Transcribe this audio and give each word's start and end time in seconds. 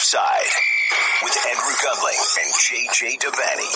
Offside 0.00 0.48
with 1.22 1.36
Andrew 1.46 1.74
Gunling 1.84 2.20
and 2.40 2.54
JJ 2.88 3.20
Devaney. 3.20 3.70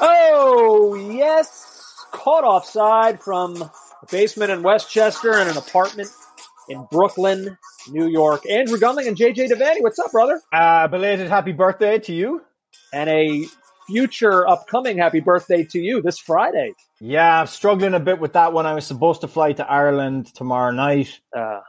Oh, 0.00 0.94
yes. 1.12 2.06
Caught 2.10 2.44
offside 2.44 3.20
from 3.20 3.60
a 3.60 3.70
basement 4.10 4.50
in 4.50 4.62
Westchester 4.62 5.34
and 5.34 5.50
an 5.50 5.58
apartment 5.58 6.08
in 6.70 6.86
Brooklyn, 6.90 7.58
New 7.90 8.06
York. 8.06 8.48
Andrew 8.48 8.78
Gunling 8.78 9.08
and 9.08 9.14
JJ 9.14 9.50
Devaney. 9.50 9.82
What's 9.82 9.98
up, 9.98 10.10
brother? 10.10 10.40
Uh, 10.50 10.88
belated 10.88 11.28
happy 11.28 11.52
birthday 11.52 11.98
to 11.98 12.14
you. 12.14 12.40
And 12.90 13.10
a 13.10 13.44
future 13.88 14.48
upcoming 14.48 14.96
happy 14.96 15.20
birthday 15.20 15.64
to 15.64 15.78
you 15.78 16.00
this 16.00 16.18
Friday. 16.18 16.72
Yeah, 16.98 17.40
I'm 17.42 17.46
struggling 17.46 17.92
a 17.92 18.00
bit 18.00 18.20
with 18.20 18.32
that 18.32 18.54
one. 18.54 18.64
I 18.64 18.72
was 18.72 18.86
supposed 18.86 19.20
to 19.20 19.28
fly 19.28 19.52
to 19.52 19.70
Ireland 19.70 20.34
tomorrow 20.34 20.70
night. 20.70 21.20
Uh, 21.36 21.60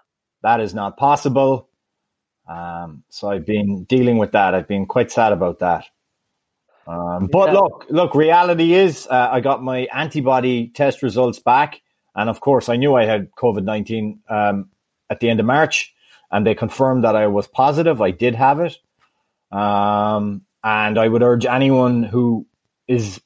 That 0.41 0.61
is 0.61 0.73
not 0.73 0.95
possible. 0.95 1.68
Um, 2.49 3.03
so 3.09 3.29
I've 3.29 3.45
been 3.45 3.83
dealing 3.83 4.17
with 4.17 4.31
that. 4.31 4.55
I've 4.55 4.67
been 4.67 4.87
quite 4.87 5.11
sad 5.11 5.31
about 5.31 5.59
that. 5.59 5.85
Um, 6.87 7.27
but 7.27 7.49
Yeah. 7.49 7.59
look, 7.59 7.85
look, 7.89 8.15
reality 8.15 8.73
is 8.73 9.07
uh, 9.07 9.29
I 9.31 9.39
got 9.41 9.61
my 9.61 9.87
antibody 9.93 10.69
test 10.69 11.03
results 11.03 11.37
back. 11.37 11.81
And 12.15 12.29
of 12.29 12.41
course, 12.41 12.67
I 12.67 12.75
knew 12.75 12.95
I 12.95 13.05
had 13.05 13.29
COVID 13.35 13.63
19 13.63 14.21
um, 14.27 14.69
at 15.09 15.19
the 15.19 15.29
end 15.29 15.39
of 15.39 15.45
March, 15.45 15.93
and 16.31 16.45
they 16.45 16.55
confirmed 16.55 17.03
that 17.03 17.15
I 17.15 17.27
was 17.27 17.47
positive. 17.47 18.01
I 18.01 18.09
did 18.09 18.33
have 18.33 18.59
it. 18.59 18.77
Um, 19.51 20.41
and 20.63 20.97
I 20.97 21.07
would 21.07 21.21
urge 21.21 21.45
anyone 21.45 22.01
who 22.03 22.47
is 22.87 23.21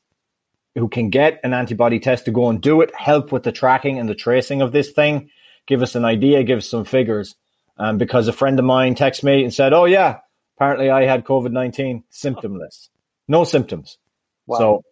who 0.75 0.89
can 0.89 1.09
get 1.09 1.39
an 1.43 1.53
antibody 1.53 1.99
test 1.99 2.25
to 2.25 2.31
go 2.31 2.49
and 2.49 2.59
do 2.59 2.81
it, 2.81 2.93
help 2.95 3.31
with 3.31 3.43
the 3.43 3.51
tracking 3.51 3.99
and 3.99 4.09
the 4.09 4.15
tracing 4.15 4.61
of 4.61 4.71
this 4.71 4.91
thing, 4.91 5.29
give 5.67 5.81
us 5.81 5.95
an 5.95 6.03
idea, 6.03 6.43
give 6.43 6.57
us 6.57 6.69
some 6.69 6.83
figures. 6.83 7.35
Um, 7.77 7.97
because 7.97 8.27
a 8.27 8.33
friend 8.33 8.59
of 8.59 8.65
mine 8.65 8.95
texted 8.95 9.23
me 9.23 9.43
and 9.43 9.53
said, 9.53 9.73
"Oh 9.73 9.85
yeah, 9.85 10.19
apparently 10.57 10.89
I 10.89 11.05
had 11.05 11.25
COVID 11.25 11.51
nineteen, 11.51 12.03
symptomless, 12.11 12.89
no 13.27 13.43
symptoms." 13.43 13.97
Wow. 14.45 14.57
So 14.57 14.83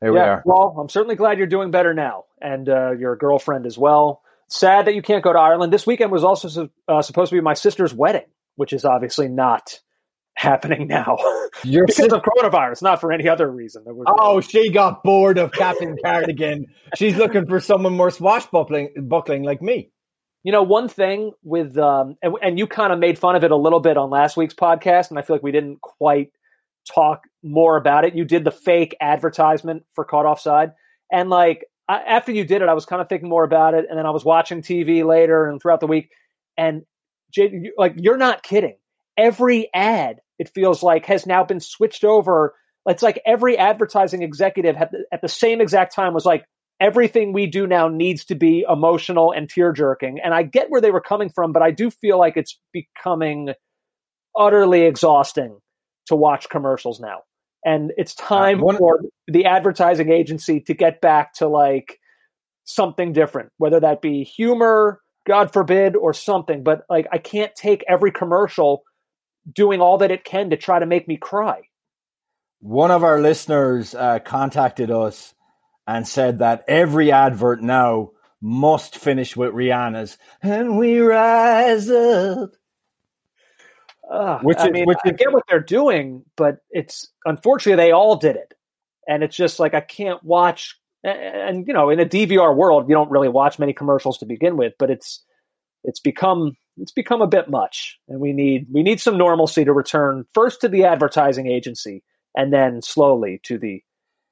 here 0.00 0.12
we 0.12 0.18
yeah, 0.18 0.24
are. 0.26 0.42
well, 0.44 0.76
I'm 0.78 0.88
certainly 0.88 1.16
glad 1.16 1.38
you're 1.38 1.46
doing 1.46 1.70
better 1.70 1.94
now, 1.94 2.24
and 2.40 2.68
uh, 2.68 2.92
your 2.92 3.16
girlfriend 3.16 3.66
as 3.66 3.78
well. 3.78 4.22
Sad 4.48 4.86
that 4.86 4.94
you 4.94 5.02
can't 5.02 5.24
go 5.24 5.32
to 5.32 5.38
Ireland. 5.38 5.72
This 5.72 5.86
weekend 5.86 6.12
was 6.12 6.22
also 6.22 6.48
su- 6.48 6.70
uh, 6.86 7.02
supposed 7.02 7.30
to 7.30 7.36
be 7.36 7.40
my 7.40 7.54
sister's 7.54 7.92
wedding, 7.92 8.26
which 8.54 8.72
is 8.72 8.84
obviously 8.84 9.28
not 9.28 9.80
happening 10.36 10.86
now 10.86 11.16
Your 11.64 11.86
because 11.86 12.12
of 12.12 12.22
coronavirus, 12.22 12.82
not 12.82 13.00
for 13.00 13.10
any 13.10 13.28
other 13.28 13.50
reason. 13.50 13.82
There 13.84 13.94
Oh, 14.06 14.40
she 14.40 14.70
got 14.70 15.02
bored 15.02 15.38
of 15.38 15.50
Captain 15.50 15.96
Cardigan. 16.04 16.66
She's 16.96 17.16
looking 17.16 17.46
for 17.46 17.58
someone 17.58 17.96
more 17.96 18.10
swashbuckling 18.10 18.90
buckling 19.08 19.42
like 19.42 19.62
me. 19.62 19.90
You 20.46 20.52
know, 20.52 20.62
one 20.62 20.88
thing 20.88 21.32
with, 21.42 21.76
um, 21.76 22.14
and, 22.22 22.34
and 22.40 22.56
you 22.56 22.68
kind 22.68 22.92
of 22.92 23.00
made 23.00 23.18
fun 23.18 23.34
of 23.34 23.42
it 23.42 23.50
a 23.50 23.56
little 23.56 23.80
bit 23.80 23.96
on 23.96 24.10
last 24.10 24.36
week's 24.36 24.54
podcast, 24.54 25.10
and 25.10 25.18
I 25.18 25.22
feel 25.22 25.34
like 25.34 25.42
we 25.42 25.50
didn't 25.50 25.80
quite 25.80 26.30
talk 26.94 27.24
more 27.42 27.76
about 27.76 28.04
it. 28.04 28.14
You 28.14 28.24
did 28.24 28.44
the 28.44 28.52
fake 28.52 28.96
advertisement 29.00 29.82
for 29.92 30.04
Caught 30.04 30.24
Offside, 30.24 30.70
and 31.10 31.30
like 31.30 31.64
I, 31.88 31.96
after 32.02 32.30
you 32.30 32.44
did 32.44 32.62
it, 32.62 32.68
I 32.68 32.74
was 32.74 32.86
kind 32.86 33.02
of 33.02 33.08
thinking 33.08 33.28
more 33.28 33.42
about 33.42 33.74
it, 33.74 33.86
and 33.90 33.98
then 33.98 34.06
I 34.06 34.10
was 34.10 34.24
watching 34.24 34.62
TV 34.62 35.04
later 35.04 35.48
and 35.48 35.60
throughout 35.60 35.80
the 35.80 35.88
week, 35.88 36.10
and 36.56 36.82
like 37.76 37.94
you're 37.96 38.16
not 38.16 38.44
kidding. 38.44 38.76
Every 39.18 39.68
ad, 39.74 40.20
it 40.38 40.48
feels 40.54 40.80
like, 40.80 41.06
has 41.06 41.26
now 41.26 41.42
been 41.42 41.58
switched 41.58 42.04
over. 42.04 42.54
It's 42.86 43.02
like 43.02 43.20
every 43.26 43.58
advertising 43.58 44.22
executive 44.22 44.76
at 44.76 44.92
the, 44.92 45.06
at 45.10 45.22
the 45.22 45.28
same 45.28 45.60
exact 45.60 45.92
time 45.92 46.14
was 46.14 46.24
like, 46.24 46.44
everything 46.80 47.32
we 47.32 47.46
do 47.46 47.66
now 47.66 47.88
needs 47.88 48.24
to 48.26 48.34
be 48.34 48.64
emotional 48.68 49.32
and 49.32 49.48
tear 49.48 49.72
jerking. 49.72 50.18
And 50.22 50.34
I 50.34 50.42
get 50.42 50.66
where 50.68 50.80
they 50.80 50.90
were 50.90 51.00
coming 51.00 51.30
from, 51.30 51.52
but 51.52 51.62
I 51.62 51.70
do 51.70 51.90
feel 51.90 52.18
like 52.18 52.36
it's 52.36 52.60
becoming 52.72 53.50
utterly 54.36 54.82
exhausting 54.82 55.58
to 56.06 56.16
watch 56.16 56.48
commercials 56.48 57.00
now. 57.00 57.20
And 57.64 57.92
it's 57.96 58.14
time 58.14 58.62
Uh, 58.62 58.76
for 58.76 59.00
the 59.26 59.46
advertising 59.46 60.10
agency 60.10 60.60
to 60.60 60.74
get 60.74 61.00
back 61.00 61.34
to 61.34 61.48
like 61.48 61.98
something 62.64 63.12
different, 63.12 63.50
whether 63.58 63.80
that 63.80 64.02
be 64.02 64.22
humor, 64.22 65.00
God 65.26 65.52
forbid, 65.52 65.96
or 65.96 66.12
something. 66.12 66.62
But 66.62 66.82
like, 66.88 67.06
I 67.10 67.18
can't 67.18 67.54
take 67.54 67.84
every 67.88 68.12
commercial 68.12 68.82
doing 69.50 69.80
all 69.80 69.98
that 69.98 70.10
it 70.10 70.24
can 70.24 70.50
to 70.50 70.56
try 70.56 70.78
to 70.78 70.86
make 70.86 71.08
me 71.08 71.16
cry. 71.16 71.62
One 72.60 72.90
of 72.90 73.02
our 73.02 73.20
listeners 73.20 73.94
uh, 73.94 74.18
contacted 74.20 74.90
us 74.90 75.34
and 75.86 76.06
said 76.06 76.40
that 76.40 76.64
every 76.68 77.12
advert 77.12 77.62
now 77.62 78.10
must 78.40 78.96
finish 78.96 79.36
with 79.36 79.52
Rihanna's 79.52 80.18
"And 80.42 80.78
We 80.78 81.00
Rise 81.00 81.88
Up." 81.90 82.50
Ugh, 84.10 84.40
Which 84.44 84.58
I 84.58 84.66
is- 84.66 84.72
mean, 84.72 84.84
which 84.86 84.98
I 85.04 85.10
is- 85.10 85.16
get 85.16 85.32
what 85.32 85.44
they're 85.48 85.58
doing, 85.60 86.24
but 86.36 86.58
it's 86.70 87.12
unfortunately 87.24 87.82
they 87.84 87.92
all 87.92 88.16
did 88.16 88.36
it, 88.36 88.54
and 89.08 89.22
it's 89.24 89.36
just 89.36 89.58
like 89.58 89.74
I 89.74 89.80
can't 89.80 90.22
watch. 90.22 90.78
And, 91.02 91.18
and 91.18 91.66
you 91.66 91.72
know, 91.74 91.90
in 91.90 91.98
a 92.00 92.04
DVR 92.04 92.54
world, 92.54 92.88
you 92.88 92.94
don't 92.94 93.10
really 93.10 93.28
watch 93.28 93.58
many 93.58 93.72
commercials 93.72 94.18
to 94.18 94.26
begin 94.26 94.56
with, 94.56 94.74
but 94.78 94.90
it's 94.90 95.24
it's 95.82 96.00
become 96.00 96.56
it's 96.78 96.92
become 96.92 97.22
a 97.22 97.26
bit 97.26 97.48
much, 97.48 97.98
and 98.08 98.20
we 98.20 98.32
need 98.32 98.66
we 98.72 98.82
need 98.82 99.00
some 99.00 99.16
normalcy 99.18 99.64
to 99.64 99.72
return 99.72 100.24
first 100.34 100.60
to 100.60 100.68
the 100.68 100.84
advertising 100.84 101.46
agency, 101.48 102.04
and 102.36 102.52
then 102.52 102.82
slowly 102.82 103.40
to 103.44 103.58
the 103.58 103.82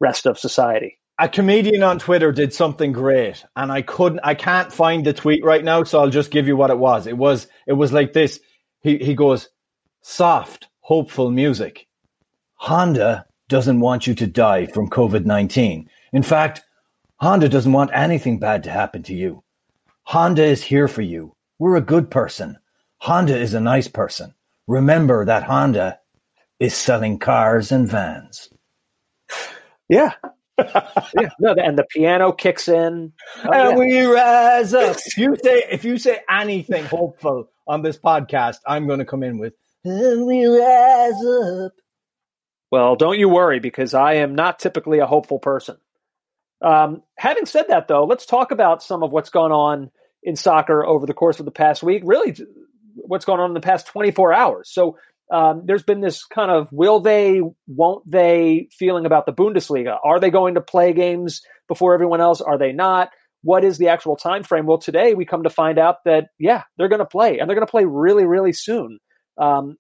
rest 0.01 0.25
of 0.27 0.39
society. 0.39 0.99
A 1.19 1.29
comedian 1.29 1.83
on 1.83 1.99
Twitter 1.99 2.33
did 2.33 2.53
something 2.53 2.93
great, 2.93 3.45
and 3.57 3.71
I 3.71 3.83
couldn't, 3.83 4.21
I 4.25 4.35
can't 4.35 4.73
find 4.73 5.05
the 5.05 5.13
tweet 5.13 5.45
right 5.45 5.63
now, 5.63 5.85
so 5.85 6.01
I'll 6.01 6.11
just 6.11 6.31
give 6.31 6.47
you 6.47 6.57
what 6.57 6.71
it 6.71 6.79
was. 6.79 7.07
It 7.07 7.17
was, 7.17 7.47
it 7.67 7.75
was 7.75 7.93
like 7.93 8.13
this. 8.13 8.41
He 8.81 8.99
he 8.99 9.15
goes, 9.15 9.49
soft, 10.03 10.69
hopeful 10.81 11.31
music. 11.31 11.87
Honda 12.55 13.27
doesn't 13.49 13.81
want 13.81 14.07
you 14.07 14.15
to 14.15 14.27
die 14.27 14.67
from 14.67 14.91
COVID 14.91 15.25
nineteen. 15.25 15.89
In 16.13 16.23
fact, 16.23 16.63
Honda 17.17 17.49
doesn't 17.49 17.73
want 17.73 17.91
anything 17.95 18.39
bad 18.39 18.65
to 18.65 18.71
happen 18.71 19.03
to 19.05 19.15
you. 19.15 19.43
Honda 20.03 20.45
is 20.45 20.63
here 20.63 20.89
for 20.89 21.03
you. 21.03 21.35
We're 21.59 21.77
a 21.77 21.81
good 21.81 22.11
person. 22.11 22.59
Honda 22.99 23.39
is 23.39 23.55
a 23.55 23.61
nice 23.61 23.89
person. 23.89 24.35
Remember 24.67 25.25
that 25.25 25.45
Honda 25.45 25.99
is 26.59 26.75
selling 26.75 27.19
cars 27.19 27.71
and 27.73 27.89
vans. 27.89 28.49
Yeah. 29.89 30.13
Yeah, 30.59 31.31
no, 31.41 31.53
and 31.55 31.79
the 31.79 31.85
piano 31.89 32.33
kicks 32.33 32.69
in. 32.69 33.13
Oh, 33.45 33.51
and 33.53 33.71
yeah. 33.71 33.77
we 33.77 34.05
rise 34.05 34.75
up. 34.75 34.97
If 35.07 35.19
you 35.19 35.37
say 35.43 35.65
if 35.71 35.85
you 35.85 35.99
say 35.99 36.21
anything 36.29 36.85
hopeful 36.85 37.51
on 37.67 37.83
this 37.83 37.99
podcast, 37.99 38.59
I'm 38.67 38.87
going 38.87 39.01
to 39.01 39.05
come 39.05 39.23
in 39.23 39.39
with 39.39 39.55
and 39.85 40.27
we 40.27 40.47
rise 40.47 41.25
up. 41.25 41.73
Well, 42.71 42.97
don't 42.97 43.19
you 43.19 43.29
worry 43.29 43.61
because 43.61 43.95
I 43.95 44.15
am 44.15 44.35
not 44.35 44.59
typically 44.59 44.99
a 44.99 45.07
hopeful 45.07 45.39
person. 45.39 45.77
Um, 46.61 47.03
having 47.17 47.47
said 47.47 47.69
that, 47.69 47.89
though, 47.89 48.05
let's 48.05 48.27
talk 48.27 48.51
about 48.51 48.83
some 48.83 49.03
of 49.03 49.13
what's 49.13 49.31
gone 49.31 49.53
on 49.53 49.91
in 50.23 50.35
soccer 50.35 50.85
over 50.85 51.07
the 51.07 51.15
course 51.15 51.39
of 51.39 51.45
the 51.45 51.53
past 51.53 51.83
week. 51.83 52.03
Really, 52.05 52.35
what's 52.95 53.27
going 53.27 53.41
on 53.41 53.51
in 53.51 53.55
the 53.55 53.61
past 53.61 53.87
24 53.89 54.33
hours. 54.33 54.71
So 54.73 54.97
um, 55.35 55.63
there's 55.67 55.83
been 55.83 56.01
this 56.01 56.25
kind 56.25 56.49
of 56.49 56.69
will 56.71 57.01
they, 57.01 57.41
won't 57.67 58.09
they 58.09 58.69
feeling 58.71 59.05
about 59.05 59.27
the 59.27 59.33
Bundesliga. 59.33 59.99
Are 60.05 60.21
they 60.21 60.31
going 60.31 60.55
to 60.55 60.61
play 60.61 60.93
games 60.93 61.43
before 61.67 61.93
everyone 61.93 62.21
else? 62.21 62.41
Are 62.41 62.57
they 62.57 62.71
not? 62.71 63.11
What 63.43 63.65
is 63.65 63.77
the 63.77 63.89
actual 63.89 64.15
time 64.15 64.45
frame? 64.45 64.65
Well, 64.65 64.79
today 64.79 65.15
we 65.15 65.25
come 65.25 65.43
to 65.43 65.51
find 65.51 65.77
out 65.77 65.97
that 66.05 66.27
yeah, 66.39 66.63
they're 66.79 66.89
going 66.89 67.01
to 67.01 67.05
play, 67.05 67.41
and 67.41 67.49
they're 67.49 67.57
going 67.57 67.67
to 67.67 67.71
play 67.71 67.85
really, 67.85 68.25
really 68.25 68.53
soon. 68.53 69.01
Um, 69.37 69.77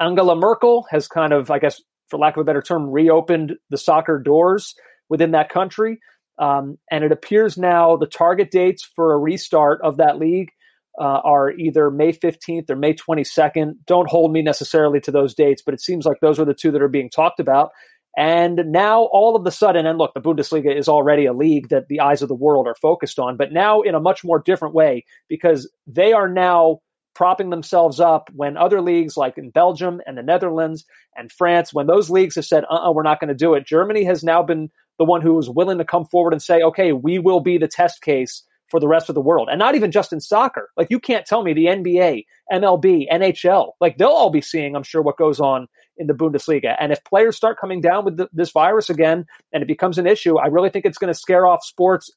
Angela 0.00 0.36
Merkel 0.36 0.86
has 0.92 1.08
kind 1.08 1.32
of, 1.32 1.50
I 1.50 1.58
guess, 1.58 1.82
for 2.06 2.20
lack 2.20 2.36
of 2.36 2.42
a 2.42 2.44
better 2.44 2.62
term, 2.62 2.88
reopened 2.88 3.56
the 3.70 3.78
soccer 3.78 4.20
doors 4.20 4.76
within 5.08 5.32
that 5.32 5.48
country. 5.48 5.98
Um, 6.38 6.78
and 6.88 7.02
it 7.02 7.10
appears 7.10 7.58
now 7.58 7.96
the 7.96 8.06
target 8.06 8.52
dates 8.52 8.88
for 8.94 9.12
a 9.12 9.18
restart 9.18 9.80
of 9.82 9.96
that 9.96 10.18
league 10.18 10.50
uh, 10.98 11.20
are 11.24 11.50
either 11.52 11.90
May 11.90 12.12
15th 12.12 12.70
or 12.70 12.76
May 12.76 12.94
22nd. 12.94 13.74
Don't 13.86 14.08
hold 14.08 14.32
me 14.32 14.42
necessarily 14.42 15.00
to 15.00 15.10
those 15.10 15.34
dates, 15.34 15.62
but 15.64 15.74
it 15.74 15.80
seems 15.80 16.04
like 16.04 16.20
those 16.20 16.38
are 16.38 16.44
the 16.44 16.54
two 16.54 16.70
that 16.72 16.82
are 16.82 16.88
being 16.88 17.10
talked 17.10 17.40
about. 17.40 17.70
And 18.16 18.72
now, 18.72 19.02
all 19.02 19.36
of 19.36 19.44
the 19.44 19.52
sudden, 19.52 19.86
and 19.86 19.96
look, 19.96 20.12
the 20.12 20.20
Bundesliga 20.20 20.76
is 20.76 20.88
already 20.88 21.26
a 21.26 21.32
league 21.32 21.68
that 21.68 21.86
the 21.88 22.00
eyes 22.00 22.20
of 22.20 22.28
the 22.28 22.34
world 22.34 22.66
are 22.66 22.74
focused 22.74 23.20
on, 23.20 23.36
but 23.36 23.52
now 23.52 23.82
in 23.82 23.94
a 23.94 24.00
much 24.00 24.24
more 24.24 24.40
different 24.40 24.74
way 24.74 25.04
because 25.28 25.70
they 25.86 26.12
are 26.12 26.28
now 26.28 26.80
propping 27.14 27.50
themselves 27.50 28.00
up 28.00 28.28
when 28.34 28.56
other 28.56 28.80
leagues 28.80 29.16
like 29.16 29.38
in 29.38 29.50
Belgium 29.50 30.00
and 30.06 30.16
the 30.16 30.22
Netherlands 30.22 30.84
and 31.16 31.30
France, 31.30 31.72
when 31.72 31.86
those 31.86 32.10
leagues 32.10 32.34
have 32.36 32.44
said, 32.44 32.64
uh 32.64 32.74
uh-uh, 32.74 32.92
we're 32.92 33.02
not 33.02 33.20
going 33.20 33.28
to 33.28 33.34
do 33.34 33.54
it, 33.54 33.66
Germany 33.66 34.04
has 34.04 34.24
now 34.24 34.42
been 34.42 34.70
the 34.98 35.04
one 35.04 35.20
who 35.20 35.38
is 35.38 35.48
willing 35.48 35.78
to 35.78 35.84
come 35.84 36.04
forward 36.04 36.32
and 36.32 36.42
say, 36.42 36.60
okay, 36.62 36.92
we 36.92 37.18
will 37.18 37.40
be 37.40 37.58
the 37.58 37.68
test 37.68 38.02
case 38.02 38.42
for 38.68 38.80
the 38.80 38.88
rest 38.88 39.08
of 39.08 39.14
the 39.14 39.20
world. 39.20 39.48
And 39.50 39.58
not 39.58 39.74
even 39.74 39.90
just 39.90 40.12
in 40.12 40.20
soccer. 40.20 40.70
Like 40.76 40.88
you 40.90 41.00
can't 41.00 41.26
tell 41.26 41.42
me 41.42 41.52
the 41.52 41.66
NBA, 41.66 42.26
MLB, 42.52 43.06
NHL, 43.10 43.72
like 43.80 43.98
they'll 43.98 44.08
all 44.08 44.30
be 44.30 44.40
seeing, 44.40 44.76
I'm 44.76 44.82
sure, 44.82 45.02
what 45.02 45.16
goes 45.16 45.40
on 45.40 45.68
in 45.96 46.06
the 46.06 46.14
Bundesliga. 46.14 46.76
And 46.78 46.92
if 46.92 47.02
players 47.04 47.36
start 47.36 47.58
coming 47.58 47.80
down 47.80 48.04
with 48.04 48.16
the, 48.16 48.28
this 48.32 48.50
virus 48.50 48.90
again 48.90 49.26
and 49.52 49.62
it 49.62 49.66
becomes 49.66 49.98
an 49.98 50.06
issue, 50.06 50.38
I 50.38 50.46
really 50.46 50.70
think 50.70 50.84
it's 50.84 50.98
going 50.98 51.12
to 51.12 51.18
scare 51.18 51.46
off 51.46 51.64
sports 51.64 52.10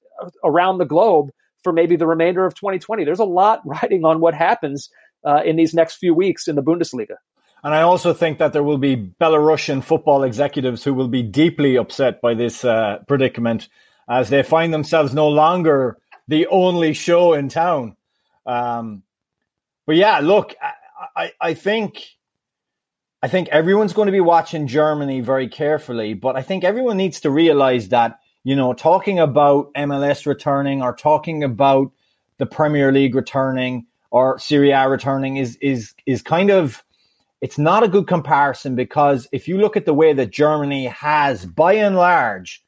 around 0.43 0.77
the 0.77 0.85
globe 0.85 1.31
for 1.63 1.73
maybe 1.73 1.95
the 1.95 2.07
remainder 2.07 2.45
of 2.45 2.53
2020. 2.55 3.03
There's 3.03 3.19
a 3.19 3.25
lot 3.25 3.61
riding 3.65 4.05
on 4.05 4.19
what 4.19 4.33
happens 4.33 4.89
uh, 5.25 5.41
in 5.45 5.55
these 5.55 5.73
next 5.73 5.95
few 5.95 6.13
weeks 6.13 6.47
in 6.47 6.55
the 6.55 6.63
Bundesliga. 6.63 7.15
And 7.63 7.75
I 7.75 7.83
also 7.83 8.13
think 8.13 8.39
that 8.39 8.53
there 8.53 8.63
will 8.63 8.79
be 8.79 8.97
Belarusian 8.97 9.83
football 9.83 10.23
executives 10.23 10.83
who 10.83 10.95
will 10.95 11.07
be 11.07 11.21
deeply 11.21 11.75
upset 11.75 12.19
by 12.19 12.33
this 12.33 12.65
uh, 12.65 12.99
predicament 13.07 13.69
as 14.09 14.29
they 14.29 14.41
find 14.41 14.73
themselves 14.73 15.13
no 15.13 15.27
longer 15.29 15.97
the 16.31 16.47
only 16.47 16.93
show 16.93 17.33
in 17.33 17.49
town. 17.49 17.97
Um, 18.45 19.03
but 19.85 19.97
yeah, 19.97 20.19
look, 20.19 20.55
I, 20.61 20.71
I, 21.23 21.31
I 21.41 21.53
think 21.53 22.05
I 23.21 23.27
think 23.27 23.49
everyone's 23.49 23.91
going 23.91 24.05
to 24.05 24.13
be 24.13 24.21
watching 24.21 24.65
Germany 24.65 25.19
very 25.19 25.49
carefully, 25.49 26.13
but 26.13 26.37
I 26.37 26.41
think 26.41 26.63
everyone 26.63 26.95
needs 26.95 27.19
to 27.21 27.29
realize 27.29 27.89
that, 27.89 28.19
you 28.45 28.55
know, 28.55 28.73
talking 28.73 29.19
about 29.19 29.73
MLS 29.73 30.25
returning 30.25 30.81
or 30.81 30.95
talking 30.95 31.43
about 31.43 31.91
the 32.37 32.45
Premier 32.45 32.93
League 32.93 33.13
returning 33.13 33.85
or 34.09 34.39
Serie 34.39 34.71
A 34.71 34.87
returning 34.87 35.35
is 35.35 35.57
is 35.57 35.93
is 36.05 36.21
kind 36.21 36.49
of 36.49 36.81
it's 37.41 37.57
not 37.57 37.83
a 37.83 37.89
good 37.89 38.07
comparison 38.07 38.75
because 38.75 39.27
if 39.33 39.49
you 39.49 39.57
look 39.57 39.75
at 39.75 39.85
the 39.85 39.93
way 39.93 40.13
that 40.13 40.31
Germany 40.31 40.85
has 40.85 41.45
by 41.45 41.73
and 41.73 41.97
large 41.97 42.63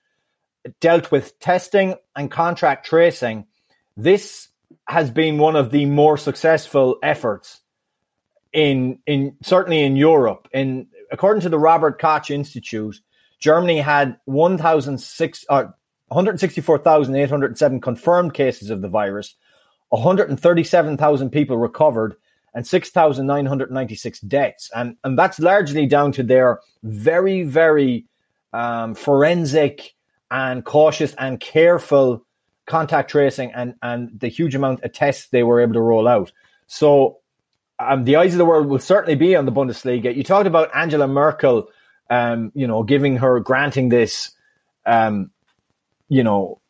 dealt 0.81 1.11
with 1.11 1.39
testing 1.39 1.95
and 2.15 2.29
contract 2.29 2.85
tracing, 2.85 3.45
this 3.95 4.49
has 4.87 5.09
been 5.11 5.37
one 5.37 5.55
of 5.55 5.71
the 5.71 5.85
more 5.85 6.17
successful 6.17 6.97
efforts 7.03 7.61
in 8.51 8.99
in 9.05 9.35
certainly 9.41 9.83
in 9.83 9.95
Europe. 9.95 10.47
In 10.51 10.87
according 11.11 11.41
to 11.41 11.49
the 11.49 11.59
Robert 11.59 11.99
Koch 11.99 12.29
Institute, 12.29 12.99
Germany 13.39 13.79
had 13.79 14.17
1,006 14.25 15.45
uh, 15.49 15.65
164,807 16.07 17.81
confirmed 17.81 18.33
cases 18.33 18.69
of 18.69 18.81
the 18.81 18.87
virus, 18.87 19.35
137,000 19.89 21.29
people 21.31 21.57
recovered, 21.57 22.15
and 22.53 22.67
6,996 22.67 24.19
deaths. 24.21 24.69
And, 24.75 24.95
and 25.03 25.17
that's 25.17 25.39
largely 25.39 25.87
down 25.87 26.11
to 26.13 26.23
their 26.23 26.59
very, 26.83 27.43
very 27.43 28.05
um, 28.53 28.93
forensic 28.93 29.95
and 30.29 30.63
cautious 30.63 31.15
and 31.17 31.39
careful 31.39 32.22
contact 32.65 33.11
tracing 33.11 33.51
and, 33.53 33.75
and 33.81 34.19
the 34.19 34.27
huge 34.27 34.55
amount 34.55 34.83
of 34.83 34.93
tests 34.93 35.27
they 35.27 35.43
were 35.43 35.61
able 35.61 35.73
to 35.73 35.81
roll 35.81 36.07
out. 36.07 36.31
So 36.67 37.19
um, 37.79 38.05
the 38.05 38.15
eyes 38.15 38.33
of 38.33 38.37
the 38.37 38.45
world 38.45 38.67
will 38.67 38.79
certainly 38.79 39.15
be 39.15 39.35
on 39.35 39.45
the 39.45 39.51
Bundesliga. 39.51 40.15
You 40.15 40.23
talked 40.23 40.47
about 40.47 40.75
Angela 40.75 41.07
Merkel, 41.07 41.69
um, 42.09 42.51
you 42.55 42.67
know, 42.67 42.83
giving 42.83 43.17
her, 43.17 43.39
granting 43.39 43.89
this, 43.89 44.31
um, 44.85 45.31
you 46.07 46.23
know, 46.23 46.61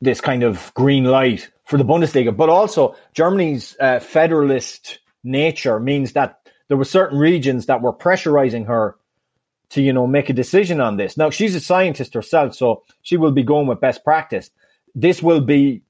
this 0.00 0.20
kind 0.20 0.42
of 0.42 0.72
green 0.74 1.04
light 1.04 1.50
for 1.64 1.76
the 1.76 1.84
Bundesliga, 1.84 2.36
but 2.36 2.48
also 2.48 2.96
Germany's 3.14 3.76
uh, 3.80 4.00
federalist 4.00 4.98
nature 5.22 5.78
means 5.78 6.12
that 6.12 6.40
there 6.68 6.76
were 6.76 6.84
certain 6.84 7.18
regions 7.18 7.66
that 7.66 7.80
were 7.80 7.92
pressurizing 7.92 8.66
her 8.66 8.96
to, 9.70 9.80
you 9.80 9.92
know, 9.92 10.06
make 10.06 10.28
a 10.28 10.34
decision 10.34 10.80
on 10.80 10.96
this. 10.96 11.16
Now 11.16 11.30
she's 11.30 11.54
a 11.54 11.60
scientist 11.60 12.14
herself, 12.14 12.54
so 12.54 12.82
she 13.02 13.16
will 13.16 13.30
be 13.30 13.42
going 13.42 13.66
with 13.66 13.80
best 13.80 14.04
practice. 14.04 14.50
This 14.94 15.22
will 15.22 15.40
be 15.40 15.82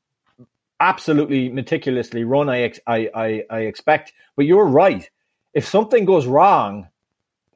absolutely 0.80 1.48
meticulously 1.48 2.24
run. 2.24 2.48
I, 2.48 2.62
ex- 2.62 2.80
I, 2.86 3.08
I, 3.14 3.44
I 3.50 3.58
expect, 3.60 4.12
but 4.36 4.46
you're 4.46 4.66
right. 4.66 5.08
If 5.54 5.66
something 5.66 6.04
goes 6.04 6.26
wrong, 6.26 6.88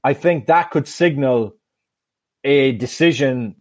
I 0.04 0.14
think 0.14 0.46
that 0.46 0.70
could 0.70 0.86
signal 0.86 1.56
a 2.44 2.72
decision. 2.72 3.56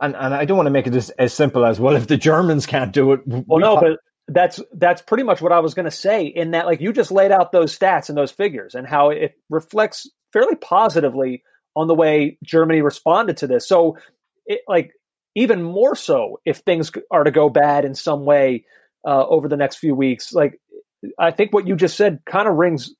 And, 0.00 0.16
and 0.16 0.34
I 0.34 0.44
don't 0.44 0.56
want 0.56 0.66
to 0.66 0.70
make 0.70 0.86
it 0.86 0.94
as, 0.94 1.10
as 1.10 1.34
simple 1.34 1.66
as 1.66 1.78
well. 1.78 1.96
If 1.96 2.06
the 2.06 2.16
Germans 2.16 2.66
can't 2.66 2.92
do 2.92 3.12
it, 3.12 3.20
well, 3.26 3.60
no, 3.60 3.80
but 3.80 3.98
that's 4.28 4.60
that's 4.72 5.02
pretty 5.02 5.22
much 5.22 5.42
what 5.42 5.52
I 5.52 5.60
was 5.60 5.74
going 5.74 5.84
to 5.84 5.90
say. 5.90 6.26
In 6.26 6.52
that, 6.52 6.66
like 6.66 6.80
you 6.80 6.92
just 6.92 7.10
laid 7.10 7.30
out 7.30 7.52
those 7.52 7.76
stats 7.78 8.08
and 8.08 8.16
those 8.16 8.30
figures, 8.30 8.74
and 8.74 8.86
how 8.86 9.10
it 9.10 9.36
reflects 9.50 10.10
fairly 10.32 10.56
positively 10.56 11.42
on 11.76 11.86
the 11.86 11.94
way 11.94 12.38
Germany 12.42 12.80
responded 12.80 13.36
to 13.38 13.46
this. 13.46 13.68
So, 13.68 13.98
it, 14.46 14.60
like 14.66 14.92
even 15.34 15.62
more 15.62 15.96
so, 15.96 16.40
if 16.44 16.58
things 16.58 16.92
are 17.10 17.24
to 17.24 17.30
go 17.30 17.48
bad 17.48 17.84
in 17.84 17.94
some 17.94 18.24
way, 18.24 18.64
uh, 19.06 19.26
over 19.26 19.48
the 19.48 19.56
next 19.56 19.76
few 19.76 19.94
weeks. 19.94 20.32
Like, 20.32 20.60
I 21.18 21.30
think 21.30 21.52
what 21.52 21.66
you 21.66 21.76
just 21.76 21.96
said 21.96 22.20
kind 22.26 22.48
of 22.48 22.54
rings 22.54 22.94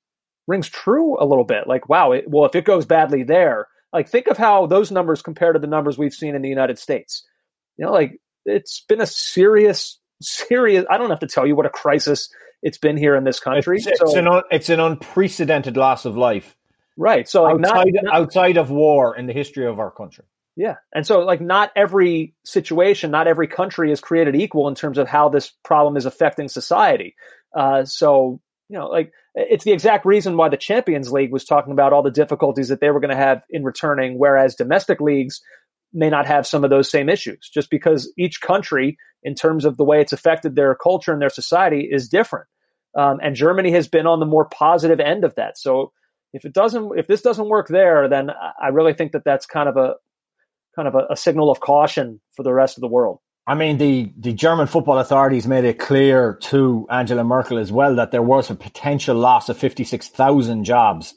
rings 0.46 0.68
true 0.68 1.16
a 1.18 1.24
little 1.24 1.44
bit. 1.44 1.66
Like, 1.66 1.88
wow, 1.88 2.12
it, 2.12 2.28
well, 2.28 2.44
if 2.44 2.54
it 2.54 2.64
goes 2.64 2.84
badly 2.84 3.22
there, 3.22 3.66
like 3.92 4.08
think 4.08 4.26
of 4.26 4.36
how 4.36 4.66
those 4.66 4.90
numbers 4.90 5.22
compare 5.22 5.52
to 5.52 5.58
the 5.58 5.66
numbers 5.66 5.96
we've 5.96 6.12
seen 6.12 6.34
in 6.34 6.42
the 6.42 6.48
United 6.48 6.78
States. 6.78 7.26
You 7.78 7.86
know, 7.86 7.92
like 7.92 8.20
it's 8.44 8.80
been 8.80 9.00
a 9.00 9.06
serious, 9.06 9.98
serious. 10.20 10.84
I 10.90 10.98
don't 10.98 11.10
have 11.10 11.20
to 11.20 11.26
tell 11.26 11.46
you 11.46 11.56
what 11.56 11.66
a 11.66 11.70
crisis 11.70 12.28
it's 12.62 12.78
been 12.78 12.96
here 12.96 13.14
in 13.14 13.24
this 13.24 13.40
country. 13.40 13.78
It's, 13.78 13.98
so, 13.98 14.06
it's 14.06 14.14
an 14.14 14.42
it's 14.50 14.68
an 14.68 14.80
unprecedented 14.80 15.76
loss 15.76 16.04
of 16.04 16.16
life, 16.16 16.56
right? 16.96 17.28
So 17.28 17.46
outside, 17.46 17.92
not, 18.02 18.14
outside 18.14 18.56
of 18.56 18.70
war 18.70 19.16
in 19.16 19.26
the 19.26 19.32
history 19.32 19.66
of 19.66 19.78
our 19.78 19.90
country. 19.90 20.24
Yeah. 20.56 20.76
And 20.94 21.06
so 21.06 21.20
like 21.20 21.40
not 21.40 21.72
every 21.74 22.34
situation, 22.44 23.10
not 23.10 23.26
every 23.26 23.48
country 23.48 23.90
is 23.90 24.00
created 24.00 24.36
equal 24.36 24.68
in 24.68 24.74
terms 24.74 24.98
of 24.98 25.08
how 25.08 25.28
this 25.28 25.52
problem 25.64 25.96
is 25.96 26.06
affecting 26.06 26.48
society. 26.48 27.16
Uh, 27.56 27.84
so, 27.84 28.40
you 28.68 28.78
know, 28.78 28.86
like 28.86 29.12
it's 29.34 29.64
the 29.64 29.72
exact 29.72 30.06
reason 30.06 30.36
why 30.36 30.48
the 30.48 30.56
Champions 30.56 31.10
League 31.10 31.32
was 31.32 31.44
talking 31.44 31.72
about 31.72 31.92
all 31.92 32.02
the 32.02 32.10
difficulties 32.10 32.68
that 32.68 32.80
they 32.80 32.90
were 32.90 33.00
going 33.00 33.10
to 33.10 33.16
have 33.16 33.42
in 33.50 33.64
returning, 33.64 34.18
whereas 34.18 34.54
domestic 34.54 35.00
leagues 35.00 35.40
may 35.92 36.08
not 36.08 36.26
have 36.26 36.46
some 36.46 36.64
of 36.64 36.70
those 36.70 36.90
same 36.90 37.08
issues 37.08 37.50
just 37.52 37.70
because 37.70 38.12
each 38.16 38.40
country 38.40 38.96
in 39.22 39.34
terms 39.34 39.64
of 39.64 39.76
the 39.76 39.84
way 39.84 40.00
it's 40.00 40.12
affected 40.12 40.54
their 40.54 40.74
culture 40.74 41.12
and 41.12 41.22
their 41.22 41.30
society 41.30 41.88
is 41.90 42.08
different. 42.08 42.46
Um, 42.96 43.18
and 43.22 43.34
Germany 43.34 43.72
has 43.72 43.88
been 43.88 44.06
on 44.06 44.20
the 44.20 44.26
more 44.26 44.44
positive 44.44 45.00
end 45.00 45.24
of 45.24 45.34
that. 45.34 45.58
So 45.58 45.92
if 46.32 46.44
it 46.44 46.52
doesn't, 46.52 46.98
if 46.98 47.06
this 47.08 47.22
doesn't 47.22 47.48
work 47.48 47.68
there, 47.68 48.08
then 48.08 48.30
I 48.30 48.68
really 48.68 48.92
think 48.92 49.12
that 49.12 49.24
that's 49.24 49.46
kind 49.46 49.68
of 49.68 49.76
a, 49.76 49.94
kind 50.74 50.88
of 50.88 50.94
a, 50.94 51.06
a 51.10 51.16
signal 51.16 51.50
of 51.50 51.60
caution 51.60 52.20
for 52.32 52.42
the 52.42 52.52
rest 52.52 52.76
of 52.76 52.80
the 52.80 52.88
world. 52.88 53.20
I 53.46 53.54
mean, 53.54 53.76
the, 53.76 54.12
the 54.16 54.32
German 54.32 54.66
football 54.66 54.98
authorities 54.98 55.46
made 55.46 55.64
it 55.64 55.78
clear 55.78 56.38
to 56.42 56.86
Angela 56.90 57.24
Merkel 57.24 57.58
as 57.58 57.70
well 57.70 57.94
that 57.96 58.10
there 58.10 58.22
was 58.22 58.50
a 58.50 58.54
potential 58.54 59.16
loss 59.16 59.48
of 59.50 59.58
56,000 59.58 60.64
jobs 60.64 61.14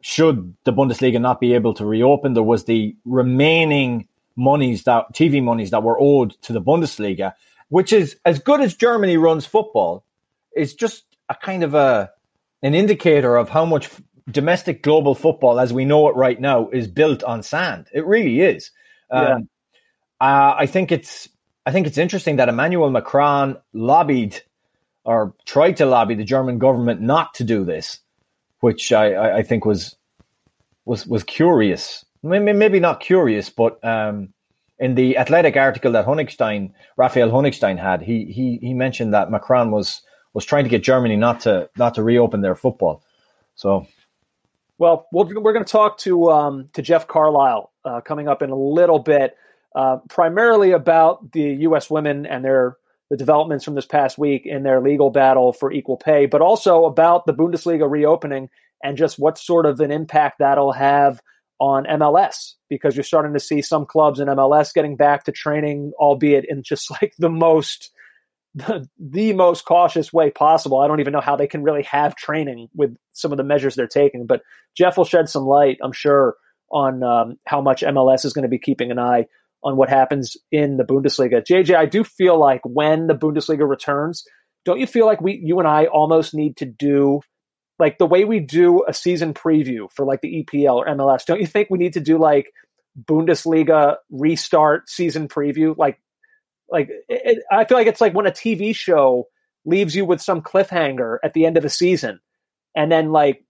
should 0.00 0.54
the 0.64 0.72
Bundesliga 0.72 1.20
not 1.20 1.40
be 1.40 1.54
able 1.54 1.72
to 1.74 1.86
reopen. 1.86 2.34
There 2.34 2.42
was 2.42 2.64
the 2.64 2.96
remaining 3.04 4.08
monies 4.36 4.82
that 4.84 5.06
TV 5.14 5.42
monies 5.42 5.70
that 5.70 5.82
were 5.82 5.98
owed 5.98 6.32
to 6.42 6.52
the 6.52 6.60
Bundesliga, 6.60 7.34
which 7.68 7.92
is 7.92 8.16
as 8.24 8.38
good 8.38 8.60
as 8.60 8.74
Germany 8.74 9.16
runs 9.16 9.46
football, 9.46 10.04
is 10.54 10.74
just 10.74 11.04
a 11.28 11.34
kind 11.34 11.62
of 11.62 11.74
a 11.74 12.10
an 12.62 12.74
indicator 12.74 13.36
of 13.36 13.48
how 13.48 13.64
much 13.64 13.88
domestic 14.30 14.82
global 14.82 15.14
football 15.14 15.60
as 15.60 15.72
we 15.72 15.84
know 15.84 16.08
it 16.08 16.16
right 16.16 16.40
now 16.40 16.68
is 16.70 16.88
built 16.88 17.22
on 17.22 17.42
sand. 17.42 17.88
It 17.92 18.06
really 18.06 18.40
is. 18.40 18.70
Yeah. 19.12 19.34
Um, 19.34 19.48
uh, 20.20 20.54
I 20.58 20.66
think 20.66 20.92
it's 20.92 21.28
I 21.66 21.72
think 21.72 21.86
it's 21.86 21.98
interesting 21.98 22.36
that 22.36 22.48
Emmanuel 22.48 22.90
Macron 22.90 23.56
lobbied 23.72 24.40
or 25.04 25.34
tried 25.44 25.76
to 25.78 25.86
lobby 25.86 26.14
the 26.14 26.24
German 26.24 26.58
government 26.58 27.00
not 27.00 27.34
to 27.34 27.44
do 27.44 27.64
this, 27.64 28.00
which 28.60 28.92
I, 28.92 29.38
I 29.38 29.42
think 29.42 29.64
was 29.64 29.96
was 30.84 31.06
was 31.06 31.24
curious. 31.24 32.04
Maybe, 32.22 32.54
maybe 32.54 32.80
not 32.80 33.00
curious, 33.00 33.50
but 33.50 33.84
um, 33.84 34.32
in 34.78 34.94
the 34.94 35.18
Athletic 35.18 35.56
article 35.56 35.92
that 35.92 36.06
Honigstein, 36.06 36.72
Raphael 36.96 37.30
Honigstein 37.30 37.78
had, 37.78 38.00
he 38.00 38.24
he 38.24 38.58
he 38.62 38.72
mentioned 38.72 39.12
that 39.12 39.30
Macron 39.30 39.70
was 39.70 40.00
was 40.32 40.44
trying 40.44 40.64
to 40.64 40.70
get 40.70 40.82
Germany 40.82 41.16
not 41.16 41.40
to 41.40 41.68
not 41.76 41.94
to 41.96 42.02
reopen 42.02 42.40
their 42.40 42.54
football. 42.54 43.02
So 43.56 43.86
well, 44.78 45.06
we 45.12 45.22
are 45.22 45.52
going 45.52 45.64
to 45.64 45.70
talk 45.70 45.98
to 45.98 46.30
um, 46.30 46.66
to 46.72 46.82
Jeff 46.82 47.06
Carlisle 47.06 47.70
uh, 47.84 48.00
coming 48.00 48.28
up 48.28 48.42
in 48.42 48.50
a 48.50 48.56
little 48.56 48.98
bit, 48.98 49.36
uh, 49.74 49.98
primarily 50.08 50.72
about 50.72 51.32
the 51.32 51.42
U.S. 51.42 51.90
women 51.90 52.26
and 52.26 52.44
their 52.44 52.76
the 53.10 53.16
developments 53.16 53.64
from 53.64 53.74
this 53.74 53.86
past 53.86 54.16
week 54.18 54.46
in 54.46 54.62
their 54.62 54.80
legal 54.80 55.10
battle 55.10 55.52
for 55.52 55.70
equal 55.70 55.96
pay, 55.96 56.26
but 56.26 56.40
also 56.40 56.86
about 56.86 57.26
the 57.26 57.34
Bundesliga 57.34 57.88
reopening 57.88 58.48
and 58.82 58.96
just 58.96 59.18
what 59.18 59.38
sort 59.38 59.66
of 59.66 59.78
an 59.80 59.90
impact 59.90 60.38
that'll 60.38 60.72
have 60.72 61.20
on 61.60 61.84
MLS 61.84 62.54
because 62.68 62.96
you're 62.96 63.04
starting 63.04 63.32
to 63.34 63.40
see 63.40 63.62
some 63.62 63.86
clubs 63.86 64.20
in 64.20 64.28
MLS 64.28 64.74
getting 64.74 64.96
back 64.96 65.24
to 65.24 65.32
training, 65.32 65.92
albeit 65.98 66.44
in 66.48 66.62
just 66.62 66.90
like 66.90 67.14
the 67.18 67.30
most 67.30 67.90
the, 68.54 68.88
the 68.98 69.32
most 69.32 69.64
cautious 69.64 70.12
way 70.12 70.30
possible. 70.30 70.80
I 70.80 70.86
don't 70.86 71.00
even 71.00 71.12
know 71.12 71.20
how 71.20 71.36
they 71.36 71.46
can 71.46 71.62
really 71.62 71.82
have 71.84 72.14
training 72.14 72.68
with 72.74 72.96
some 73.12 73.32
of 73.32 73.38
the 73.38 73.44
measures 73.44 73.74
they're 73.74 73.86
taking. 73.86 74.26
But 74.26 74.42
Jeff 74.76 74.96
will 74.96 75.04
shed 75.04 75.28
some 75.28 75.44
light, 75.44 75.78
I'm 75.82 75.92
sure, 75.92 76.36
on 76.70 77.02
um, 77.02 77.36
how 77.46 77.60
much 77.60 77.82
MLS 77.82 78.24
is 78.24 78.32
going 78.32 78.44
to 78.44 78.48
be 78.48 78.58
keeping 78.58 78.90
an 78.90 78.98
eye 78.98 79.26
on 79.62 79.76
what 79.76 79.88
happens 79.88 80.36
in 80.52 80.76
the 80.76 80.84
Bundesliga. 80.84 81.42
JJ, 81.44 81.74
I 81.74 81.86
do 81.86 82.04
feel 82.04 82.38
like 82.38 82.60
when 82.64 83.06
the 83.06 83.14
Bundesliga 83.14 83.68
returns, 83.68 84.24
don't 84.64 84.78
you 84.78 84.86
feel 84.86 85.06
like 85.06 85.20
we, 85.20 85.40
you 85.42 85.58
and 85.58 85.66
I, 85.66 85.86
almost 85.86 86.34
need 86.34 86.58
to 86.58 86.66
do 86.66 87.20
like 87.78 87.98
the 87.98 88.06
way 88.06 88.24
we 88.24 88.40
do 88.40 88.84
a 88.86 88.94
season 88.94 89.34
preview 89.34 89.90
for 89.90 90.04
like 90.04 90.20
the 90.20 90.44
EPL 90.44 90.76
or 90.76 90.86
MLS? 90.86 91.24
Don't 91.24 91.40
you 91.40 91.46
think 91.46 91.70
we 91.70 91.78
need 91.78 91.94
to 91.94 92.00
do 92.00 92.18
like 92.18 92.52
Bundesliga 93.02 93.96
restart 94.10 94.88
season 94.88 95.28
preview, 95.28 95.76
like 95.76 95.98
like 96.70 96.90
it, 97.08 97.42
I 97.50 97.64
feel 97.64 97.78
like 97.78 97.86
it's 97.86 98.00
like 98.00 98.14
when 98.14 98.26
a 98.26 98.32
TV 98.32 98.74
show 98.74 99.28
leaves 99.64 99.94
you 99.94 100.04
with 100.04 100.20
some 100.20 100.42
cliffhanger 100.42 101.18
at 101.22 101.34
the 101.34 101.46
end 101.46 101.56
of 101.56 101.62
the 101.62 101.70
season, 101.70 102.20
and 102.74 102.90
then 102.90 103.12
like 103.12 103.44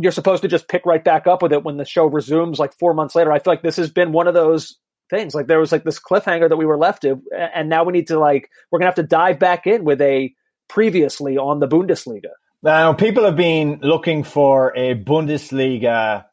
you're 0.00 0.12
supposed 0.12 0.42
to 0.42 0.48
just 0.48 0.68
pick 0.68 0.86
right 0.86 1.04
back 1.04 1.26
up 1.26 1.42
with 1.42 1.52
it 1.52 1.62
when 1.62 1.76
the 1.76 1.84
show 1.84 2.06
resumes 2.06 2.58
like 2.58 2.72
four 2.78 2.94
months 2.94 3.14
later. 3.14 3.32
I 3.32 3.38
feel 3.38 3.52
like 3.52 3.62
this 3.62 3.76
has 3.76 3.90
been 3.90 4.12
one 4.12 4.26
of 4.26 4.34
those 4.34 4.78
things. 5.10 5.34
Like 5.34 5.46
there 5.46 5.60
was 5.60 5.72
like 5.72 5.84
this 5.84 6.00
cliffhanger 6.00 6.48
that 6.48 6.56
we 6.56 6.66
were 6.66 6.78
left 6.78 7.02
to, 7.02 7.20
and 7.36 7.68
now 7.68 7.84
we 7.84 7.92
need 7.92 8.08
to 8.08 8.18
like 8.18 8.50
we're 8.70 8.78
gonna 8.78 8.88
have 8.88 8.94
to 8.96 9.02
dive 9.02 9.38
back 9.38 9.66
in 9.66 9.84
with 9.84 10.00
a 10.00 10.34
previously 10.68 11.36
on 11.36 11.60
the 11.60 11.68
Bundesliga. 11.68 12.30
Now 12.62 12.92
people 12.92 13.24
have 13.24 13.36
been 13.36 13.80
looking 13.82 14.24
for 14.24 14.72
a 14.76 14.94
Bundesliga 14.94 16.24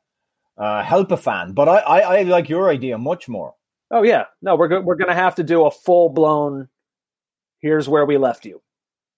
uh, 0.57 0.83
help 0.83 1.11
a 1.11 1.17
fan, 1.17 1.53
but 1.53 1.67
I, 1.67 1.77
I, 1.77 1.99
I 1.99 2.21
like 2.23 2.47
your 2.47 2.69
idea 2.69 2.97
much 2.97 3.27
more. 3.27 3.55
Oh 3.91 4.03
yeah, 4.03 4.25
no, 4.41 4.55
we're 4.55 4.67
go- 4.69 4.81
we're 4.81 4.95
gonna 4.95 5.13
have 5.13 5.35
to 5.35 5.43
do 5.43 5.65
a 5.65 5.71
full 5.71 6.09
blown. 6.09 6.69
Here's 7.61 7.87
where 7.89 8.05
we 8.05 8.17
left 8.17 8.45
you. 8.45 8.61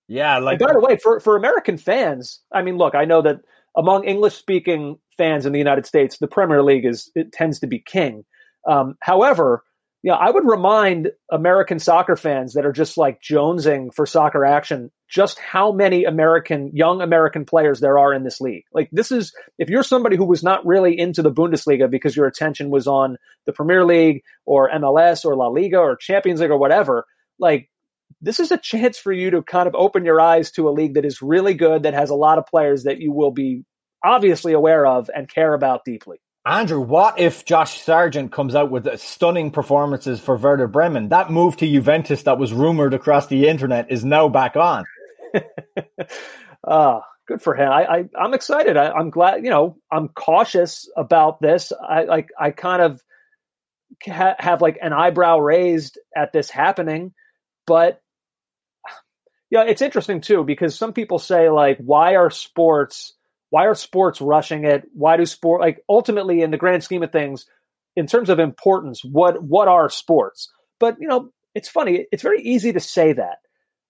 Yeah, 0.07 0.39
like 0.39 0.59
and 0.59 0.67
by 0.67 0.73
the 0.73 0.79
way, 0.79 0.97
for 0.97 1.19
for 1.19 1.35
American 1.35 1.77
fans, 1.77 2.41
I 2.51 2.61
mean, 2.61 2.77
look, 2.77 2.95
I 2.95 3.05
know 3.05 3.21
that 3.21 3.41
among 3.77 4.03
English 4.03 4.35
speaking 4.35 4.97
fans 5.17 5.45
in 5.45 5.53
the 5.53 5.59
United 5.59 5.85
States, 5.85 6.17
the 6.17 6.27
Premier 6.27 6.63
League 6.63 6.85
is 6.85 7.11
it 7.15 7.31
tends 7.31 7.59
to 7.59 7.67
be 7.67 7.79
king. 7.79 8.25
Um, 8.67 8.95
however, 9.01 9.63
you 10.03 10.11
know, 10.11 10.17
I 10.17 10.29
would 10.29 10.45
remind 10.45 11.11
American 11.31 11.79
soccer 11.79 12.17
fans 12.17 12.53
that 12.53 12.65
are 12.65 12.73
just 12.73 12.97
like 12.97 13.21
jonesing 13.21 13.93
for 13.93 14.05
soccer 14.05 14.45
action 14.45 14.91
just 15.09 15.39
how 15.39 15.71
many 15.71 16.03
American 16.03 16.71
young 16.73 17.01
American 17.01 17.45
players 17.45 17.79
there 17.79 17.97
are 17.97 18.13
in 18.13 18.23
this 18.23 18.41
league. 18.41 18.65
Like 18.73 18.89
this 18.91 19.11
is 19.11 19.33
if 19.57 19.69
you're 19.69 19.83
somebody 19.83 20.17
who 20.17 20.25
was 20.25 20.43
not 20.43 20.65
really 20.65 20.99
into 20.99 21.21
the 21.21 21.31
Bundesliga 21.31 21.89
because 21.89 22.17
your 22.17 22.27
attention 22.27 22.69
was 22.69 22.85
on 22.85 23.17
the 23.45 23.53
Premier 23.53 23.85
League 23.85 24.23
or 24.45 24.69
MLS 24.71 25.23
or 25.23 25.37
La 25.37 25.47
Liga 25.47 25.77
or 25.77 25.95
Champions 25.95 26.41
League 26.41 26.51
or 26.51 26.57
whatever, 26.57 27.05
like 27.39 27.69
this 28.21 28.41
is 28.41 28.51
a 28.51 28.57
chance 28.57 28.97
for 28.97 29.13
you 29.13 29.31
to 29.31 29.41
kind 29.41 29.67
of 29.67 29.75
open 29.75 30.03
your 30.03 30.19
eyes 30.19 30.51
to 30.51 30.67
a 30.67 30.71
league 30.71 30.95
that 30.95 31.05
is 31.05 31.21
really 31.21 31.53
good 31.53 31.83
that 31.83 31.93
has 31.93 32.09
a 32.09 32.15
lot 32.15 32.37
of 32.37 32.45
players 32.45 32.83
that 32.83 32.99
you 32.99 33.13
will 33.13 33.31
be 33.31 33.63
obviously 34.03 34.51
aware 34.51 34.85
of 34.85 35.09
and 35.15 35.29
care 35.29 35.53
about 35.53 35.85
deeply. 35.85 36.17
Andrew, 36.45 36.81
what 36.81 37.19
if 37.19 37.45
Josh 37.45 37.81
Sargent 37.81 38.33
comes 38.33 38.53
out 38.53 38.69
with 38.69 38.99
stunning 38.99 39.49
performances 39.49 40.19
for 40.19 40.35
Werder 40.35 40.67
Bremen? 40.67 41.07
That 41.07 41.31
move 41.31 41.55
to 41.57 41.67
Juventus 41.67 42.23
that 42.23 42.37
was 42.37 42.51
rumored 42.51 42.93
across 42.93 43.27
the 43.27 43.47
internet 43.47 43.89
is 43.89 44.03
now 44.03 44.27
back 44.27 44.57
on. 44.57 44.83
uh, 46.67 46.99
good 47.27 47.41
for 47.41 47.55
him. 47.55 47.71
I, 47.71 47.85
I 48.17 48.25
am 48.25 48.33
excited. 48.33 48.75
I, 48.75 48.99
am 48.99 49.09
glad. 49.09 49.45
You 49.45 49.51
know, 49.51 49.77
I'm 49.89 50.09
cautious 50.09 50.89
about 50.97 51.39
this. 51.39 51.71
I 51.81 52.03
like. 52.03 52.27
I 52.37 52.51
kind 52.51 52.81
of 52.81 53.01
ha- 54.05 54.35
have 54.37 54.61
like 54.61 54.77
an 54.81 54.91
eyebrow 54.91 55.39
raised 55.39 55.97
at 56.13 56.33
this 56.33 56.49
happening, 56.49 57.13
but 57.65 58.01
yeah, 59.49 59.63
it's 59.63 59.81
interesting 59.81 60.19
too 60.19 60.43
because 60.43 60.77
some 60.77 60.91
people 60.91 61.19
say 61.19 61.49
like, 61.49 61.77
why 61.77 62.17
are 62.17 62.29
sports? 62.29 63.13
Why 63.53 63.67
are 63.67 63.75
sports 63.75 64.19
rushing 64.19 64.63
it? 64.63 64.81
Why 64.95 65.15
do 65.15 65.27
sport 65.27 65.61
like 65.61 65.83
ultimately 65.87 66.41
in 66.41 66.49
the 66.49 66.57
grand 66.57 66.83
scheme 66.83 67.03
of 67.03 67.11
things, 67.11 67.45
in 67.95 68.07
terms 68.07 68.31
of 68.31 68.39
importance, 68.39 69.03
what 69.05 69.43
what 69.43 69.67
are 69.67 69.91
sports? 69.91 70.51
But 70.79 70.97
you 70.99 71.07
know, 71.07 71.29
it's 71.53 71.69
funny. 71.69 72.07
It's 72.11 72.23
very 72.23 72.41
easy 72.41 72.73
to 72.73 72.79
say 72.79 73.13
that. 73.13 73.37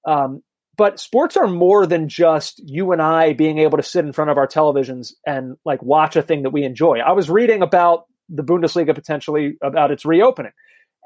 Um, 0.05 0.43
but 0.75 0.99
sports 0.99 1.37
are 1.37 1.47
more 1.47 1.85
than 1.85 2.09
just 2.09 2.61
you 2.65 2.91
and 2.91 3.01
I 3.01 3.31
being 3.31 3.59
able 3.59 3.77
to 3.77 3.83
sit 3.83 4.03
in 4.03 4.11
front 4.11 4.31
of 4.31 4.37
our 4.37 4.47
televisions 4.47 5.13
and 5.25 5.55
like 5.63 5.81
watch 5.81 6.17
a 6.17 6.21
thing 6.21 6.43
that 6.43 6.49
we 6.51 6.65
enjoy. 6.65 6.97
I 6.97 7.13
was 7.13 7.29
reading 7.29 7.61
about 7.61 8.03
the 8.27 8.43
Bundesliga 8.43 8.93
potentially 8.93 9.55
about 9.63 9.91
its 9.91 10.03
reopening, 10.03 10.51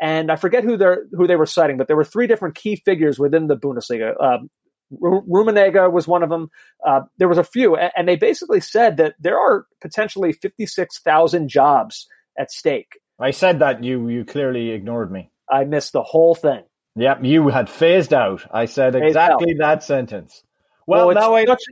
and 0.01 0.31
I 0.31 0.35
forget 0.35 0.63
who 0.63 0.77
they 0.77 0.95
who 1.11 1.27
they 1.27 1.35
were 1.35 1.45
citing, 1.45 1.77
but 1.77 1.85
there 1.85 1.95
were 1.95 2.03
three 2.03 2.25
different 2.25 2.55
key 2.55 2.77
figures 2.77 3.19
within 3.19 3.45
the 3.45 3.55
Bundesliga. 3.55 4.19
Um, 4.19 4.49
Rummenigge 4.91 5.91
was 5.91 6.07
one 6.07 6.23
of 6.23 6.29
them. 6.29 6.49
Uh, 6.85 7.01
there 7.17 7.27
was 7.27 7.37
a 7.37 7.43
few, 7.43 7.75
and 7.75 8.07
they 8.07 8.15
basically 8.15 8.61
said 8.61 8.97
that 8.97 9.15
there 9.19 9.37
are 9.37 9.65
potentially 9.81 10.31
56,000 10.31 11.49
jobs 11.49 12.07
at 12.37 12.51
stake. 12.51 12.99
I 13.19 13.31
said 13.31 13.59
that 13.59 13.83
you 13.83 14.07
you 14.09 14.25
clearly 14.25 14.71
ignored 14.71 15.11
me. 15.11 15.31
I 15.51 15.63
missed 15.63 15.93
the 15.93 16.03
whole 16.03 16.35
thing. 16.35 16.63
Yep, 16.95 17.23
you 17.23 17.47
had 17.49 17.69
phased 17.69 18.13
out. 18.13 18.45
I 18.51 18.65
said 18.65 18.93
phased 18.93 19.05
exactly 19.05 19.53
out. 19.53 19.57
that 19.59 19.83
sentence. 19.83 20.43
Well, 20.85 21.07
well 21.07 21.15
now 21.15 21.35
it's 21.35 21.49
I, 21.49 21.53
such, 21.53 21.63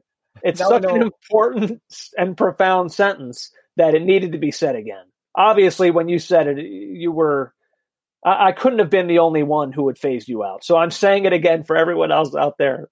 it's 0.44 0.60
now 0.60 0.70
such 0.70 0.86
an 0.86 1.02
important 1.02 1.82
and 2.18 2.36
profound 2.36 2.92
sentence 2.92 3.52
that 3.78 3.94
it 3.96 4.02
needed 4.02 4.32
to 4.32 4.38
be 4.38 4.52
said 4.52 4.76
again. 4.76 5.06
Obviously, 5.36 5.92
when 5.92 6.10
you 6.10 6.20
said 6.20 6.48
it, 6.48 6.66
you 6.66 7.12
were. 7.12 7.54
I, 8.26 8.48
I 8.48 8.52
couldn't 8.54 8.80
have 8.80 8.90
been 8.90 9.08
the 9.08 9.20
only 9.20 9.44
one 9.44 9.72
who 9.72 9.88
had 9.88 10.00
phased 10.00 10.28
you 10.28 10.44
out. 10.44 10.64
So 10.64 10.78
I'm 10.78 10.92
saying 10.92 11.26
it 11.26 11.34
again 11.34 11.64
for 11.64 11.76
everyone 11.76 12.12
else 12.12 12.36
out 12.36 12.58
there 12.58 12.90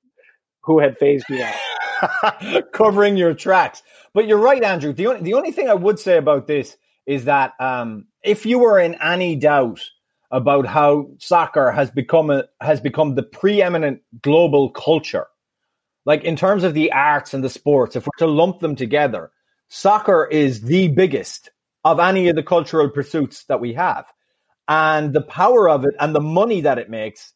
who 0.63 0.79
had 0.79 0.97
phased 0.97 1.25
you 1.29 1.43
out. 1.43 2.71
Covering 2.73 3.17
your 3.17 3.33
tracks. 3.33 3.83
But 4.13 4.27
you're 4.27 4.37
right, 4.37 4.63
Andrew. 4.63 4.93
The 4.93 5.07
only, 5.07 5.21
the 5.21 5.33
only 5.33 5.51
thing 5.51 5.69
I 5.69 5.73
would 5.73 5.99
say 5.99 6.17
about 6.17 6.47
this 6.47 6.75
is 7.05 7.25
that 7.25 7.53
um, 7.59 8.05
if 8.23 8.45
you 8.45 8.59
were 8.59 8.79
in 8.79 8.95
any 8.95 9.35
doubt 9.35 9.81
about 10.31 10.65
how 10.65 11.11
soccer 11.19 11.71
has 11.71 11.91
become 11.91 12.29
a, 12.29 12.45
has 12.59 12.81
become 12.81 13.15
the 13.15 13.23
preeminent 13.23 14.01
global 14.21 14.69
culture, 14.71 15.27
like 16.05 16.23
in 16.23 16.35
terms 16.35 16.63
of 16.63 16.73
the 16.73 16.91
arts 16.91 17.33
and 17.33 17.43
the 17.43 17.49
sports, 17.49 17.95
if 17.95 18.05
we're 18.05 18.25
to 18.25 18.31
lump 18.31 18.59
them 18.59 18.75
together, 18.75 19.31
soccer 19.67 20.25
is 20.25 20.61
the 20.61 20.87
biggest 20.89 21.51
of 21.83 21.99
any 21.99 22.29
of 22.29 22.35
the 22.35 22.43
cultural 22.43 22.89
pursuits 22.89 23.45
that 23.45 23.59
we 23.59 23.73
have. 23.73 24.05
And 24.67 25.13
the 25.13 25.21
power 25.21 25.69
of 25.69 25.83
it 25.83 25.93
and 25.99 26.15
the 26.15 26.21
money 26.21 26.61
that 26.61 26.77
it 26.77 26.89
makes 26.89 27.33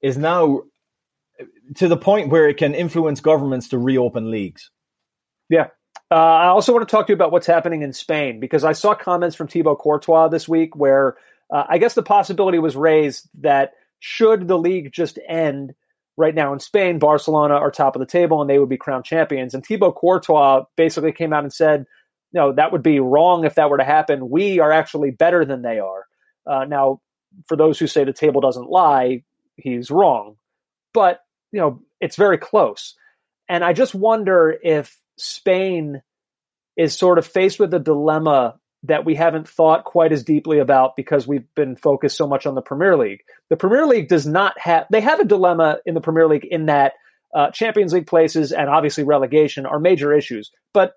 is 0.00 0.16
now 0.16 0.62
to 1.76 1.88
the 1.88 1.96
point 1.96 2.30
where 2.30 2.48
it 2.48 2.56
can 2.56 2.74
influence 2.74 3.20
governments 3.20 3.68
to 3.68 3.78
reopen 3.78 4.30
leagues. 4.30 4.70
Yeah. 5.48 5.68
Uh, 6.10 6.14
I 6.14 6.46
also 6.48 6.72
want 6.72 6.86
to 6.86 6.90
talk 6.90 7.06
to 7.06 7.12
you 7.12 7.14
about 7.14 7.32
what's 7.32 7.46
happening 7.46 7.82
in 7.82 7.92
Spain 7.92 8.40
because 8.40 8.64
I 8.64 8.72
saw 8.72 8.94
comments 8.94 9.34
from 9.34 9.48
Thibaut 9.48 9.78
Courtois 9.78 10.28
this 10.28 10.48
week 10.48 10.76
where 10.76 11.16
uh, 11.50 11.64
I 11.68 11.78
guess 11.78 11.94
the 11.94 12.02
possibility 12.02 12.58
was 12.58 12.76
raised 12.76 13.28
that 13.40 13.72
should 13.98 14.48
the 14.48 14.58
league 14.58 14.92
just 14.92 15.18
end 15.26 15.74
right 16.16 16.34
now 16.34 16.52
in 16.52 16.60
Spain, 16.60 16.98
Barcelona 16.98 17.54
are 17.54 17.70
top 17.70 17.96
of 17.96 18.00
the 18.00 18.06
table 18.06 18.40
and 18.40 18.50
they 18.50 18.58
would 18.58 18.68
be 18.68 18.76
crowned 18.76 19.04
champions. 19.04 19.54
And 19.54 19.64
Thibaut 19.64 19.94
Courtois 19.94 20.64
basically 20.76 21.12
came 21.12 21.32
out 21.32 21.44
and 21.44 21.52
said, 21.52 21.86
no, 22.32 22.52
that 22.52 22.72
would 22.72 22.82
be 22.82 23.00
wrong 23.00 23.44
if 23.44 23.54
that 23.54 23.70
were 23.70 23.78
to 23.78 23.84
happen. 23.84 24.30
We 24.30 24.58
are 24.58 24.72
actually 24.72 25.10
better 25.10 25.44
than 25.44 25.62
they 25.62 25.78
are. 25.78 26.06
Uh, 26.46 26.64
now, 26.64 27.00
for 27.46 27.56
those 27.56 27.78
who 27.78 27.86
say 27.86 28.04
the 28.04 28.12
table 28.12 28.40
doesn't 28.40 28.68
lie, 28.68 29.22
he's 29.56 29.90
wrong. 29.90 30.36
But 30.92 31.21
you 31.52 31.60
know, 31.60 31.82
it's 32.00 32.16
very 32.16 32.38
close. 32.38 32.94
And 33.48 33.62
I 33.62 33.72
just 33.72 33.94
wonder 33.94 34.54
if 34.62 34.98
Spain 35.18 36.02
is 36.76 36.96
sort 36.96 37.18
of 37.18 37.26
faced 37.26 37.60
with 37.60 37.72
a 37.74 37.78
dilemma 37.78 38.58
that 38.84 39.04
we 39.04 39.14
haven't 39.14 39.48
thought 39.48 39.84
quite 39.84 40.12
as 40.12 40.24
deeply 40.24 40.58
about 40.58 40.96
because 40.96 41.26
we've 41.26 41.46
been 41.54 41.76
focused 41.76 42.16
so 42.16 42.26
much 42.26 42.46
on 42.46 42.54
the 42.54 42.62
Premier 42.62 42.96
League. 42.96 43.20
The 43.48 43.56
Premier 43.56 43.86
League 43.86 44.08
does 44.08 44.26
not 44.26 44.58
have, 44.58 44.86
they 44.90 45.00
have 45.00 45.20
a 45.20 45.24
dilemma 45.24 45.78
in 45.86 45.94
the 45.94 46.00
Premier 46.00 46.26
League 46.26 46.46
in 46.50 46.66
that 46.66 46.94
uh, 47.34 47.50
Champions 47.50 47.92
League 47.92 48.08
places 48.08 48.50
and 48.52 48.68
obviously 48.68 49.04
relegation 49.04 49.66
are 49.66 49.78
major 49.78 50.12
issues. 50.12 50.50
But 50.74 50.94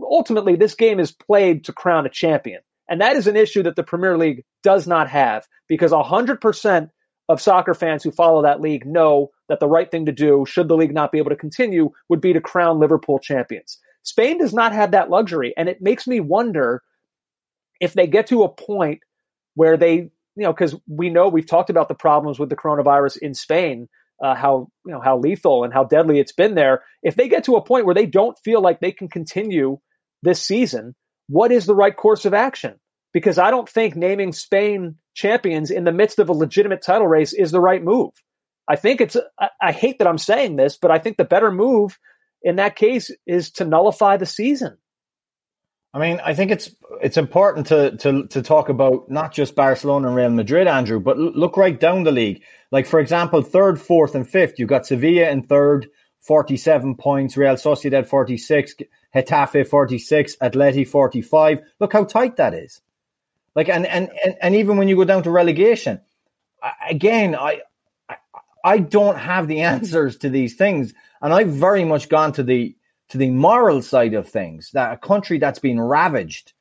ultimately, 0.00 0.56
this 0.56 0.74
game 0.74 1.00
is 1.00 1.10
played 1.10 1.64
to 1.64 1.72
crown 1.72 2.06
a 2.06 2.10
champion. 2.10 2.60
And 2.88 3.00
that 3.00 3.16
is 3.16 3.26
an 3.26 3.36
issue 3.36 3.62
that 3.64 3.76
the 3.76 3.82
Premier 3.82 4.16
League 4.16 4.44
does 4.62 4.86
not 4.86 5.08
have 5.08 5.46
because 5.68 5.90
100% 5.90 6.90
of 7.28 7.40
soccer 7.40 7.74
fans 7.74 8.04
who 8.04 8.10
follow 8.10 8.42
that 8.42 8.60
league 8.60 8.86
know 8.86 9.30
that 9.48 9.60
the 9.60 9.68
right 9.68 9.90
thing 9.90 10.06
to 10.06 10.12
do, 10.12 10.44
should 10.46 10.68
the 10.68 10.76
league 10.76 10.94
not 10.94 11.12
be 11.12 11.18
able 11.18 11.30
to 11.30 11.36
continue, 11.36 11.90
would 12.08 12.20
be 12.20 12.32
to 12.32 12.40
crown 12.40 12.78
Liverpool 12.78 13.18
champions. 13.18 13.78
Spain 14.02 14.38
does 14.38 14.54
not 14.54 14.72
have 14.72 14.92
that 14.92 15.10
luxury. 15.10 15.54
And 15.56 15.68
it 15.68 15.82
makes 15.82 16.06
me 16.06 16.20
wonder 16.20 16.82
if 17.80 17.94
they 17.94 18.06
get 18.06 18.28
to 18.28 18.44
a 18.44 18.48
point 18.48 19.00
where 19.54 19.76
they, 19.76 19.94
you 19.94 20.10
know, 20.36 20.52
because 20.52 20.74
we 20.86 21.10
know 21.10 21.28
we've 21.28 21.46
talked 21.46 21.70
about 21.70 21.88
the 21.88 21.94
problems 21.94 22.38
with 22.38 22.48
the 22.48 22.56
coronavirus 22.56 23.18
in 23.18 23.34
Spain, 23.34 23.88
uh, 24.22 24.34
how, 24.34 24.70
you 24.86 24.92
know, 24.92 25.00
how 25.00 25.18
lethal 25.18 25.64
and 25.64 25.72
how 25.72 25.84
deadly 25.84 26.18
it's 26.18 26.32
been 26.32 26.54
there. 26.54 26.82
If 27.02 27.16
they 27.16 27.28
get 27.28 27.44
to 27.44 27.56
a 27.56 27.64
point 27.64 27.86
where 27.86 27.94
they 27.94 28.06
don't 28.06 28.38
feel 28.44 28.60
like 28.60 28.80
they 28.80 28.92
can 28.92 29.08
continue 29.08 29.78
this 30.22 30.42
season, 30.42 30.94
what 31.28 31.52
is 31.52 31.66
the 31.66 31.74
right 31.74 31.94
course 31.94 32.24
of 32.24 32.34
action? 32.34 32.78
Because 33.12 33.38
I 33.38 33.50
don't 33.50 33.68
think 33.68 33.96
naming 33.96 34.32
Spain 34.32 34.96
champions 35.14 35.70
in 35.70 35.84
the 35.84 35.92
midst 35.92 36.18
of 36.18 36.28
a 36.28 36.32
legitimate 36.32 36.82
title 36.82 37.06
race 37.06 37.32
is 37.32 37.50
the 37.52 37.60
right 37.60 37.82
move. 37.82 38.10
I 38.66 38.76
think 38.76 39.00
it's, 39.00 39.16
I, 39.38 39.50
I 39.60 39.72
hate 39.72 39.98
that 39.98 40.08
I'm 40.08 40.18
saying 40.18 40.56
this, 40.56 40.76
but 40.76 40.90
I 40.90 40.98
think 40.98 41.16
the 41.16 41.24
better 41.24 41.50
move 41.50 41.98
in 42.42 42.56
that 42.56 42.76
case 42.76 43.10
is 43.26 43.50
to 43.52 43.64
nullify 43.64 44.16
the 44.16 44.26
season. 44.26 44.78
I 45.92 46.00
mean, 46.00 46.20
I 46.24 46.34
think 46.34 46.50
it's 46.50 46.74
it's 47.00 47.16
important 47.16 47.68
to 47.68 47.96
to 47.98 48.26
to 48.26 48.42
talk 48.42 48.68
about 48.68 49.08
not 49.08 49.32
just 49.32 49.54
Barcelona 49.54 50.08
and 50.08 50.16
Real 50.16 50.30
Madrid, 50.30 50.66
Andrew, 50.66 50.98
but 50.98 51.16
look 51.16 51.56
right 51.56 51.78
down 51.78 52.02
the 52.02 52.10
league. 52.10 52.42
Like 52.72 52.86
for 52.86 52.98
example, 52.98 53.42
third, 53.42 53.80
fourth, 53.80 54.16
and 54.16 54.28
fifth, 54.28 54.58
you've 54.58 54.68
got 54.68 54.86
Sevilla 54.86 55.30
in 55.30 55.44
third, 55.44 55.86
forty-seven 56.20 56.96
points, 56.96 57.36
Real 57.36 57.54
Sociedad 57.54 58.06
forty-six, 58.06 58.74
Getafe 59.14 59.68
forty-six, 59.68 60.34
Atleti 60.42 60.84
forty-five. 60.84 61.60
Look 61.78 61.92
how 61.92 62.02
tight 62.02 62.36
that 62.36 62.54
is. 62.54 62.80
Like, 63.54 63.68
and, 63.68 63.86
and, 63.86 64.10
and, 64.24 64.34
and 64.42 64.54
even 64.56 64.76
when 64.78 64.88
you 64.88 64.96
go 64.96 65.04
down 65.04 65.22
to 65.22 65.30
relegation, 65.30 66.00
again, 66.90 67.36
I, 67.36 67.60
I 68.64 68.78
don't 68.78 69.18
have 69.18 69.46
the 69.46 69.60
answers 69.72 70.16
to 70.18 70.30
these 70.30 70.54
things. 70.54 70.94
And 71.22 71.32
I've 71.32 71.50
very 71.50 71.84
much 71.84 72.08
gone 72.08 72.32
to 72.32 72.42
the, 72.42 72.74
to 73.10 73.18
the 73.18 73.30
moral 73.30 73.82
side 73.82 74.14
of 74.14 74.28
things, 74.28 74.70
that 74.72 74.92
a 74.92 74.96
country 74.96 75.38
that's 75.38 75.60
been 75.60 75.80
ravaged 75.80 76.52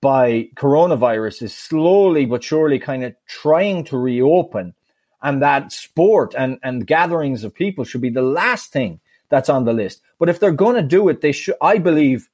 by 0.00 0.48
coronavirus 0.56 1.42
is 1.42 1.54
slowly 1.54 2.26
but 2.26 2.44
surely 2.44 2.78
kind 2.78 3.04
of 3.04 3.14
trying 3.26 3.84
to 3.84 3.98
reopen, 3.98 4.74
and 5.22 5.42
that 5.42 5.72
sport 5.72 6.34
and, 6.36 6.58
and 6.62 6.86
gatherings 6.86 7.44
of 7.44 7.54
people 7.54 7.84
should 7.84 8.00
be 8.00 8.10
the 8.10 8.22
last 8.22 8.72
thing 8.72 9.00
that's 9.28 9.48
on 9.48 9.64
the 9.64 9.72
list. 9.72 10.02
But 10.18 10.28
if 10.28 10.38
they're 10.38 10.52
going 10.52 10.76
to 10.76 10.82
do 10.82 11.08
it, 11.08 11.20
they 11.20 11.32
should, 11.32 11.56
I 11.60 11.78
believe, 11.78 12.28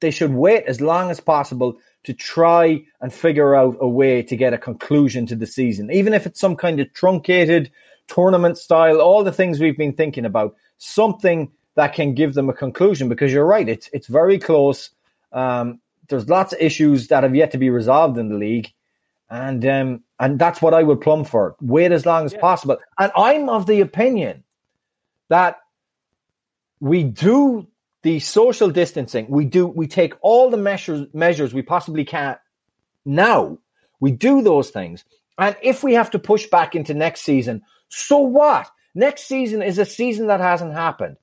they 0.00 0.10
should 0.10 0.32
wait 0.32 0.64
as 0.64 0.80
long 0.80 1.10
as 1.10 1.20
possible 1.20 1.78
to 2.04 2.12
try 2.12 2.82
and 3.00 3.12
figure 3.12 3.54
out 3.54 3.76
a 3.80 3.88
way 3.88 4.22
to 4.22 4.36
get 4.36 4.52
a 4.52 4.58
conclusion 4.58 5.26
to 5.26 5.36
the 5.36 5.46
season, 5.46 5.90
even 5.92 6.12
if 6.12 6.26
it's 6.26 6.40
some 6.40 6.56
kind 6.56 6.80
of 6.80 6.92
truncated 6.92 7.70
tournament 8.12 8.58
style, 8.58 9.00
all 9.00 9.24
the 9.24 9.32
things 9.32 9.60
we've 9.60 9.78
been 9.78 9.94
thinking 9.94 10.24
about, 10.24 10.54
something 10.78 11.50
that 11.74 11.94
can 11.94 12.14
give 12.14 12.34
them 12.34 12.48
a 12.48 12.52
conclusion. 12.52 13.08
Because 13.08 13.32
you're 13.32 13.46
right, 13.46 13.68
it's 13.68 13.88
it's 13.92 14.06
very 14.06 14.38
close. 14.38 14.90
Um, 15.32 15.80
there's 16.08 16.28
lots 16.28 16.52
of 16.52 16.60
issues 16.60 17.08
that 17.08 17.22
have 17.22 17.34
yet 17.34 17.52
to 17.52 17.58
be 17.58 17.70
resolved 17.70 18.18
in 18.18 18.28
the 18.28 18.36
league, 18.36 18.72
and 19.30 19.64
um, 19.66 20.02
and 20.18 20.38
that's 20.38 20.60
what 20.60 20.74
I 20.74 20.82
would 20.82 21.00
plumb 21.00 21.24
for. 21.24 21.56
Wait 21.60 21.92
as 21.92 22.04
long 22.04 22.26
as 22.26 22.32
yeah. 22.32 22.40
possible. 22.40 22.76
And 22.98 23.12
I'm 23.16 23.48
of 23.48 23.66
the 23.66 23.80
opinion 23.80 24.44
that 25.28 25.60
we 26.80 27.04
do 27.04 27.66
the 28.02 28.20
social 28.20 28.70
distancing. 28.70 29.26
We 29.28 29.44
do 29.44 29.66
we 29.66 29.86
take 29.86 30.14
all 30.20 30.50
the 30.50 30.56
measures 30.56 31.06
measures 31.14 31.54
we 31.54 31.62
possibly 31.62 32.04
can 32.04 32.36
now. 33.04 33.58
We 34.00 34.10
do 34.10 34.42
those 34.42 34.70
things. 34.70 35.04
And 35.38 35.56
if 35.62 35.82
we 35.82 35.94
have 35.94 36.10
to 36.10 36.18
push 36.18 36.46
back 36.46 36.74
into 36.74 36.92
next 36.92 37.22
season, 37.22 37.62
so 37.94 38.20
what? 38.20 38.70
Next 38.94 39.24
season 39.24 39.62
is 39.62 39.78
a 39.78 39.84
season 39.84 40.28
that 40.28 40.40
hasn't 40.40 40.72
happened. 40.72 41.16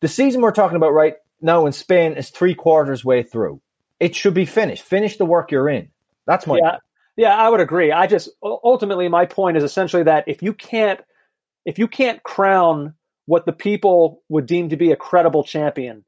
The 0.00 0.08
season 0.08 0.40
we're 0.40 0.50
talking 0.50 0.76
about 0.76 0.92
right 0.92 1.14
now 1.40 1.66
in 1.66 1.72
Spain 1.72 2.14
is 2.14 2.30
three 2.30 2.54
quarters 2.54 3.04
way 3.04 3.22
through. 3.22 3.60
It 4.00 4.16
should 4.16 4.34
be 4.34 4.44
finished. 4.44 4.82
Finish 4.82 5.18
the 5.18 5.24
work 5.24 5.52
you're 5.52 5.68
in. 5.68 5.90
That's 6.26 6.46
my 6.46 6.58
yeah. 6.62 6.76
Yeah, 7.16 7.36
I 7.36 7.48
would 7.48 7.60
agree. 7.60 7.92
I 7.92 8.06
just 8.06 8.30
ultimately 8.42 9.08
my 9.08 9.26
point 9.26 9.56
is 9.56 9.62
essentially 9.62 10.04
that 10.04 10.24
if 10.26 10.42
you 10.42 10.52
can't 10.52 11.00
if 11.64 11.78
you 11.78 11.86
can't 11.86 12.22
crown 12.22 12.94
what 13.26 13.46
the 13.46 13.52
people 13.52 14.22
would 14.28 14.46
deem 14.46 14.70
to 14.70 14.76
be 14.76 14.90
a 14.90 14.96
credible 14.96 15.44
champion, 15.44 16.04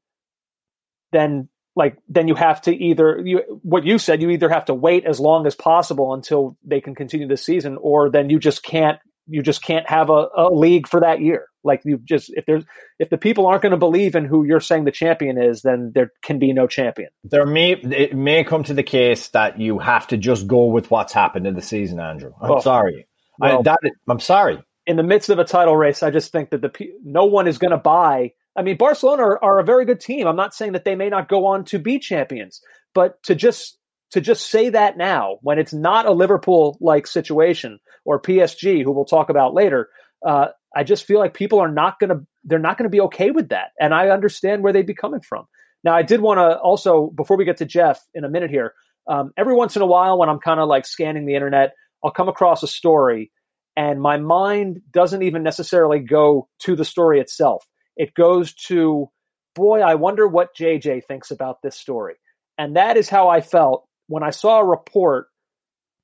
then 1.12 1.48
like 1.76 1.96
then 2.08 2.28
you 2.28 2.34
have 2.34 2.60
to 2.62 2.74
either 2.74 3.20
you 3.24 3.60
what 3.62 3.84
you 3.84 3.98
said 3.98 4.20
you 4.20 4.30
either 4.30 4.48
have 4.48 4.64
to 4.64 4.74
wait 4.74 5.04
as 5.04 5.20
long 5.20 5.46
as 5.46 5.54
possible 5.54 6.12
until 6.14 6.56
they 6.64 6.80
can 6.80 6.94
continue 6.94 7.28
the 7.28 7.36
season 7.36 7.78
or 7.80 8.10
then 8.10 8.30
you 8.30 8.38
just 8.38 8.62
can't 8.62 8.98
you 9.26 9.42
just 9.42 9.62
can't 9.62 9.88
have 9.88 10.10
a, 10.10 10.28
a 10.36 10.48
league 10.52 10.88
for 10.88 11.00
that 11.00 11.20
year. 11.20 11.46
Like 11.64 11.82
you 11.84 11.98
just 11.98 12.32
if 12.34 12.44
there's 12.46 12.64
if 12.98 13.10
the 13.10 13.18
people 13.18 13.46
aren't 13.46 13.62
going 13.62 13.70
to 13.70 13.78
believe 13.78 14.14
in 14.14 14.24
who 14.24 14.44
you're 14.44 14.60
saying 14.60 14.84
the 14.84 14.90
champion 14.90 15.40
is 15.40 15.62
then 15.62 15.92
there 15.94 16.10
can 16.22 16.38
be 16.38 16.52
no 16.52 16.66
champion. 16.66 17.10
There 17.24 17.46
may 17.46 17.72
it 17.72 18.16
may 18.16 18.42
come 18.42 18.64
to 18.64 18.74
the 18.74 18.82
case 18.82 19.28
that 19.28 19.60
you 19.60 19.78
have 19.78 20.08
to 20.08 20.16
just 20.16 20.46
go 20.46 20.66
with 20.66 20.90
what's 20.90 21.12
happened 21.12 21.46
in 21.46 21.54
the 21.54 21.62
season 21.62 22.00
andrew. 22.00 22.32
I'm 22.40 22.50
well, 22.50 22.60
sorry. 22.60 23.06
Well, 23.38 23.60
I, 23.60 23.62
that, 23.62 23.78
i'm 24.08 24.20
sorry. 24.20 24.62
in 24.86 24.96
the 24.96 25.02
midst 25.02 25.30
of 25.30 25.38
a 25.38 25.44
title 25.44 25.74
race 25.74 26.02
i 26.02 26.10
just 26.10 26.30
think 26.30 26.50
that 26.50 26.60
the 26.60 26.70
no 27.02 27.24
one 27.24 27.48
is 27.48 27.58
going 27.58 27.70
to 27.70 27.78
buy 27.78 28.32
I 28.54 28.62
mean, 28.62 28.76
Barcelona 28.76 29.22
are, 29.22 29.44
are, 29.44 29.58
a 29.60 29.64
very 29.64 29.84
good 29.84 30.00
team. 30.00 30.26
I'm 30.26 30.36
not 30.36 30.54
saying 30.54 30.72
that 30.72 30.84
they 30.84 30.94
may 30.94 31.08
not 31.08 31.28
go 31.28 31.46
on 31.46 31.64
to 31.66 31.78
be 31.78 31.98
champions, 31.98 32.60
but 32.94 33.22
to 33.24 33.34
just 33.34 33.78
to 34.12 34.20
just 34.20 34.50
say 34.50 34.70
that 34.70 34.96
now 34.96 35.38
when 35.42 35.58
it's 35.58 35.72
not 35.72 36.06
a 36.06 36.12
Liverpool 36.12 36.78
like 36.80 37.06
situation 37.06 37.78
or 38.04 38.20
PSG, 38.20 38.82
who 38.82 38.92
we'll 38.92 39.04
talk 39.04 39.28
about 39.28 39.54
later, 39.54 39.88
uh, 40.24 40.48
I 40.74 40.84
just 40.84 41.04
feel 41.04 41.18
like 41.18 41.34
people 41.34 41.60
are 41.60 41.70
not 41.70 41.98
going 41.98 42.10
to 42.10 42.26
they're 42.44 42.58
not 42.58 42.76
going 42.76 42.90
to 42.90 42.94
be 42.94 43.00
okay 43.02 43.30
with 43.30 43.50
that, 43.50 43.70
and 43.78 43.94
I 43.94 44.08
understand 44.08 44.62
where 44.62 44.72
they'd 44.72 44.86
be 44.86 44.94
coming 44.94 45.20
from. 45.20 45.46
Now, 45.84 45.94
I 45.94 46.02
did 46.02 46.20
want 46.20 46.38
to 46.38 46.58
also 46.58 47.08
before 47.14 47.36
we 47.36 47.44
get 47.44 47.58
to 47.58 47.66
Jeff 47.66 48.00
in 48.14 48.24
a 48.24 48.28
minute 48.28 48.50
here. 48.50 48.74
Um, 49.08 49.32
every 49.36 49.54
once 49.54 49.74
in 49.74 49.82
a 49.82 49.86
while, 49.86 50.18
when 50.18 50.28
I'm 50.28 50.38
kind 50.38 50.60
of 50.60 50.68
like 50.68 50.86
scanning 50.86 51.26
the 51.26 51.34
internet, 51.34 51.72
I'll 52.04 52.12
come 52.12 52.28
across 52.28 52.62
a 52.62 52.68
story, 52.68 53.32
and 53.76 54.00
my 54.00 54.16
mind 54.16 54.80
doesn't 54.92 55.22
even 55.22 55.42
necessarily 55.42 55.98
go 55.98 56.48
to 56.60 56.76
the 56.76 56.84
story 56.84 57.20
itself 57.20 57.66
it 57.96 58.14
goes 58.14 58.54
to, 58.54 59.10
boy, 59.54 59.80
I 59.80 59.94
wonder 59.96 60.26
what 60.26 60.56
JJ 60.56 61.04
thinks 61.04 61.30
about 61.30 61.62
this 61.62 61.76
story. 61.76 62.14
And 62.58 62.76
that 62.76 62.96
is 62.96 63.08
how 63.08 63.28
I 63.28 63.40
felt 63.40 63.86
when 64.06 64.22
I 64.22 64.30
saw 64.30 64.60
a 64.60 64.64
report 64.64 65.28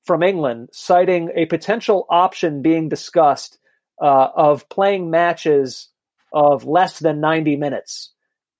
from 0.04 0.22
England 0.22 0.70
citing 0.72 1.30
a 1.34 1.46
potential 1.46 2.06
option 2.08 2.62
being 2.62 2.88
discussed 2.88 3.58
uh, 4.00 4.28
of 4.34 4.68
playing 4.68 5.10
matches 5.10 5.88
of 6.32 6.64
less 6.64 6.98
than 6.98 7.20
90 7.20 7.56
minutes, 7.56 8.12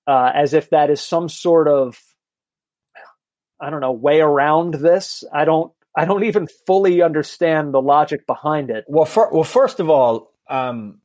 uh, 0.07 0.31
as 0.33 0.53
if 0.53 0.69
that 0.69 0.89
is 0.89 1.01
some 1.01 1.29
sort 1.29 1.67
of, 1.67 1.99
I 3.61 3.69
don't 3.69 3.81
know, 3.81 3.91
way 3.91 4.21
around 4.21 4.75
this. 4.75 5.23
I 5.33 5.45
don't. 5.45 5.71
I 5.97 6.05
don't 6.05 6.23
even 6.23 6.47
fully 6.67 7.01
understand 7.01 7.73
the 7.73 7.81
logic 7.81 8.27
behind 8.27 8.69
it. 8.69 8.85
Well, 8.87 9.05
for, 9.05 9.33
well, 9.33 9.43
first 9.43 9.79
of 9.79 9.89
all, 9.89 10.31
um, 10.47 11.01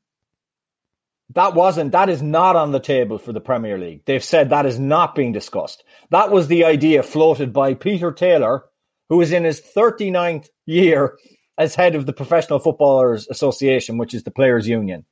that 1.31 1.55
wasn't, 1.55 1.93
that 1.93 2.09
is 2.09 2.23
not 2.23 2.57
on 2.57 2.73
the 2.73 2.81
table 2.81 3.19
for 3.19 3.33
the 3.33 3.41
Premier 3.41 3.79
League. 3.79 4.03
They've 4.05 4.23
said 4.23 4.51
that 4.51 4.67
is 4.67 4.79
not 4.79 5.15
being 5.15 5.33
discussed. 5.33 5.83
That 6.11 6.31
was 6.31 6.49
the 6.49 6.65
idea 6.65 7.03
floated 7.03 7.53
by 7.53 7.75
Peter 7.75 8.13
Taylor, 8.13 8.65
who 9.09 9.21
is 9.21 9.33
in 9.33 9.45
his 9.45 9.61
39th 9.61 10.49
year 10.67 11.19
as 11.57 11.75
head 11.75 11.95
of 11.95 12.07
the 12.07 12.13
Professional 12.13 12.59
Footballers 12.59 13.27
Association, 13.29 13.97
which 13.99 14.15
is 14.15 14.25
the 14.25 14.31
players' 14.31 14.69
union. 14.69 15.05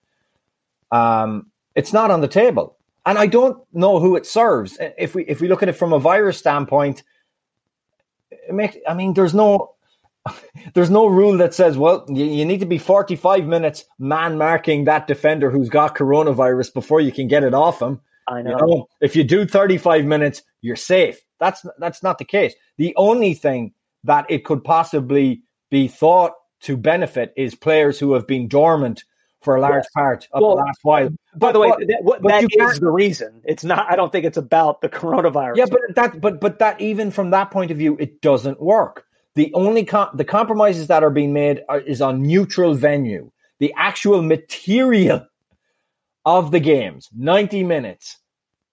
Um, 0.91 1.51
it's 1.75 1.93
not 1.93 2.11
on 2.11 2.21
the 2.21 2.29
table. 2.29 2.77
And 3.05 3.19
I 3.19 3.27
don't 3.27 3.59
know 3.73 3.99
who 3.99 4.17
it 4.17 4.27
serves. 4.27 4.79
If 4.81 5.15
we 5.15 5.25
if 5.25 5.41
we 5.41 5.49
look 5.49 5.63
at 5.63 5.69
it 5.69 5.73
from 5.73 5.93
a 5.93 5.99
virus 5.99 6.39
standpoint, 6.39 7.03
make, 8.51 8.81
I 8.87 8.95
mean, 8.95 9.13
there's 9.15 9.35
no 9.35 9.72
there's 10.75 10.91
no 10.91 11.07
rule 11.07 11.37
that 11.39 11.55
says, 11.55 11.77
well, 11.77 12.05
you, 12.09 12.25
you, 12.25 12.45
need 12.45 12.61
to 12.61 12.67
be 12.67 12.79
45 12.79 13.47
minutes 13.47 13.85
man 13.99 14.39
marking 14.39 14.85
that 14.85 15.07
defender 15.07 15.51
who's 15.51 15.69
got 15.69 15.97
coronavirus 15.97 16.73
before 16.75 17.01
you 17.01 17.13
can 17.13 17.29
get 17.29 17.45
it 17.45 17.55
off 17.55 17.83
him. 17.83 18.01
I 18.29 18.43
know. 18.43 18.51
You 18.51 18.57
know. 18.57 18.89
If 19.01 19.17
you 19.17 19.25
do 19.25 19.47
35 19.47 20.05
minutes, 20.05 20.43
you're 20.61 20.77
safe. 20.77 21.21
That's 21.41 21.67
that's 21.79 22.03
not 22.05 22.19
the 22.19 22.25
case. 22.25 22.55
The 22.79 22.95
only 22.97 23.35
thing 23.35 23.73
that 24.05 24.27
it 24.29 24.45
could 24.45 24.63
possibly 24.63 25.43
be 25.71 25.89
thought 25.89 26.33
to 26.63 26.77
benefit 26.77 27.33
is 27.37 27.57
players 27.57 27.99
who 27.99 28.13
have 28.13 28.27
been 28.27 28.47
dormant 28.47 29.03
for 29.41 29.57
a 29.57 29.61
large 29.61 29.85
part 29.93 30.29
of 30.31 30.41
well, 30.41 30.57
the 30.57 30.63
last 30.63 30.79
while. 30.83 31.09
By 31.35 31.51
the 31.51 31.59
way, 31.59 31.71
but, 31.71 31.89
that, 31.89 32.03
but 32.05 32.23
that 32.23 32.45
is 32.45 32.79
the 32.79 32.91
reason. 32.91 33.43
It's 33.45 33.65
not. 33.65 33.91
I 33.91 33.97
don't 33.97 34.13
think 34.13 34.25
it's 34.25 34.37
about 34.37 34.83
the 34.83 34.89
coronavirus. 34.89 35.57
Yeah, 35.57 35.67
but 35.69 35.81
that, 35.97 36.21
but 36.21 36.41
but 36.41 36.61
that 36.61 36.81
even 36.81 37.11
from 37.11 37.31
that 37.31 37.51
point 37.51 37.73
of 37.73 37.77
view, 37.77 37.97
it 37.99 38.21
doesn't 38.21 38.61
work 38.63 39.05
the 39.35 39.53
only 39.55 39.85
com- 39.85 40.11
the 40.15 40.25
compromises 40.25 40.89
that 40.89 41.03
are 41.03 41.11
being 41.11 41.33
made 41.33 41.63
are, 41.69 41.81
is 41.81 42.03
on 42.03 42.23
neutral 42.23 42.75
venue. 42.75 43.31
The 43.59 43.73
actual 43.77 44.23
material 44.23 45.27
of 46.25 46.51
the 46.51 46.61
games, 46.61 47.09
90 47.17 47.65
minutes, 47.65 48.19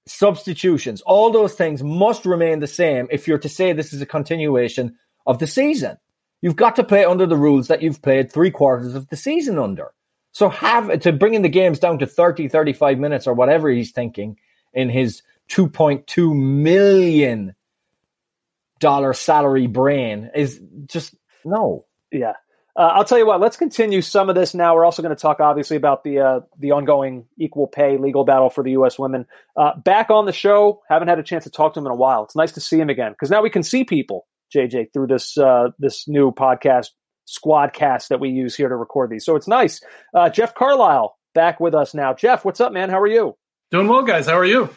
substitutions, 0.06 1.02
all 1.02 1.32
those 1.32 1.54
things 1.54 1.84
must 1.84 2.26
remain 2.26 2.60
the 2.60 2.68
same 2.68 3.08
if 3.12 3.28
you're 3.28 3.38
to 3.40 3.50
say 3.50 3.74
this 3.74 3.94
is 3.94 4.02
a 4.02 4.06
continuation 4.06 4.98
of 5.26 5.40
the 5.40 5.48
season. 5.48 5.98
You've 6.42 6.56
got 6.56 6.76
to 6.78 6.84
play 6.84 7.06
under 7.06 7.26
the 7.26 7.38
rules 7.38 7.68
that 7.68 7.82
you've 7.82 8.02
played 8.02 8.32
three 8.32 8.52
quarters 8.52 8.96
of 8.96 9.08
the 9.10 9.18
season 9.18 9.60
under. 9.60 9.92
So 10.32 10.50
have 10.50 11.00
to 11.02 11.12
bringing 11.12 11.42
the 11.42 11.50
games 11.50 11.80
down 11.80 12.00
to 12.00 12.08
30, 12.08 12.48
35 12.48 13.00
minutes 13.00 13.28
or 13.28 13.34
whatever 13.34 13.70
he's 13.70 13.92
thinking 13.92 14.38
in 14.74 14.90
his 14.90 15.22
2.2 15.50 16.36
million 16.36 17.56
dollar 18.80 19.14
salary 19.14 19.68
brain 19.68 20.32
is 20.34 20.60
just 20.86 21.16
no. 21.46 21.86
Yeah. 22.12 22.34
Uh, 22.76 22.94
I'll 22.94 23.04
tell 23.04 23.18
you 23.18 23.26
what. 23.26 23.42
Let's 23.42 23.58
continue 23.58 24.02
some 24.02 24.30
of 24.30 24.36
this 24.36 24.54
now. 24.54 24.74
We're 24.74 24.86
also 24.86 25.02
going 25.02 25.14
to 25.14 25.22
talk, 25.22 25.42
obviously, 25.42 25.76
about 25.76 26.04
the 26.04 26.20
uh, 26.20 26.40
the 26.58 26.72
ongoing 26.72 27.26
equal 27.38 27.68
pay 27.68 27.98
legal 27.98 28.24
battle 28.24 28.50
for 28.50 28.64
the 28.64 28.72
U.S. 28.72 28.98
women. 28.98 29.26
Uh, 29.58 29.76
back 29.78 30.10
on 30.10 30.26
the 30.26 30.32
show, 30.32 30.82
haven't 30.88 31.10
had 31.10 31.20
a 31.20 31.24
chance 31.24 31.44
to 31.44 31.50
talk 31.50 31.74
to 31.74 31.80
him 31.80 31.88
in 31.88 31.92
a 31.92 31.96
while. 31.96 32.24
It's 32.24 32.38
nice 32.38 32.54
to 32.54 32.62
see 32.62 32.80
him 32.80 32.90
again 32.90 33.12
because 33.12 33.30
now 33.30 33.42
we 33.42 33.50
can 33.50 33.64
see 33.64 33.84
people, 33.84 34.28
JJ, 34.56 34.94
through 34.94 35.08
this 35.08 35.38
uh, 35.38 35.70
this 35.78 36.08
new 36.08 36.32
podcast 36.32 36.92
squadcast 37.28 38.08
that 38.08 38.20
we 38.20 38.30
use 38.30 38.56
here 38.56 38.70
to 38.70 38.76
record 38.76 39.10
these. 39.10 39.26
So 39.26 39.36
it's 39.36 39.48
nice. 39.48 39.82
Uh, 40.14 40.30
Jeff 40.30 40.56
Carlisle 40.56 41.18
back 41.36 41.60
with 41.60 41.76
us 41.76 41.94
now. 41.94 42.14
Jeff, 42.14 42.46
what's 42.46 42.62
up, 42.62 42.72
man? 42.72 42.90
How 42.90 43.00
are 43.00 43.08
you? 43.08 43.36
Doing 43.72 43.88
well, 43.88 44.04
guys. 44.04 44.26
How 44.26 44.38
are 44.38 44.46
you? 44.46 44.70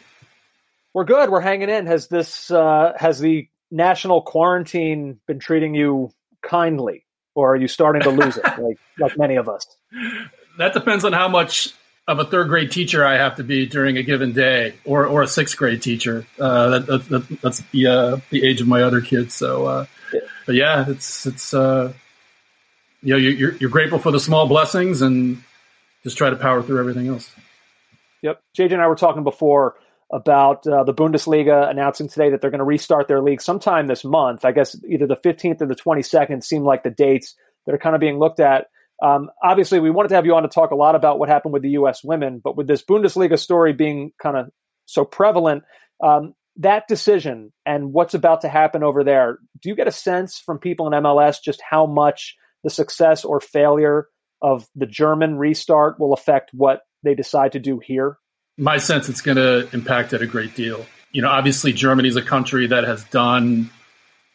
We're 0.93 1.05
good. 1.05 1.29
We're 1.29 1.41
hanging 1.41 1.69
in. 1.69 1.87
Has 1.87 2.07
this 2.07 2.51
uh, 2.51 2.93
has 2.97 3.19
the 3.19 3.47
national 3.73 4.21
quarantine 4.21 5.19
been 5.27 5.39
treating 5.39 5.73
you 5.73 6.11
kindly, 6.41 7.05
or 7.35 7.53
are 7.53 7.55
you 7.55 7.67
starting 7.67 8.03
to 8.03 8.11
lose 8.11 8.37
it, 8.37 8.45
like 8.59 8.77
like 8.99 9.17
many 9.17 9.35
of 9.35 9.49
us? 9.49 9.65
That 10.57 10.73
depends 10.73 11.03
on 11.03 11.11
how 11.11 11.27
much 11.27 11.73
of 12.07 12.19
a 12.19 12.25
third 12.25 12.47
grade 12.49 12.71
teacher 12.71 13.05
I 13.05 13.15
have 13.15 13.37
to 13.37 13.43
be 13.43 13.65
during 13.65 13.97
a 13.97 14.03
given 14.03 14.31
day, 14.31 14.75
or 14.85 15.05
or 15.05 15.23
a 15.23 15.27
sixth 15.27 15.57
grade 15.57 15.81
teacher. 15.81 16.25
Uh, 16.39 16.69
that, 16.69 16.85
that, 16.85 17.09
that, 17.09 17.41
that's 17.41 17.59
the 17.71 17.87
uh, 17.87 18.17
the 18.29 18.47
age 18.47 18.61
of 18.61 18.67
my 18.67 18.83
other 18.83 19.01
kids. 19.01 19.33
So, 19.33 19.65
uh, 19.65 19.85
yeah. 20.13 20.19
but 20.45 20.55
yeah, 20.55 20.85
it's 20.87 21.25
it's 21.25 21.53
uh, 21.53 21.91
you 23.01 23.13
know 23.13 23.17
you're 23.17 23.55
you're 23.55 23.69
grateful 23.69 23.99
for 23.99 24.11
the 24.11 24.19
small 24.19 24.47
blessings 24.47 25.01
and 25.01 25.43
just 26.03 26.17
try 26.17 26.29
to 26.29 26.35
power 26.35 26.61
through 26.61 26.79
everything 26.79 27.07
else. 27.07 27.31
Yep, 28.21 28.41
JJ 28.55 28.73
and 28.73 28.81
I 28.81 28.87
were 28.87 28.95
talking 28.95 29.23
before 29.23 29.75
about 30.13 30.65
uh, 30.67 30.83
the 30.83 30.93
Bundesliga 30.93 31.67
announcing 31.67 32.07
today 32.07 32.29
that 32.29 32.39
they're 32.39 32.51
going 32.51 32.59
to 32.59 32.65
restart 32.65 33.07
their 33.07 33.21
league 33.21 33.41
sometime 33.41 33.87
this 33.87 34.05
month. 34.05 34.45
I 34.45 34.51
guess 34.51 34.75
either 34.87 35.07
the 35.07 35.17
15th 35.17 35.61
or 35.61 35.65
the 35.65 35.75
22nd 35.75 36.43
seem 36.43 36.63
like 36.63 36.83
the 36.83 36.91
dates 36.91 37.35
that 37.65 37.73
are 37.73 37.79
kind 37.79 37.95
of 37.95 37.99
being 37.99 38.19
looked 38.19 38.39
at. 38.39 38.67
Um, 39.01 39.31
obviously, 39.43 39.79
we 39.79 39.89
wanted 39.89 40.09
to 40.09 40.15
have 40.15 40.27
you 40.27 40.35
on 40.35 40.43
to 40.43 40.49
talk 40.49 40.69
a 40.69 40.75
lot 40.75 40.93
about 40.93 41.17
what 41.17 41.29
happened 41.29 41.53
with 41.53 41.63
the 41.63 41.71
U.S. 41.71 42.03
women, 42.03 42.39
but 42.43 42.55
with 42.55 42.67
this 42.67 42.83
Bundesliga 42.83 43.39
story 43.39 43.73
being 43.73 44.11
kind 44.21 44.37
of 44.37 44.49
so 44.85 45.03
prevalent, 45.03 45.63
um, 46.01 46.35
that 46.57 46.87
decision 46.87 47.51
and 47.65 47.91
what's 47.91 48.13
about 48.13 48.41
to 48.41 48.49
happen 48.49 48.83
over 48.83 49.03
there, 49.03 49.39
do 49.61 49.69
you 49.69 49.75
get 49.75 49.87
a 49.87 49.91
sense 49.91 50.37
from 50.37 50.59
people 50.59 50.85
in 50.85 50.93
MLS 51.03 51.41
just 51.43 51.59
how 51.67 51.87
much 51.87 52.35
the 52.63 52.69
success 52.69 53.25
or 53.25 53.39
failure 53.39 54.07
of 54.43 54.67
the 54.75 54.85
German 54.85 55.37
restart 55.37 55.99
will 55.99 56.13
affect 56.13 56.51
what 56.53 56.81
they 57.01 57.15
decide 57.15 57.53
to 57.53 57.59
do 57.59 57.81
here? 57.83 58.17
My 58.57 58.77
sense 58.77 59.09
it's 59.09 59.21
going 59.21 59.37
to 59.37 59.67
impact 59.73 60.13
it 60.13 60.21
a 60.21 60.27
great 60.27 60.55
deal. 60.55 60.85
You 61.11 61.21
know, 61.21 61.29
obviously 61.29 61.73
Germany 61.73 62.07
is 62.07 62.15
a 62.15 62.21
country 62.21 62.67
that 62.67 62.83
has 62.83 63.03
done 63.05 63.69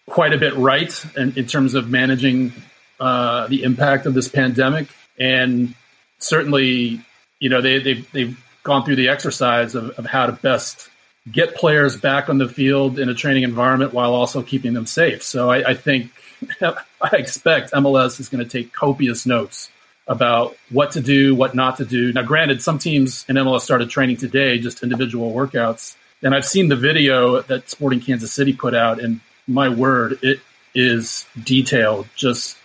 quite 0.09 0.33
a 0.33 0.39
bit 0.39 0.55
right 0.57 1.05
in, 1.17 1.37
in 1.37 1.47
terms 1.47 1.75
of 1.75 1.89
managing 1.89 2.53
uh, 2.99 3.47
the 3.47 3.63
impact 3.63 4.07
of 4.07 4.15
this 4.15 4.29
pandemic, 4.29 4.89
and 5.19 5.75
certainly, 6.19 7.01
you 7.39 7.49
know, 7.49 7.61
they, 7.61 7.79
they've 7.79 8.11
they've 8.13 8.45
gone 8.63 8.85
through 8.85 8.97
the 8.97 9.09
exercise 9.09 9.75
of, 9.75 9.91
of 9.99 10.07
how 10.07 10.27
to 10.27 10.33
best 10.33 10.91
get 11.31 11.55
players 11.55 11.97
back 11.97 12.29
on 12.29 12.39
the 12.39 12.49
field 12.49 12.99
in 12.99 13.09
a 13.09 13.15
training 13.15 13.43
environment 13.43 13.93
while 13.93 14.15
also 14.15 14.43
keeping 14.43 14.73
them 14.73 14.87
safe. 14.87 15.23
So 15.23 15.51
I, 15.51 15.71
I 15.71 15.75
think 15.75 16.11
I 16.61 16.77
expect 17.13 17.73
MLS 17.73 18.19
is 18.21 18.29
going 18.29 18.45
to 18.45 18.51
take 18.51 18.73
copious 18.73 19.27
notes 19.27 19.71
about 20.09 20.57
what 20.71 20.93
to 20.93 21.01
do, 21.01 21.35
what 21.35 21.55
not 21.55 21.77
to 21.77 21.85
do. 21.85 22.13
Now, 22.13 22.23
granted, 22.23 22.63
some 22.63 22.79
teams 22.79 23.27
in 23.29 23.37
MLS 23.37 23.61
started 23.61 23.91
training 23.91 24.17
today, 24.17 24.59
just 24.59 24.83
individual 24.83 25.33
workouts. 25.33 25.97
And 26.23 26.35
I've 26.35 26.47
seen 26.47 26.69
the 26.69 26.77
video 26.77 27.43
that 27.43 27.71
Sporting 27.71 28.01
Kansas 28.01 28.33
City 28.33 28.53
put 28.53 28.75
out, 28.75 28.99
and 28.99 29.21
my 29.47 29.69
word, 29.69 30.19
it 30.23 30.41
is 30.75 31.27
detailed. 31.43 32.09
Just 32.17 32.57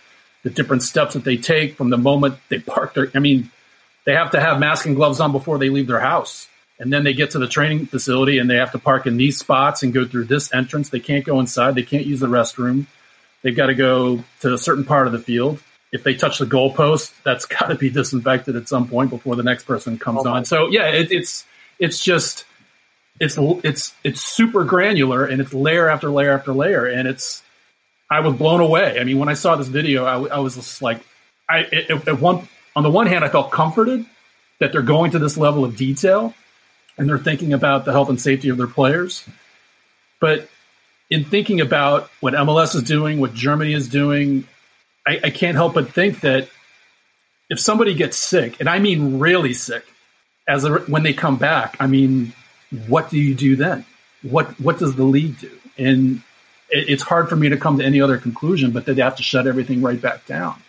the 0.42 0.50
different 0.50 0.82
steps 0.82 1.14
that 1.14 1.24
they 1.24 1.36
take 1.36 1.76
from 1.76 1.90
the 1.90 1.98
moment 1.98 2.36
they 2.48 2.58
park 2.58 2.94
their. 2.94 3.10
I 3.14 3.18
mean, 3.18 3.50
they 4.04 4.14
have 4.14 4.30
to 4.32 4.40
have 4.40 4.58
mask 4.58 4.86
and 4.86 4.96
gloves 4.96 5.20
on 5.20 5.32
before 5.32 5.58
they 5.58 5.70
leave 5.70 5.86
their 5.86 6.00
house. 6.00 6.48
And 6.78 6.92
then 6.92 7.04
they 7.04 7.12
get 7.12 7.30
to 7.30 7.38
the 7.38 7.46
training 7.46 7.86
facility 7.86 8.38
and 8.38 8.50
they 8.50 8.56
have 8.56 8.72
to 8.72 8.78
park 8.78 9.06
in 9.06 9.16
these 9.16 9.38
spots 9.38 9.82
and 9.82 9.92
go 9.92 10.04
through 10.04 10.24
this 10.24 10.52
entrance. 10.52 10.90
They 10.90 11.00
can't 11.00 11.24
go 11.24 11.38
inside. 11.40 11.76
They 11.76 11.82
can't 11.82 12.04
use 12.04 12.20
the 12.20 12.26
restroom. 12.26 12.86
They've 13.42 13.56
got 13.56 13.66
to 13.66 13.74
go 13.74 14.24
to 14.40 14.54
a 14.54 14.58
certain 14.58 14.84
part 14.84 15.06
of 15.06 15.12
the 15.12 15.18
field. 15.18 15.60
If 15.94 16.02
they 16.02 16.14
touch 16.14 16.38
the 16.38 16.44
goalpost, 16.44 17.12
that's 17.22 17.46
got 17.56 17.68
to 17.68 17.76
be 17.76 17.88
disinfected 17.88 18.56
at 18.56 18.68
some 18.68 18.88
point 18.88 19.10
before 19.10 19.36
the 19.36 19.42
next 19.42 19.64
person 19.64 19.98
comes 19.98 20.26
oh 20.26 20.30
on. 20.30 20.44
So 20.44 20.68
yeah, 20.68 20.88
it, 20.88 21.10
it's 21.12 21.46
it's 21.78 22.02
just 22.02 22.44
it's 23.20 23.36
it's 23.38 23.94
it's 24.02 24.20
super 24.20 24.64
granular 24.64 25.24
and 25.24 25.40
it's 25.40 25.54
layer 25.54 25.88
after 25.88 26.10
layer 26.10 26.32
after 26.32 26.52
layer, 26.52 26.86
and 26.86 27.06
it's 27.06 27.42
I 28.10 28.20
was 28.20 28.34
blown 28.34 28.60
away. 28.60 28.98
I 29.00 29.04
mean, 29.04 29.18
when 29.18 29.28
I 29.28 29.34
saw 29.34 29.56
this 29.56 29.68
video, 29.68 30.04
I, 30.04 30.36
I 30.36 30.38
was 30.40 30.56
just 30.56 30.82
like, 30.82 31.00
I 31.48 31.60
it, 31.70 32.08
at 32.08 32.20
one 32.20 32.48
on 32.76 32.82
the 32.82 32.90
one 32.90 33.06
hand, 33.06 33.24
I 33.24 33.28
felt 33.28 33.52
comforted 33.52 34.04
that 34.58 34.72
they're 34.72 34.82
going 34.82 35.12
to 35.12 35.18
this 35.18 35.36
level 35.36 35.64
of 35.64 35.76
detail 35.76 36.34
and 36.96 37.08
they're 37.08 37.18
thinking 37.18 37.52
about 37.52 37.84
the 37.84 37.92
health 37.92 38.08
and 38.08 38.20
safety 38.20 38.48
of 38.48 38.56
their 38.56 38.66
players. 38.66 39.24
But 40.20 40.48
in 41.10 41.24
thinking 41.24 41.60
about 41.60 42.10
what 42.20 42.34
MLS 42.34 42.74
is 42.74 42.82
doing, 42.82 43.20
what 43.20 43.34
Germany 43.34 43.74
is 43.74 43.88
doing, 43.88 44.46
I, 45.06 45.20
I 45.24 45.30
can't 45.30 45.56
help 45.56 45.74
but 45.74 45.92
think 45.92 46.20
that 46.20 46.48
if 47.50 47.60
somebody 47.60 47.94
gets 47.94 48.16
sick, 48.16 48.58
and 48.60 48.68
I 48.68 48.78
mean 48.78 49.18
really 49.18 49.52
sick, 49.52 49.84
as 50.48 50.64
a, 50.64 50.78
when 50.80 51.02
they 51.02 51.12
come 51.12 51.36
back, 51.36 51.76
I 51.80 51.86
mean, 51.86 52.32
what 52.86 53.10
do 53.10 53.18
you 53.18 53.34
do 53.34 53.56
then? 53.56 53.84
What 54.22 54.58
what 54.60 54.78
does 54.78 54.96
the 54.96 55.04
league 55.04 55.38
do? 55.38 55.50
And 55.76 56.22
it, 56.70 56.88
it's 56.88 57.02
hard 57.02 57.28
for 57.28 57.36
me 57.36 57.48
to 57.50 57.56
come 57.56 57.78
to 57.78 57.84
any 57.84 58.00
other 58.00 58.18
conclusion, 58.18 58.70
but 58.70 58.86
that 58.86 58.94
they 58.94 59.02
have 59.02 59.16
to 59.16 59.22
shut 59.22 59.46
everything 59.46 59.82
right 59.82 60.00
back 60.00 60.26
down. 60.26 60.60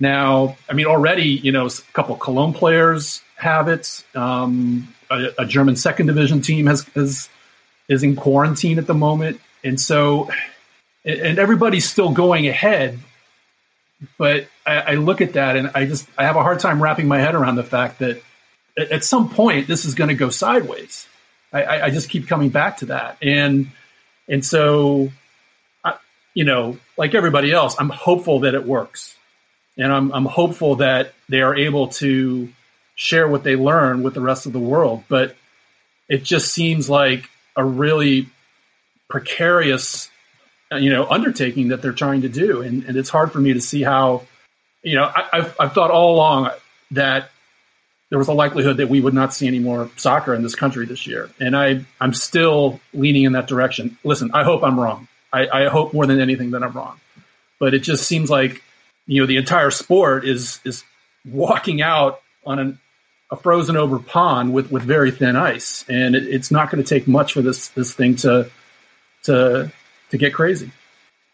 Now, 0.00 0.56
I 0.68 0.72
mean, 0.72 0.86
already, 0.86 1.28
you 1.28 1.52
know, 1.52 1.66
a 1.66 1.92
couple 1.92 2.16
Cologne 2.16 2.52
players 2.52 3.22
have 3.36 3.68
it. 3.68 4.02
Um, 4.16 4.92
a, 5.10 5.28
a, 5.38 5.46
German 5.46 5.76
second 5.76 6.06
division 6.06 6.40
team 6.40 6.66
has, 6.66 6.82
has 6.94 7.28
is 7.88 8.02
in 8.02 8.16
quarantine 8.16 8.78
at 8.78 8.86
the 8.88 8.94
moment, 8.94 9.40
and 9.62 9.80
so, 9.80 10.28
and 11.04 11.38
everybody's 11.38 11.88
still 11.88 12.10
going 12.10 12.48
ahead. 12.48 12.98
But 14.18 14.48
I, 14.66 14.78
I 14.78 14.94
look 14.94 15.20
at 15.20 15.34
that 15.34 15.56
and 15.56 15.70
I 15.74 15.86
just 15.86 16.08
I 16.18 16.24
have 16.24 16.36
a 16.36 16.42
hard 16.42 16.60
time 16.60 16.82
wrapping 16.82 17.08
my 17.08 17.18
head 17.18 17.34
around 17.34 17.56
the 17.56 17.62
fact 17.62 18.00
that 18.00 18.22
at 18.76 19.04
some 19.04 19.28
point 19.28 19.68
this 19.68 19.84
is 19.84 19.94
going 19.94 20.08
to 20.08 20.14
go 20.14 20.30
sideways. 20.30 21.06
I, 21.52 21.82
I, 21.82 21.90
just 21.90 22.08
keep 22.08 22.28
coming 22.28 22.48
back 22.48 22.78
to 22.78 22.86
that, 22.86 23.18
and 23.20 23.68
and 24.26 24.42
so, 24.42 25.12
I, 25.84 25.96
you 26.32 26.44
know, 26.44 26.78
like 26.96 27.14
everybody 27.14 27.52
else, 27.52 27.76
I'm 27.78 27.90
hopeful 27.90 28.40
that 28.40 28.54
it 28.54 28.64
works 28.64 29.14
and 29.76 29.92
I'm, 29.92 30.12
I'm 30.12 30.24
hopeful 30.24 30.76
that 30.76 31.14
they 31.28 31.40
are 31.40 31.56
able 31.56 31.88
to 31.88 32.48
share 32.94 33.26
what 33.26 33.42
they 33.42 33.56
learn 33.56 34.02
with 34.02 34.14
the 34.14 34.20
rest 34.20 34.46
of 34.46 34.52
the 34.52 34.58
world. 34.58 35.04
But 35.08 35.34
it 36.08 36.24
just 36.24 36.52
seems 36.52 36.90
like 36.90 37.30
a 37.56 37.64
really 37.64 38.28
precarious, 39.08 40.10
Uh, 40.72 40.76
you 40.76 40.90
know, 40.90 41.06
undertaking 41.08 41.68
that 41.68 41.82
they're 41.82 41.92
trying 41.92 42.22
to 42.22 42.28
do, 42.28 42.62
and, 42.62 42.84
and 42.84 42.96
it's 42.96 43.10
hard 43.10 43.32
for 43.32 43.40
me 43.40 43.52
to 43.52 43.60
see 43.60 43.82
how, 43.82 44.22
you 44.82 44.96
know, 44.96 45.04
I, 45.04 45.28
have 45.32 45.56
I've 45.58 45.72
thought 45.72 45.90
all 45.90 46.14
along 46.14 46.50
that 46.92 47.30
there 48.08 48.18
was 48.18 48.28
a 48.28 48.32
likelihood 48.32 48.78
that 48.78 48.88
we 48.88 49.00
would 49.00 49.12
not 49.12 49.34
see 49.34 49.46
any 49.46 49.58
more 49.58 49.90
soccer 49.96 50.34
in 50.34 50.42
this 50.42 50.54
country 50.54 50.86
this 50.86 51.06
year, 51.06 51.30
and 51.40 51.56
I 51.56 51.84
I'm 52.00 52.14
still 52.14 52.80
leaning 52.94 53.24
in 53.24 53.32
that 53.32 53.48
direction. 53.48 53.98
Listen, 54.04 54.30
I 54.32 54.44
hope 54.44 54.62
I'm 54.62 54.78
wrong. 54.78 55.08
I, 55.32 55.48
I 55.48 55.68
hope 55.68 55.92
more 55.92 56.06
than 56.06 56.20
anything 56.20 56.52
that 56.52 56.62
I'm 56.62 56.72
wrong, 56.72 57.00
but 57.58 57.74
it 57.74 57.80
just 57.80 58.06
seems 58.06 58.30
like 58.30 58.62
you 59.06 59.20
know 59.20 59.26
the 59.26 59.36
entire 59.36 59.70
sport 59.70 60.24
is 60.24 60.60
is 60.64 60.84
walking 61.26 61.82
out 61.82 62.22
on 62.46 62.58
an, 62.58 62.78
a 63.30 63.36
frozen 63.36 63.76
over 63.76 63.98
pond 63.98 64.52
with 64.52 64.70
with 64.70 64.84
very 64.84 65.10
thin 65.10 65.36
ice, 65.36 65.84
and 65.88 66.14
it, 66.14 66.22
it's 66.28 66.50
not 66.50 66.70
going 66.70 66.82
to 66.82 66.88
take 66.88 67.08
much 67.08 67.32
for 67.32 67.42
this 67.42 67.68
this 67.68 67.92
thing 67.94 68.16
to 68.16 68.50
to 69.24 69.72
to 70.12 70.18
get 70.18 70.32
crazy. 70.32 70.70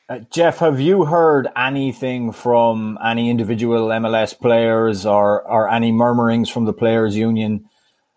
Uh, 0.08 0.20
Jeff, 0.30 0.60
have 0.60 0.80
you 0.80 1.04
heard 1.04 1.48
anything 1.54 2.32
from 2.32 2.98
any 3.04 3.28
individual 3.28 3.88
MLS 3.88 4.38
players 4.38 5.04
or 5.04 5.42
or 5.42 5.68
any 5.68 5.92
murmurings 5.92 6.48
from 6.48 6.64
the 6.64 6.72
players' 6.72 7.14
union 7.14 7.68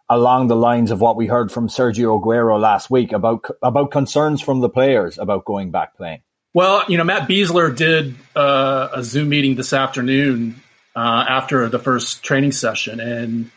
along 0.09 0.47
the 0.47 0.55
lines 0.55 0.91
of 0.91 1.01
what 1.01 1.15
we 1.17 1.27
heard 1.27 1.51
from 1.51 1.67
Sergio 1.67 2.21
Aguero 2.21 2.59
last 2.59 2.89
week 2.89 3.11
about 3.11 3.45
about 3.61 3.91
concerns 3.91 4.41
from 4.41 4.61
the 4.61 4.69
players 4.69 5.17
about 5.17 5.43
going 5.43 5.71
back 5.71 5.97
playing? 5.97 6.21
Well, 6.53 6.83
you 6.87 6.97
know, 6.97 7.03
Matt 7.03 7.27
Besler 7.27 7.75
did 7.75 8.15
uh, 8.35 8.89
a 8.93 9.03
Zoom 9.03 9.29
meeting 9.29 9.55
this 9.55 9.73
afternoon 9.73 10.61
uh, 10.95 11.25
after 11.27 11.69
the 11.69 11.79
first 11.79 12.23
training 12.23 12.51
session, 12.51 12.99
and 12.99 13.49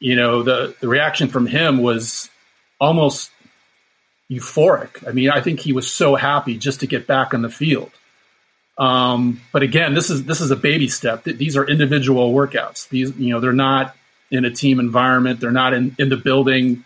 you 0.00 0.16
know, 0.16 0.42
the 0.42 0.74
the 0.80 0.88
reaction 0.88 1.28
from 1.28 1.46
him 1.46 1.82
was 1.82 2.30
almost 2.80 3.31
euphoric. 4.32 5.06
I 5.06 5.12
mean, 5.12 5.30
I 5.30 5.40
think 5.40 5.60
he 5.60 5.72
was 5.72 5.90
so 5.90 6.14
happy 6.14 6.56
just 6.56 6.80
to 6.80 6.86
get 6.86 7.06
back 7.06 7.34
on 7.34 7.42
the 7.42 7.50
field. 7.50 7.90
Um, 8.78 9.40
but 9.52 9.62
again, 9.62 9.94
this 9.94 10.10
is 10.10 10.24
this 10.24 10.40
is 10.40 10.50
a 10.50 10.56
baby 10.56 10.88
step. 10.88 11.24
These 11.24 11.56
are 11.56 11.68
individual 11.68 12.32
workouts. 12.32 12.88
These, 12.88 13.16
you 13.16 13.32
know, 13.32 13.40
they're 13.40 13.52
not 13.52 13.94
in 14.30 14.44
a 14.44 14.50
team 14.50 14.80
environment. 14.80 15.40
They're 15.40 15.52
not 15.52 15.74
in 15.74 15.94
in 15.98 16.08
the 16.08 16.16
building. 16.16 16.84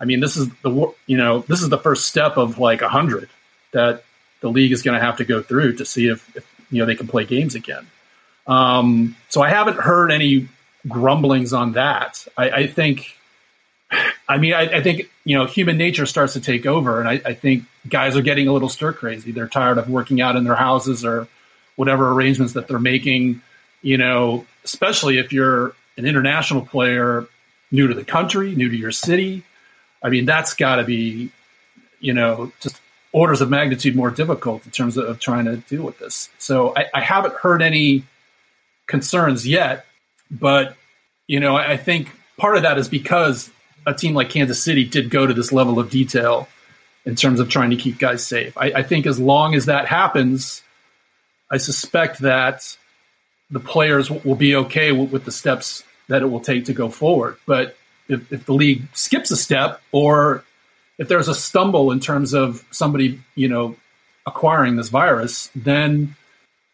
I 0.00 0.04
mean, 0.04 0.20
this 0.20 0.36
is 0.36 0.48
the 0.62 0.92
you 1.06 1.16
know 1.16 1.40
this 1.40 1.62
is 1.62 1.68
the 1.68 1.78
first 1.78 2.06
step 2.06 2.36
of 2.36 2.58
like 2.58 2.82
a 2.82 2.88
hundred 2.88 3.28
that 3.72 4.04
the 4.40 4.48
league 4.48 4.72
is 4.72 4.82
going 4.82 4.98
to 4.98 5.04
have 5.04 5.18
to 5.18 5.24
go 5.24 5.42
through 5.42 5.76
to 5.76 5.84
see 5.84 6.08
if, 6.08 6.36
if 6.36 6.44
you 6.70 6.80
know 6.80 6.86
they 6.86 6.96
can 6.96 7.06
play 7.06 7.24
games 7.24 7.54
again. 7.54 7.86
Um, 8.46 9.16
so 9.28 9.42
I 9.42 9.50
haven't 9.50 9.78
heard 9.78 10.10
any 10.10 10.48
grumblings 10.86 11.52
on 11.52 11.72
that. 11.72 12.26
I, 12.36 12.50
I 12.50 12.66
think, 12.66 13.16
I 14.28 14.36
mean, 14.36 14.52
I, 14.52 14.76
I, 14.76 14.82
think 14.82 15.10
you 15.24 15.38
know 15.38 15.46
human 15.46 15.78
nature 15.78 16.04
starts 16.04 16.34
to 16.34 16.40
take 16.40 16.66
over, 16.66 17.00
and 17.00 17.08
I, 17.08 17.20
I 17.24 17.34
think 17.34 17.64
guys 17.88 18.16
are 18.16 18.22
getting 18.22 18.46
a 18.46 18.52
little 18.52 18.68
stir 18.68 18.92
crazy. 18.92 19.32
They're 19.32 19.48
tired 19.48 19.78
of 19.78 19.88
working 19.88 20.20
out 20.20 20.36
in 20.36 20.44
their 20.44 20.54
houses 20.54 21.04
or 21.04 21.28
whatever 21.76 22.12
arrangements 22.12 22.52
that 22.52 22.68
they're 22.68 22.78
making. 22.78 23.40
You 23.80 23.96
know, 23.96 24.44
especially 24.64 25.18
if 25.18 25.32
you're 25.32 25.74
an 25.96 26.04
international 26.04 26.62
player, 26.62 27.26
new 27.70 27.86
to 27.86 27.94
the 27.94 28.04
country, 28.04 28.54
new 28.54 28.68
to 28.68 28.76
your 28.76 28.92
city. 28.92 29.44
I 30.02 30.10
mean, 30.10 30.26
that's 30.26 30.54
got 30.54 30.76
to 30.76 30.84
be, 30.84 31.30
you 32.00 32.12
know, 32.12 32.52
just 32.60 32.80
orders 33.12 33.40
of 33.40 33.50
magnitude 33.50 33.96
more 33.96 34.10
difficult 34.10 34.64
in 34.64 34.70
terms 34.70 34.96
of, 34.96 35.06
of 35.06 35.18
trying 35.18 35.46
to 35.46 35.56
deal 35.56 35.82
with 35.82 35.98
this. 35.98 36.28
So 36.38 36.74
I, 36.76 36.86
I, 36.94 37.00
haven't 37.00 37.34
heard 37.34 37.62
any 37.62 38.04
concerns 38.86 39.46
yet, 39.46 39.86
but 40.30 40.76
you 41.26 41.40
know, 41.40 41.56
I, 41.56 41.72
I 41.72 41.76
think 41.76 42.10
part 42.36 42.56
of 42.56 42.62
that 42.62 42.78
is 42.78 42.88
because 42.88 43.50
a 43.88 43.94
team 43.94 44.14
like 44.14 44.28
Kansas 44.28 44.62
City 44.62 44.84
did 44.84 45.10
go 45.10 45.26
to 45.26 45.32
this 45.32 45.50
level 45.50 45.78
of 45.78 45.90
detail 45.90 46.48
in 47.04 47.16
terms 47.16 47.40
of 47.40 47.48
trying 47.48 47.70
to 47.70 47.76
keep 47.76 47.98
guys 47.98 48.24
safe. 48.26 48.56
I, 48.56 48.72
I 48.72 48.82
think 48.82 49.06
as 49.06 49.18
long 49.18 49.54
as 49.54 49.66
that 49.66 49.86
happens, 49.86 50.62
I 51.50 51.56
suspect 51.56 52.20
that 52.20 52.76
the 53.50 53.60
players 53.60 54.10
will 54.10 54.34
be 54.34 54.54
okay 54.54 54.92
with, 54.92 55.10
with, 55.10 55.24
the 55.24 55.32
steps 55.32 55.82
that 56.08 56.20
it 56.20 56.26
will 56.26 56.40
take 56.40 56.66
to 56.66 56.74
go 56.74 56.90
forward. 56.90 57.38
But 57.46 57.76
if, 58.08 58.30
if 58.30 58.44
the 58.44 58.52
league 58.52 58.82
skips 58.92 59.30
a 59.30 59.36
step 59.36 59.80
or 59.90 60.44
if 60.98 61.08
there's 61.08 61.28
a 61.28 61.34
stumble 61.34 61.90
in 61.90 62.00
terms 62.00 62.34
of 62.34 62.62
somebody, 62.70 63.20
you 63.34 63.48
know, 63.48 63.76
acquiring 64.26 64.76
this 64.76 64.90
virus, 64.90 65.50
then 65.54 66.14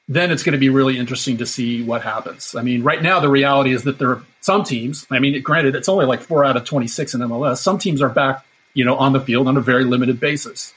then 0.06 0.30
it's 0.30 0.42
going 0.42 0.52
to 0.52 0.58
be 0.58 0.68
really 0.68 0.98
interesting 0.98 1.38
to 1.38 1.46
see 1.46 1.82
what 1.82 2.02
happens. 2.02 2.54
I 2.54 2.60
mean, 2.60 2.82
right 2.82 3.00
now 3.00 3.20
the 3.20 3.30
reality 3.30 3.72
is 3.72 3.84
that 3.84 3.98
there 3.98 4.20
some 4.44 4.62
teams. 4.62 5.06
I 5.10 5.20
mean, 5.20 5.40
granted, 5.40 5.74
it's 5.74 5.88
only 5.88 6.04
like 6.04 6.20
four 6.20 6.44
out 6.44 6.58
of 6.58 6.64
twenty 6.64 6.86
six 6.86 7.14
in 7.14 7.22
MLS. 7.22 7.56
Some 7.56 7.78
teams 7.78 8.02
are 8.02 8.10
back, 8.10 8.44
you 8.74 8.84
know, 8.84 8.96
on 8.96 9.14
the 9.14 9.20
field 9.20 9.48
on 9.48 9.56
a 9.56 9.62
very 9.62 9.84
limited 9.84 10.20
basis. 10.20 10.74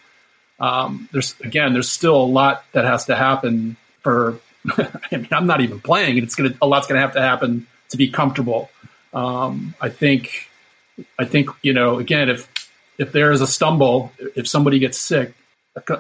Um, 0.58 1.10
there's 1.12 1.36
again, 1.42 1.74
there's 1.74 1.90
still 1.90 2.16
a 2.16 2.24
lot 2.24 2.64
that 2.72 2.86
has 2.86 3.06
to 3.06 3.16
happen 3.16 3.76
for. 4.04 4.40
I 4.78 4.90
mean, 5.12 5.28
I'm 5.32 5.48
not 5.48 5.60
even 5.60 5.82
playing, 5.82 6.18
and 6.18 6.24
it's 6.24 6.36
gonna 6.36 6.54
a 6.62 6.66
lot's 6.66 6.88
gonna 6.88 7.02
have 7.02 7.14
to 7.14 7.22
happen 7.22 7.68
to 7.90 7.98
be 7.98 8.08
comfortable. 8.10 8.70
Um, 9.14 9.76
I 9.82 9.90
think, 9.90 10.50
I 11.20 11.26
think 11.26 11.50
you 11.62 11.74
know, 11.74 12.00
again, 12.00 12.30
if 12.30 12.50
if 12.98 13.12
there 13.12 13.34
is 13.34 13.42
a 13.42 13.48
stumble, 13.48 14.14
if 14.18 14.48
somebody 14.48 14.80
gets 14.80 14.98
sick, 14.98 15.34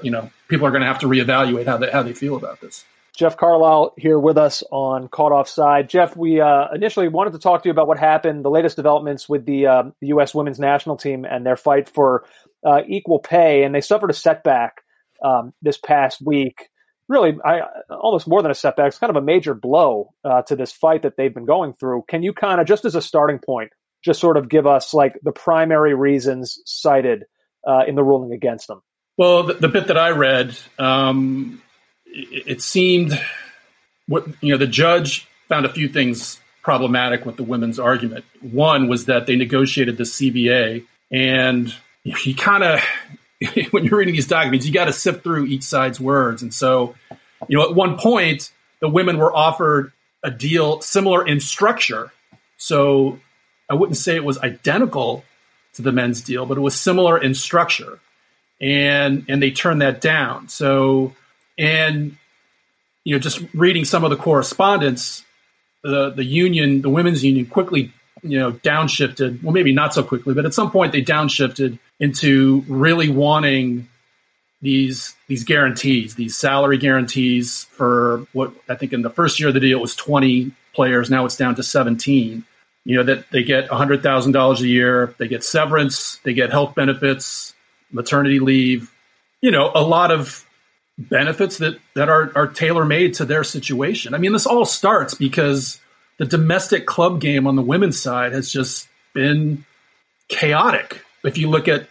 you 0.01 0.11
know, 0.11 0.31
people 0.47 0.65
are 0.67 0.71
going 0.71 0.81
to 0.81 0.87
have 0.87 0.99
to 0.99 1.07
reevaluate 1.07 1.65
how 1.65 1.77
they 1.77 1.91
how 1.91 2.03
they 2.03 2.13
feel 2.13 2.37
about 2.37 2.61
this. 2.61 2.85
Jeff 3.17 3.35
Carlisle 3.35 3.95
here 3.97 4.19
with 4.19 4.37
us 4.37 4.63
on 4.71 5.07
Caught 5.07 5.31
Offside. 5.31 5.89
Jeff, 5.89 6.15
we 6.15 6.39
uh, 6.39 6.67
initially 6.73 7.07
wanted 7.07 7.33
to 7.33 7.39
talk 7.39 7.63
to 7.63 7.67
you 7.67 7.71
about 7.71 7.87
what 7.87 7.97
happened, 7.97 8.45
the 8.45 8.51
latest 8.51 8.75
developments 8.75 9.27
with 9.27 9.43
the, 9.43 9.65
uh, 9.65 9.83
U.S. 10.01 10.35
women's 10.35 10.59
national 10.59 10.97
team 10.97 11.25
and 11.25 11.43
their 11.43 11.55
fight 11.55 11.89
for 11.89 12.25
uh, 12.63 12.81
equal 12.87 13.17
pay, 13.17 13.63
and 13.63 13.73
they 13.73 13.81
suffered 13.81 14.11
a 14.11 14.13
setback 14.13 14.83
um, 15.25 15.51
this 15.63 15.79
past 15.79 16.21
week. 16.23 16.69
Really, 17.09 17.35
I, 17.43 17.61
almost 17.89 18.27
more 18.27 18.43
than 18.43 18.51
a 18.51 18.55
setback. 18.55 18.89
It's 18.89 18.99
kind 18.99 19.09
of 19.09 19.15
a 19.15 19.25
major 19.25 19.55
blow 19.55 20.13
uh, 20.23 20.43
to 20.43 20.55
this 20.55 20.71
fight 20.71 21.01
that 21.01 21.17
they've 21.17 21.33
been 21.33 21.45
going 21.45 21.73
through. 21.73 22.03
Can 22.07 22.21
you 22.21 22.33
kind 22.33 22.61
of, 22.61 22.67
just 22.67 22.85
as 22.85 22.93
a 22.93 23.01
starting 23.01 23.39
point, 23.39 23.71
just 24.05 24.19
sort 24.19 24.37
of 24.37 24.47
give 24.47 24.67
us 24.67 24.93
like 24.93 25.17
the 25.23 25.31
primary 25.31 25.95
reasons 25.95 26.61
cited 26.65 27.23
uh, 27.67 27.81
in 27.87 27.95
the 27.95 28.03
ruling 28.03 28.31
against 28.31 28.67
them? 28.67 28.81
Well, 29.17 29.41
the, 29.43 29.55
the 29.55 29.69
bit 29.69 29.87
that 29.87 29.97
I 29.97 30.09
read, 30.09 30.55
um, 30.77 31.63
it, 32.11 32.61
seemed 32.61 33.19
what 34.07 34.25
you 34.41 34.51
know 34.51 34.57
the 34.57 34.67
judge 34.67 35.27
found 35.47 35.65
a 35.65 35.69
few 35.69 35.87
things 35.87 36.39
problematic 36.61 37.25
with 37.25 37.37
the 37.37 37.43
women's 37.43 37.79
argument. 37.79 38.25
One 38.41 38.87
was 38.87 39.05
that 39.05 39.25
they 39.25 39.35
negotiated 39.35 39.97
the 39.97 40.03
CBA, 40.03 40.85
and 41.11 41.73
you 42.03 42.35
kind 42.35 42.63
of 42.63 42.81
when 43.71 43.83
you're 43.83 43.99
reading 43.99 44.15
these 44.15 44.27
documents, 44.27 44.65
you 44.65 44.73
got 44.73 44.85
to 44.85 44.93
sift 44.93 45.23
through 45.23 45.45
each 45.45 45.63
side's 45.63 45.99
words. 45.99 46.41
And 46.41 46.53
so, 46.53 46.95
you 47.47 47.57
know, 47.57 47.69
at 47.69 47.75
one 47.75 47.97
point, 47.97 48.51
the 48.79 48.89
women 48.89 49.17
were 49.17 49.35
offered 49.35 49.91
a 50.23 50.31
deal 50.31 50.81
similar 50.81 51.25
in 51.25 51.39
structure. 51.39 52.11
So 52.57 53.19
I 53.69 53.75
wouldn't 53.75 53.97
say 53.97 54.15
it 54.15 54.23
was 54.23 54.37
identical 54.39 55.23
to 55.73 55.81
the 55.81 55.91
men's 55.91 56.21
deal, 56.21 56.45
but 56.45 56.57
it 56.57 56.61
was 56.61 56.79
similar 56.79 57.17
in 57.17 57.35
structure. 57.35 57.99
And 58.59 59.25
and 59.27 59.41
they 59.41 59.51
turned 59.51 59.81
that 59.81 60.01
down. 60.01 60.49
So 60.49 61.13
and 61.57 62.17
you 63.03 63.15
know, 63.15 63.19
just 63.19 63.41
reading 63.53 63.85
some 63.85 64.03
of 64.03 64.09
the 64.09 64.17
correspondence, 64.17 65.23
the 65.83 66.09
the 66.09 66.25
union, 66.25 66.81
the 66.81 66.89
women's 66.89 67.23
union, 67.23 67.45
quickly 67.45 67.93
you 68.21 68.37
know 68.39 68.51
downshifted. 68.51 69.41
Well, 69.43 69.53
maybe 69.53 69.73
not 69.73 69.93
so 69.93 70.03
quickly, 70.03 70.33
but 70.33 70.45
at 70.45 70.53
some 70.53 70.71
point 70.71 70.91
they 70.91 71.01
downshifted 71.01 71.79
into 71.99 72.63
really 72.67 73.09
wanting 73.09 73.87
these 74.61 75.15
these 75.27 75.43
guarantees, 75.43 76.15
these 76.15 76.35
salary 76.35 76.77
guarantees 76.77 77.65
for 77.71 78.25
what 78.33 78.53
I 78.67 78.75
think 78.75 78.93
in 78.93 79.01
the 79.03 79.09
first 79.09 79.39
year 79.39 79.49
of 79.49 79.53
the 79.53 79.59
deal 79.59 79.79
was 79.79 79.95
20 79.95 80.51
players. 80.73 81.09
Now 81.09 81.25
it's 81.25 81.37
down 81.37 81.55
to 81.55 81.63
17. 81.63 82.43
You 82.85 82.95
know 82.95 83.03
that 83.03 83.29
they 83.31 83.43
get 83.43 83.69
$100,000 83.69 84.59
a 84.59 84.67
year, 84.67 85.13
they 85.17 85.27
get 85.27 85.43
severance, 85.43 86.17
they 86.23 86.33
get 86.33 86.51
health 86.51 86.73
benefits, 86.73 87.53
maternity 87.91 88.39
leave. 88.39 88.93
You 89.41 89.51
know, 89.51 89.71
a 89.75 89.81
lot 89.81 90.11
of 90.11 90.46
benefits 90.97 91.57
that 91.57 91.79
that 91.93 92.09
are 92.09 92.31
are 92.35 92.47
tailor 92.47 92.85
made 92.85 93.15
to 93.15 93.25
their 93.25 93.43
situation. 93.43 94.13
I 94.13 94.17
mean, 94.17 94.33
this 94.33 94.45
all 94.45 94.65
starts 94.65 95.13
because 95.13 95.79
the 96.17 96.25
domestic 96.25 96.85
club 96.85 97.21
game 97.21 97.45
on 97.45 97.55
the 97.55 97.61
women's 97.61 98.01
side 98.01 98.33
has 98.33 98.51
just 98.51 98.87
been 99.13 99.65
chaotic. 100.27 101.01
If 101.23 101.37
you 101.37 101.49
look 101.49 101.67
at 101.67 101.87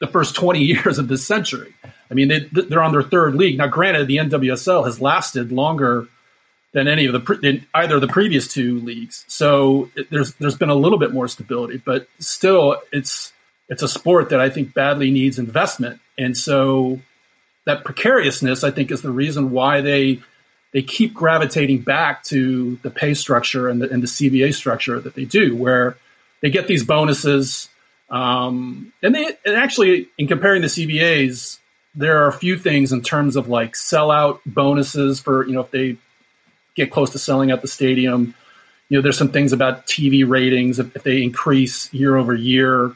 the 0.00 0.06
first 0.06 0.34
20 0.34 0.60
years 0.60 0.98
of 0.98 1.08
this 1.08 1.26
century, 1.26 1.74
I 2.10 2.14
mean, 2.14 2.28
they, 2.28 2.40
they're 2.40 2.82
on 2.82 2.92
their 2.92 3.02
third 3.02 3.34
league 3.34 3.58
now. 3.58 3.66
Granted, 3.66 4.06
the 4.06 4.18
NWSL 4.18 4.84
has 4.84 5.00
lasted 5.00 5.50
longer 5.50 6.06
than 6.72 6.88
any 6.88 7.06
of 7.06 7.12
the 7.12 7.20
pre- 7.20 7.66
either 7.74 7.96
of 7.96 8.00
the 8.00 8.08
previous 8.08 8.48
two 8.48 8.80
leagues, 8.80 9.24
so 9.28 9.90
it, 9.96 10.10
there's 10.10 10.34
there's 10.34 10.56
been 10.56 10.70
a 10.70 10.74
little 10.74 10.98
bit 10.98 11.12
more 11.12 11.28
stability, 11.28 11.80
but 11.84 12.08
still, 12.18 12.80
it's 12.92 13.32
it's 13.68 13.82
a 13.82 13.88
sport 13.88 14.30
that 14.30 14.40
I 14.40 14.50
think 14.50 14.74
badly 14.74 15.10
needs 15.10 15.38
investment, 15.38 16.00
and 16.18 16.36
so 16.36 17.00
that 17.66 17.84
precariousness, 17.84 18.64
I 18.64 18.70
think, 18.70 18.90
is 18.90 19.02
the 19.02 19.10
reason 19.10 19.50
why 19.50 19.80
they 19.80 20.20
they 20.72 20.82
keep 20.82 21.14
gravitating 21.14 21.82
back 21.82 22.24
to 22.24 22.76
the 22.82 22.90
pay 22.90 23.14
structure 23.14 23.68
and 23.68 23.80
the, 23.80 23.88
and 23.90 24.02
the 24.02 24.08
CBA 24.08 24.52
structure 24.54 24.98
that 24.98 25.14
they 25.14 25.24
do, 25.24 25.56
where 25.56 25.96
they 26.40 26.50
get 26.50 26.66
these 26.66 26.82
bonuses. 26.82 27.68
Um, 28.10 28.92
and 29.02 29.14
they 29.14 29.24
and 29.46 29.56
actually, 29.56 30.08
in 30.18 30.26
comparing 30.26 30.62
the 30.62 30.68
CBAs, 30.68 31.58
there 31.94 32.22
are 32.22 32.28
a 32.28 32.32
few 32.32 32.58
things 32.58 32.92
in 32.92 33.02
terms 33.02 33.36
of 33.36 33.48
like 33.48 33.74
sellout 33.74 34.40
bonuses 34.44 35.20
for 35.20 35.46
you 35.46 35.54
know 35.54 35.60
if 35.60 35.70
they 35.70 35.96
get 36.74 36.90
close 36.90 37.10
to 37.10 37.18
selling 37.18 37.50
out 37.50 37.62
the 37.62 37.68
stadium. 37.68 38.34
You 38.88 38.98
know, 38.98 39.02
there's 39.02 39.16
some 39.16 39.30
things 39.30 39.52
about 39.52 39.86
TV 39.86 40.28
ratings. 40.28 40.78
If, 40.78 40.94
if 40.94 41.02
they 41.02 41.22
increase 41.22 41.92
year 41.94 42.16
over 42.16 42.34
year, 42.34 42.94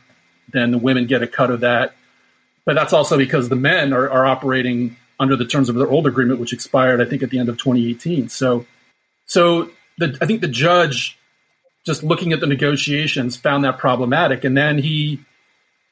then 0.53 0.71
the 0.73 0.79
women 0.79 1.07
get 1.07 1.23
a 1.23 1.27
cut 1.27 1.51
of 1.51 1.61
that 1.61 1.95
but 2.69 2.75
that's 2.75 2.93
also 2.93 3.17
because 3.17 3.49
the 3.49 3.57
men 3.57 3.95
are, 3.95 4.11
are 4.11 4.27
operating 4.27 4.95
under 5.19 5.37
the 5.37 5.47
terms 5.47 5.71
of 5.71 5.77
their 5.77 5.89
old 5.89 6.07
agreement, 6.07 6.39
which 6.39 6.53
expired, 6.53 7.01
I 7.01 7.07
think, 7.07 7.23
at 7.23 7.31
the 7.31 7.39
end 7.39 7.49
of 7.49 7.57
2018. 7.57 8.29
So, 8.29 8.67
so 9.25 9.71
the, 9.97 10.19
I 10.21 10.27
think 10.27 10.43
the 10.43 10.49
judge, 10.49 11.19
just 11.87 12.03
looking 12.03 12.35
at 12.35 12.41
the 12.41 12.47
negotiations, 12.47 13.39
found 13.39 13.65
that 13.65 13.79
problematic, 13.79 14.45
and 14.45 14.55
then 14.55 14.77
he 14.77 15.19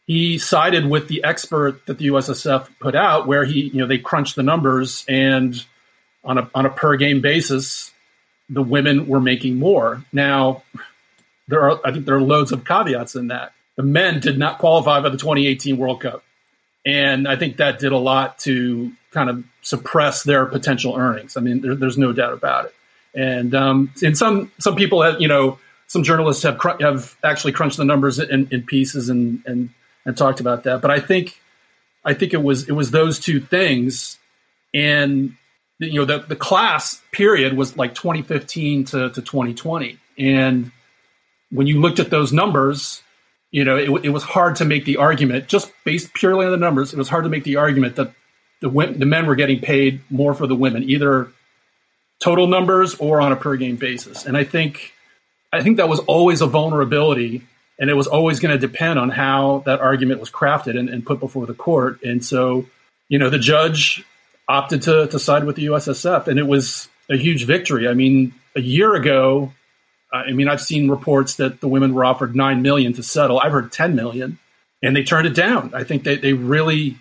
he 0.07 0.37
sided 0.37 0.85
with 0.85 1.09
the 1.09 1.25
expert 1.25 1.81
that 1.87 1.97
the 1.97 2.09
USSF 2.09 2.69
put 2.79 2.95
out, 2.95 3.27
where 3.27 3.47
he, 3.47 3.69
you 3.69 3.79
know, 3.79 3.87
they 3.87 3.97
crunched 3.97 4.37
the 4.37 4.43
numbers, 4.43 5.03
and 5.09 5.65
on 6.25 6.37
a 6.37 6.51
on 6.55 6.67
a 6.67 6.71
per 6.71 6.99
game 6.99 7.23
basis, 7.23 7.91
the 8.51 8.63
women 8.63 9.09
were 9.09 9.19
making 9.19 9.59
more. 9.59 10.05
Now, 10.13 10.63
there 11.49 11.63
are 11.63 11.81
I 11.87 11.93
think 11.93 12.05
there 12.05 12.17
are 12.17 12.21
loads 12.21 12.53
of 12.53 12.67
caveats 12.67 13.15
in 13.15 13.29
that. 13.29 13.55
The 13.77 13.83
men 13.83 14.21
did 14.21 14.37
not 14.39 14.59
qualify 14.59 15.01
for 15.01 15.09
the 15.09 15.17
2018 15.17 15.79
World 15.79 16.03
Cup. 16.03 16.23
And 16.87 17.27
I 17.27 17.35
think 17.35 17.57
that 17.57 17.81
did 17.81 17.91
a 17.91 17.99
lot 17.99 18.39
to 18.41 18.93
kind 19.11 19.29
of 19.29 19.45
suppress 19.61 20.23
their 20.23 20.47
potential 20.47 20.97
earnings. 20.97 21.37
I 21.37 21.41
mean, 21.41 21.61
there, 21.61 21.75
there's 21.75 21.99
no 21.99 22.13
doubt 22.13 22.33
about 22.33 22.67
it. 22.67 22.75
And 23.13 23.55
um, 23.55 23.93
and 24.03 24.17
some 24.17 24.53
some 24.59 24.77
people 24.77 25.03
have 25.03 25.21
you 25.21 25.27
know 25.27 25.59
some 25.89 26.05
journalists 26.05 26.45
have 26.45 26.59
cr- 26.59 26.81
have 26.81 27.17
actually 27.25 27.53
crunched 27.53 27.79
the 27.79 27.85
numbers 27.85 28.19
in, 28.19 28.49
in 28.53 28.63
pieces 28.63 29.09
and 29.09 29.43
and 29.47 29.71
and 30.05 30.17
talked 30.17 30.39
about 30.39 30.65
that. 30.65 30.81
But 30.81 30.91
I 30.91 31.01
think 31.01 31.41
I 32.05 32.15
think 32.15 32.35
it 32.35 32.43
was 32.43 32.69
it 32.69 32.73
was 32.73 32.93
those 32.93 33.19
two 33.19 33.41
things, 33.41 34.19
and 34.73 35.35
you 35.79 35.95
know 35.95 36.05
the 36.05 36.19
the 36.19 36.37
class 36.37 37.03
period 37.11 37.57
was 37.57 37.77
like 37.77 37.95
2015 37.95 38.85
to, 38.85 39.11
to 39.11 39.23
2020, 39.23 39.99
and 40.19 40.71
when 41.51 41.67
you 41.67 41.81
looked 41.81 42.01
at 42.01 42.11
those 42.11 42.33
numbers, 42.33 43.03
you 43.51 43.65
know, 43.65 43.77
it, 43.77 44.05
it 44.05 44.11
was 44.11 44.23
hard 44.23 44.57
to 44.57 44.65
make 44.65 44.85
the 44.85 44.99
argument 44.99 45.49
just 45.49 45.73
based 45.85 46.13
purely 46.15 46.47
on 46.47 46.53
the 46.53 46.59
numbers. 46.59 46.93
It 46.93 46.99
was 46.99 47.09
hard 47.09 47.25
to 47.25 47.31
make 47.31 47.45
the 47.45 47.57
argument 47.57 47.97
that 47.97 48.13
the 48.61 48.69
the 48.69 49.07
men 49.07 49.27
were 49.27 49.35
getting 49.35 49.61
paid 49.61 50.01
more 50.11 50.35
for 50.35 50.47
the 50.47 50.55
women, 50.55 50.83
either 50.85 51.31
total 52.23 52.47
numbers 52.47 52.95
or 52.97 53.21
on 53.21 53.33
a 53.33 53.37
per 53.37 53.57
game 53.57 53.77
basis. 53.77 54.25
And 54.25 54.37
I 54.37 54.45
think 54.45 54.93
I 55.53 55.63
think 55.63 55.77
that 55.77 55.89
was 55.89 56.01
always 56.01 56.41
a 56.41 56.47
vulnerability, 56.47 57.43
and 57.79 57.91
it 57.91 57.95
was 57.95 58.07
always 58.07 58.41
going 58.41 58.53
to 58.53 58.59
depend 58.59 58.99
on 58.99 59.11
how 59.11 59.63
that 59.67 59.81
argument 59.81 60.21
was 60.21 60.31
crafted 60.31 60.79
and, 60.79 60.89
and, 60.89 61.05
put 61.07 61.21
before 61.21 61.47
the 61.47 61.55
court. 61.55 62.03
And 62.03 62.25
so, 62.25 62.67
you 63.09 63.19
know, 63.19 63.31
the 63.31 63.39
judge 63.39 64.05
opted 64.49 64.83
to 64.83 65.07
to 65.07 65.19
side 65.19 65.45
with 65.45 65.57
the 65.57 65.67
USSF, 65.67 66.27
and 66.27 66.39
it 66.39 66.47
was 66.47 66.89
a 67.11 67.17
huge 67.17 67.45
victory. 67.45 67.89
I 67.89 67.95
mean, 67.95 68.35
a 68.55 68.61
year 68.61 68.95
ago, 68.95 69.53
I 70.13 70.33
mean, 70.33 70.49
I've 70.49 70.61
seen 70.61 70.91
reports 70.91 71.37
that 71.37 71.61
the 71.61 71.69
women 71.69 71.95
were 71.95 72.05
offered 72.05 72.37
nine 72.37 72.63
million 72.63 72.93
to 72.95 73.03
settle. 73.03 73.41
I've 73.41 73.53
heard 73.53 73.73
ten 73.73 73.95
million, 73.95 74.39
and 74.83 74.95
they 74.95 75.03
turned 75.03 75.27
it 75.27 75.35
down. 75.35 75.73
I 75.75 75.85
think 75.85 76.05
they 76.05 76.17
they 76.17 76.33
really 76.33 76.97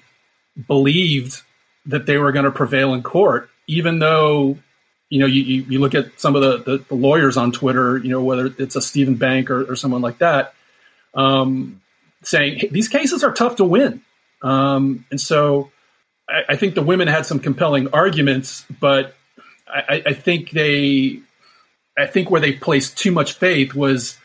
believed 0.67 1.41
that 1.85 2.05
they 2.05 2.17
were 2.17 2.31
going 2.31 2.45
to 2.45 2.51
prevail 2.51 2.93
in 2.93 3.03
court, 3.03 3.49
even 3.67 3.99
though 3.99 4.57
you 5.09 5.19
know 5.19 5.27
you, 5.27 5.41
you, 5.43 5.61
you 5.63 5.79
look 5.79 5.93
at 5.93 6.19
some 6.19 6.35
of 6.35 6.41
the, 6.41 6.77
the, 6.77 6.83
the, 6.85 6.95
lawyers 6.95 7.37
on 7.37 7.51
Twitter, 7.51 7.97
you 7.97 8.09
know 8.09 8.23
whether 8.23 8.47
it's 8.57 8.75
a 8.75 8.81
Steven 8.81 9.15
Bank 9.15 9.49
or, 9.49 9.71
or 9.71 9.75
someone 9.75 10.01
like 10.01 10.17
that, 10.19 10.53
um, 11.13 11.81
saying 12.23 12.59
hey, 12.59 12.67
these 12.69 12.87
cases 12.87 13.23
are 13.23 13.31
tough 13.31 13.57
to 13.57 13.63
win, 13.63 14.01
um, 14.41 15.05
and 15.11 15.21
so 15.21 15.71
I, 16.27 16.53
I, 16.53 16.55
think 16.55 16.73
the 16.75 16.81
women 16.81 17.07
had 17.07 17.25
some 17.25 17.39
compelling 17.39 17.89
arguments, 17.93 18.65
but 18.79 19.15
I, 19.67 20.03
I 20.07 20.13
think 20.13 20.51
they 20.51 21.19
I 21.97 22.05
think 22.05 22.29
where 22.29 22.41
they 22.41 22.53
placed 22.53 22.97
too 22.97 23.11
much 23.11 23.33
faith 23.33 23.73
was 23.73 24.17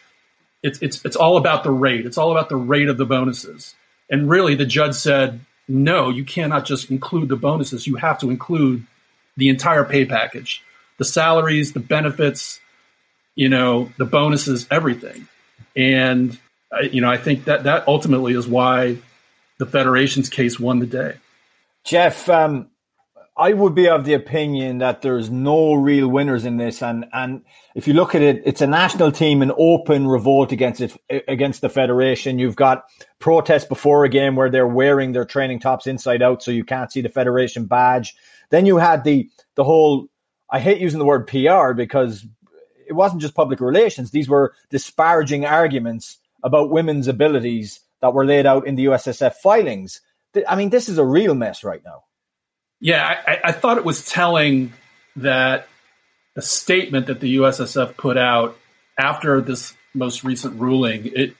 it's 0.63 0.81
it's 0.83 1.05
it's 1.05 1.17
all 1.17 1.37
about 1.37 1.65
the 1.65 1.71
rate. 1.71 2.07
It's 2.07 2.19
all 2.19 2.31
about 2.31 2.49
the 2.49 2.57
rate 2.57 2.89
of 2.89 2.99
the 2.99 3.07
bonuses. 3.07 3.75
And 4.11 4.29
really, 4.29 4.55
the 4.55 4.67
judge 4.67 4.95
said, 4.95 5.41
no, 5.69 6.11
you 6.11 6.25
cannot 6.25 6.65
just 6.65 6.91
include 6.91 7.29
the 7.29 7.37
bonuses. 7.37 7.87
You 7.87 7.97
have 7.97 8.19
to 8.21 8.31
include 8.31 8.87
the 9.37 9.49
entire 9.49 9.85
pay 9.85 10.05
package, 10.05 10.63
the 10.99 11.05
salaries, 11.05 11.73
the 11.73 11.81
benefits, 11.81 12.59
you 13.37 13.49
know, 13.49 13.91
the 13.97 14.05
bonuses, 14.05 14.67
everything. 14.71 15.29
And 15.77 16.39
you 16.91 17.01
know, 17.01 17.11
I 17.11 17.17
think 17.17 17.45
that 17.45 17.65
that 17.65 17.87
ultimately 17.89 18.35
is 18.35 18.47
why 18.47 18.99
the 19.59 19.67
federation's 19.67 20.29
case 20.29 20.59
won 20.59 20.79
the 20.79 20.87
day. 20.87 21.15
Jeff, 21.85 22.29
um, 22.29 22.69
I 23.41 23.55
would 23.55 23.75
be 23.75 23.89
of 23.89 24.05
the 24.05 24.13
opinion 24.13 24.79
that 24.79 25.01
there's 25.01 25.31
no 25.31 25.73
real 25.73 26.09
winners 26.09 26.45
in 26.45 26.59
this, 26.59 26.83
and 26.83 27.07
and 27.11 27.41
if 27.75 27.89
you 27.89 27.95
look 27.95 28.15
at 28.15 28.21
it, 28.21 28.43
it's 28.45 28.61
a 28.61 28.67
national 28.67 29.13
team 29.13 29.41
in 29.41 29.51
open 29.57 30.07
revolt 30.07 30.53
against 30.53 30.83
it 30.83 30.93
against 31.27 31.63
the 31.63 31.71
federation. 31.71 32.39
You've 32.39 32.55
got 32.55 32.85
protests 33.19 33.65
before 33.65 34.05
a 34.05 34.11
game 34.11 34.37
where 34.37 34.51
they're 34.51 34.67
wearing 34.67 35.13
their 35.13 35.25
training 35.25 35.61
tops 35.61 35.87
inside 35.87 36.21
out, 36.21 36.43
so 36.43 36.51
you 36.51 36.65
can't 36.65 36.93
see 36.93 37.01
the 37.01 37.09
federation 37.09 37.65
badge. 37.65 38.15
Then 38.51 38.67
you 38.67 38.77
had 38.77 39.05
the 39.05 39.31
the 39.55 39.65
whole. 39.65 40.09
I 40.51 40.61
hate 40.61 40.83
using 40.83 40.99
the 40.99 41.07
word 41.07 41.27
PR 41.27 41.73
because 41.73 42.27
it 42.87 42.93
wasn't 42.93 43.23
just 43.23 43.35
public 43.35 43.63
relations; 43.63 44.11
these 44.11 44.29
were 44.29 44.53
disparaging 44.69 45.47
arguments 45.47 46.19
about 46.43 46.69
women's 46.69 47.09
abilities 47.09 47.81
that 48.03 48.13
were 48.13 48.27
laid 48.27 48.45
out 48.45 48.67
in 48.67 48.75
the 48.75 48.85
USSF 48.85 49.37
filings. 49.37 50.03
I 50.47 50.57
mean, 50.57 50.69
this 50.69 50.91
is 50.91 50.99
a 50.99 51.05
real 51.07 51.35
mess 51.35 51.65
right 51.65 51.83
now. 51.83 52.03
Yeah, 52.81 53.05
I, 53.27 53.39
I 53.45 53.53
thought 53.53 53.79
it 53.79 53.85
was 53.85 54.07
telling 54.07 54.73
that 55.17 55.69
the 56.35 56.43
statement 56.43 57.07
that 57.07 57.21
the 57.21 57.37
USSF 57.37 57.97
put 57.97 58.17
out 58.17 58.57
after 58.99 59.41
this 59.41 59.75
most 59.95 60.25
recent 60.25 60.61
ruling, 60.61 61.11
it 61.15 61.37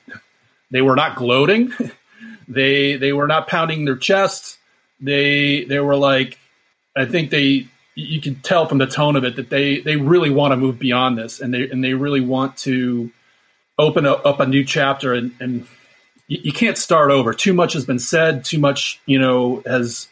they 0.71 0.83
were 0.83 0.97
not 0.97 1.17
gloating, 1.17 1.73
they 2.49 2.97
they 2.97 3.13
were 3.13 3.27
not 3.27 3.49
pounding 3.49 3.85
their 3.85 3.97
chests. 3.97 4.59
They 5.01 5.65
they 5.65 5.81
were 5.81 5.97
like, 5.97 6.39
I 6.97 7.07
think 7.07 7.31
they 7.31 7.69
you 7.95 8.21
can 8.21 8.37
tell 8.37 8.67
from 8.67 8.79
the 8.79 8.87
tone 8.87 9.17
of 9.17 9.25
it 9.25 9.37
that 9.37 9.51
they 9.51 9.81
they 9.81 9.97
really 9.97 10.31
want 10.31 10.53
to 10.53 10.57
move 10.57 10.79
beyond 10.79 11.17
this, 11.17 11.41
and 11.41 11.55
they 11.55 11.71
and 11.71 11.83
they 11.83 11.95
really 11.95 12.21
want 12.21 12.59
to 12.59 13.11
open 13.79 14.05
a, 14.05 14.13
up 14.13 14.41
a 14.41 14.47
new 14.47 14.63
chapter 14.63 15.15
and, 15.15 15.33
and 15.41 15.67
you, 16.29 16.39
you, 16.45 16.53
can't 16.53 16.77
start 16.77 17.11
over. 17.11 17.33
Too 17.33 17.55
much 17.55 17.73
has 17.73 17.87
been 17.87 17.99
said. 17.99 18.45
Too 18.45 18.59
much, 18.59 19.01
you 19.07 19.19
know, 19.19 19.63
has 19.65 20.07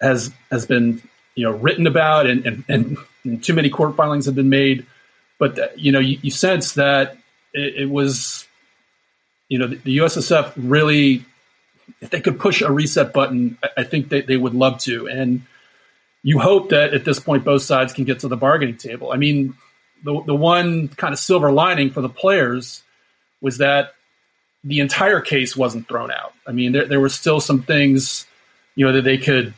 has 0.00 0.32
has 0.50 0.66
been 0.66 1.02
you 1.34 1.44
know 1.44 1.52
written 1.52 1.86
about, 1.86 2.26
and 2.26 2.46
and, 2.46 2.64
and, 2.68 2.98
and 3.24 3.42
too 3.42 3.54
many 3.54 3.70
court 3.70 3.96
filings 3.96 4.26
have 4.26 4.34
been 4.34 4.48
made. 4.48 4.86
But 5.38 5.58
uh, 5.58 5.68
you 5.76 5.92
know, 5.92 6.00
you, 6.00 6.18
you 6.22 6.30
sense 6.30 6.74
that 6.74 7.16
it, 7.52 7.82
it, 7.82 7.90
was, 7.90 8.46
you 9.48 9.58
know, 9.58 9.66
the, 9.66 9.76
the, 9.76 9.98
USSF 9.98 10.52
really, 10.56 11.24
if 12.00 12.10
they 12.10 12.20
could 12.20 12.38
push 12.38 12.62
a 12.62 12.70
reset 12.70 13.12
button, 13.12 13.58
I, 13.62 13.68
I 13.78 13.84
think 13.84 14.08
they, 14.08 14.20
they 14.20 14.36
would 14.36 14.54
love 14.54 14.78
to. 14.80 15.08
And 15.08 15.42
you 16.22 16.38
hope 16.38 16.70
that 16.70 16.94
at 16.94 17.04
this 17.04 17.18
point 17.18 17.44
both 17.44 17.62
sides 17.62 17.92
can 17.92 18.04
get 18.04 18.20
to 18.20 18.28
the 18.28 18.36
bargaining 18.36 18.76
table. 18.76 19.12
I 19.12 19.16
mean, 19.16 19.54
the 20.02 20.22
the 20.24 20.34
one 20.34 20.88
kind 20.88 21.12
of 21.12 21.18
silver 21.18 21.50
lining 21.50 21.90
for 21.90 22.00
the 22.00 22.08
players 22.08 22.82
was 23.40 23.58
that 23.58 23.94
the 24.62 24.80
entire 24.80 25.20
case 25.20 25.56
wasn't 25.56 25.86
thrown 25.86 26.10
out. 26.10 26.32
I 26.46 26.52
mean, 26.52 26.72
there, 26.72 26.86
there 26.86 27.00
were 27.00 27.10
still 27.10 27.40
some 27.40 27.62
things, 27.62 28.26
you 28.74 28.86
know, 28.86 28.92
that 28.92 29.02
they 29.04 29.18
could, 29.18 29.52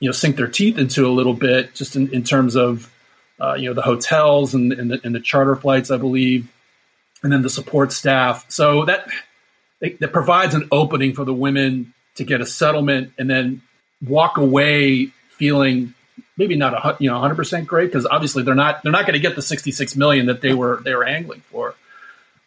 you 0.00 0.08
know, 0.08 0.12
sink 0.12 0.36
their 0.36 0.48
teeth 0.48 0.78
into 0.78 1.06
a 1.06 1.12
little 1.12 1.34
bit, 1.34 1.74
just 1.74 1.96
in, 1.96 2.12
in 2.12 2.24
terms 2.24 2.56
of, 2.56 2.92
uh, 3.40 3.54
you 3.54 3.68
know, 3.68 3.74
the 3.74 3.82
hotels 3.82 4.54
and, 4.54 4.72
and, 4.72 4.90
the, 4.90 5.00
and 5.04 5.14
the 5.14 5.20
charter 5.20 5.54
flights, 5.54 5.90
I 5.90 5.96
believe, 5.96 6.48
and 7.22 7.32
then 7.32 7.42
the 7.42 7.50
support 7.50 7.92
staff. 7.92 8.44
So 8.48 8.84
that 8.86 9.06
that 9.80 10.12
provides 10.12 10.54
an 10.54 10.68
opening 10.70 11.14
for 11.14 11.24
the 11.24 11.32
women 11.32 11.94
to 12.16 12.24
get 12.24 12.42
a 12.42 12.46
settlement 12.46 13.12
and 13.18 13.30
then 13.30 13.62
walk 14.06 14.36
away 14.36 15.06
feeling 15.38 15.94
maybe 16.36 16.54
not 16.54 16.74
a 16.74 16.96
you 17.00 17.08
know 17.08 17.14
100 17.14 17.34
percent 17.34 17.66
great 17.66 17.86
because 17.86 18.04
obviously 18.04 18.42
they're 18.42 18.54
not 18.54 18.82
they're 18.82 18.92
not 18.92 19.06
going 19.06 19.14
to 19.14 19.20
get 19.20 19.36
the 19.36 19.42
66 19.42 19.96
million 19.96 20.26
that 20.26 20.42
they 20.42 20.52
were 20.52 20.82
they 20.84 20.94
were 20.94 21.04
angling 21.04 21.42
for 21.50 21.74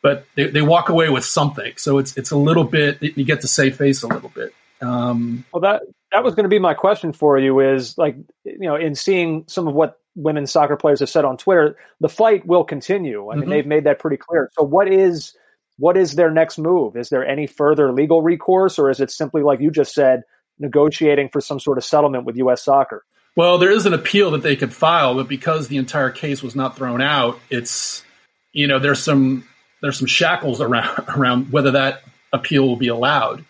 but 0.04 0.26
they, 0.36 0.48
they 0.48 0.62
walk 0.62 0.90
away 0.90 1.10
with 1.10 1.26
something. 1.26 1.74
So 1.78 1.98
it's 1.98 2.16
it's 2.16 2.30
a 2.30 2.38
little 2.38 2.66
bit 2.66 3.02
you 3.02 3.24
get 3.24 3.42
to 3.42 3.48
save 3.48 3.78
face 3.78 4.04
a 4.04 4.08
little 4.08 4.30
bit. 4.30 4.54
Um, 4.82 5.46
well, 5.52 5.62
that 5.62 5.82
that 6.14 6.24
was 6.24 6.36
going 6.36 6.44
to 6.44 6.50
be 6.50 6.60
my 6.60 6.74
question 6.74 7.12
for 7.12 7.38
you. 7.38 7.60
Is 7.60 7.98
like 7.98 8.16
you 8.46 8.60
know, 8.60 8.76
in 8.76 8.96
seeing 8.96 9.44
some 9.48 9.68
of 9.68 9.74
what 9.74 10.00
women's 10.16 10.52
soccer 10.52 10.78
players 10.78 11.00
have 11.00 11.10
said 11.10 11.26
on 11.26 11.38
Twitter, 11.38 11.76
the 12.00 12.10
fight 12.10 12.46
will 12.46 12.64
continue. 12.64 13.30
I 13.30 13.36
mean, 13.36 13.42
mm-hmm. 13.42 13.50
they've 13.50 13.66
made 13.66 13.84
that 13.86 14.00
pretty 14.00 14.18
clear. 14.18 14.50
So 14.54 14.64
what 14.64 14.88
is 14.88 15.36
what 15.78 15.98
is 15.98 16.14
their 16.14 16.32
next 16.32 16.58
move? 16.58 16.96
Is 16.96 17.10
there 17.10 17.26
any 17.26 17.48
further 17.48 17.92
legal 17.92 18.22
recourse, 18.22 18.78
or 18.78 18.90
is 18.90 19.00
it 19.00 19.12
simply 19.12 19.42
like 19.42 19.60
you 19.60 19.72
just 19.72 19.94
said, 19.94 20.22
negotiating 20.60 21.30
for 21.30 21.42
some 21.42 21.60
sort 21.60 21.78
of 21.78 21.84
settlement 21.84 22.26
with 22.26 22.38
U.S. 22.38 22.64
Soccer? 22.64 23.04
Well, 23.36 23.58
there 23.58 23.72
is 23.72 23.88
an 23.88 23.94
appeal 23.94 24.32
that 24.32 24.44
they 24.44 24.56
could 24.56 24.72
file, 24.72 25.16
but 25.16 25.28
because 25.28 25.68
the 25.68 25.78
entire 25.78 26.12
case 26.12 26.44
was 26.44 26.56
not 26.56 26.76
thrown 26.76 27.02
out, 27.02 27.40
it's 27.50 28.04
you 28.52 28.68
know 28.68 28.78
there's 28.78 29.04
some 29.04 29.48
there's 29.82 29.98
some 29.98 30.08
shackles 30.08 30.62
around 30.62 31.06
around 31.18 31.52
whether 31.52 31.72
that 31.72 32.04
appeal 32.32 32.68
will 32.68 32.76
be 32.76 32.88
allowed. 32.88 33.44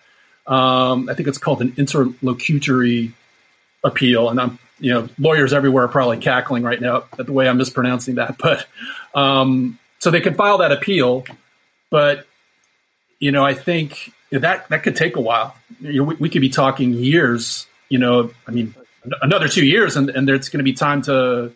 Um, 0.45 1.09
I 1.09 1.13
think 1.13 1.27
it's 1.27 1.37
called 1.37 1.61
an 1.61 1.73
interlocutory 1.77 3.13
appeal, 3.83 4.29
and 4.29 4.39
I'm 4.39 4.59
you 4.79 4.93
know 4.93 5.09
lawyers 5.17 5.53
everywhere 5.53 5.85
are 5.85 5.89
probably 5.89 6.17
cackling 6.17 6.63
right 6.63 6.79
now 6.79 7.05
at 7.17 7.25
the 7.25 7.31
way 7.33 7.47
I'm 7.47 7.57
mispronouncing 7.57 8.15
that. 8.15 8.37
But 8.41 8.65
um, 9.13 9.79
so 9.99 10.11
they 10.11 10.21
can 10.21 10.33
file 10.33 10.59
that 10.59 10.71
appeal, 10.71 11.25
but 11.89 12.27
you 13.19 13.31
know 13.31 13.45
I 13.45 13.53
think 13.53 14.11
that 14.31 14.67
that 14.69 14.83
could 14.83 14.95
take 14.95 15.15
a 15.15 15.21
while. 15.21 15.55
You 15.79 15.93
know, 15.93 16.03
we, 16.03 16.15
we, 16.15 16.29
could 16.29 16.41
be 16.41 16.49
talking 16.49 16.93
years. 16.93 17.67
You 17.89 17.99
know, 17.99 18.31
I 18.47 18.51
mean 18.51 18.75
another 19.21 19.47
two 19.47 19.65
years, 19.65 19.95
and, 19.95 20.09
and 20.09 20.27
there's 20.27 20.49
going 20.49 20.59
to 20.59 20.63
be 20.63 20.73
time 20.73 21.01
to 21.03 21.53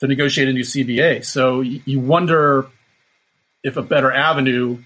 to 0.00 0.06
negotiate 0.06 0.48
a 0.48 0.52
new 0.52 0.62
CBA. 0.62 1.24
So 1.24 1.60
you 1.60 2.00
wonder 2.00 2.66
if 3.62 3.76
a 3.76 3.82
better 3.82 4.12
avenue, 4.12 4.78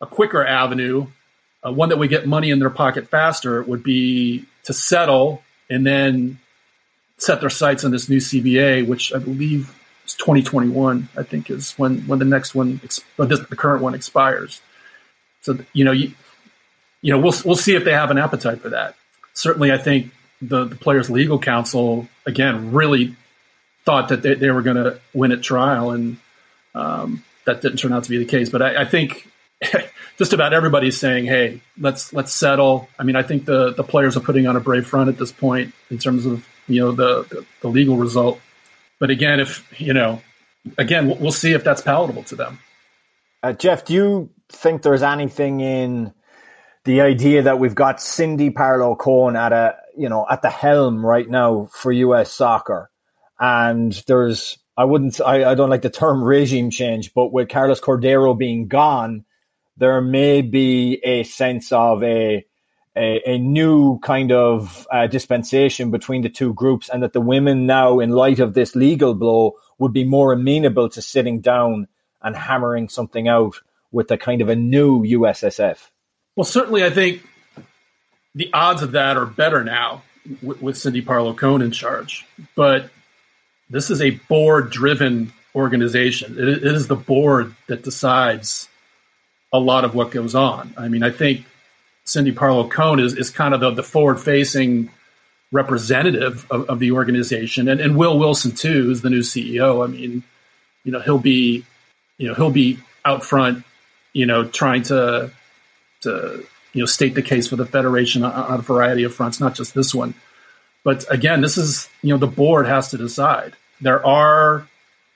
a 0.00 0.06
quicker 0.06 0.46
avenue, 0.46 1.06
uh, 1.64 1.72
one 1.72 1.88
that 1.90 1.98
would 1.98 2.10
get 2.10 2.26
money 2.26 2.50
in 2.50 2.58
their 2.58 2.70
pocket 2.70 3.08
faster 3.08 3.62
would 3.62 3.82
be 3.82 4.44
to 4.64 4.72
settle 4.72 5.42
and 5.70 5.86
then 5.86 6.38
set 7.18 7.40
their 7.40 7.50
sights 7.50 7.84
on 7.84 7.90
this 7.90 8.08
new 8.08 8.18
CBA, 8.18 8.86
which 8.86 9.14
I 9.14 9.18
believe 9.18 9.74
is 10.04 10.14
2021. 10.14 11.08
I 11.16 11.22
think 11.22 11.50
is 11.50 11.72
when 11.72 12.00
when 12.02 12.18
the 12.18 12.24
next 12.24 12.54
one, 12.54 12.80
or 13.18 13.26
this, 13.26 13.40
the 13.40 13.56
current 13.56 13.82
one 13.82 13.94
expires. 13.94 14.60
So 15.42 15.58
you 15.72 15.84
know, 15.84 15.92
you, 15.92 16.12
you 17.00 17.12
know, 17.12 17.18
we'll 17.18 17.34
we'll 17.44 17.56
see 17.56 17.74
if 17.74 17.84
they 17.84 17.92
have 17.92 18.10
an 18.10 18.18
appetite 18.18 18.60
for 18.60 18.70
that. 18.70 18.96
Certainly, 19.34 19.72
I 19.72 19.78
think 19.78 20.12
the, 20.40 20.64
the 20.64 20.76
players' 20.76 21.08
legal 21.08 21.38
counsel 21.38 22.08
again 22.26 22.72
really 22.72 23.16
thought 23.84 24.08
that 24.08 24.22
they, 24.22 24.34
they 24.34 24.50
were 24.50 24.62
going 24.62 24.76
to 24.76 25.00
win 25.14 25.32
at 25.32 25.42
trial, 25.42 25.90
and 25.90 26.18
um, 26.74 27.24
that 27.44 27.60
didn't 27.60 27.78
turn 27.78 27.92
out 27.92 28.04
to 28.04 28.10
be 28.10 28.18
the 28.18 28.24
case. 28.24 28.50
But 28.50 28.62
I, 28.62 28.82
I 28.82 28.84
think 28.84 29.28
just 30.18 30.32
about 30.32 30.52
everybody's 30.52 30.98
saying, 30.98 31.26
"Hey, 31.26 31.60
let's 31.78 32.12
let's 32.12 32.32
settle." 32.32 32.88
I 32.98 33.04
mean, 33.04 33.16
I 33.16 33.22
think 33.22 33.44
the 33.44 33.72
the 33.72 33.84
players 33.84 34.16
are 34.16 34.20
putting 34.20 34.46
on 34.46 34.56
a 34.56 34.60
brave 34.60 34.86
front 34.86 35.08
at 35.08 35.18
this 35.18 35.32
point 35.32 35.74
in 35.90 35.98
terms 35.98 36.26
of 36.26 36.46
you 36.68 36.80
know 36.80 36.92
the 36.92 37.22
the, 37.24 37.46
the 37.62 37.68
legal 37.68 37.96
result. 37.96 38.40
But 38.98 39.10
again, 39.10 39.40
if 39.40 39.66
you 39.80 39.92
know, 39.92 40.22
again, 40.78 41.08
we'll 41.20 41.32
see 41.32 41.52
if 41.52 41.64
that's 41.64 41.82
palatable 41.82 42.24
to 42.24 42.36
them. 42.36 42.58
Uh, 43.42 43.52
Jeff, 43.52 43.84
do 43.84 43.94
you 43.94 44.30
think 44.48 44.82
there's 44.82 45.02
anything 45.02 45.60
in 45.60 46.12
the 46.84 47.00
idea 47.00 47.42
that 47.42 47.58
we've 47.58 47.74
got 47.74 48.00
Cindy 48.00 48.50
Parlow 48.50 48.96
Cone 48.96 49.36
at 49.36 49.52
a 49.52 49.76
you 49.96 50.08
know 50.08 50.26
at 50.30 50.42
the 50.42 50.50
helm 50.50 51.04
right 51.04 51.28
now 51.28 51.68
for 51.72 51.92
U.S. 51.92 52.32
soccer, 52.32 52.90
and 53.38 53.92
there's 54.06 54.58
I 54.76 54.84
wouldn't. 54.84 55.20
I, 55.20 55.50
I 55.50 55.54
don't 55.54 55.70
like 55.70 55.82
the 55.82 55.90
term 55.90 56.22
regime 56.22 56.70
change, 56.70 57.12
but 57.14 57.32
with 57.32 57.48
Carlos 57.48 57.80
Cordeiro 57.80 58.36
being 58.36 58.68
gone, 58.68 59.24
there 59.76 60.00
may 60.00 60.42
be 60.42 61.00
a 61.02 61.22
sense 61.24 61.72
of 61.72 62.02
a 62.02 62.44
a, 62.96 63.22
a 63.26 63.38
new 63.38 63.98
kind 64.00 64.32
of 64.32 64.86
uh, 64.90 65.06
dispensation 65.06 65.90
between 65.90 66.22
the 66.22 66.28
two 66.28 66.52
groups, 66.52 66.88
and 66.88 67.02
that 67.02 67.12
the 67.12 67.20
women 67.20 67.66
now, 67.66 68.00
in 68.00 68.10
light 68.10 68.38
of 68.38 68.54
this 68.54 68.76
legal 68.76 69.14
blow, 69.14 69.54
would 69.78 69.92
be 69.92 70.04
more 70.04 70.32
amenable 70.32 70.88
to 70.90 71.00
sitting 71.00 71.40
down 71.40 71.88
and 72.20 72.36
hammering 72.36 72.88
something 72.88 73.28
out 73.28 73.56
with 73.90 74.10
a 74.10 74.18
kind 74.18 74.42
of 74.42 74.48
a 74.48 74.56
new 74.56 75.02
USSF. 75.02 75.88
Well, 76.36 76.44
certainly, 76.44 76.84
I 76.84 76.90
think 76.90 77.26
the 78.34 78.50
odds 78.52 78.82
of 78.82 78.92
that 78.92 79.16
are 79.16 79.26
better 79.26 79.64
now 79.64 80.02
with, 80.42 80.60
with 80.62 80.78
Cindy 80.78 81.02
Parlow 81.02 81.36
Cone 81.36 81.62
in 81.62 81.70
charge, 81.70 82.26
but 82.54 82.90
this 83.70 83.90
is 83.90 84.00
a 84.00 84.10
board 84.10 84.70
driven 84.70 85.32
organization. 85.54 86.38
It, 86.38 86.48
it 86.48 86.64
is 86.64 86.86
the 86.86 86.96
board 86.96 87.54
that 87.68 87.82
decides 87.82 88.68
a 89.52 89.58
lot 89.58 89.84
of 89.84 89.94
what 89.94 90.10
goes 90.10 90.34
on. 90.34 90.74
I 90.76 90.88
mean, 90.88 91.02
I 91.02 91.10
think 91.10 91.44
Cindy 92.04 92.32
Parlow 92.32 92.70
Cone 92.70 93.00
is, 93.00 93.14
is 93.14 93.30
kind 93.30 93.54
of 93.54 93.60
the, 93.60 93.70
the 93.70 93.82
forward 93.82 94.20
facing 94.20 94.90
representative 95.50 96.46
of, 96.50 96.68
of 96.70 96.78
the 96.78 96.92
organization. 96.92 97.68
And, 97.68 97.80
and 97.80 97.96
Will 97.96 98.18
Wilson, 98.18 98.52
too, 98.52 98.90
is 98.90 99.02
the 99.02 99.10
new 99.10 99.20
CEO. 99.20 99.84
I 99.84 99.90
mean, 99.90 100.22
you 100.84 100.92
know, 100.92 101.00
he'll 101.00 101.18
be, 101.18 101.64
you 102.18 102.28
know, 102.28 102.34
he'll 102.34 102.50
be 102.50 102.78
out 103.04 103.24
front, 103.24 103.64
you 104.12 104.26
know, 104.26 104.44
trying 104.44 104.82
to, 104.84 105.30
to 106.02 106.44
you 106.72 106.80
know 106.80 106.86
state 106.86 107.14
the 107.14 107.22
case 107.22 107.48
for 107.48 107.56
the 107.56 107.66
federation 107.66 108.24
on, 108.24 108.32
on 108.32 108.58
a 108.60 108.62
variety 108.62 109.04
of 109.04 109.14
fronts, 109.14 109.40
not 109.40 109.54
just 109.54 109.74
this 109.74 109.94
one. 109.94 110.14
But 110.84 111.04
again, 111.10 111.40
this 111.40 111.56
is 111.56 111.88
you 112.02 112.12
know 112.12 112.18
the 112.18 112.26
board 112.26 112.66
has 112.66 112.88
to 112.90 112.98
decide. 112.98 113.54
There 113.80 114.04
are 114.04 114.66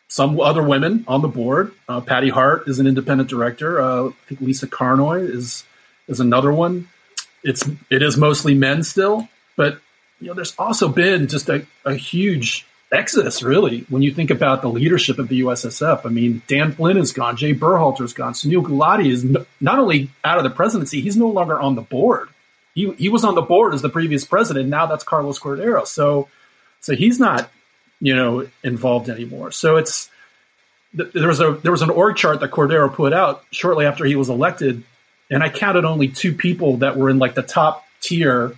some 0.09 0.39
other 0.41 0.63
women 0.63 1.05
on 1.09 1.23
the 1.23 1.29
board. 1.29 1.73
Uh, 1.89 2.01
Patty 2.01 2.29
Hart 2.29 2.69
is 2.69 2.79
an 2.79 2.87
independent 2.87 3.29
director. 3.29 3.81
Uh, 3.81 4.09
I 4.09 4.13
think 4.29 4.41
Lisa 4.41 4.67
Carnoy 4.67 5.29
is 5.29 5.65
is 6.09 6.21
another 6.21 6.53
one. 6.53 6.89
It's 7.43 7.69
it 7.91 8.03
is 8.03 8.17
mostly 8.17 8.55
men 8.55 8.83
still, 8.83 9.29
but 9.57 9.81
you 10.21 10.29
know 10.29 10.35
there's 10.35 10.55
also 10.59 10.89
been 10.89 11.29
just 11.29 11.49
a, 11.49 11.67
a 11.85 11.95
huge 11.95 12.67
exodus 12.93 13.43
really 13.43 13.81
when 13.89 14.03
you 14.03 14.13
think 14.15 14.31
about 14.31 14.63
the 14.63 14.69
leadership 14.69 15.19
of 15.19 15.29
the 15.29 15.41
USSF. 15.41 16.07
I 16.07 16.09
mean, 16.09 16.43
Dan 16.47 16.73
Flynn 16.73 16.97
is 16.97 17.13
gone, 17.13 17.37
Jay 17.37 17.53
Berhalter 17.53 18.03
is 18.03 18.13
gone, 18.13 18.33
Sunil 18.33 18.63
Gulati 18.63 19.11
is 19.11 19.25
no, 19.25 19.45
not 19.61 19.79
only 19.79 20.11
out 20.25 20.39
of 20.39 20.45
the 20.45 20.51
presidency, 20.51 21.01
he's 21.01 21.17
no 21.17 21.29
longer 21.29 21.59
on 21.59 21.75
the 21.75 21.83
board. 21.83 22.29
He 22.75 22.93
he 22.93 23.09
was 23.09 23.25
on 23.25 23.35
the 23.35 23.43
board 23.43 23.75
as 23.75 23.83
the 23.83 23.89
previous 23.89 24.25
president. 24.25 24.69
Now 24.69 24.87
that's 24.87 25.05
Carlos 25.05 25.39
Cordeiro. 25.39 25.87
So 25.87 26.29
so 26.81 26.95
he's 26.95 27.19
not 27.19 27.51
you 28.01 28.15
know 28.15 28.49
involved 28.63 29.09
anymore. 29.09 29.53
So 29.53 29.77
it's 29.77 30.11
there 30.93 31.29
was 31.29 31.41
a 31.41 31.53
there 31.63 31.73
was 31.73 31.83
an 31.83 31.91
org 31.91 32.17
chart 32.17 32.41
that 32.41 32.51
Cordeiro 32.51 32.93
put 32.93 33.13
out 33.13 33.45
shortly 33.51 33.87
after 33.87 34.05
he 34.05 34.17
was 34.17 34.29
elected, 34.29 34.83
and 35.31 35.43
I 35.43 35.49
counted 35.49 35.85
only 35.85 36.09
two 36.09 36.33
people 36.33 36.79
that 36.79 36.97
were 36.97 37.11
in 37.11 37.19
like 37.19 37.35
the 37.35 37.43
top 37.43 37.85
tier 38.01 38.57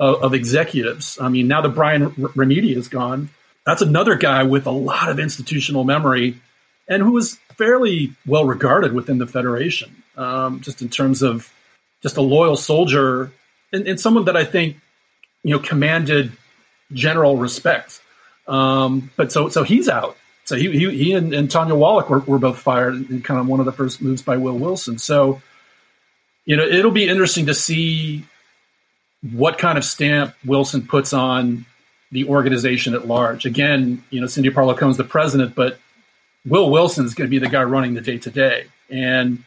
of, 0.00 0.22
of 0.22 0.34
executives. 0.34 1.18
I 1.20 1.28
mean, 1.28 1.48
now 1.48 1.62
that 1.62 1.70
Brian 1.70 2.10
Remedi 2.10 2.76
is 2.76 2.88
gone, 2.88 3.30
that's 3.64 3.82
another 3.82 4.16
guy 4.16 4.42
with 4.42 4.66
a 4.66 4.70
lot 4.70 5.08
of 5.08 5.18
institutional 5.18 5.84
memory 5.84 6.40
and 6.88 7.02
who 7.02 7.12
was 7.12 7.38
fairly 7.56 8.12
well 8.26 8.44
regarded 8.44 8.92
within 8.92 9.18
the 9.18 9.26
federation, 9.26 10.02
um, 10.16 10.60
just 10.60 10.82
in 10.82 10.88
terms 10.88 11.22
of 11.22 11.52
just 12.02 12.16
a 12.16 12.22
loyal 12.22 12.56
soldier 12.56 13.32
and, 13.72 13.86
and, 13.86 14.00
someone 14.00 14.24
that 14.24 14.36
I 14.36 14.44
think 14.44 14.76
you 15.42 15.52
know 15.52 15.58
commanded 15.58 16.32
general 16.92 17.36
respect. 17.36 18.01
Um, 18.46 19.10
but 19.16 19.32
so 19.32 19.48
so 19.48 19.62
he's 19.62 19.88
out. 19.88 20.16
So 20.44 20.56
he 20.56 20.70
he, 20.70 20.90
he 20.90 21.12
and, 21.12 21.32
and 21.32 21.50
Tanya 21.50 21.74
Wallach 21.74 22.10
were, 22.10 22.20
were 22.20 22.38
both 22.38 22.58
fired 22.58 23.10
in 23.10 23.22
kind 23.22 23.40
of 23.40 23.46
one 23.46 23.60
of 23.60 23.66
the 23.66 23.72
first 23.72 24.02
moves 24.02 24.22
by 24.22 24.36
Will 24.36 24.58
Wilson. 24.58 24.98
So 24.98 25.40
you 26.44 26.56
know 26.56 26.64
it'll 26.64 26.90
be 26.90 27.08
interesting 27.08 27.46
to 27.46 27.54
see 27.54 28.24
what 29.30 29.58
kind 29.58 29.78
of 29.78 29.84
stamp 29.84 30.34
Wilson 30.44 30.86
puts 30.86 31.12
on 31.12 31.64
the 32.10 32.26
organization 32.26 32.94
at 32.94 33.06
large. 33.06 33.46
Again, 33.46 34.04
you 34.10 34.20
know, 34.20 34.26
Cindy 34.26 34.50
Parlow 34.50 34.76
Cone's 34.76 34.96
the 34.96 35.04
president, 35.04 35.54
but 35.54 35.78
Will 36.44 36.70
Wilson's 36.70 37.14
going 37.14 37.28
to 37.28 37.30
be 37.30 37.38
the 37.38 37.48
guy 37.48 37.62
running 37.62 37.94
the 37.94 38.00
day 38.00 38.18
to 38.18 38.30
day. 38.30 38.66
And 38.90 39.44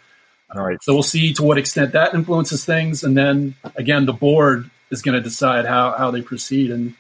all 0.53 0.65
right, 0.65 0.81
so 0.81 0.93
we'll 0.93 1.03
see 1.03 1.33
to 1.33 1.43
what 1.43 1.57
extent 1.57 1.91
that 1.91 2.13
influences 2.13 2.65
things. 2.65 3.03
And 3.03 3.15
then 3.15 3.55
again, 3.75 4.05
the 4.05 4.13
board 4.13 4.69
is 4.89 5.01
going 5.01 5.15
to 5.15 5.21
decide 5.21 5.65
how, 5.65 5.91
how 5.91 6.11
they 6.11 6.21
proceed. 6.21 6.71
And, 6.71 6.95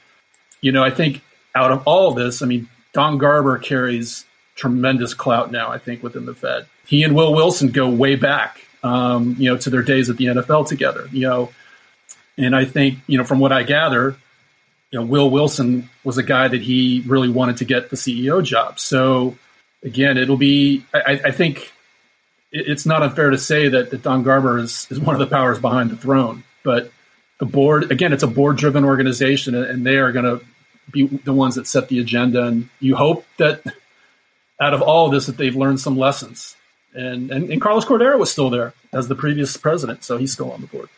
you 0.61 0.71
know, 0.71 0.83
I 0.83 0.91
think 0.91 1.21
out 1.55 1.71
of 1.71 1.83
all 1.87 2.09
of 2.09 2.15
this, 2.15 2.41
I 2.41 2.45
mean, 2.45 2.69
Don 2.93 3.17
Garber 3.17 3.57
carries 3.57 4.25
tremendous 4.55 5.13
clout 5.13 5.51
now, 5.51 5.69
I 5.69 5.77
think, 5.77 6.03
within 6.03 6.25
the 6.25 6.33
Fed. 6.33 6.67
He 6.85 7.03
and 7.03 7.15
Will 7.15 7.33
Wilson 7.33 7.69
go 7.69 7.89
way 7.89 8.15
back, 8.15 8.61
um, 8.83 9.35
you 9.39 9.49
know, 9.49 9.57
to 9.57 9.69
their 9.69 9.81
days 9.81 10.09
at 10.09 10.17
the 10.17 10.25
NFL 10.25 10.67
together, 10.67 11.07
you 11.11 11.21
know. 11.21 11.51
And 12.37 12.55
I 12.55 12.65
think, 12.65 12.99
you 13.07 13.17
know, 13.17 13.23
from 13.23 13.39
what 13.39 13.51
I 13.51 13.63
gather, 13.63 14.15
you 14.91 14.99
know, 14.99 15.05
Will 15.05 15.29
Wilson 15.29 15.89
was 16.03 16.17
a 16.17 16.23
guy 16.23 16.47
that 16.47 16.61
he 16.61 17.03
really 17.07 17.29
wanted 17.29 17.57
to 17.57 17.65
get 17.65 17.89
the 17.89 17.95
CEO 17.95 18.43
job. 18.43 18.79
So 18.79 19.37
again, 19.83 20.17
it'll 20.17 20.37
be, 20.37 20.85
I, 20.93 21.21
I 21.25 21.31
think 21.31 21.71
it's 22.51 22.85
not 22.85 23.03
unfair 23.03 23.29
to 23.29 23.37
say 23.37 23.69
that, 23.69 23.91
that 23.91 24.03
Don 24.03 24.23
Garber 24.23 24.57
is, 24.59 24.87
is 24.89 24.99
one 24.99 25.15
of 25.15 25.19
the 25.19 25.27
powers 25.27 25.59
behind 25.59 25.89
the 25.89 25.97
throne, 25.97 26.43
but 26.63 26.91
the 27.39 27.45
board, 27.45 27.91
again, 27.91 28.13
it's 28.13 28.23
a 28.23 28.27
board 28.27 28.57
driven 28.57 28.85
organization 28.85 29.55
and 29.55 29.85
they 29.85 29.97
are 29.97 30.11
going 30.11 30.25
to 30.25 30.45
be 30.91 31.07
the 31.07 31.33
ones 31.33 31.55
that 31.55 31.67
set 31.67 31.89
the 31.89 31.99
agenda. 31.99 32.43
And 32.45 32.69
you 32.79 32.95
hope 32.95 33.25
that 33.37 33.61
out 34.59 34.73
of 34.73 34.81
all 34.81 35.07
of 35.07 35.11
this, 35.11 35.25
that 35.25 35.37
they've 35.37 35.55
learned 35.55 35.79
some 35.79 35.97
lessons. 35.97 36.55
And, 36.93 37.29
and, 37.31 37.49
and 37.49 37.61
Carlos 37.61 37.85
Cordeiro 37.85 38.17
was 38.17 38.31
still 38.31 38.49
there 38.49 38.73
as 38.93 39.07
the 39.07 39.15
previous 39.15 39.57
president, 39.57 40.03
so 40.03 40.17
he's 40.17 40.31
still 40.31 40.51
on 40.51 40.61
the 40.61 40.67
board 40.67 40.89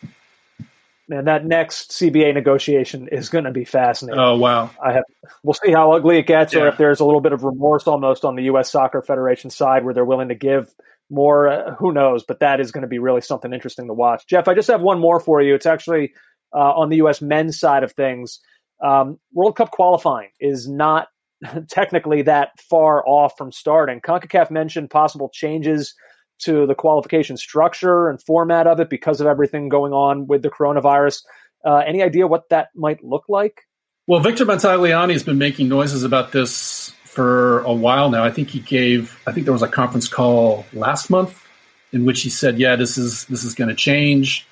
man, 1.07 1.25
that 1.25 1.45
next 1.45 1.91
CBA 1.91 2.33
negotiation 2.33 3.07
is 3.07 3.29
going 3.29 3.45
to 3.45 3.51
be 3.51 3.65
fascinating. 3.65 4.19
Oh 4.19 4.37
wow! 4.37 4.69
I 4.83 4.93
have. 4.93 5.03
We'll 5.43 5.53
see 5.53 5.71
how 5.71 5.93
ugly 5.93 6.17
it 6.17 6.27
gets, 6.27 6.53
yeah. 6.53 6.61
or 6.61 6.67
if 6.67 6.77
there's 6.77 6.99
a 6.99 7.05
little 7.05 7.21
bit 7.21 7.33
of 7.33 7.43
remorse 7.43 7.87
almost 7.87 8.25
on 8.25 8.35
the 8.35 8.43
U.S. 8.43 8.71
Soccer 8.71 9.01
Federation 9.01 9.49
side, 9.49 9.85
where 9.85 9.93
they're 9.93 10.05
willing 10.05 10.29
to 10.29 10.35
give 10.35 10.73
more. 11.09 11.47
Uh, 11.47 11.75
who 11.75 11.91
knows? 11.91 12.23
But 12.23 12.39
that 12.41 12.59
is 12.59 12.71
going 12.71 12.83
to 12.83 12.87
be 12.87 12.99
really 12.99 13.21
something 13.21 13.53
interesting 13.53 13.87
to 13.87 13.93
watch. 13.93 14.27
Jeff, 14.27 14.47
I 14.47 14.53
just 14.53 14.67
have 14.67 14.81
one 14.81 14.99
more 14.99 15.19
for 15.19 15.41
you. 15.41 15.55
It's 15.55 15.65
actually 15.65 16.13
uh, 16.53 16.73
on 16.73 16.89
the 16.89 16.97
U.S. 16.97 17.21
men's 17.21 17.59
side 17.59 17.83
of 17.83 17.93
things. 17.93 18.39
Um, 18.83 19.19
World 19.33 19.55
Cup 19.55 19.71
qualifying 19.71 20.29
is 20.39 20.67
not 20.67 21.07
technically 21.69 22.23
that 22.23 22.59
far 22.59 23.07
off 23.07 23.37
from 23.37 23.51
starting. 23.51 24.01
CONCACAF 24.01 24.51
mentioned 24.51 24.89
possible 24.89 25.29
changes 25.33 25.93
to 26.39 26.67
the 26.67 26.75
qualification 26.75 27.37
structure 27.37 28.09
and 28.09 28.21
format 28.21 28.67
of 28.67 28.79
it 28.79 28.89
because 28.89 29.19
of 29.19 29.27
everything 29.27 29.69
going 29.69 29.93
on 29.93 30.27
with 30.27 30.43
the 30.43 30.49
coronavirus. 30.49 31.23
Uh, 31.65 31.77
any 31.77 32.03
idea 32.03 32.27
what 32.27 32.49
that 32.49 32.69
might 32.75 33.03
look 33.03 33.25
like? 33.27 33.63
Well, 34.05 34.19
Victor 34.19 34.45
Montagliani 34.45 35.13
has 35.13 35.23
been 35.23 35.37
making 35.37 35.67
noises 35.67 36.03
about 36.03 36.31
this 36.31 36.93
for 37.03 37.59
a 37.61 37.73
while 37.73 38.09
now. 38.09 38.23
I 38.23 38.31
think 38.31 38.49
he 38.49 38.59
gave, 38.59 39.19
I 39.25 39.31
think 39.31 39.45
there 39.45 39.53
was 39.53 39.63
a 39.63 39.67
conference 39.67 40.07
call 40.07 40.65
last 40.71 41.09
month 41.09 41.43
in 41.91 42.05
which 42.05 42.21
he 42.21 42.29
said, 42.29 42.59
"Yeah, 42.59 42.75
this 42.75 42.97
is 42.97 43.25
this 43.25 43.43
is 43.43 43.55
going 43.55 43.69
to 43.69 43.75
change." 43.75 44.47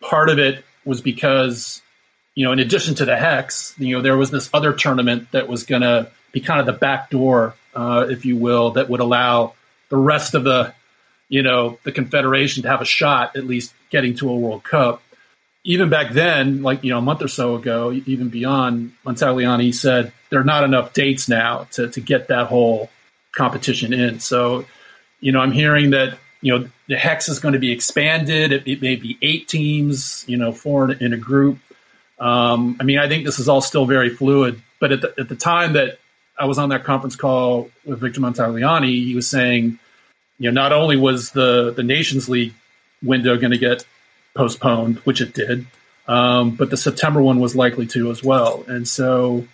Part 0.00 0.28
of 0.28 0.38
it 0.38 0.64
was 0.84 1.00
because, 1.00 1.82
you 2.34 2.44
know, 2.44 2.52
in 2.52 2.58
addition 2.58 2.94
to 2.96 3.04
the 3.04 3.16
hex, 3.16 3.74
you 3.78 3.96
know, 3.96 4.02
there 4.02 4.16
was 4.16 4.30
this 4.30 4.50
other 4.52 4.72
tournament 4.72 5.30
that 5.32 5.48
was 5.48 5.64
going 5.64 5.82
to 5.82 6.10
be 6.32 6.40
kind 6.40 6.60
of 6.60 6.66
the 6.66 6.72
back 6.72 7.10
door, 7.10 7.54
uh, 7.74 8.06
if 8.08 8.24
you 8.24 8.36
will, 8.36 8.72
that 8.72 8.88
would 8.88 9.00
allow 9.00 9.54
the 9.88 9.96
rest 9.96 10.34
of 10.34 10.44
the 10.44 10.74
you 11.28 11.42
know, 11.42 11.78
the 11.84 11.92
Confederation 11.92 12.62
to 12.62 12.68
have 12.68 12.80
a 12.80 12.84
shot 12.84 13.36
at 13.36 13.44
least 13.44 13.74
getting 13.90 14.14
to 14.16 14.30
a 14.30 14.36
World 14.36 14.64
Cup. 14.64 15.02
Even 15.64 15.88
back 15.88 16.12
then, 16.12 16.62
like, 16.62 16.84
you 16.84 16.90
know, 16.90 16.98
a 16.98 17.02
month 17.02 17.22
or 17.22 17.28
so 17.28 17.54
ago, 17.54 17.90
even 17.90 18.28
beyond, 18.28 18.92
Montagliani 19.04 19.74
said 19.74 20.12
there 20.28 20.40
are 20.40 20.44
not 20.44 20.62
enough 20.62 20.92
dates 20.92 21.28
now 21.28 21.66
to, 21.72 21.88
to 21.88 22.00
get 22.00 22.28
that 22.28 22.48
whole 22.48 22.90
competition 23.32 23.92
in. 23.92 24.20
So, 24.20 24.66
you 25.20 25.32
know, 25.32 25.40
I'm 25.40 25.52
hearing 25.52 25.90
that, 25.90 26.18
you 26.42 26.56
know, 26.56 26.68
the 26.86 26.96
Hex 26.96 27.30
is 27.30 27.38
going 27.38 27.54
to 27.54 27.58
be 27.58 27.72
expanded. 27.72 28.52
It, 28.52 28.68
it 28.68 28.82
may 28.82 28.96
be 28.96 29.16
eight 29.22 29.48
teams, 29.48 30.24
you 30.28 30.36
know, 30.36 30.52
four 30.52 30.92
in 30.92 31.14
a 31.14 31.16
group. 31.16 31.58
Um, 32.18 32.76
I 32.80 32.84
mean, 32.84 32.98
I 32.98 33.08
think 33.08 33.24
this 33.24 33.38
is 33.38 33.48
all 33.48 33.60
still 33.60 33.86
very 33.86 34.10
fluid. 34.10 34.60
But 34.80 34.92
at 34.92 35.00
the, 35.00 35.14
at 35.18 35.28
the 35.28 35.36
time 35.36 35.74
that 35.74 35.98
I 36.38 36.46
was 36.46 36.58
on 36.58 36.68
that 36.70 36.84
conference 36.84 37.16
call 37.16 37.70
with 37.84 38.00
Victor 38.00 38.20
Montagliani, 38.20 39.04
he 39.04 39.14
was 39.14 39.28
saying, 39.28 39.78
you 40.38 40.50
know, 40.50 40.60
not 40.60 40.72
only 40.72 40.96
was 40.96 41.30
the 41.30 41.72
the 41.72 41.82
Nations 41.82 42.28
League 42.28 42.54
window 43.02 43.36
going 43.36 43.52
to 43.52 43.58
get 43.58 43.86
postponed, 44.34 44.98
which 44.98 45.20
it 45.20 45.32
did, 45.32 45.66
um, 46.08 46.50
but 46.56 46.70
the 46.70 46.76
September 46.76 47.22
one 47.22 47.40
was 47.40 47.54
likely 47.54 47.86
to 47.86 48.10
as 48.10 48.22
well. 48.22 48.64
And 48.66 48.86
so, 48.86 49.46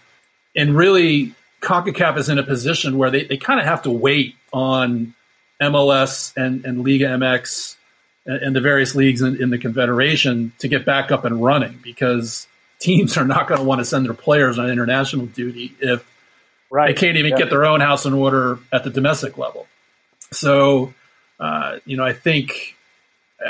and 0.57 0.75
really, 0.77 1.35
CONCACAF 1.61 2.17
is 2.17 2.29
in 2.29 2.39
a 2.39 2.43
position 2.43 2.97
where 2.99 3.11
they, 3.11 3.25
they 3.25 3.37
kind 3.37 3.61
of 3.61 3.67
have 3.67 3.83
to 3.83 3.91
wait 3.91 4.35
on 4.53 5.15
MLS 5.61 6.35
and, 6.37 6.65
and 6.65 6.85
Liga 6.85 7.07
MX 7.07 7.77
and, 8.27 8.43
and 8.43 8.57
the 8.57 8.61
various 8.61 8.95
leagues 8.95 9.23
in, 9.23 9.41
in, 9.41 9.51
the 9.51 9.59
Confederation 9.59 10.53
to 10.59 10.69
get 10.69 10.85
back 10.85 11.13
up 11.13 11.25
and 11.25 11.43
running 11.43 11.79
because 11.83 12.47
teams 12.81 13.17
are 13.17 13.25
not 13.25 13.47
going 13.47 13.61
to 13.61 13.65
want 13.65 13.81
to 13.81 13.85
send 13.85 14.07
their 14.07 14.15
players 14.15 14.59
on 14.59 14.69
international 14.69 15.27
duty 15.27 15.75
if 15.81 16.05
right. 16.71 16.89
they 16.89 17.01
can't 17.01 17.17
even 17.17 17.33
yeah. 17.33 17.39
get 17.39 17.51
their 17.51 17.65
own 17.65 17.81
house 17.81 18.07
in 18.07 18.15
order 18.15 18.59
at 18.73 18.85
the 18.85 18.91
domestic 18.91 19.39
level. 19.39 19.67
So, 20.33 20.93
uh, 21.39 21.79
you 21.85 21.97
know, 21.97 22.05
I 22.05 22.13
think 22.13 22.77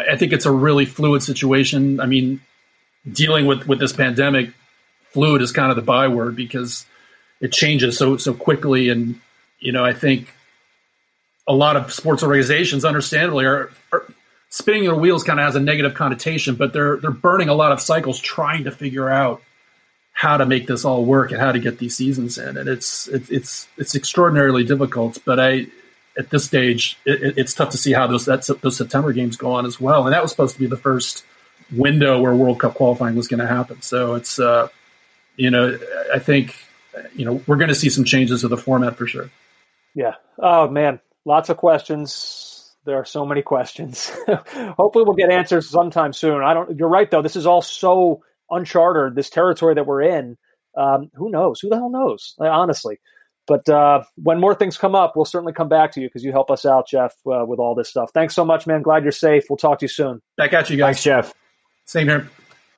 I 0.09 0.16
think 0.16 0.33
it's 0.33 0.47
a 0.47 0.53
really 0.53 0.85
fluid 0.85 1.22
situation. 1.22 2.01
I 2.01 2.07
mean, 2.07 2.41
dealing 3.11 3.47
with 3.47 3.66
with 3.66 3.78
this 3.78 3.93
pandemic, 3.93 4.53
fluid 5.12 5.43
is 5.43 5.53
kind 5.53 5.70
of 5.70 5.76
the 5.76 5.83
byword 5.83 6.37
because 6.37 6.87
it 7.41 7.53
changes 7.53 7.97
so 7.97 8.16
so 8.16 8.35
quickly, 8.35 8.89
and 8.89 9.20
you 9.59 9.72
know, 9.72 9.85
I 9.85 9.93
think 9.93 10.33
a 11.49 11.55
lot 11.55 11.76
of 11.76 11.93
sports 11.93 12.22
organizations, 12.22 12.85
understandably, 12.85 13.45
are, 13.45 13.70
are 13.93 14.07
spinning 14.51 14.84
their 14.84 14.94
wheels. 14.94 15.24
Kind 15.24 15.40
of 15.40 15.46
has 15.46 15.57
a 15.57 15.61
negative 15.61 15.94
connotation, 15.94 16.57
but 16.57 16.72
they're 16.72 16.98
they're 16.98 17.11
burning 17.11 17.48
a 17.48 17.55
lot 17.55 17.72
of 17.72 17.80
cycles 17.80 18.20
trying 18.20 18.64
to 18.64 18.70
figure 18.70 19.09
out 19.09 19.40
how 20.12 20.36
to 20.36 20.44
make 20.44 20.66
this 20.66 20.84
all 20.84 21.05
work 21.05 21.30
and 21.30 21.40
how 21.40 21.51
to 21.51 21.59
get 21.59 21.78
these 21.78 21.96
seasons 21.96 22.36
in, 22.36 22.59
and 22.59 22.68
it's 22.68 23.09
it's 23.09 23.30
it's 23.30 23.68
it's 23.78 23.94
extraordinarily 23.94 24.64
difficult. 24.64 25.18
But 25.24 25.40
I 25.40 25.66
at 26.18 26.30
this 26.30 26.44
stage, 26.44 26.98
it, 27.05 27.38
it's 27.38 27.55
tough 27.55 27.70
to 27.70 27.78
see 27.78 27.92
how 27.92 28.07
those 28.07 28.26
that, 28.26 28.46
those 28.61 28.76
September 28.76 29.12
games 29.12 29.36
go 29.36 29.53
on 29.53 29.64
as 29.64 29.80
well. 29.80 30.05
And 30.05 30.12
that 30.12 30.22
was 30.22 30.30
supposed 30.30 30.55
to 30.55 30.61
be 30.61 30.66
the 30.66 30.76
first 30.76 31.24
window 31.72 32.20
where 32.20 32.34
World 32.34 32.61
Cup 32.61 32.74
qualifying 32.74 33.16
was 33.16 33.28
going 33.28 33.40
to 33.40 33.46
happen. 33.46 33.80
So 33.82 34.14
it's 34.14 34.38
uh, 34.38 34.68
you 35.36 35.51
know 35.51 35.78
I 36.12 36.18
think 36.18 36.57
you 37.14 37.24
know 37.24 37.42
we're 37.46 37.57
going 37.57 37.68
to 37.68 37.74
see 37.74 37.88
some 37.88 38.05
changes 38.05 38.42
to 38.42 38.48
the 38.48 38.57
format 38.57 38.96
for 38.96 39.07
sure. 39.07 39.30
Yeah. 39.94 40.14
Oh 40.38 40.68
man, 40.68 41.01
lots 41.24 41.48
of 41.48 41.57
questions. 41.57 42.49
There 42.91 42.99
are 42.99 43.05
so 43.05 43.24
many 43.24 43.41
questions. 43.41 44.11
Hopefully, 44.26 45.05
we'll 45.05 45.14
get 45.14 45.30
answers 45.30 45.70
sometime 45.70 46.12
soon. 46.12 46.43
I 46.43 46.55
don't. 46.55 46.76
You're 46.76 46.88
right, 46.88 47.09
though. 47.09 47.22
This 47.22 47.36
is 47.36 47.47
all 47.47 47.62
so 47.62 48.22
uncharted. 48.51 49.14
This 49.14 49.30
territory 49.30 49.74
that 49.76 49.86
we're 49.86 50.03
in. 50.03 50.36
Um, 50.76 51.09
who 51.14 51.30
knows? 51.30 51.61
Who 51.61 51.68
the 51.68 51.76
hell 51.76 51.88
knows? 51.91 52.34
Honestly. 52.41 52.99
But 53.47 53.68
uh, 53.68 54.03
when 54.16 54.41
more 54.41 54.57
things 54.57 54.76
come 54.76 54.97
up, 54.97 55.14
we'll 55.14 55.24
certainly 55.24 55.53
come 55.53 55.68
back 55.68 55.93
to 55.93 56.01
you 56.01 56.09
because 56.09 56.24
you 56.24 56.32
help 56.32 56.51
us 56.51 56.66
out, 56.66 56.88
Jeff, 56.88 57.14
uh, 57.26 57.45
with 57.47 57.61
all 57.61 57.76
this 57.76 57.88
stuff. 57.88 58.11
Thanks 58.12 58.34
so 58.34 58.45
much, 58.45 58.66
man. 58.66 58.82
Glad 58.82 59.05
you're 59.05 59.12
safe. 59.12 59.45
We'll 59.49 59.57
talk 59.57 59.78
to 59.80 59.84
you 59.84 59.88
soon. 59.88 60.20
Back 60.36 60.53
at 60.53 60.68
you 60.68 60.76
guys. 60.76 60.97
Thanks, 60.97 61.03
Jeff. 61.05 61.34
Same 61.84 62.09
here. 62.09 62.28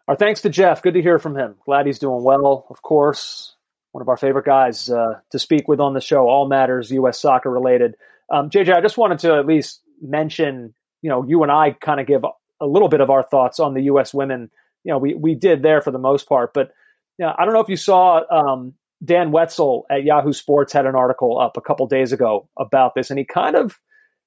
Our 0.08 0.16
thanks 0.16 0.40
to 0.42 0.50
Jeff. 0.50 0.82
Good 0.82 0.94
to 0.94 1.02
hear 1.02 1.18
from 1.18 1.36
him. 1.36 1.56
Glad 1.64 1.86
he's 1.86 1.98
doing 1.98 2.22
well, 2.22 2.66
of 2.70 2.82
course. 2.82 3.54
One 3.92 4.00
of 4.00 4.08
our 4.08 4.16
favorite 4.16 4.46
guys 4.46 4.88
uh, 4.88 5.20
to 5.30 5.38
speak 5.38 5.68
with 5.68 5.80
on 5.80 5.92
the 5.92 6.00
show, 6.00 6.26
all 6.26 6.48
matters 6.48 6.90
U.S. 6.90 7.20
soccer 7.20 7.50
related. 7.50 7.96
Um, 8.30 8.48
JJ, 8.48 8.74
I 8.74 8.80
just 8.80 8.96
wanted 8.96 9.18
to 9.20 9.34
at 9.34 9.44
least 9.46 9.81
mention, 10.02 10.74
you 11.00 11.08
know, 11.08 11.24
you 11.24 11.42
and 11.42 11.50
I 11.50 11.70
kind 11.70 12.00
of 12.00 12.06
give 12.06 12.24
a 12.60 12.66
little 12.66 12.88
bit 12.88 13.00
of 13.00 13.10
our 13.10 13.22
thoughts 13.22 13.58
on 13.60 13.74
the 13.74 13.82
U.S. 13.84 14.12
women. 14.12 14.50
You 14.84 14.92
know, 14.92 14.98
we, 14.98 15.14
we 15.14 15.34
did 15.34 15.62
there 15.62 15.80
for 15.80 15.90
the 15.90 15.98
most 15.98 16.28
part, 16.28 16.52
but 16.52 16.72
you 17.18 17.26
know, 17.26 17.34
I 17.38 17.44
don't 17.44 17.54
know 17.54 17.60
if 17.60 17.68
you 17.68 17.76
saw 17.76 18.22
um, 18.30 18.74
Dan 19.04 19.32
Wetzel 19.32 19.86
at 19.90 20.04
Yahoo 20.04 20.32
Sports 20.32 20.72
had 20.72 20.86
an 20.86 20.94
article 20.94 21.38
up 21.38 21.56
a 21.56 21.60
couple 21.60 21.86
days 21.86 22.12
ago 22.12 22.48
about 22.58 22.94
this, 22.94 23.10
and 23.10 23.18
he 23.18 23.24
kind 23.24 23.56
of, 23.56 23.78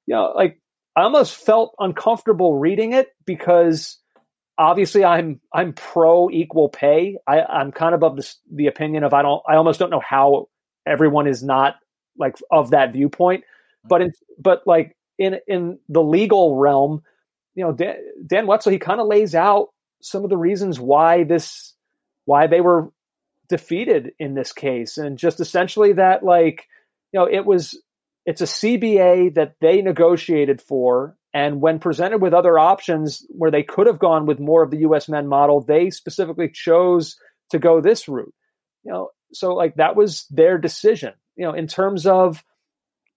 you 0.06 0.16
know, 0.16 0.34
like 0.36 0.62
I 0.96 1.02
almost 1.02 1.36
felt 1.36 1.76
uncomfortable 1.80 2.58
reading 2.58 2.94
it 2.94 3.10
because 3.26 3.98
obviously 4.58 5.04
I'm 5.04 5.40
I'm 5.54 5.74
pro 5.74 6.30
equal 6.30 6.70
pay. 6.70 7.18
I, 7.28 7.42
I'm 7.42 7.72
kind 7.72 7.96
of 7.96 8.04
of 8.04 8.16
the, 8.16 8.34
the 8.54 8.68
opinion 8.68 9.04
of 9.04 9.14
I 9.14 9.22
don't 9.22 9.42
I 9.48 9.56
almost 9.56 9.80
don't 9.80 9.90
know 9.90 10.04
how 10.08 10.48
everyone 10.86 11.28
is 11.28 11.44
not 11.44 11.76
like 12.18 12.38
of 12.52 12.72
that 12.72 12.94
viewpoint, 12.94 13.44
but 13.84 14.02
in 14.02 14.12
but 14.40 14.62
like 14.66 14.95
in 15.18 15.40
in 15.48 15.80
the 15.90 16.04
legal 16.04 16.56
realm, 16.56 17.04
you 17.56 17.64
know, 17.64 17.72
Dan, 17.72 17.96
Dan 18.26 18.48
Wetzel 18.48 18.72
he 18.72 18.80
kind 18.80 19.00
of 19.00 19.08
lays 19.08 19.36
out 19.36 19.70
some 20.02 20.24
of 20.24 20.30
the 20.30 20.38
reasons 20.38 20.80
why 20.80 21.24
this 21.24 21.74
why 22.26 22.48
they 22.48 22.62
were 22.62 22.92
defeated 23.48 24.14
in 24.20 24.34
this 24.34 24.52
case. 24.52 24.98
And 24.98 25.18
just 25.18 25.40
essentially 25.40 25.94
that 25.94 26.24
like 26.24 26.68
you 27.12 27.20
know 27.20 27.28
it 27.28 27.46
was 27.46 27.82
it's 28.26 28.42
a 28.42 28.46
CBA 28.46 29.36
that 29.36 29.56
they 29.62 29.82
negotiated 29.82 30.62
for 30.62 31.16
and 31.34 31.62
when 31.62 31.80
presented 31.80 32.22
with 32.22 32.34
other 32.34 32.58
options 32.58 33.26
where 33.30 33.52
they 33.52 33.64
could 33.64 33.88
have 33.88 34.00
gone 34.00 34.26
with 34.26 34.40
more 34.40 34.64
of 34.64 34.72
the 34.72 34.80
US 34.80 35.08
men 35.08 35.28
model 35.28 35.62
they 35.62 35.90
specifically 35.90 36.50
chose 36.50 37.18
to 37.52 37.60
go 37.60 37.82
this 37.82 38.08
route. 38.08 38.34
You 38.84 38.92
know 38.92 39.10
so 39.34 39.54
like 39.54 39.76
that 39.76 39.96
was 39.96 40.26
their 40.30 40.58
decision. 40.58 41.14
You 41.36 41.46
know 41.46 41.54
in 41.54 41.68
terms 41.68 42.06
of 42.06 42.44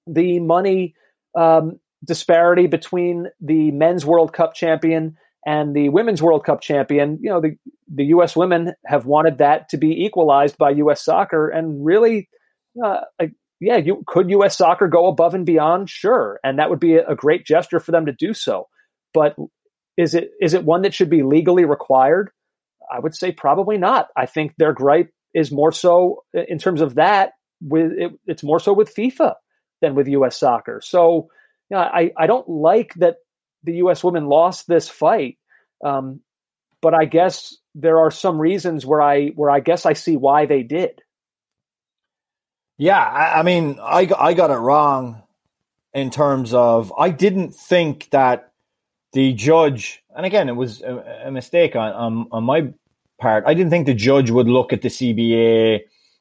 the 0.06 0.40
money 0.40 0.94
um, 1.34 1.78
disparity 2.04 2.66
between 2.66 3.26
the 3.40 3.70
men's 3.70 4.04
world 4.04 4.32
cup 4.32 4.54
champion 4.54 5.16
and 5.46 5.74
the 5.74 5.88
women's 5.88 6.20
World 6.20 6.44
Cup 6.44 6.60
champion, 6.60 7.18
you 7.22 7.30
know, 7.30 7.40
the, 7.40 7.56
the 7.90 8.04
U.S. 8.06 8.36
women 8.36 8.74
have 8.84 9.06
wanted 9.06 9.38
that 9.38 9.70
to 9.70 9.78
be 9.78 10.04
equalized 10.04 10.58
by 10.58 10.70
U.S. 10.72 11.02
soccer. 11.02 11.48
And 11.48 11.84
really, 11.84 12.28
uh, 12.84 13.00
like, 13.18 13.32
yeah, 13.60 13.76
you 13.76 14.02
could 14.06 14.28
U.S. 14.30 14.58
soccer 14.58 14.88
go 14.88 15.06
above 15.06 15.34
and 15.34 15.46
beyond? 15.46 15.88
Sure. 15.88 16.38
And 16.44 16.58
that 16.58 16.70
would 16.70 16.80
be 16.80 16.96
a, 16.96 17.14
great 17.14 17.46
gesture 17.46 17.80
for 17.80 17.92
them 17.92 18.06
to 18.06 18.12
do 18.12 18.34
so. 18.34 18.68
But 19.14 19.36
is 19.96 20.14
it 20.14 20.30
is 20.40 20.54
it 20.54 20.64
one 20.64 20.82
that 20.82 20.92
should 20.92 21.10
be 21.10 21.22
legally 21.22 21.64
required? 21.64 22.30
I 22.92 22.98
would 22.98 23.16
say 23.16 23.32
probably 23.32 23.78
not. 23.78 24.08
I 24.16 24.26
think 24.26 24.52
their 24.58 24.72
gripe 24.72 25.10
is 25.34 25.50
more 25.50 25.72
so 25.72 26.24
in 26.34 26.58
terms 26.58 26.80
of 26.80 26.96
that 26.96 27.32
with 27.60 27.92
it, 27.92 28.12
it's 28.26 28.44
more 28.44 28.60
so 28.60 28.72
with 28.72 28.94
FIFA 28.94 29.34
than 29.80 29.94
with 29.94 30.08
U.S. 30.08 30.38
soccer. 30.38 30.80
So, 30.84 31.30
you 31.70 31.76
know, 31.76 31.82
I 31.82 32.12
I 32.16 32.26
don't 32.26 32.48
like 32.48 32.94
that 32.94 33.16
the 33.64 33.76
U.S. 33.76 34.02
women 34.02 34.26
lost 34.26 34.66
this 34.66 34.88
fight. 34.88 35.38
Um, 35.84 36.20
but 36.80 36.94
I 36.94 37.04
guess 37.04 37.56
there 37.74 37.98
are 37.98 38.10
some 38.10 38.40
reasons 38.40 38.86
where 38.86 39.02
I 39.02 39.28
where 39.28 39.50
I 39.50 39.60
guess 39.60 39.86
I 39.86 39.92
see 39.92 40.16
why 40.16 40.46
they 40.46 40.62
did. 40.62 41.02
Yeah, 42.76 43.00
I, 43.00 43.40
I 43.40 43.42
mean, 43.42 43.78
I 43.82 44.08
I 44.16 44.34
got 44.34 44.50
it 44.50 44.54
wrong 44.54 45.22
in 45.92 46.10
terms 46.10 46.54
of 46.54 46.92
I 46.96 47.10
didn't 47.10 47.54
think 47.54 48.08
that 48.10 48.52
the 49.12 49.32
judge, 49.32 50.02
and 50.16 50.24
again, 50.26 50.48
it 50.48 50.56
was 50.56 50.82
a, 50.82 51.22
a 51.26 51.30
mistake 51.30 51.74
on, 51.74 51.92
on 51.92 52.28
on 52.30 52.44
my 52.44 52.72
part. 53.20 53.44
I 53.46 53.54
didn't 53.54 53.70
think 53.70 53.86
the 53.86 53.94
judge 53.94 54.30
would 54.30 54.48
look 54.48 54.72
at 54.72 54.82
the 54.82 54.88
CBA 54.88 55.80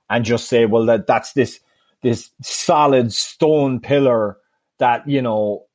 and 0.10 0.26
just 0.26 0.48
say, 0.50 0.66
"Well, 0.66 0.86
that 0.86 1.06
that's 1.06 1.34
this 1.34 1.60
this 2.02 2.32
solid 2.42 3.14
stone 3.14 3.80
pillar 3.80 4.38
that 4.80 5.08
you 5.08 5.22
know 5.22 5.66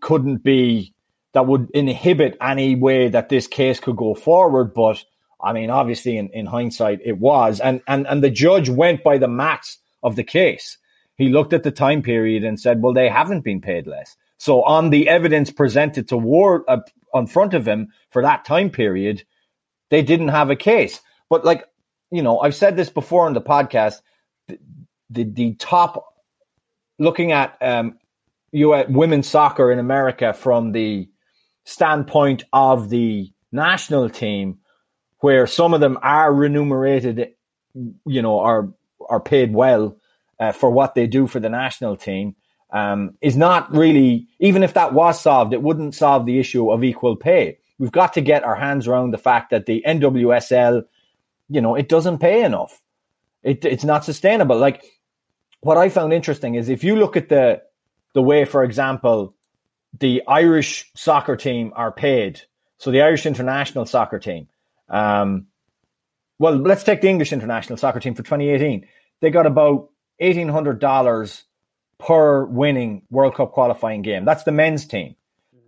couldn't 0.00 0.42
be 0.42 0.94
that 1.32 1.46
would 1.46 1.70
inhibit 1.74 2.36
any 2.40 2.74
way 2.74 3.08
that 3.08 3.28
this 3.28 3.46
case 3.46 3.80
could 3.80 3.96
go 3.96 4.14
forward. 4.14 4.74
But 4.74 5.04
I 5.42 5.52
mean, 5.52 5.70
obviously, 5.70 6.16
in, 6.18 6.28
in 6.30 6.46
hindsight, 6.46 7.00
it 7.04 7.18
was. 7.18 7.60
And, 7.60 7.80
and, 7.86 8.06
and 8.06 8.22
the 8.22 8.30
judge 8.30 8.68
went 8.68 9.02
by 9.02 9.18
the 9.18 9.28
maths 9.28 9.78
of 10.02 10.16
the 10.16 10.24
case. 10.24 10.78
He 11.16 11.28
looked 11.28 11.52
at 11.52 11.62
the 11.62 11.70
time 11.70 12.02
period 12.02 12.44
and 12.44 12.58
said, 12.58 12.82
well, 12.82 12.92
they 12.92 13.08
haven't 13.08 13.42
been 13.42 13.60
paid 13.60 13.86
less. 13.86 14.16
So 14.38 14.62
on 14.62 14.90
the 14.90 15.08
evidence 15.08 15.50
presented 15.50 16.08
toward, 16.08 16.62
uh, 16.66 16.78
on 17.12 17.26
front 17.26 17.54
of 17.54 17.66
him 17.66 17.88
for 18.10 18.22
that 18.22 18.44
time 18.44 18.70
period, 18.70 19.24
they 19.90 20.02
didn't 20.02 20.28
have 20.28 20.50
a 20.50 20.56
case. 20.56 21.00
But 21.28 21.44
like, 21.44 21.64
you 22.10 22.22
know, 22.22 22.40
I've 22.40 22.54
said 22.54 22.76
this 22.76 22.90
before 22.90 23.26
on 23.26 23.34
the 23.34 23.42
podcast, 23.42 24.00
the, 24.48 24.58
the, 25.10 25.24
the 25.24 25.54
top, 25.54 26.14
looking 26.98 27.32
at 27.32 27.56
um, 27.60 27.98
at 28.52 28.90
women's 28.90 29.28
soccer 29.28 29.70
in 29.70 29.78
America 29.78 30.32
from 30.32 30.72
the 30.72 31.08
standpoint 31.64 32.44
of 32.52 32.90
the 32.90 33.32
national 33.52 34.10
team, 34.10 34.58
where 35.20 35.46
some 35.46 35.74
of 35.74 35.80
them 35.80 35.98
are 36.02 36.32
remunerated, 36.32 37.32
you 38.06 38.22
know, 38.22 38.40
are 38.40 38.68
are 39.08 39.20
paid 39.20 39.52
well 39.52 39.96
uh, 40.38 40.52
for 40.52 40.70
what 40.70 40.94
they 40.94 41.06
do 41.06 41.26
for 41.26 41.40
the 41.40 41.48
national 41.48 41.96
team, 41.96 42.34
um, 42.72 43.16
is 43.20 43.36
not 43.36 43.70
really. 43.74 44.26
Even 44.38 44.62
if 44.62 44.74
that 44.74 44.92
was 44.92 45.20
solved, 45.20 45.52
it 45.52 45.62
wouldn't 45.62 45.94
solve 45.94 46.26
the 46.26 46.38
issue 46.38 46.70
of 46.70 46.84
equal 46.84 47.16
pay. 47.16 47.58
We've 47.78 47.92
got 47.92 48.12
to 48.14 48.20
get 48.20 48.44
our 48.44 48.56
hands 48.56 48.86
around 48.86 49.12
the 49.12 49.18
fact 49.18 49.50
that 49.50 49.66
the 49.66 49.82
NWSL, 49.86 50.84
you 51.48 51.60
know, 51.60 51.74
it 51.74 51.88
doesn't 51.88 52.18
pay 52.18 52.44
enough. 52.44 52.82
It, 53.42 53.64
it's 53.64 53.84
not 53.84 54.04
sustainable. 54.04 54.58
Like 54.58 54.84
what 55.60 55.78
I 55.78 55.88
found 55.88 56.12
interesting 56.12 56.54
is 56.54 56.68
if 56.68 56.84
you 56.84 56.96
look 56.96 57.16
at 57.16 57.28
the 57.28 57.62
the 58.12 58.22
way, 58.22 58.44
for 58.44 58.64
example, 58.64 59.34
the 59.98 60.22
Irish 60.26 60.90
soccer 60.94 61.36
team 61.36 61.72
are 61.74 61.92
paid. 61.92 62.42
So 62.78 62.90
the 62.90 63.02
Irish 63.02 63.26
international 63.26 63.86
soccer 63.86 64.18
team. 64.18 64.48
Um, 64.88 65.46
well, 66.38 66.56
let's 66.56 66.84
take 66.84 67.02
the 67.02 67.08
English 67.08 67.32
international 67.32 67.76
soccer 67.76 68.00
team 68.00 68.14
for 68.14 68.22
2018. 68.22 68.86
They 69.20 69.30
got 69.30 69.46
about 69.46 69.90
$1,800 70.20 71.42
per 71.98 72.44
winning 72.46 73.02
World 73.10 73.34
Cup 73.34 73.52
qualifying 73.52 74.02
game. 74.02 74.24
That's 74.24 74.44
the 74.44 74.52
men's 74.52 74.86
team. 74.86 75.16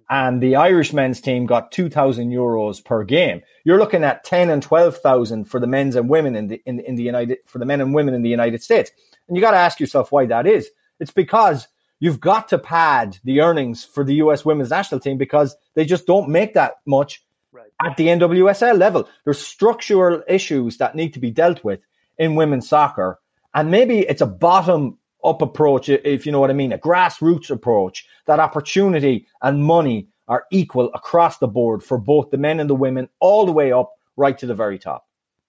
And 0.09 0.43
the 0.43 0.57
Irish 0.57 0.93
men's 0.93 1.21
team 1.21 1.47
got 1.47 1.73
2,000 1.73 2.31
euros 2.31 2.85
per 2.85 3.05
game. 3.05 3.43
You're 3.65 3.79
looking 3.79 4.05
at 4.05 4.25
10 4.25 4.51
and 4.51 4.63
12,000 4.63 5.45
for 5.45 5.59
the 5.61 5.67
men's 5.67 5.97
and 5.97 6.09
women 6.09 6.37
in 6.37 6.49
the, 6.49 6.63
in, 6.67 6.81
in 6.81 6.97
the 6.97 7.03
United, 7.03 7.39
for 7.47 7.59
the 7.59 7.65
men 7.65 7.81
and 7.81 7.95
women 7.95 8.13
in 8.13 8.23
the 8.23 8.29
United 8.29 8.63
States. 8.63 8.91
And 9.27 9.37
you 9.37 9.41
got 9.41 9.53
to 9.53 9.59
ask 9.59 9.81
yourself 9.81 10.13
why 10.13 10.27
that 10.27 10.47
is. 10.47 10.69
It's 11.01 11.13
because 11.13 11.67
you've 12.03 12.19
got 12.19 12.49
to 12.49 12.59
pad 12.59 13.17
the 13.23 13.41
earnings 13.41 13.85
for 13.85 14.03
the 14.03 14.17
US 14.17 14.45
women's 14.45 14.71
national 14.71 14.99
team 14.99 15.17
because 15.17 15.55
they 15.75 15.85
just 15.85 16.05
don't 16.05 16.29
make 16.29 16.53
that 16.55 16.81
much 16.85 17.25
right. 17.53 17.71
at 17.81 17.97
the 17.97 18.09
NWSL 18.09 18.77
level. 18.77 19.09
There's 19.23 19.39
structural 19.39 20.21
issues 20.27 20.79
that 20.79 20.97
need 20.97 21.15
to 21.15 21.21
be 21.21 21.31
dealt 21.31 21.63
with 21.63 21.79
in 22.19 22.35
women's 22.35 22.69
soccer. 22.69 23.21
And 23.55 23.71
maybe 23.71 24.01
it's 24.01 24.21
a 24.21 24.27
bottom 24.27 24.99
up 25.23 25.43
approach, 25.43 25.89
if 25.89 26.27
you 26.27 26.33
know 26.33 26.41
what 26.41 26.51
I 26.51 26.55
mean, 26.55 26.73
a 26.73 26.79
grassroots 26.79 27.51
approach, 27.51 28.05
that 28.27 28.41
opportunity 28.41 29.29
and 29.41 29.65
money 29.65 30.09
are 30.27 30.47
equal 30.51 30.91
across 30.95 31.39
the 31.39 31.47
board 31.47 31.85
for 31.85 31.99
both 31.99 32.33
the 32.33 32.37
men 32.37 32.59
and 32.59 32.69
the 32.69 32.75
women, 32.75 33.09
all 33.21 33.47
the 33.47 33.53
way 33.53 33.71
up 33.71 33.93
right 34.17 34.37
to 34.39 34.47
the 34.47 34.57
very 34.57 34.81
top. 34.81 35.07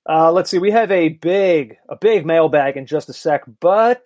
Uh, 0.08 0.32
let's 0.32 0.52
see. 0.52 0.60
We 0.60 0.70
have 0.70 0.92
a 0.92 1.10
big, 1.10 1.78
a 1.90 1.96
big 1.96 2.28
mailbag 2.28 2.78
in 2.78 2.86
just 2.86 3.10
a 3.10 3.14
sec, 3.14 3.42
but 3.60 4.06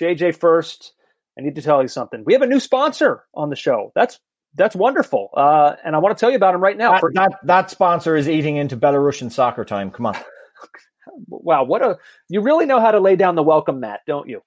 JJ 0.00 0.36
first. 0.36 0.92
I 1.38 1.42
need 1.42 1.54
to 1.54 1.62
tell 1.62 1.82
you 1.82 1.88
something. 1.88 2.24
We 2.26 2.32
have 2.32 2.42
a 2.42 2.46
new 2.46 2.60
sponsor 2.60 3.24
on 3.32 3.48
the 3.48 3.56
show. 3.56 3.92
That's 3.94 4.18
that's 4.54 4.74
wonderful, 4.74 5.30
uh, 5.36 5.76
and 5.84 5.94
I 5.94 5.98
want 5.98 6.16
to 6.16 6.20
tell 6.20 6.30
you 6.30 6.36
about 6.36 6.54
him 6.54 6.62
right 6.62 6.76
now. 6.76 6.92
That, 6.92 7.10
that, 7.14 7.32
that 7.44 7.70
sponsor 7.70 8.16
is 8.16 8.28
eating 8.28 8.56
into 8.56 8.76
Belarusian 8.76 9.30
soccer 9.30 9.64
time. 9.64 9.90
Come 9.90 10.06
on. 10.06 10.16
wow, 11.28 11.64
what 11.64 11.82
a 11.82 11.98
you 12.28 12.40
really 12.40 12.66
know 12.66 12.80
how 12.80 12.90
to 12.90 12.98
lay 12.98 13.14
down 13.14 13.34
the 13.36 13.42
welcome 13.42 13.80
mat, 13.80 14.00
don't 14.06 14.28
you? 14.28 14.42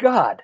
God. 0.00 0.42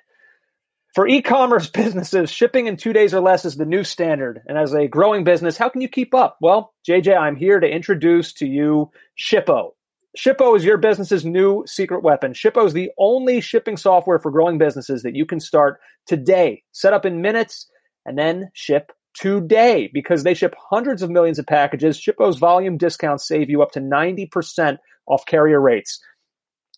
For 0.93 1.07
e-commerce 1.07 1.69
businesses, 1.73 2.29
shipping 2.29 2.67
in 2.67 2.77
two 2.77 2.93
days 2.93 3.13
or 3.13 3.21
less 3.21 3.45
is 3.45 3.55
the 3.55 3.65
new 3.65 3.83
standard. 3.83 4.41
And 4.47 4.57
as 4.57 4.73
a 4.73 4.87
growing 4.87 5.23
business, 5.23 5.57
how 5.57 5.69
can 5.69 5.81
you 5.81 5.87
keep 5.87 6.13
up? 6.13 6.37
Well, 6.41 6.73
JJ, 6.87 7.17
I'm 7.17 7.35
here 7.35 7.59
to 7.59 7.67
introduce 7.67 8.33
to 8.33 8.45
you 8.45 8.91
Shippo. 9.17 9.71
Shippo 10.17 10.55
is 10.55 10.63
your 10.63 10.77
business's 10.77 11.25
new 11.25 11.63
secret 11.65 12.03
weapon. 12.03 12.33
Shippo 12.33 12.65
is 12.67 12.73
the 12.73 12.91
only 12.99 13.41
shipping 13.41 13.77
software 13.77 14.19
for 14.19 14.29
growing 14.29 14.59
businesses 14.59 15.01
that 15.01 15.15
you 15.15 15.25
can 15.25 15.39
start 15.39 15.79
today. 16.05 16.63
Set 16.71 16.93
up 16.93 17.05
in 17.05 17.21
minutes 17.21 17.67
and 18.05 18.17
then 18.17 18.51
ship 18.53 18.91
today 19.15 19.89
because 19.91 20.23
they 20.23 20.35
ship 20.35 20.53
hundreds 20.69 21.01
of 21.01 21.09
millions 21.09 21.39
of 21.39 21.47
packages. 21.47 21.99
Shippo's 21.99 22.37
volume 22.37 22.77
discounts 22.77 23.27
save 23.27 23.49
you 23.49 23.63
up 23.63 23.71
to 23.71 23.79
90% 23.79 24.77
off 25.07 25.25
carrier 25.25 25.59
rates. 25.59 25.99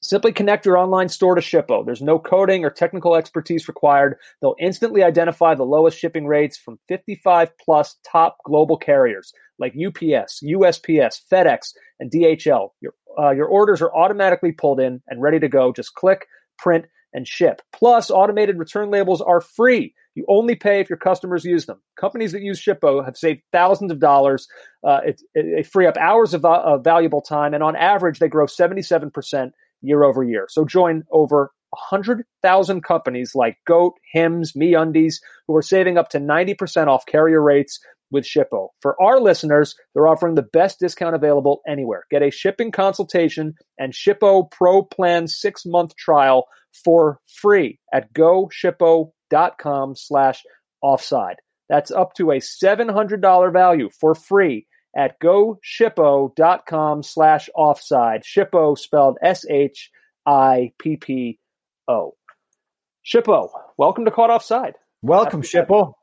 Simply 0.02 0.32
connect 0.32 0.66
your 0.66 0.78
online 0.78 1.10
store 1.10 1.36
to 1.36 1.42
Shippo. 1.42 1.84
There's 1.84 2.02
no 2.02 2.20
coding 2.20 2.64
or 2.64 2.70
technical 2.70 3.16
expertise 3.16 3.68
required. 3.68 4.18
They'll 4.40 4.56
instantly 4.60 5.04
identify 5.04 5.56
the 5.56 5.64
lowest 5.64 5.98
shipping 5.98 6.28
rates 6.28 6.58
from 6.58 6.80
55 6.88 7.58
plus 7.58 7.98
top 8.10 8.38
global 8.46 8.78
carriers 8.78 9.34
like 9.58 9.74
UPS, 9.74 10.44
USPS, 10.44 11.22
FedEx, 11.32 11.74
and 12.00 12.12
DHL. 12.12 12.70
Your, 12.82 12.94
uh, 13.18 13.32
your 13.32 13.48
orders 13.48 13.82
are 13.82 13.94
automatically 13.94 14.52
pulled 14.52 14.80
in 14.80 15.02
and 15.08 15.22
ready 15.22 15.40
to 15.40 15.48
go. 15.48 15.74
Just 15.74 15.94
click, 15.96 16.28
print, 16.58 16.86
and 17.14 17.28
ship. 17.28 17.62
Plus, 17.74 18.12
automated 18.12 18.58
return 18.58 18.92
labels 18.92 19.22
are 19.22 19.42
free. 19.42 19.94
You 20.16 20.26
only 20.30 20.56
pay 20.56 20.80
if 20.80 20.90
your 20.90 20.98
customers 20.98 21.44
use 21.44 21.66
them. 21.66 21.82
Companies 22.00 22.32
that 22.32 22.42
use 22.42 22.62
Shippo 22.62 23.04
have 23.04 23.18
saved 23.18 23.42
thousands 23.52 23.92
of 23.92 24.00
dollars. 24.00 24.48
Uh, 24.84 25.02
it, 25.06 25.22
it, 25.34 25.46
it, 25.46 25.68
free 25.68 25.88
up 25.88 25.98
hours 25.98 26.34
of, 26.34 26.46
uh, 26.46 26.78
valuable 26.78 27.22
time, 27.22 27.54
and 27.54 27.64
on 27.64 27.76
average, 27.76 28.20
they 28.20 28.28
grow 28.28 28.46
77% 28.46 29.52
year 29.82 30.04
over 30.04 30.24
year. 30.24 30.48
So 30.50 30.66
join 30.66 31.04
over 31.12 31.52
100,000 31.72 32.84
companies 32.84 33.36
like 33.36 33.58
Goat, 33.68 33.94
Hims, 34.14 34.54
MeUndies, 34.54 35.16
who 35.48 35.56
are 35.56 35.62
saving 35.62 35.98
up 35.98 36.10
to 36.10 36.20
90% 36.20 36.88
off 36.88 37.06
carrier 37.06 37.42
rates 37.42 37.80
with 38.12 38.26
Shippo. 38.26 38.70
For 38.82 39.02
our 39.02 39.20
listeners, 39.20 39.76
they're 39.94 40.08
offering 40.08 40.36
the 40.36 40.42
best 40.42 40.80
discount 40.80 41.16
available 41.16 41.62
anywhere. 41.68 42.06
Get 42.12 42.24
a 42.24 42.32
shipping 42.32 42.72
consultation 42.72 43.56
and 43.78 43.94
Shippo 43.94 44.50
Pro 44.50 44.84
Plan 44.84 45.28
six-month 45.28 45.96
trial 45.96 46.48
for 46.84 47.20
free 47.42 47.80
at 47.94 48.14
goshippo.com 48.14 49.96
slash 49.96 50.44
offside. 50.82 51.38
That's 51.70 51.92
up 51.92 52.14
to 52.16 52.32
a 52.32 52.38
$700 52.38 53.54
value 53.54 53.90
for 54.00 54.14
free 54.14 54.68
at 54.96 55.20
goshippo.com 55.20 57.04
slash 57.04 57.50
offside. 57.56 58.24
Shippo 58.24 58.78
spelled 58.78 59.18
S 59.22 59.46
H 59.50 59.92
I 60.26 60.72
P 60.80 60.98
P 60.98 61.40
O. 61.88 62.16
Shippo, 63.06 63.50
welcome 63.78 64.06
to 64.06 64.12
Caught 64.12 64.32
Offside. 64.32 64.76
Welcome, 65.02 65.42
Shippo. 65.44 65.94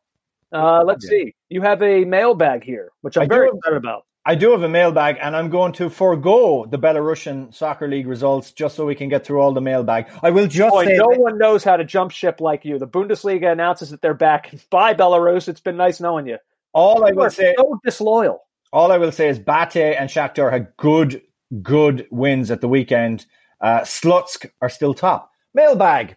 Uh, 0.52 0.84
let's 0.86 1.08
see. 1.08 1.34
You 1.52 1.62
have 1.62 1.82
a 1.82 2.04
mailbag 2.04 2.64
here, 2.64 2.90
which 3.02 3.16
I'm 3.16 3.24
I 3.24 3.26
very 3.26 3.48
excited 3.48 3.76
about. 3.76 4.06
I 4.24 4.36
do 4.36 4.52
have 4.52 4.62
a 4.62 4.68
mailbag, 4.68 5.16
and 5.20 5.36
I'm 5.36 5.50
going 5.50 5.72
to 5.74 5.90
forego 5.90 6.64
the 6.64 6.78
Belarusian 6.78 7.52
Soccer 7.52 7.88
League 7.88 8.06
results 8.06 8.52
just 8.52 8.76
so 8.76 8.86
we 8.86 8.94
can 8.94 9.08
get 9.08 9.26
through 9.26 9.40
all 9.40 9.52
the 9.52 9.60
mailbag. 9.60 10.06
I 10.22 10.30
will 10.30 10.46
just 10.46 10.70
Boy, 10.72 10.84
say 10.86 10.96
no 10.96 11.10
that- 11.10 11.20
one 11.20 11.38
knows 11.38 11.64
how 11.64 11.76
to 11.76 11.84
jump 11.84 12.12
ship 12.12 12.40
like 12.40 12.64
you. 12.64 12.78
The 12.78 12.86
Bundesliga 12.86 13.50
announces 13.50 13.90
that 13.90 14.00
they're 14.00 14.14
back. 14.14 14.54
Bye, 14.70 14.94
Belarus. 14.94 15.48
It's 15.48 15.60
been 15.60 15.76
nice 15.76 16.00
knowing 16.00 16.26
you. 16.26 16.38
All 16.72 16.98
you 17.00 17.06
I 17.06 17.12
will 17.12 17.30
say, 17.30 17.54
so 17.58 17.78
disloyal 17.84 18.40
all 18.72 18.90
I 18.90 18.98
will 18.98 19.12
say 19.12 19.28
is 19.28 19.38
Bate 19.38 19.76
and 19.98 20.08
Shakhtar 20.08 20.50
had 20.50 20.68
good, 20.78 21.22
good 21.60 22.06
wins 22.10 22.50
at 22.50 22.60
the 22.60 22.68
weekend. 22.68 23.26
Uh, 23.60 23.80
Slutsk 23.80 24.50
are 24.60 24.70
still 24.70 24.94
top. 24.94 25.30
Mailbag. 25.54 26.16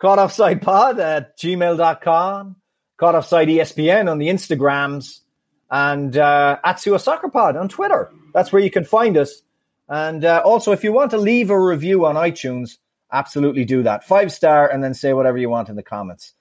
Caught 0.00 0.18
Offside 0.18 0.60
Pod 0.60 1.00
at 1.00 1.38
gmail.com. 1.38 2.56
Caught 2.96 3.14
Offside 3.14 3.48
ESPN 3.48 4.10
on 4.10 4.18
the 4.18 4.28
Instagrams. 4.28 5.20
And 5.70 6.16
uh, 6.16 6.58
at 6.64 6.80
Suo 6.80 6.98
Soccer 6.98 7.28
Pod 7.28 7.56
on 7.56 7.68
Twitter. 7.68 8.12
That's 8.32 8.52
where 8.52 8.62
you 8.62 8.70
can 8.70 8.84
find 8.84 9.16
us. 9.16 9.42
And 9.88 10.24
uh, 10.24 10.42
also, 10.44 10.72
if 10.72 10.84
you 10.84 10.92
want 10.92 11.10
to 11.10 11.18
leave 11.18 11.50
a 11.50 11.60
review 11.60 12.06
on 12.06 12.14
iTunes, 12.16 12.78
absolutely 13.12 13.64
do 13.64 13.82
that. 13.82 14.04
Five 14.04 14.32
star 14.32 14.68
and 14.68 14.82
then 14.82 14.94
say 14.94 15.12
whatever 15.12 15.38
you 15.38 15.48
want 15.48 15.68
in 15.68 15.76
the 15.76 15.82
comments. 15.82 16.32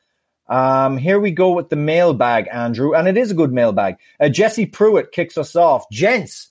Um, 0.47 0.97
here 0.97 1.19
we 1.19 1.31
go 1.31 1.51
with 1.51 1.69
the 1.69 1.75
mailbag, 1.75 2.47
Andrew, 2.51 2.93
and 2.93 3.07
it 3.07 3.17
is 3.17 3.31
a 3.31 3.35
good 3.35 3.53
mailbag. 3.53 3.95
Uh, 4.19 4.29
Jesse 4.29 4.65
Pruitt 4.65 5.11
kicks 5.11 5.37
us 5.37 5.55
off. 5.55 5.89
Gents, 5.89 6.49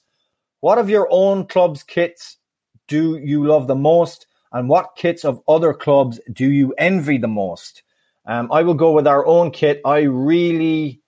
what 0.60 0.78
of 0.78 0.88
your 0.88 1.08
own 1.10 1.46
club's 1.46 1.82
kits 1.82 2.38
do 2.88 3.18
you 3.18 3.46
love 3.46 3.66
the 3.66 3.74
most, 3.74 4.26
and 4.50 4.68
what 4.68 4.96
kits 4.96 5.24
of 5.24 5.40
other 5.46 5.74
clubs 5.74 6.20
do 6.32 6.50
you 6.50 6.74
envy 6.78 7.18
the 7.18 7.28
most? 7.28 7.82
Um, 8.26 8.50
I 8.52 8.62
will 8.62 8.74
go 8.74 8.92
with 8.92 9.06
our 9.06 9.26
own 9.26 9.50
kit. 9.50 9.80
I 9.84 10.00
really 10.00 11.00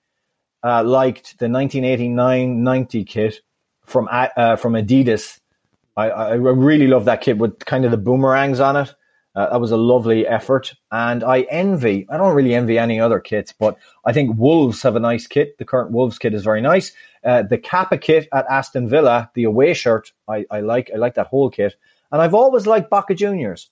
uh, 0.63 0.83
liked 0.83 1.39
the 1.39 1.47
1989-90 1.47 3.07
kit 3.07 3.41
from 3.85 4.09
uh, 4.11 4.57
from 4.57 4.73
Adidas. 4.73 5.41
I, 5.97 6.11
I 6.11 6.35
really 6.35 6.89
love 6.89 7.05
that 7.05 7.21
kit 7.21 7.39
with 7.39 7.65
kind 7.65 7.85
of 7.85 7.91
the 7.91 7.97
boomerangs 7.97 8.59
on 8.59 8.77
it. 8.77 8.95
Uh, 9.37 9.51
that 9.51 9.61
was 9.61 9.73
a 9.73 9.77
lovely 9.77 10.27
effort. 10.27 10.75
And 10.93 11.25
I 11.25 11.43
envy, 11.43 12.07
I 12.09 12.17
don't 12.17 12.35
really 12.35 12.55
envy 12.55 12.79
any 12.79 13.01
other 13.01 13.19
kits, 13.19 13.53
but 13.53 13.77
I 14.05 14.13
think 14.13 14.39
Wolves 14.39 14.83
have 14.83 14.95
a 14.95 15.01
nice 15.01 15.27
kit. 15.27 15.59
The 15.59 15.65
current 15.65 15.91
Wolves 15.91 16.19
kit 16.19 16.35
is 16.35 16.45
very 16.45 16.61
nice. 16.61 16.93
Uh, 17.25 17.43
the 17.43 17.59
Kappa 17.59 17.99
kit 17.99 18.29
at 18.33 18.47
Aston 18.49 18.89
Villa, 18.89 19.31
the 19.35 19.45
away 19.45 19.75
shirt, 19.75 20.13
I, 20.29 20.47
I 20.51 20.61
like. 20.61 20.91
I 20.95 20.99
like 20.99 21.15
that 21.15 21.29
whole 21.29 21.51
kit. 21.51 21.75
And 22.13 22.23
I've 22.23 22.35
always 22.35 22.67
liked 22.67 22.91
Boca 22.91 23.15
Juniors. 23.15 23.71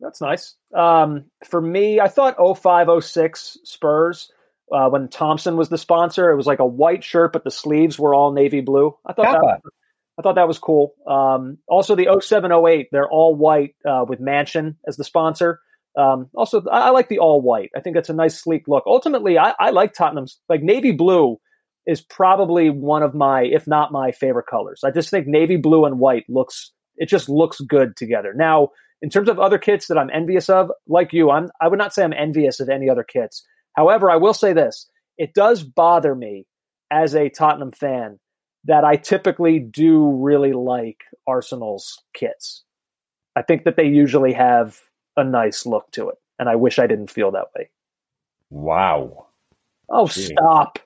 That's 0.00 0.20
nice. 0.20 0.54
Um, 0.74 1.24
for 1.48 1.60
me, 1.60 2.00
I 2.00 2.08
thought 2.08 2.36
0506 2.36 3.58
Spurs, 3.64 4.30
uh, 4.72 4.88
when 4.88 5.08
Thomson 5.08 5.56
was 5.56 5.68
the 5.68 5.78
sponsor, 5.78 6.30
it 6.30 6.36
was 6.36 6.46
like 6.46 6.58
a 6.58 6.66
white 6.66 7.04
shirt, 7.04 7.32
but 7.32 7.44
the 7.44 7.50
sleeves 7.50 7.98
were 7.98 8.14
all 8.14 8.32
navy 8.32 8.60
blue. 8.60 8.96
I 9.06 9.12
thought 9.12 9.26
Kappa. 9.26 9.60
that 9.62 9.70
I 10.18 10.22
thought 10.22 10.36
that 10.36 10.48
was 10.48 10.58
cool. 10.58 10.94
Um, 11.06 11.58
also, 11.68 11.94
the 11.94 12.08
0708, 12.20 12.88
they're 12.90 13.08
all 13.08 13.34
white 13.34 13.74
uh, 13.86 14.04
with 14.08 14.18
Mansion 14.18 14.78
as 14.86 14.96
the 14.96 15.04
sponsor. 15.04 15.60
Um, 15.96 16.30
also, 16.34 16.62
I, 16.70 16.88
I, 16.88 16.90
like 16.90 17.08
the 17.08 17.18
all 17.18 17.40
white. 17.40 17.70
I 17.76 17.80
think 17.80 17.96
it's 17.96 18.08
a 18.08 18.14
nice, 18.14 18.40
sleek 18.40 18.66
look. 18.66 18.84
Ultimately, 18.86 19.38
I, 19.38 19.54
I, 19.58 19.70
like 19.70 19.92
Tottenham's. 19.92 20.40
Like 20.48 20.62
navy 20.62 20.92
blue 20.92 21.38
is 21.86 22.00
probably 22.00 22.70
one 22.70 23.02
of 23.02 23.14
my, 23.14 23.42
if 23.42 23.66
not 23.66 23.92
my 23.92 24.12
favorite 24.12 24.46
colors. 24.46 24.80
I 24.84 24.90
just 24.90 25.10
think 25.10 25.26
navy 25.26 25.56
blue 25.56 25.84
and 25.84 25.98
white 25.98 26.24
looks. 26.28 26.72
It 26.96 27.08
just 27.08 27.28
looks 27.28 27.60
good 27.60 27.96
together. 27.96 28.32
Now, 28.34 28.70
in 29.02 29.10
terms 29.10 29.28
of 29.28 29.38
other 29.38 29.58
kits 29.58 29.88
that 29.88 29.98
I'm 29.98 30.10
envious 30.10 30.48
of, 30.48 30.70
like 30.88 31.12
you, 31.12 31.30
I'm. 31.30 31.48
I 31.60 31.68
would 31.68 31.78
not 31.78 31.92
say 31.92 32.02
I'm 32.02 32.12
envious 32.12 32.60
of 32.60 32.68
any 32.68 32.88
other 32.88 33.04
kits. 33.04 33.44
However, 33.74 34.10
I 34.10 34.16
will 34.16 34.34
say 34.34 34.52
this: 34.52 34.88
it 35.18 35.34
does 35.34 35.62
bother 35.62 36.14
me 36.14 36.46
as 36.90 37.14
a 37.14 37.28
Tottenham 37.28 37.72
fan 37.72 38.18
that 38.64 38.84
I 38.84 38.96
typically 38.96 39.58
do 39.58 40.10
really 40.10 40.52
like 40.52 41.02
Arsenal's 41.26 42.02
kits. 42.14 42.64
I 43.36 43.42
think 43.42 43.64
that 43.64 43.76
they 43.76 43.86
usually 43.86 44.32
have 44.32 44.80
a 45.16 45.24
nice 45.24 45.66
look 45.66 45.90
to 45.92 46.08
it, 46.08 46.16
and 46.38 46.48
I 46.48 46.56
wish 46.56 46.78
I 46.78 46.86
didn't 46.86 47.10
feel 47.10 47.30
that 47.32 47.48
way. 47.56 47.70
Wow. 48.50 49.26
Oh, 49.88 50.08
Gee. 50.08 50.26
stop. 50.26 50.78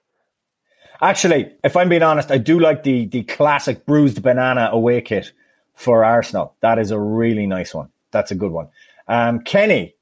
Actually, 1.02 1.52
if 1.64 1.76
I'm 1.76 1.88
being 1.88 2.02
honest, 2.02 2.30
I 2.30 2.38
do 2.38 2.58
like 2.60 2.82
the 2.82 3.06
the 3.06 3.22
classic 3.22 3.86
bruised 3.86 4.22
banana 4.22 4.68
away 4.72 5.00
kit 5.00 5.32
for 5.74 6.04
Arsenal. 6.04 6.54
That 6.60 6.78
is 6.78 6.90
a 6.90 6.98
really 6.98 7.46
nice 7.46 7.72
one. 7.72 7.88
That's 8.10 8.30
a 8.30 8.34
good 8.34 8.52
one. 8.52 8.68
Um, 9.08 9.40
Kenny, 9.40 9.94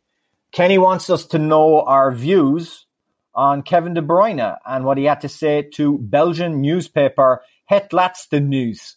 Kenny 0.52 0.78
wants 0.78 1.10
us 1.10 1.26
to 1.26 1.38
know 1.38 1.82
our 1.82 2.10
views 2.12 2.86
on 3.34 3.62
Kevin 3.62 3.94
De 3.94 4.02
Bruyne 4.02 4.56
and 4.66 4.84
what 4.84 4.98
he 4.98 5.04
had 5.04 5.20
to 5.20 5.28
say 5.28 5.62
to 5.74 5.98
Belgian 5.98 6.60
newspaper 6.60 7.42
Het 7.66 7.90
Laatste 7.92 8.42
Nieuws. 8.42 8.96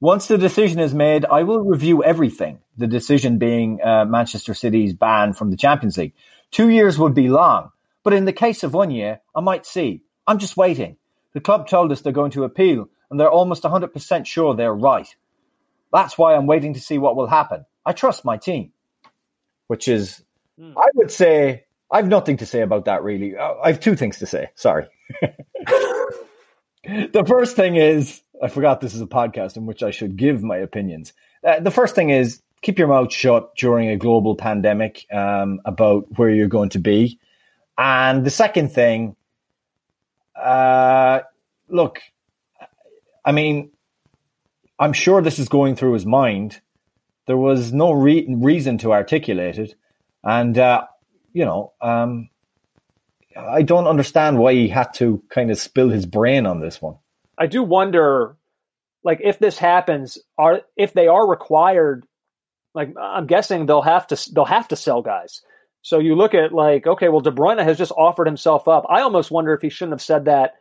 Once 0.00 0.28
the 0.28 0.36
decision 0.36 0.78
is 0.78 0.92
made, 0.92 1.24
I 1.24 1.42
will 1.44 1.60
review 1.60 2.04
everything. 2.04 2.58
The 2.76 2.86
decision 2.86 3.38
being 3.38 3.80
uh, 3.82 4.04
Manchester 4.04 4.52
City's 4.52 4.92
ban 4.92 5.32
from 5.32 5.50
the 5.50 5.56
Champions 5.56 5.96
League. 5.96 6.12
Two 6.50 6.68
years 6.68 6.98
would 6.98 7.14
be 7.14 7.28
long, 7.28 7.70
but 8.02 8.12
in 8.12 8.26
the 8.26 8.32
case 8.32 8.62
of 8.62 8.74
one 8.74 8.90
year, 8.90 9.20
I 9.34 9.40
might 9.40 9.64
see. 9.64 10.02
I'm 10.26 10.38
just 10.38 10.56
waiting. 10.56 10.98
The 11.32 11.40
club 11.40 11.66
told 11.66 11.92
us 11.92 12.02
they're 12.02 12.12
going 12.12 12.32
to 12.32 12.44
appeal, 12.44 12.90
and 13.10 13.18
they're 13.18 13.30
almost 13.30 13.62
100% 13.62 14.26
sure 14.26 14.54
they're 14.54 14.74
right. 14.74 15.08
That's 15.92 16.18
why 16.18 16.34
I'm 16.34 16.46
waiting 16.46 16.74
to 16.74 16.80
see 16.80 16.98
what 16.98 17.16
will 17.16 17.28
happen. 17.28 17.64
I 17.86 17.92
trust 17.92 18.24
my 18.24 18.36
team. 18.36 18.72
Which 19.68 19.88
is, 19.88 20.22
mm. 20.60 20.74
I 20.76 20.88
would 20.94 21.10
say, 21.10 21.64
I've 21.90 22.08
nothing 22.08 22.36
to 22.38 22.46
say 22.46 22.60
about 22.60 22.84
that 22.84 23.02
really. 23.02 23.36
Uh, 23.36 23.54
I 23.62 23.68
have 23.68 23.80
two 23.80 23.96
things 23.96 24.18
to 24.18 24.26
say. 24.26 24.50
Sorry. 24.54 24.86
the 26.84 27.24
first 27.26 27.56
thing 27.56 27.76
is, 27.76 28.20
I 28.42 28.48
forgot 28.48 28.80
this 28.80 28.94
is 28.94 29.00
a 29.00 29.06
podcast 29.06 29.56
in 29.56 29.66
which 29.66 29.82
I 29.82 29.90
should 29.90 30.16
give 30.16 30.42
my 30.42 30.58
opinions. 30.58 31.12
Uh, 31.42 31.60
the 31.60 31.70
first 31.70 31.94
thing 31.94 32.10
is 32.10 32.42
keep 32.62 32.78
your 32.78 32.88
mouth 32.88 33.12
shut 33.12 33.54
during 33.56 33.88
a 33.88 33.96
global 33.96 34.34
pandemic 34.34 35.06
um, 35.12 35.60
about 35.64 36.06
where 36.18 36.30
you're 36.30 36.48
going 36.48 36.70
to 36.70 36.78
be. 36.78 37.18
And 37.78 38.24
the 38.24 38.30
second 38.30 38.72
thing, 38.72 39.16
uh, 40.34 41.20
look, 41.68 42.00
I 43.24 43.32
mean, 43.32 43.70
I'm 44.78 44.92
sure 44.92 45.22
this 45.22 45.38
is 45.38 45.48
going 45.48 45.76
through 45.76 45.94
his 45.94 46.06
mind. 46.06 46.60
There 47.26 47.36
was 47.36 47.72
no 47.72 47.92
re- 47.92 48.26
reason 48.28 48.78
to 48.78 48.92
articulate 48.92 49.58
it. 49.58 49.74
And, 50.22 50.56
uh, 50.58 50.86
you 51.32 51.44
know, 51.44 51.72
um, 51.80 52.30
I 53.36 53.62
don't 53.62 53.86
understand 53.86 54.38
why 54.38 54.54
he 54.54 54.68
had 54.68 54.94
to 54.94 55.22
kind 55.28 55.50
of 55.50 55.58
spill 55.58 55.90
his 55.90 56.06
brain 56.06 56.46
on 56.46 56.60
this 56.60 56.80
one. 56.80 56.96
I 57.38 57.46
do 57.46 57.62
wonder, 57.62 58.36
like, 59.04 59.20
if 59.22 59.38
this 59.38 59.58
happens, 59.58 60.18
are 60.38 60.62
if 60.76 60.94
they 60.94 61.06
are 61.08 61.28
required, 61.28 62.06
like, 62.74 62.94
I'm 63.00 63.26
guessing 63.26 63.66
they'll 63.66 63.82
have 63.82 64.06
to 64.08 64.32
they'll 64.32 64.44
have 64.44 64.68
to 64.68 64.76
sell 64.76 65.02
guys. 65.02 65.42
So 65.82 65.98
you 66.00 66.16
look 66.16 66.34
at 66.34 66.52
like, 66.52 66.86
okay, 66.86 67.08
well, 67.08 67.20
De 67.20 67.30
Bruyne 67.30 67.62
has 67.62 67.78
just 67.78 67.92
offered 67.92 68.26
himself 68.26 68.66
up. 68.66 68.86
I 68.88 69.02
almost 69.02 69.30
wonder 69.30 69.54
if 69.54 69.62
he 69.62 69.68
shouldn't 69.68 69.92
have 69.92 70.02
said 70.02 70.24
that 70.24 70.54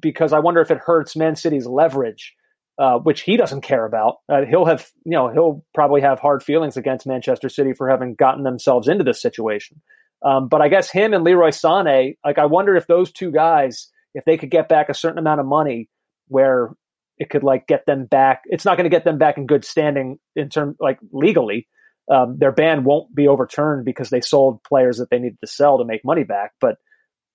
because 0.00 0.32
I 0.32 0.40
wonder 0.40 0.60
if 0.60 0.70
it 0.70 0.78
hurts 0.78 1.14
Man 1.14 1.36
City's 1.36 1.66
leverage, 1.66 2.34
uh, 2.78 2.98
which 2.98 3.22
he 3.22 3.36
doesn't 3.36 3.60
care 3.60 3.84
about. 3.84 4.16
Uh, 4.28 4.44
he'll 4.48 4.66
have, 4.66 4.90
you 5.04 5.12
know, 5.12 5.28
he'll 5.28 5.64
probably 5.74 6.00
have 6.00 6.18
hard 6.18 6.42
feelings 6.42 6.76
against 6.76 7.06
Manchester 7.06 7.48
City 7.48 7.72
for 7.72 7.88
having 7.88 8.14
gotten 8.14 8.42
themselves 8.42 8.88
into 8.88 9.04
this 9.04 9.22
situation. 9.22 9.80
Um, 10.24 10.48
but 10.48 10.62
I 10.62 10.68
guess 10.68 10.90
him 10.90 11.12
and 11.12 11.22
Leroy 11.22 11.50
Sané, 11.50 12.16
like, 12.24 12.38
I 12.38 12.46
wonder 12.46 12.76
if 12.76 12.86
those 12.86 13.12
two 13.12 13.30
guys, 13.30 13.90
if 14.14 14.24
they 14.24 14.38
could 14.38 14.50
get 14.50 14.68
back 14.68 14.88
a 14.88 14.94
certain 14.94 15.18
amount 15.18 15.40
of 15.40 15.46
money 15.46 15.88
where 16.28 16.70
it 17.18 17.30
could 17.30 17.44
like 17.44 17.66
get 17.66 17.86
them 17.86 18.06
back. 18.06 18.42
It's 18.46 18.64
not 18.64 18.76
going 18.76 18.84
to 18.84 18.96
get 18.96 19.04
them 19.04 19.18
back 19.18 19.36
in 19.36 19.46
good 19.46 19.64
standing 19.64 20.18
in 20.34 20.48
term 20.48 20.76
like 20.80 20.98
legally. 21.12 21.68
Um, 22.10 22.36
their 22.38 22.52
ban 22.52 22.84
won't 22.84 23.14
be 23.14 23.28
overturned 23.28 23.84
because 23.84 24.10
they 24.10 24.20
sold 24.20 24.62
players 24.64 24.98
that 24.98 25.10
they 25.10 25.18
needed 25.18 25.38
to 25.40 25.46
sell 25.46 25.78
to 25.78 25.84
make 25.84 26.04
money 26.04 26.24
back. 26.24 26.52
But 26.60 26.76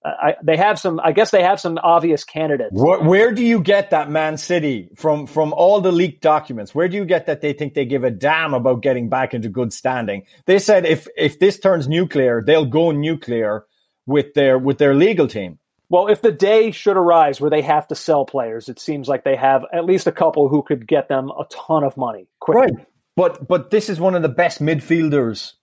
I, 0.03 0.35
they 0.41 0.55
have 0.55 0.79
some. 0.79 0.99
I 1.03 1.11
guess 1.11 1.31
they 1.31 1.43
have 1.43 1.59
some 1.59 1.77
obvious 1.83 2.23
candidates. 2.23 2.71
Where, 2.71 3.01
where, 3.01 3.31
do 3.33 3.43
you 3.43 3.59
get 3.59 3.89
that 3.89 4.09
Man 4.09 4.37
City 4.37 4.89
from? 4.95 5.27
From 5.27 5.51
all 5.51 5.81
the 5.81 5.91
leaked 5.91 6.21
documents, 6.21 6.73
where 6.73 6.87
do 6.87 6.95
you 6.95 7.03
get 7.03 7.25
that 7.25 7.41
they 7.41 7.51
think 7.51 7.73
they 7.73 7.85
give 7.85 8.05
a 8.05 8.11
damn 8.11 8.53
about 8.53 8.81
getting 8.81 9.09
back 9.09 9.33
into 9.33 9.49
good 9.49 9.73
standing? 9.73 10.23
They 10.45 10.59
said 10.59 10.85
if 10.85 11.07
if 11.17 11.39
this 11.39 11.59
turns 11.59 11.89
nuclear, 11.89 12.41
they'll 12.41 12.65
go 12.65 12.91
nuclear 12.91 13.65
with 14.05 14.33
their 14.35 14.57
with 14.57 14.77
their 14.77 14.95
legal 14.95 15.27
team. 15.27 15.59
Well, 15.89 16.07
if 16.07 16.21
the 16.21 16.31
day 16.31 16.71
should 16.71 16.97
arise 16.97 17.41
where 17.41 17.49
they 17.49 17.63
have 17.63 17.87
to 17.87 17.95
sell 17.95 18.23
players, 18.23 18.69
it 18.69 18.79
seems 18.79 19.09
like 19.09 19.23
they 19.23 19.35
have 19.35 19.63
at 19.73 19.85
least 19.85 20.07
a 20.07 20.11
couple 20.11 20.47
who 20.47 20.61
could 20.61 20.87
get 20.87 21.09
them 21.09 21.29
a 21.29 21.43
ton 21.49 21.83
of 21.83 21.97
money 21.97 22.27
quickly. 22.39 22.77
Right. 22.77 22.87
But 23.17 23.49
but 23.49 23.69
this 23.69 23.89
is 23.89 23.99
one 23.99 24.15
of 24.15 24.21
the 24.21 24.29
best 24.29 24.61
midfielders 24.61 25.53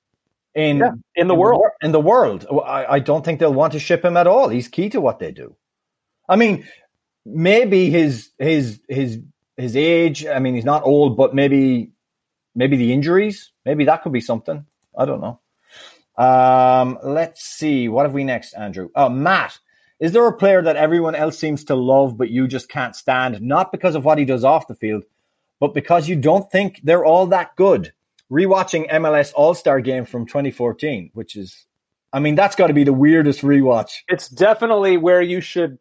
in 0.56 0.78
yeah, 0.78 0.90
in 1.14 1.28
the 1.28 1.34
in 1.34 1.38
world. 1.38 1.62
The, 1.80 1.86
in 1.86 1.92
the 1.92 2.00
world, 2.00 2.46
I, 2.50 2.86
I 2.86 2.98
don't 2.98 3.24
think 3.24 3.38
they'll 3.38 3.54
want 3.54 3.74
to 3.74 3.78
ship 3.78 4.04
him 4.04 4.16
at 4.16 4.26
all. 4.26 4.48
He's 4.48 4.68
key 4.68 4.88
to 4.88 5.00
what 5.00 5.18
they 5.18 5.30
do. 5.30 5.54
I 6.28 6.36
mean, 6.36 6.66
maybe 7.24 7.90
his 7.90 8.30
his 8.38 8.80
his 8.88 9.20
his 9.56 9.76
age. 9.76 10.26
I 10.26 10.38
mean, 10.38 10.54
he's 10.54 10.64
not 10.64 10.82
old, 10.84 11.16
but 11.16 11.34
maybe 11.34 11.92
maybe 12.54 12.76
the 12.76 12.92
injuries. 12.92 13.52
Maybe 13.64 13.84
that 13.84 14.02
could 14.02 14.12
be 14.12 14.20
something. 14.20 14.64
I 14.96 15.04
don't 15.04 15.20
know. 15.20 15.40
Um, 16.16 16.98
let's 17.04 17.42
see. 17.42 17.88
What 17.88 18.06
have 18.06 18.14
we 18.14 18.24
next, 18.24 18.54
Andrew? 18.54 18.88
Oh, 18.96 19.10
Matt. 19.10 19.58
Is 20.00 20.12
there 20.12 20.26
a 20.26 20.36
player 20.36 20.62
that 20.62 20.76
everyone 20.76 21.14
else 21.14 21.38
seems 21.38 21.64
to 21.64 21.74
love, 21.74 22.18
but 22.18 22.30
you 22.30 22.48
just 22.48 22.68
can't 22.68 22.94
stand, 22.94 23.40
not 23.40 23.72
because 23.72 23.94
of 23.94 24.04
what 24.04 24.18
he 24.18 24.26
does 24.26 24.44
off 24.44 24.68
the 24.68 24.74
field, 24.74 25.04
but 25.58 25.72
because 25.72 26.06
you 26.06 26.16
don't 26.16 26.50
think 26.50 26.80
they're 26.82 27.04
all 27.04 27.26
that 27.28 27.56
good? 27.56 27.92
Rewatching 28.30 28.90
MLS 28.90 29.32
All 29.34 29.54
Star 29.54 29.80
Game 29.80 30.04
from 30.04 30.26
2014, 30.26 31.10
which 31.14 31.36
is, 31.36 31.66
I 32.12 32.20
mean, 32.20 32.34
that's 32.34 32.56
got 32.56 32.68
to 32.68 32.74
be 32.74 32.84
the 32.84 32.92
weirdest 32.92 33.42
rewatch. 33.42 33.98
It's 34.08 34.28
definitely 34.28 34.96
where 34.96 35.22
you 35.22 35.40
should 35.40 35.78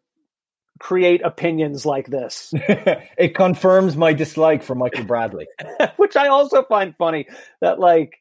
create 0.78 1.22
opinions 1.22 1.86
like 1.86 2.06
this. 2.06 2.52
it 2.54 3.34
confirms 3.34 3.96
my 3.96 4.12
dislike 4.12 4.62
for 4.62 4.74
Michael 4.74 5.04
Bradley, 5.04 5.46
which 5.96 6.16
I 6.16 6.28
also 6.28 6.62
find 6.62 6.94
funny 6.96 7.26
that 7.60 7.78
like, 7.78 8.18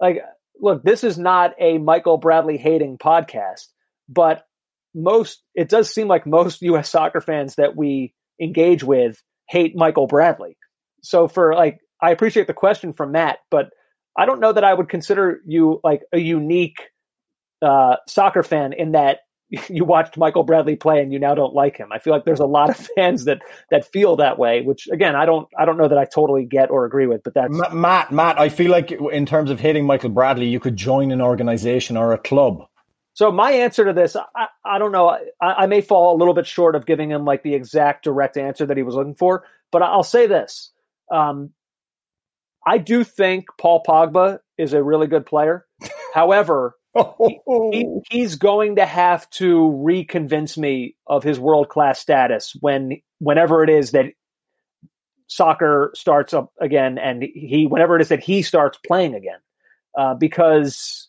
like, 0.00 0.22
look, 0.60 0.82
this 0.82 1.04
is 1.04 1.18
not 1.18 1.54
a 1.58 1.78
Michael 1.78 2.18
Bradley 2.18 2.56
hating 2.56 2.98
podcast, 2.98 3.66
but 4.08 4.46
most, 4.94 5.42
it 5.54 5.68
does 5.68 5.92
seem 5.92 6.08
like 6.08 6.26
most 6.26 6.62
U.S. 6.62 6.90
soccer 6.90 7.20
fans 7.20 7.56
that 7.56 7.76
we 7.76 8.14
engage 8.40 8.82
with 8.82 9.22
hate 9.48 9.76
Michael 9.76 10.06
Bradley. 10.06 10.56
So 11.02 11.28
for 11.28 11.54
like 11.54 11.80
I 12.02 12.10
appreciate 12.10 12.46
the 12.46 12.54
question 12.54 12.92
from 12.92 13.12
Matt, 13.12 13.38
but 13.50 13.70
I 14.16 14.26
don't 14.26 14.40
know 14.40 14.52
that 14.52 14.64
I 14.64 14.74
would 14.74 14.88
consider 14.88 15.40
you 15.46 15.80
like 15.84 16.02
a 16.12 16.18
unique 16.18 16.90
uh, 17.62 17.96
soccer 18.06 18.42
fan 18.42 18.72
in 18.72 18.92
that 18.92 19.20
you 19.68 19.84
watched 19.84 20.16
Michael 20.16 20.44
Bradley 20.44 20.76
play 20.76 21.00
and 21.00 21.12
you 21.12 21.18
now 21.18 21.34
don't 21.34 21.54
like 21.54 21.76
him. 21.76 21.90
I 21.92 21.98
feel 21.98 22.12
like 22.12 22.24
there's 22.24 22.40
a 22.40 22.46
lot 22.46 22.70
of 22.70 22.76
fans 22.96 23.24
that 23.24 23.40
that 23.70 23.90
feel 23.90 24.16
that 24.16 24.38
way, 24.38 24.62
which 24.62 24.88
again, 24.88 25.16
I 25.16 25.26
don't 25.26 25.48
I 25.58 25.64
don't 25.64 25.76
know 25.76 25.88
that 25.88 25.98
I 25.98 26.04
totally 26.04 26.44
get 26.44 26.70
or 26.70 26.84
agree 26.84 27.06
with, 27.06 27.22
but 27.22 27.34
that's 27.34 27.52
Matt, 27.72 28.12
Matt, 28.12 28.38
I 28.38 28.48
feel 28.48 28.70
like 28.70 28.92
in 28.92 29.26
terms 29.26 29.50
of 29.50 29.60
hating 29.60 29.86
Michael 29.86 30.10
Bradley, 30.10 30.46
you 30.46 30.60
could 30.60 30.76
join 30.76 31.10
an 31.10 31.20
organization 31.20 31.96
or 31.96 32.12
a 32.12 32.18
club. 32.18 32.66
So 33.12 33.32
my 33.32 33.50
answer 33.50 33.84
to 33.84 33.92
this, 33.92 34.16
I, 34.16 34.46
I 34.64 34.78
don't 34.78 34.92
know. 34.92 35.08
I, 35.08 35.18
I 35.40 35.66
may 35.66 35.80
fall 35.80 36.14
a 36.14 36.18
little 36.18 36.32
bit 36.32 36.46
short 36.46 36.76
of 36.76 36.86
giving 36.86 37.10
him 37.10 37.24
like 37.24 37.42
the 37.42 37.54
exact 37.54 38.04
direct 38.04 38.36
answer 38.36 38.64
that 38.66 38.76
he 38.76 38.82
was 38.82 38.94
looking 38.94 39.16
for, 39.16 39.44
but 39.72 39.82
I'll 39.82 40.04
say 40.04 40.26
this. 40.26 40.70
Um, 41.12 41.50
I 42.66 42.78
do 42.78 43.04
think 43.04 43.46
Paul 43.58 43.82
Pogba 43.86 44.38
is 44.58 44.72
a 44.72 44.82
really 44.82 45.06
good 45.06 45.26
player. 45.26 45.66
However, 46.14 46.74
he, 46.94 47.40
he, 47.46 48.00
he's 48.10 48.36
going 48.36 48.76
to 48.76 48.86
have 48.86 49.28
to 49.30 49.58
reconvince 49.84 50.58
me 50.58 50.96
of 51.06 51.22
his 51.22 51.38
world 51.38 51.68
class 51.68 52.00
status 52.00 52.56
when 52.60 53.00
whenever 53.18 53.62
it 53.62 53.70
is 53.70 53.92
that 53.92 54.06
soccer 55.28 55.92
starts 55.94 56.34
up 56.34 56.52
again, 56.60 56.98
and 56.98 57.22
he 57.22 57.66
whenever 57.66 57.96
it 57.96 58.02
is 58.02 58.08
that 58.08 58.22
he 58.22 58.42
starts 58.42 58.78
playing 58.84 59.14
again, 59.14 59.38
uh, 59.96 60.14
because 60.14 61.08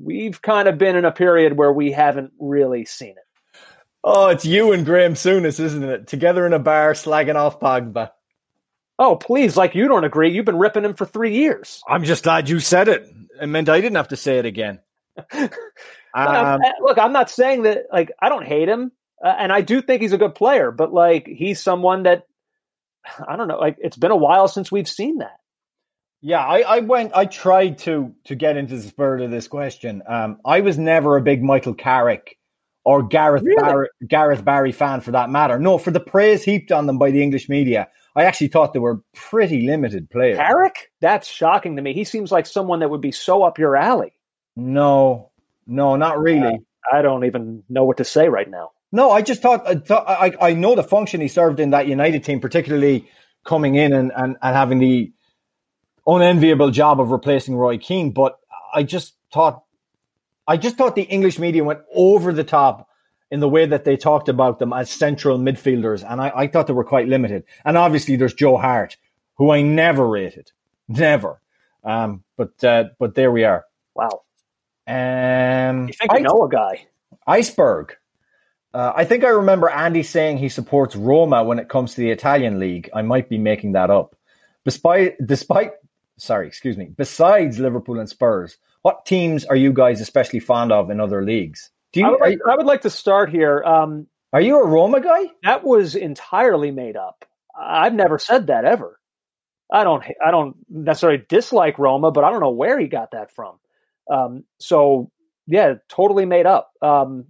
we've 0.00 0.42
kind 0.42 0.68
of 0.68 0.78
been 0.78 0.96
in 0.96 1.04
a 1.04 1.12
period 1.12 1.56
where 1.56 1.72
we 1.72 1.90
haven't 1.92 2.32
really 2.38 2.84
seen 2.84 3.10
it. 3.10 3.68
Oh, 4.04 4.28
it's 4.28 4.44
you 4.44 4.72
and 4.72 4.84
Graeme 4.84 5.14
Souness, 5.14 5.60
isn't 5.60 5.84
it? 5.84 6.06
Together 6.08 6.44
in 6.44 6.52
a 6.52 6.58
bar, 6.58 6.92
slagging 6.92 7.36
off 7.36 7.60
Pogba. 7.60 8.10
Oh, 8.98 9.16
please, 9.16 9.56
like 9.56 9.74
you 9.74 9.88
don't 9.88 10.04
agree. 10.04 10.32
You've 10.32 10.44
been 10.44 10.58
ripping 10.58 10.84
him 10.84 10.94
for 10.94 11.06
three 11.06 11.34
years. 11.34 11.82
I'm 11.88 12.04
just 12.04 12.24
glad 12.24 12.48
you 12.48 12.60
said 12.60 12.88
it. 12.88 13.08
It 13.40 13.46
meant 13.46 13.68
I 13.68 13.80
didn't 13.80 13.96
have 13.96 14.08
to 14.08 14.16
say 14.16 14.38
it 14.38 14.46
again. 14.46 14.80
um, 15.32 15.50
uh, 16.14 16.58
look, 16.80 16.98
I'm 16.98 17.12
not 17.12 17.30
saying 17.30 17.62
that, 17.62 17.84
like, 17.92 18.12
I 18.20 18.28
don't 18.28 18.46
hate 18.46 18.68
him. 18.68 18.92
Uh, 19.24 19.34
and 19.38 19.52
I 19.52 19.60
do 19.60 19.80
think 19.80 20.02
he's 20.02 20.12
a 20.12 20.18
good 20.18 20.34
player, 20.34 20.70
but, 20.70 20.92
like, 20.92 21.26
he's 21.26 21.62
someone 21.62 22.04
that, 22.04 22.26
I 23.28 23.36
don't 23.36 23.48
know, 23.48 23.58
like, 23.58 23.76
it's 23.78 23.96
been 23.96 24.10
a 24.10 24.16
while 24.16 24.48
since 24.48 24.70
we've 24.70 24.88
seen 24.88 25.18
that. 25.18 25.38
Yeah, 26.24 26.38
I, 26.38 26.60
I 26.60 26.78
went. 26.78 27.12
I 27.16 27.24
tried 27.26 27.78
to 27.78 28.14
to 28.26 28.36
get 28.36 28.56
into 28.56 28.76
the 28.76 28.82
spirit 28.82 29.22
of 29.22 29.32
this 29.32 29.48
question. 29.48 30.04
Um, 30.06 30.38
I 30.44 30.60
was 30.60 30.78
never 30.78 31.16
a 31.16 31.20
big 31.20 31.42
Michael 31.42 31.74
Carrick 31.74 32.38
or 32.84 33.02
Gareth 33.02 33.42
really? 33.42 33.60
Barry, 33.60 33.88
Gareth 34.06 34.44
Barry 34.44 34.70
fan 34.70 35.00
for 35.00 35.10
that 35.10 35.30
matter. 35.30 35.58
No, 35.58 35.78
for 35.78 35.90
the 35.90 35.98
praise 35.98 36.44
heaped 36.44 36.70
on 36.70 36.86
them 36.86 36.96
by 36.96 37.10
the 37.10 37.22
English 37.22 37.48
media, 37.48 37.88
I 38.14 38.24
actually 38.24 38.48
thought 38.48 38.72
they 38.72 38.78
were 38.78 39.00
pretty 39.14 39.66
limited 39.66 40.10
players. 40.10 40.36
Carrick? 40.36 40.92
That's 41.00 41.26
shocking 41.26 41.76
to 41.76 41.82
me. 41.82 41.94
He 41.94 42.04
seems 42.04 42.30
like 42.30 42.46
someone 42.46 42.80
that 42.80 42.90
would 42.90 43.00
be 43.00 43.12
so 43.12 43.42
up 43.42 43.58
your 43.58 43.76
alley. 43.76 44.12
No, 44.54 45.30
no, 45.66 45.96
not 45.96 46.18
really. 46.18 46.54
Uh, 46.54 46.96
I 46.96 47.02
don't 47.02 47.24
even 47.24 47.62
know 47.68 47.84
what 47.84 47.96
to 47.98 48.04
say 48.04 48.28
right 48.28 48.48
now. 48.48 48.72
No, 48.90 49.10
I 49.10 49.22
just 49.22 49.40
thought, 49.40 49.66
I, 49.66 49.76
thought, 49.76 50.06
I, 50.06 50.34
I 50.40 50.52
know 50.52 50.74
the 50.74 50.82
function 50.82 51.22
he 51.22 51.28
served 51.28 51.58
in 51.58 51.70
that 51.70 51.86
United 51.86 52.24
team, 52.24 52.40
particularly 52.40 53.08
coming 53.44 53.76
in 53.76 53.94
and, 53.94 54.12
and, 54.14 54.36
and 54.42 54.56
having 54.56 54.78
the 54.78 55.12
unenviable 56.06 56.70
job 56.70 57.00
of 57.00 57.10
replacing 57.10 57.56
Roy 57.56 57.78
Keane. 57.78 58.10
But 58.10 58.38
I 58.74 58.82
just 58.82 59.14
thought, 59.32 59.64
I 60.46 60.58
just 60.58 60.76
thought 60.76 60.94
the 60.94 61.02
English 61.02 61.38
media 61.38 61.64
went 61.64 61.80
over 61.94 62.34
the 62.34 62.44
top 62.44 62.88
in 63.32 63.40
the 63.40 63.48
way 63.48 63.64
that 63.64 63.84
they 63.84 63.96
talked 63.96 64.28
about 64.28 64.58
them 64.58 64.74
as 64.74 64.90
central 64.90 65.38
midfielders, 65.38 66.04
and 66.08 66.20
I, 66.20 66.32
I 66.36 66.46
thought 66.46 66.66
they 66.66 66.74
were 66.74 66.84
quite 66.84 67.08
limited. 67.08 67.44
And 67.64 67.78
obviously, 67.78 68.16
there's 68.16 68.34
Joe 68.34 68.58
Hart, 68.58 68.98
who 69.36 69.50
I 69.50 69.62
never 69.62 70.06
rated, 70.06 70.52
never. 70.86 71.40
Um, 71.82 72.24
but 72.36 72.62
uh, 72.62 72.84
but 72.98 73.14
there 73.14 73.32
we 73.32 73.44
are. 73.44 73.64
Wow. 73.94 74.20
Um, 74.86 75.88
you 75.88 75.94
think 75.94 76.12
you 76.12 76.20
know 76.20 76.44
a 76.44 76.48
guy? 76.48 76.86
Iceberg. 77.26 77.96
Uh, 78.74 78.92
I 78.94 79.06
think 79.06 79.24
I 79.24 79.28
remember 79.28 79.70
Andy 79.70 80.02
saying 80.02 80.36
he 80.36 80.50
supports 80.50 80.94
Roma 80.94 81.42
when 81.42 81.58
it 81.58 81.70
comes 81.70 81.94
to 81.94 82.02
the 82.02 82.10
Italian 82.10 82.58
league. 82.58 82.90
I 82.94 83.00
might 83.00 83.30
be 83.30 83.38
making 83.38 83.72
that 83.72 83.88
up. 83.88 84.14
Despite, 84.66 85.14
despite, 85.24 85.72
sorry, 86.18 86.46
excuse 86.46 86.76
me. 86.76 86.90
Besides 86.96 87.58
Liverpool 87.58 87.98
and 87.98 88.08
Spurs, 88.08 88.58
what 88.82 89.06
teams 89.06 89.44
are 89.46 89.56
you 89.56 89.72
guys 89.72 90.00
especially 90.00 90.40
fond 90.40 90.70
of 90.72 90.90
in 90.90 91.00
other 91.00 91.22
leagues? 91.22 91.70
Do 91.92 92.00
you, 92.00 92.06
I, 92.06 92.10
would 92.10 92.20
like, 92.20 92.38
I 92.48 92.56
would 92.56 92.66
like 92.66 92.82
to 92.82 92.90
start 92.90 93.30
here. 93.30 93.62
Um, 93.62 94.06
are 94.32 94.40
you 94.40 94.60
a 94.62 94.66
Roma 94.66 95.00
guy? 95.00 95.26
That 95.42 95.64
was 95.64 95.94
entirely 95.94 96.70
made 96.70 96.96
up. 96.96 97.24
I've 97.58 97.94
never 97.94 98.18
said 98.18 98.46
that 98.46 98.64
ever. 98.64 98.98
I 99.70 99.84
don't. 99.84 100.04
I 100.24 100.30
don't 100.30 100.56
necessarily 100.68 101.22
dislike 101.28 101.78
Roma, 101.78 102.10
but 102.10 102.24
I 102.24 102.30
don't 102.30 102.40
know 102.40 102.50
where 102.50 102.78
he 102.78 102.86
got 102.86 103.12
that 103.12 103.34
from. 103.34 103.58
Um, 104.10 104.44
so 104.58 105.10
yeah, 105.46 105.74
totally 105.88 106.26
made 106.26 106.46
up. 106.46 106.70
Um, 106.82 107.26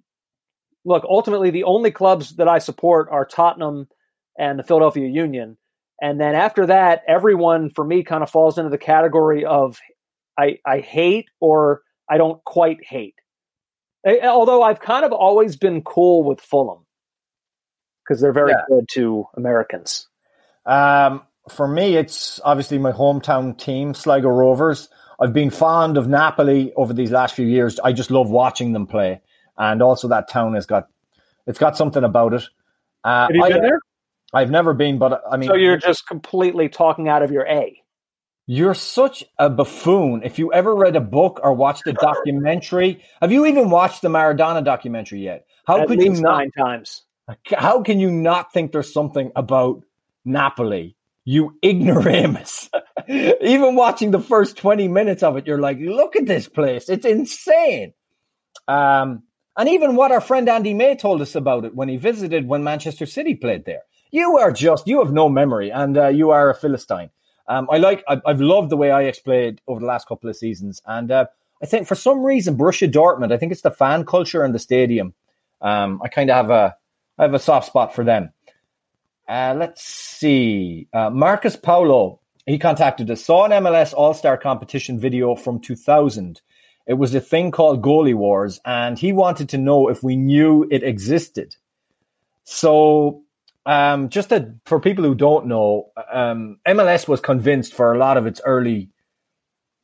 look, 0.85 1.05
ultimately, 1.09 1.51
the 1.51 1.65
only 1.65 1.91
clubs 1.91 2.37
that 2.37 2.49
I 2.49 2.59
support 2.59 3.09
are 3.11 3.25
Tottenham 3.25 3.89
and 4.37 4.59
the 4.59 4.65
Philadelphia 4.65 5.09
Union, 5.09 5.57
and 6.01 6.21
then 6.21 6.35
after 6.35 6.67
that, 6.67 7.03
everyone 7.07 7.71
for 7.71 7.85
me 7.85 8.03
kind 8.03 8.25
of 8.25 8.31
falls 8.31 8.59
into 8.59 8.71
the 8.71 8.79
category 8.79 9.45
of 9.45 9.79
I, 10.39 10.59
I 10.67 10.81
hate 10.81 11.27
or 11.41 11.83
I 12.11 12.19
don't 12.19 12.43
quite 12.45 12.79
hate. 12.85 13.15
Although 14.05 14.63
I've 14.63 14.81
kind 14.81 15.05
of 15.05 15.13
always 15.13 15.57
been 15.57 15.83
cool 15.83 16.25
with 16.25 16.41
Fulham 16.41 16.85
because 18.03 18.21
they're 18.21 18.33
very 18.33 18.51
yeah. 18.51 18.65
good 18.69 18.89
to 18.95 19.27
Americans. 19.37 20.09
Um, 20.67 21.23
for 21.49 21.67
me, 21.67 21.97
it's 21.97 22.41
obviously 22.45 22.79
my 22.79 22.93
hometown 22.93 23.57
team, 23.57 23.95
Sligo 23.95 24.29
Rovers. 24.29 24.89
I've 25.21 25.33
been 25.33 25.51
fond 25.51 25.97
of 25.97 26.09
Napoli 26.09 26.73
over 26.75 26.93
these 26.93 27.11
last 27.11 27.35
few 27.35 27.47
years. 27.47 27.79
I 27.81 27.93
just 27.93 28.11
love 28.11 28.31
watching 28.31 28.73
them 28.73 28.87
play, 28.87 29.21
and 29.57 29.83
also 29.83 30.09
that 30.09 30.29
town 30.29 30.55
has 30.55 30.67
got 30.67 30.89
it's 31.47 31.59
got 31.59 31.77
something 31.77 32.05
about 32.05 32.35
it. 32.35 32.43
Uh, 33.05 33.27
Have 33.27 33.35
you 33.35 33.45
I, 33.45 33.49
been 33.51 33.63
there? 33.63 33.81
I've 34.33 34.51
never 34.51 34.73
been, 34.73 34.99
but 34.99 35.23
I 35.31 35.37
mean, 35.37 35.49
so 35.49 35.55
you're 35.55 35.77
just 35.77 36.07
completely 36.07 36.69
talking 36.69 37.09
out 37.09 37.23
of 37.23 37.31
your 37.31 37.47
A. 37.47 37.82
You're 38.47 38.75
such 38.75 39.25
a 39.39 39.49
buffoon. 39.49 40.23
If 40.25 40.39
you 40.39 40.53
ever 40.53 40.75
read 40.75 40.97
a 40.97 41.01
book 41.01 41.41
or 41.43 41.55
watched 41.55 41.87
a 41.87 41.93
documentary, 41.93 43.03
have 43.21 43.31
you 43.31 43.47
even 43.47 43.71
watched 43.71 44.03
the 44.03 44.09
Maradona 44.09 44.65
documentary 44.65 45.21
yet? 45.21 45.47
How 45.67 45.81
At 45.81 45.89
could 45.89 46.03
you 46.03 46.11
not, 46.11 46.39
nine 46.39 46.51
times? 46.51 47.03
How 47.47 47.83
can 47.83 48.01
you 48.01 48.11
not 48.11 48.53
think 48.53 48.73
there's 48.73 48.93
something 48.93 49.31
about 49.37 49.85
Napoli? 50.25 50.97
You 51.25 51.57
ignoramus. 51.65 52.69
even 53.09 53.77
watching 53.77 54.11
the 54.11 54.21
first 54.21 54.57
20 54.57 54.89
minutes 54.89 55.23
of 55.23 55.37
it, 55.37 55.47
you're 55.47 55.61
like, 55.61 55.79
look 55.79 56.17
at 56.17 56.27
this 56.27 56.49
place. 56.49 56.89
It's 56.89 57.07
insane. 57.07 57.95
Um, 58.67 59.23
and 59.57 59.69
even 59.69 59.95
what 59.95 60.11
our 60.11 60.21
friend 60.21 60.49
Andy 60.49 60.75
May 60.75 60.97
told 60.97 61.23
us 61.23 61.37
about 61.37 61.65
it 61.65 61.77
when 61.77 61.89
he 61.89 61.97
visited 61.97 62.49
when 62.49 62.65
Manchester 62.65 63.07
City 63.07 63.37
played 63.37 63.67
there. 63.67 63.83
You 64.11 64.39
are 64.39 64.51
just, 64.51 64.89
you 64.89 64.99
have 64.99 65.13
no 65.13 65.29
memory 65.29 65.71
and 65.71 65.97
uh, 65.97 66.09
you 66.09 66.31
are 66.31 66.51
a 66.51 66.55
Philistine. 66.55 67.11
Um, 67.49 67.69
I 67.71 67.79
like, 67.79 68.05
I've, 68.09 68.23
I've, 68.25 68.41
loved 68.41 68.71
the 68.71 68.77
way 68.77 68.89
Ajax 68.89 69.19
played 69.19 69.61
over 69.67 69.81
the 69.81 69.87
last 69.87 70.07
couple 70.07 70.31
of 70.31 70.37
seasons. 70.37 70.81
And 70.87 71.11
uh, 71.11 71.27
I 71.63 71.67
think 71.67 71.87
for 71.89 71.95
some 71.95 72.23
reason, 72.23 72.57
Borussia 72.57 72.91
Dortmund, 72.91 73.33
I 73.33 73.37
think 73.37 73.53
it's 73.53 73.63
the 73.63 73.71
fan 73.71 74.05
culture 74.05 74.45
and 74.45 74.55
the 74.55 74.59
stadium. 74.59 75.15
Um, 75.61 76.01
I 76.05 76.09
kind 76.09 76.31
of 76.31 76.37
have 76.37 76.51
a, 76.51 76.77
I 77.19 77.23
have 77.23 77.35
a 77.35 77.39
soft 77.39 77.67
spot 77.67 77.95
for 77.95 78.05
them. 78.05 78.31
Uh, 79.29 79.55
let's 79.57 79.83
see. 79.83 80.89
Uh, 80.93 81.11
Marcus 81.11 81.57
Paulo, 81.57 82.21
he 82.47 82.59
contacted 82.59 83.11
us, 83.11 83.25
saw 83.25 83.45
an 83.45 83.53
MLS 83.53 83.95
All 83.95 84.15
Star 84.15 84.37
competition 84.37 84.99
video 84.99 85.35
from 85.35 85.61
2000. 85.61 86.41
It 86.87 86.95
was 86.95 87.15
a 87.15 87.21
thing 87.21 87.53
called 87.53 87.83
Goalie 87.83 88.15
Wars, 88.15 88.61
and 88.65 88.99
he 88.99 89.13
wanted 89.13 89.51
to 89.51 89.59
know 89.59 89.89
if 89.89 90.03
we 90.03 90.17
knew 90.17 90.67
it 90.71 90.83
existed. 90.83 91.55
So 92.45 93.23
um, 93.67 94.09
just 94.09 94.31
to, 94.31 94.55
for 94.67 94.81
people 94.81 95.05
who 95.05 95.15
don't 95.15 95.47
know, 95.47 95.91
um, 96.13 96.59
MLS 96.67 97.07
was 97.07 97.21
convinced 97.21 97.75
for 97.75 97.93
a 97.93 97.99
lot 97.99 98.17
of 98.17 98.27
its 98.27 98.41
early, 98.45 98.91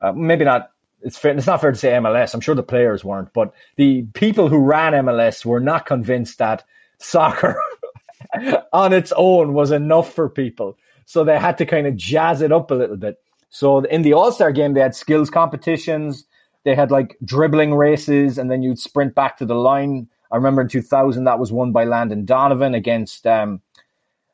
uh, 0.01 0.13
maybe 0.13 0.45
not. 0.45 0.71
It's 1.01 1.17
fair, 1.17 1.37
it's 1.37 1.47
not 1.47 1.61
fair 1.61 1.71
to 1.71 1.79
say 1.79 1.93
MLS. 1.93 2.35
I'm 2.35 2.41
sure 2.41 2.57
the 2.57 2.63
players 2.63 3.05
weren't, 3.05 3.33
but 3.33 3.53
the 3.77 4.03
people 4.15 4.49
who 4.49 4.59
ran 4.59 4.95
MLS 4.95 5.45
were 5.45 5.61
not 5.61 5.87
convinced 5.87 6.39
that 6.39 6.65
soccer 6.99 7.63
on 8.73 8.93
its 8.93 9.13
own 9.17 9.55
was 9.55 9.71
enough 9.71 10.13
for 10.13 10.29
people. 10.29 10.77
So 11.05 11.23
they 11.23 11.39
had 11.39 11.57
to 11.59 11.67
kind 11.67 11.87
of 11.87 11.97
jazz 11.97 12.43
it 12.43 12.51
up 12.51 12.73
a 12.73 12.75
little 12.75 12.97
bit. 12.97 13.17
So 13.49 13.79
in 13.79 14.03
the 14.03 14.13
All 14.13 14.33
Star 14.33 14.53
game, 14.53 14.75
they 14.75 14.81
had 14.81 14.95
skills 14.95 15.31
competitions. 15.31 16.25
They 16.65 16.75
had 16.75 16.91
like 16.91 17.17
dribbling 17.25 17.75
races, 17.75 18.37
and 18.37 18.51
then 18.51 18.63
you'd 18.63 18.79
sprint 18.79 19.15
back 19.15 19.39
to 19.39 19.47
the 19.47 19.55
line. 19.55 20.09
I 20.31 20.37
remember 20.37 20.63
in 20.63 20.69
2000 20.69 21.25
that 21.25 21.39
was 21.39 21.53
won 21.53 21.73
by 21.73 21.85
Landon 21.85 22.25
Donovan 22.25 22.75
against 22.75 23.27
um, 23.27 23.63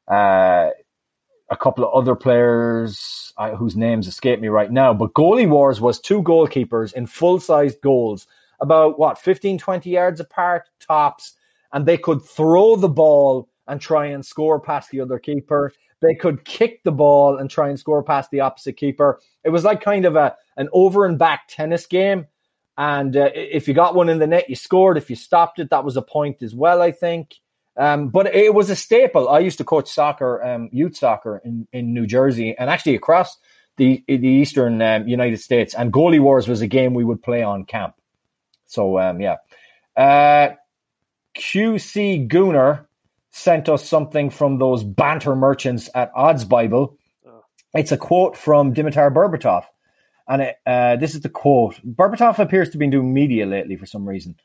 uh, 0.08 0.70
a 1.50 1.56
couple 1.56 1.84
of 1.84 1.94
other 1.94 2.14
players 2.14 3.32
whose 3.58 3.76
names 3.76 4.06
escape 4.06 4.40
me 4.40 4.48
right 4.48 4.70
now. 4.70 4.94
But 4.94 5.14
Goalie 5.14 5.48
Wars 5.48 5.80
was 5.80 6.00
two 6.00 6.22
goalkeepers 6.22 6.92
in 6.94 7.06
full 7.06 7.40
sized 7.40 7.80
goals, 7.80 8.26
about 8.60 8.98
what, 8.98 9.18
15, 9.18 9.58
20 9.58 9.90
yards 9.90 10.20
apart, 10.20 10.68
tops, 10.80 11.34
and 11.72 11.86
they 11.86 11.98
could 11.98 12.22
throw 12.22 12.76
the 12.76 12.88
ball 12.88 13.48
and 13.66 13.80
try 13.80 14.06
and 14.06 14.24
score 14.24 14.60
past 14.60 14.90
the 14.90 15.00
other 15.00 15.18
keeper. 15.18 15.72
They 16.00 16.14
could 16.14 16.44
kick 16.44 16.82
the 16.82 16.92
ball 16.92 17.38
and 17.38 17.50
try 17.50 17.68
and 17.68 17.78
score 17.78 18.02
past 18.02 18.30
the 18.30 18.40
opposite 18.40 18.76
keeper. 18.76 19.20
It 19.42 19.50
was 19.50 19.64
like 19.64 19.80
kind 19.80 20.04
of 20.04 20.16
a 20.16 20.36
an 20.56 20.68
over 20.72 21.06
and 21.06 21.18
back 21.18 21.48
tennis 21.48 21.86
game. 21.86 22.26
And 22.76 23.16
uh, 23.16 23.30
if 23.34 23.66
you 23.68 23.74
got 23.74 23.94
one 23.94 24.08
in 24.08 24.18
the 24.18 24.26
net, 24.26 24.48
you 24.48 24.56
scored. 24.56 24.96
If 24.96 25.08
you 25.08 25.16
stopped 25.16 25.58
it, 25.58 25.70
that 25.70 25.84
was 25.84 25.96
a 25.96 26.02
point 26.02 26.42
as 26.42 26.54
well, 26.54 26.82
I 26.82 26.90
think. 26.92 27.36
Um, 27.76 28.08
but 28.08 28.34
it 28.34 28.54
was 28.54 28.70
a 28.70 28.76
staple. 28.76 29.28
I 29.28 29.40
used 29.40 29.58
to 29.58 29.64
coach 29.64 29.90
soccer, 29.90 30.42
um, 30.44 30.68
youth 30.72 30.96
soccer 30.96 31.40
in, 31.44 31.66
in 31.72 31.92
New 31.92 32.06
Jersey 32.06 32.54
and 32.56 32.70
actually 32.70 32.94
across 32.94 33.36
the 33.76 34.04
the 34.06 34.28
eastern 34.28 34.80
um, 34.80 35.08
United 35.08 35.40
States. 35.40 35.74
And 35.74 35.92
Goalie 35.92 36.20
Wars 36.20 36.46
was 36.46 36.60
a 36.60 36.68
game 36.68 36.94
we 36.94 37.04
would 37.04 37.22
play 37.22 37.42
on 37.42 37.64
camp. 37.64 37.94
So 38.66 38.98
um, 39.00 39.20
yeah, 39.20 39.36
uh, 39.96 40.54
QC 41.36 42.28
Gooner 42.28 42.86
sent 43.30 43.68
us 43.68 43.88
something 43.88 44.30
from 44.30 44.58
those 44.58 44.84
banter 44.84 45.34
merchants 45.34 45.90
at 45.94 46.12
Odds 46.14 46.44
Bible. 46.44 46.96
It's 47.74 47.90
a 47.90 47.96
quote 47.96 48.36
from 48.36 48.72
Dimitar 48.72 49.12
Berbatov. 49.12 49.64
And 50.28 50.42
it, 50.42 50.56
uh, 50.64 50.96
this 50.96 51.14
is 51.14 51.20
the 51.20 51.28
quote. 51.28 51.74
Berbatov 51.84 52.38
appears 52.38 52.70
to 52.70 52.78
be 52.78 52.86
doing 52.86 53.12
media 53.12 53.46
lately 53.46 53.76
for 53.76 53.86
some 53.86 54.08
reason. 54.08 54.36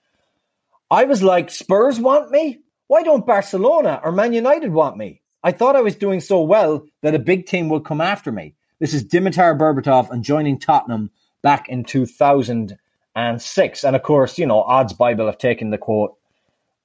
I 0.89 1.05
was 1.05 1.21
like, 1.21 1.51
Spurs 1.51 1.99
want 1.99 2.31
me? 2.31 2.59
Why 2.89 3.03
don't 3.03 3.23
Barcelona 3.23 4.01
or 4.03 4.11
Man 4.11 4.33
United 4.33 4.73
want 4.73 4.97
me? 4.97 5.21
I 5.43 5.51
thought 5.51 5.75
I 5.75 5.81
was 5.81 5.95
doing 5.95 6.21
so 6.21 6.41
well 6.41 6.87
that 7.03 7.13
a 7.13 7.19
big 7.19 7.45
team 7.45 7.69
would 7.69 7.85
come 7.85 8.01
after 8.01 8.31
me. 8.31 8.55
This 8.79 8.95
is 8.95 9.03
Dimitar 9.03 9.55
Berbatov 9.55 10.09
and 10.09 10.23
joining 10.23 10.57
Tottenham 10.57 11.11
back 11.43 11.69
in 11.69 11.83
2006. 11.83 13.83
And 13.83 13.95
of 13.95 14.01
course, 14.01 14.39
you 14.39 14.47
know, 14.47 14.63
Odds 14.63 14.93
Bible 14.93 15.27
have 15.27 15.37
taken 15.37 15.69
the 15.69 15.77
quote 15.77 16.17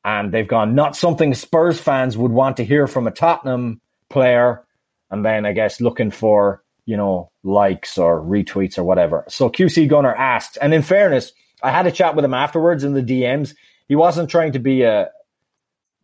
and 0.05 0.30
they've 0.30 0.46
gone, 0.46 0.74
not 0.74 0.94
something 0.94 1.32
Spurs 1.32 1.80
fans 1.80 2.18
would 2.18 2.32
want 2.32 2.59
to 2.59 2.66
hear 2.66 2.86
from 2.86 3.07
a 3.07 3.11
Tottenham 3.11 3.80
player. 4.11 4.62
And 5.11 5.24
then 5.24 5.46
I 5.46 5.52
guess 5.52 5.80
looking 5.80 6.11
for, 6.11 6.62
you 6.84 6.98
know, 6.98 7.30
likes 7.42 7.96
or 7.96 8.20
retweets 8.20 8.76
or 8.76 8.84
whatever. 8.84 9.24
So 9.28 9.48
QC 9.48 9.88
Gooner 9.88 10.14
asked, 10.14 10.59
and 10.61 10.74
in 10.74 10.82
fairness, 10.82 11.32
I 11.62 11.70
had 11.70 11.86
a 11.86 11.90
chat 11.90 12.14
with 12.14 12.26
him 12.26 12.34
afterwards 12.34 12.84
in 12.84 12.92
the 12.92 13.02
DMs. 13.02 13.55
He 13.88 13.96
wasn't 13.96 14.28
trying 14.28 14.52
to 14.52 14.59
be 14.59 14.82
a, 14.82 15.09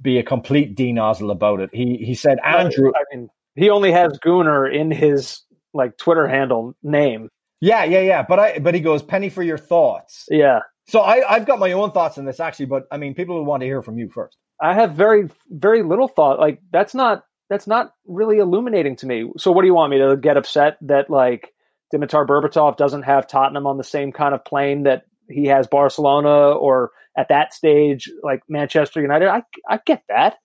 be 0.00 0.18
a 0.18 0.22
complete 0.22 0.74
D 0.74 0.92
nozzle 0.92 1.30
about 1.30 1.60
it. 1.60 1.70
He 1.72 1.96
he 1.96 2.14
said 2.14 2.38
Andrew. 2.44 2.92
I 2.94 3.02
mean, 3.14 3.28
he 3.54 3.70
only 3.70 3.92
has 3.92 4.18
Gooner 4.24 4.72
in 4.72 4.90
his 4.90 5.42
like 5.74 5.96
Twitter 5.96 6.26
handle 6.26 6.74
name. 6.82 7.28
Yeah, 7.60 7.84
yeah, 7.84 8.00
yeah. 8.00 8.22
But 8.22 8.38
I 8.38 8.58
but 8.58 8.74
he 8.74 8.80
goes 8.80 9.02
penny 9.02 9.28
for 9.28 9.42
your 9.42 9.58
thoughts. 9.58 10.26
Yeah. 10.30 10.60
So 10.88 11.00
I 11.00 11.22
I've 11.28 11.46
got 11.46 11.58
my 11.58 11.72
own 11.72 11.92
thoughts 11.92 12.18
on 12.18 12.24
this 12.24 12.40
actually, 12.40 12.66
but 12.66 12.84
I 12.90 12.96
mean, 12.96 13.14
people 13.14 13.36
would 13.36 13.46
want 13.46 13.60
to 13.60 13.66
hear 13.66 13.82
from 13.82 13.98
you 13.98 14.08
first. 14.08 14.36
I 14.60 14.74
have 14.74 14.92
very 14.92 15.28
very 15.50 15.82
little 15.82 16.08
thought. 16.08 16.38
Like 16.38 16.60
that's 16.72 16.94
not 16.94 17.24
that's 17.48 17.66
not 17.66 17.92
really 18.06 18.38
illuminating 18.38 18.96
to 18.96 19.06
me. 19.06 19.30
So 19.36 19.52
what 19.52 19.62
do 19.62 19.66
you 19.66 19.74
want 19.74 19.90
me 19.90 19.98
to 19.98 20.16
get 20.16 20.36
upset 20.36 20.78
that 20.82 21.10
like 21.10 21.52
Dimitar 21.92 22.26
Berbatov 22.26 22.76
doesn't 22.76 23.02
have 23.02 23.26
Tottenham 23.26 23.66
on 23.66 23.76
the 23.76 23.84
same 23.84 24.12
kind 24.12 24.34
of 24.34 24.44
plane 24.44 24.84
that 24.84 25.02
he 25.28 25.46
has 25.46 25.66
Barcelona 25.66 26.52
or 26.52 26.90
at 27.16 27.28
that 27.28 27.52
stage 27.52 28.10
like 28.22 28.42
Manchester 28.48 29.00
United. 29.00 29.28
I 29.28 29.42
I 29.68 29.80
get 29.84 30.02
that. 30.08 30.36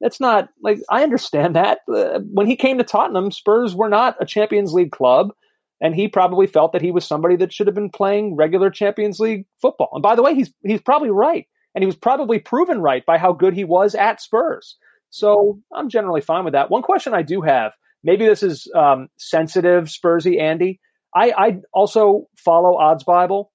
That's 0.00 0.20
not 0.20 0.48
like 0.62 0.78
I 0.90 1.02
understand 1.02 1.56
that. 1.56 1.78
Uh, 1.88 2.20
when 2.32 2.46
he 2.46 2.56
came 2.56 2.78
to 2.78 2.84
Tottenham, 2.84 3.30
Spurs 3.30 3.74
were 3.74 3.88
not 3.88 4.16
a 4.20 4.26
Champions 4.26 4.72
League 4.72 4.90
club, 4.90 5.32
and 5.80 5.94
he 5.94 6.08
probably 6.08 6.46
felt 6.46 6.72
that 6.72 6.82
he 6.82 6.90
was 6.90 7.06
somebody 7.06 7.36
that 7.36 7.52
should 7.52 7.68
have 7.68 7.74
been 7.74 7.90
playing 7.90 8.36
regular 8.36 8.70
Champions 8.70 9.20
League 9.20 9.46
football. 9.60 9.90
And 9.92 10.02
by 10.02 10.16
the 10.16 10.22
way, 10.22 10.34
he's 10.34 10.52
he's 10.64 10.80
probably 10.80 11.10
right, 11.10 11.46
and 11.74 11.82
he 11.82 11.86
was 11.86 11.96
probably 11.96 12.38
proven 12.38 12.80
right 12.80 13.06
by 13.06 13.18
how 13.18 13.32
good 13.32 13.54
he 13.54 13.64
was 13.64 13.94
at 13.94 14.20
Spurs. 14.20 14.76
So 15.10 15.60
I'm 15.72 15.90
generally 15.90 16.22
fine 16.22 16.44
with 16.44 16.54
that. 16.54 16.70
One 16.70 16.82
question 16.82 17.12
I 17.12 17.22
do 17.22 17.42
have, 17.42 17.74
maybe 18.02 18.24
this 18.24 18.42
is 18.42 18.66
um, 18.74 19.08
sensitive, 19.18 19.84
Spursy 19.84 20.40
Andy. 20.40 20.80
I, 21.14 21.32
I 21.36 21.56
also 21.74 22.28
follow 22.36 22.78
Odds 22.78 23.04
Bible, 23.04 23.51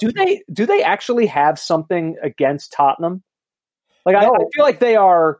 do 0.00 0.12
they 0.12 0.42
do 0.52 0.66
they 0.66 0.82
actually 0.82 1.26
have 1.26 1.58
something 1.58 2.16
against 2.22 2.72
Tottenham? 2.72 3.22
Like 4.04 4.14
no. 4.14 4.32
I, 4.32 4.36
I, 4.36 4.44
feel 4.54 4.64
like 4.64 4.78
they 4.78 4.96
are. 4.96 5.38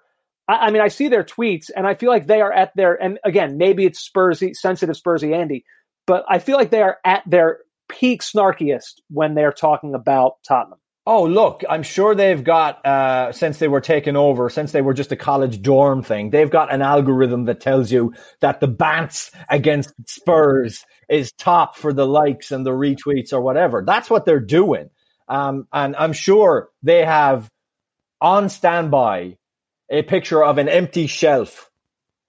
I, 0.49 0.67
I, 0.67 0.71
mean, 0.71 0.83
I 0.83 0.89
see 0.89 1.09
their 1.09 1.25
tweets, 1.25 1.71
and 1.75 1.87
I 1.87 1.95
feel 1.95 2.11
like 2.11 2.27
they 2.27 2.41
are 2.41 2.53
at 2.53 2.75
their. 2.77 2.95
And 2.95 3.19
again, 3.25 3.59
maybe 3.59 3.85
it's 3.85 4.09
Spursy, 4.09 4.55
sensitive 4.55 4.97
Spursy 4.97 5.35
Andy, 5.35 5.65
but 6.07 6.25
I 6.29 6.39
feel 6.39 6.57
like 6.57 6.71
they 6.71 6.83
are 6.83 6.99
at 7.05 7.23
their 7.27 7.59
peak 7.89 8.23
snarkiest 8.23 9.01
when 9.09 9.35
they're 9.35 9.53
talking 9.53 9.95
about 9.95 10.35
Tottenham. 10.47 10.79
Oh, 11.09 11.23
look, 11.23 11.63
I'm 11.71 11.85
sure 11.85 12.17
they've 12.17 12.43
got, 12.43 12.85
uh, 12.85 13.31
since 13.31 13.59
they 13.59 13.69
were 13.69 13.81
taken 13.81 14.17
over, 14.17 14.51
since 14.51 14.73
they 14.73 14.83
were 14.83 14.93
just 14.93 15.13
a 15.13 15.17
college 15.17 15.63
dorm 15.63 16.03
thing, 16.03 16.31
they've 16.31 16.51
got 16.51 16.75
an 16.75 16.83
algorithm 16.83 17.45
that 17.45 17.61
tells 17.61 17.93
you 17.93 18.13
that 18.41 18.59
the 18.59 18.67
bants 18.67 19.33
against 19.49 19.95
Spurs 20.09 20.85
is 21.09 21.33
top 21.33 21.77
for 21.77 21.93
the 21.93 22.07
likes 22.07 22.51
and 22.53 22.65
the 22.65 22.71
retweets 22.71 23.33
or 23.33 23.41
whatever. 23.41 23.83
That's 23.87 24.11
what 24.11 24.25
they're 24.25 24.41
doing. 24.41 24.91
Um, 25.29 25.67
and 25.73 25.97
I'm 25.97 26.13
sure 26.13 26.71
they 26.83 27.05
have 27.05 27.51
on 28.21 28.49
standby 28.49 29.39
a 29.89 30.03
picture 30.03 30.43
of 30.43 30.59
an 30.59 30.69
empty 30.69 31.07
shelf 31.07 31.71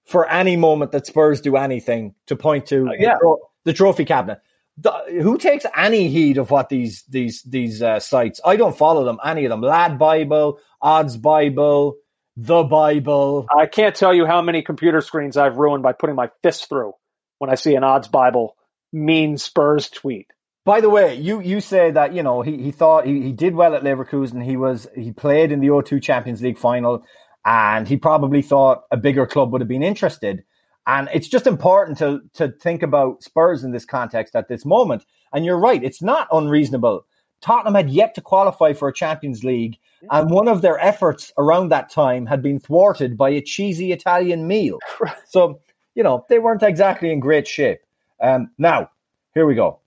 for 0.05 0.29
any 0.29 0.57
moment 0.57 0.91
that 0.91 1.07
Spurs 1.07 1.41
do 1.41 1.57
anything 1.57 2.15
to 2.27 2.35
point 2.35 2.67
to 2.67 2.87
uh, 2.87 2.91
yeah. 2.97 3.13
the, 3.13 3.19
tro- 3.19 3.39
the 3.65 3.73
trophy 3.73 4.05
cabinet 4.05 4.41
the, 4.77 4.91
who 5.21 5.37
takes 5.37 5.65
any 5.75 6.07
heed 6.07 6.37
of 6.37 6.51
what 6.51 6.69
these 6.69 7.03
these 7.09 7.41
these 7.43 7.81
uh, 7.81 7.99
sites? 7.99 8.39
I 8.45 8.55
don't 8.55 8.77
follow 8.77 9.03
them. 9.03 9.17
Any 9.23 9.45
of 9.45 9.49
them? 9.49 9.61
Lad 9.61 9.97
Bible, 9.97 10.59
Odds 10.81 11.17
Bible, 11.17 11.97
the 12.35 12.63
Bible. 12.63 13.47
I 13.55 13.65
can't 13.65 13.95
tell 13.95 14.13
you 14.13 14.25
how 14.25 14.41
many 14.41 14.61
computer 14.61 15.01
screens 15.01 15.35
I've 15.35 15.57
ruined 15.57 15.83
by 15.83 15.93
putting 15.93 16.15
my 16.15 16.29
fist 16.43 16.69
through 16.69 16.93
when 17.39 17.49
I 17.49 17.55
see 17.55 17.75
an 17.75 17.83
Odds 17.83 18.07
Bible 18.07 18.55
mean 18.91 19.37
Spurs 19.37 19.89
tweet. 19.89 20.27
By 20.65 20.81
the 20.81 20.89
way, 20.89 21.15
you 21.15 21.39
you 21.39 21.61
say 21.61 21.91
that 21.91 22.13
you 22.13 22.21
know 22.21 22.41
he, 22.41 22.61
he 22.61 22.71
thought 22.71 23.05
he, 23.05 23.21
he 23.21 23.31
did 23.31 23.55
well 23.55 23.73
at 23.73 23.83
Leverkusen. 23.83 24.43
He 24.43 24.57
was 24.57 24.85
he 24.95 25.13
played 25.13 25.51
in 25.51 25.61
the 25.61 25.67
O2 25.67 26.03
Champions 26.03 26.41
League 26.41 26.57
final, 26.57 27.05
and 27.45 27.87
he 27.87 27.95
probably 27.95 28.41
thought 28.41 28.83
a 28.91 28.97
bigger 28.97 29.25
club 29.25 29.51
would 29.51 29.61
have 29.61 29.69
been 29.69 29.81
interested. 29.81 30.43
And 30.85 31.07
it's 31.13 31.29
just 31.29 31.47
important 31.47 31.97
to 31.99 32.19
to 32.33 32.49
think 32.49 32.83
about 32.83 33.23
Spurs 33.23 33.63
in 33.63 33.71
this 33.71 33.85
context 33.85 34.35
at 34.35 34.49
this 34.49 34.65
moment. 34.65 35.05
And 35.31 35.45
you're 35.45 35.57
right; 35.57 35.81
it's 35.81 36.01
not 36.01 36.27
unreasonable. 36.33 37.05
Tottenham 37.39 37.75
had 37.75 37.89
yet 37.89 38.15
to 38.15 38.21
qualify 38.21 38.73
for 38.73 38.89
a 38.89 38.93
Champions 38.93 39.45
League, 39.45 39.77
and 40.11 40.29
one 40.29 40.49
of 40.49 40.61
their 40.61 40.79
efforts 40.79 41.31
around 41.37 41.69
that 41.69 41.89
time 41.89 42.25
had 42.25 42.41
been 42.41 42.59
thwarted 42.59 43.15
by 43.15 43.29
a 43.29 43.41
cheesy 43.41 43.91
Italian 43.93 44.47
meal. 44.47 44.79
So 45.29 45.61
you 45.95 46.03
know 46.03 46.25
they 46.29 46.39
weren't 46.39 46.63
exactly 46.63 47.09
in 47.09 47.21
great 47.21 47.47
shape. 47.47 47.79
Um, 48.19 48.51
now 48.57 48.91
here 49.33 49.45
we 49.45 49.55
go. 49.55 49.79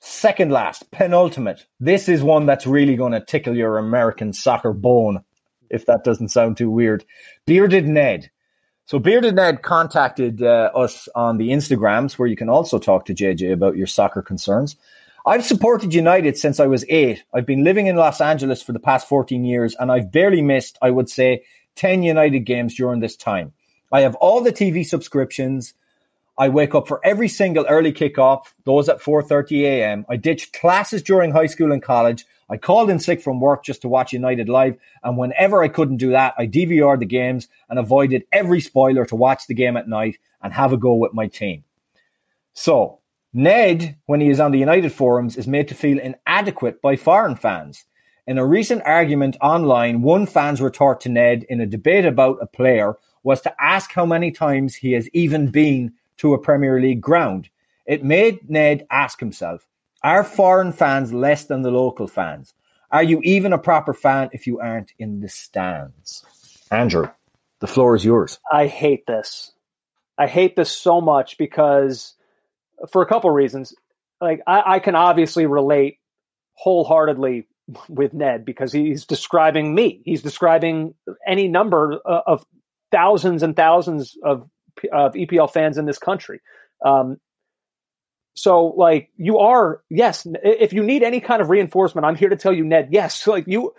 Second 0.00 0.50
last, 0.50 0.90
penultimate. 0.90 1.64
This 1.80 2.08
is 2.08 2.22
one 2.22 2.44
that's 2.44 2.66
really 2.66 2.96
going 2.96 3.12
to 3.12 3.20
tickle 3.20 3.56
your 3.56 3.78
American 3.78 4.32
soccer 4.32 4.72
bone, 4.72 5.22
if 5.70 5.86
that 5.86 6.04
doesn't 6.04 6.28
sound 6.28 6.56
too 6.56 6.70
weird. 6.70 7.04
Bearded 7.46 7.86
Ned. 7.86 8.30
So 8.86 8.98
Bearded 8.98 9.36
Ned 9.36 9.62
contacted 9.62 10.42
uh, 10.42 10.70
us 10.74 11.08
on 11.14 11.38
the 11.38 11.50
Instagrams, 11.50 12.14
where 12.14 12.28
you 12.28 12.36
can 12.36 12.48
also 12.48 12.78
talk 12.78 13.04
to 13.06 13.14
JJ 13.14 13.52
about 13.52 13.76
your 13.76 13.86
soccer 13.86 14.22
concerns. 14.22 14.76
I've 15.24 15.44
supported 15.44 15.94
United 15.94 16.36
since 16.36 16.60
I 16.60 16.66
was 16.66 16.84
eight. 16.88 17.24
I've 17.34 17.46
been 17.46 17.64
living 17.64 17.86
in 17.86 17.96
Los 17.96 18.20
Angeles 18.20 18.62
for 18.62 18.72
the 18.72 18.78
past 18.78 19.08
14 19.08 19.44
years, 19.44 19.74
and 19.78 19.90
I've 19.90 20.12
barely 20.12 20.42
missed, 20.42 20.78
I 20.82 20.90
would 20.90 21.08
say, 21.08 21.44
10 21.76 22.02
United 22.02 22.40
games 22.40 22.74
during 22.74 23.00
this 23.00 23.16
time. 23.16 23.52
I 23.92 24.02
have 24.02 24.14
all 24.16 24.40
the 24.40 24.52
TV 24.52 24.84
subscriptions. 24.84 25.74
I 26.38 26.50
wake 26.50 26.74
up 26.74 26.86
for 26.86 27.00
every 27.04 27.28
single 27.28 27.64
early 27.66 27.92
kickoff, 27.92 28.52
those 28.64 28.88
at 28.88 29.00
4:30 29.00 29.62
a.m. 29.62 30.06
I 30.08 30.16
ditched 30.16 30.52
classes 30.52 31.02
during 31.02 31.32
high 31.32 31.46
school 31.46 31.72
and 31.72 31.82
college. 31.82 32.26
I 32.50 32.58
called 32.58 32.90
in 32.90 33.00
sick 33.00 33.22
from 33.22 33.40
work 33.40 33.64
just 33.64 33.82
to 33.82 33.88
watch 33.88 34.12
United 34.12 34.48
live, 34.48 34.76
and 35.02 35.16
whenever 35.16 35.62
I 35.62 35.68
couldn't 35.68 35.96
do 35.96 36.10
that, 36.10 36.34
I 36.38 36.46
DVR'd 36.46 37.00
the 37.00 37.06
games 37.06 37.48
and 37.70 37.78
avoided 37.78 38.24
every 38.32 38.60
spoiler 38.60 39.06
to 39.06 39.16
watch 39.16 39.46
the 39.46 39.54
game 39.54 39.76
at 39.76 39.88
night 39.88 40.18
and 40.42 40.52
have 40.52 40.72
a 40.72 40.76
go 40.76 40.94
with 40.94 41.14
my 41.14 41.26
team. 41.26 41.64
So, 42.52 43.00
Ned, 43.32 43.96
when 44.06 44.20
he 44.20 44.28
is 44.28 44.38
on 44.38 44.52
the 44.52 44.58
United 44.58 44.92
forums, 44.92 45.36
is 45.36 45.46
made 45.46 45.68
to 45.68 45.74
feel 45.74 45.98
inadequate 45.98 46.82
by 46.82 46.96
foreign 46.96 47.36
fans. 47.36 47.84
In 48.26 48.38
a 48.38 48.46
recent 48.46 48.82
argument 48.84 49.36
online, 49.40 50.02
one 50.02 50.26
fan's 50.26 50.60
retort 50.60 51.00
to 51.00 51.08
Ned 51.08 51.44
in 51.48 51.60
a 51.60 51.66
debate 51.66 52.04
about 52.04 52.38
a 52.42 52.46
player 52.46 52.96
was 53.22 53.40
to 53.40 53.54
ask 53.60 53.92
how 53.92 54.06
many 54.06 54.30
times 54.30 54.74
he 54.74 54.92
has 54.92 55.08
even 55.10 55.48
been 55.48 55.92
to 56.18 56.34
a 56.34 56.38
Premier 56.38 56.80
League 56.80 57.00
ground. 57.00 57.48
It 57.86 58.04
made 58.04 58.50
Ned 58.50 58.86
ask 58.90 59.20
himself, 59.20 59.66
are 60.02 60.24
foreign 60.24 60.72
fans 60.72 61.12
less 61.12 61.44
than 61.44 61.62
the 61.62 61.70
local 61.70 62.06
fans? 62.06 62.54
Are 62.90 63.02
you 63.02 63.20
even 63.22 63.52
a 63.52 63.58
proper 63.58 63.92
fan 63.92 64.30
if 64.32 64.46
you 64.46 64.60
aren't 64.60 64.92
in 64.98 65.20
the 65.20 65.28
stands? 65.28 66.24
Andrew, 66.70 67.08
the 67.60 67.66
floor 67.66 67.96
is 67.96 68.04
yours. 68.04 68.38
I 68.50 68.66
hate 68.66 69.06
this. 69.06 69.52
I 70.18 70.26
hate 70.26 70.56
this 70.56 70.70
so 70.70 71.00
much 71.00 71.38
because 71.38 72.14
for 72.90 73.02
a 73.02 73.06
couple 73.06 73.30
reasons. 73.30 73.74
Like 74.20 74.40
I, 74.46 74.62
I 74.74 74.78
can 74.78 74.94
obviously 74.94 75.46
relate 75.46 75.98
wholeheartedly 76.54 77.46
with 77.88 78.14
Ned 78.14 78.44
because 78.44 78.72
he's 78.72 79.04
describing 79.04 79.74
me. 79.74 80.00
He's 80.04 80.22
describing 80.22 80.94
any 81.26 81.48
number 81.48 82.00
uh, 82.04 82.20
of 82.26 82.46
thousands 82.92 83.42
and 83.42 83.56
thousands 83.56 84.16
of 84.22 84.48
of 84.92 85.14
EPL 85.14 85.52
fans 85.52 85.78
in 85.78 85.86
this 85.86 85.98
country. 85.98 86.40
Um, 86.84 87.18
so 88.34 88.66
like 88.66 89.10
you 89.16 89.38
are, 89.38 89.82
yes, 89.88 90.26
if 90.42 90.72
you 90.72 90.82
need 90.82 91.02
any 91.02 91.20
kind 91.20 91.40
of 91.40 91.50
reinforcement, 91.50 92.04
I'm 92.06 92.16
here 92.16 92.28
to 92.28 92.36
tell 92.36 92.52
you, 92.52 92.64
Ned, 92.64 92.88
yes, 92.90 93.26
like 93.26 93.44
you 93.46 93.72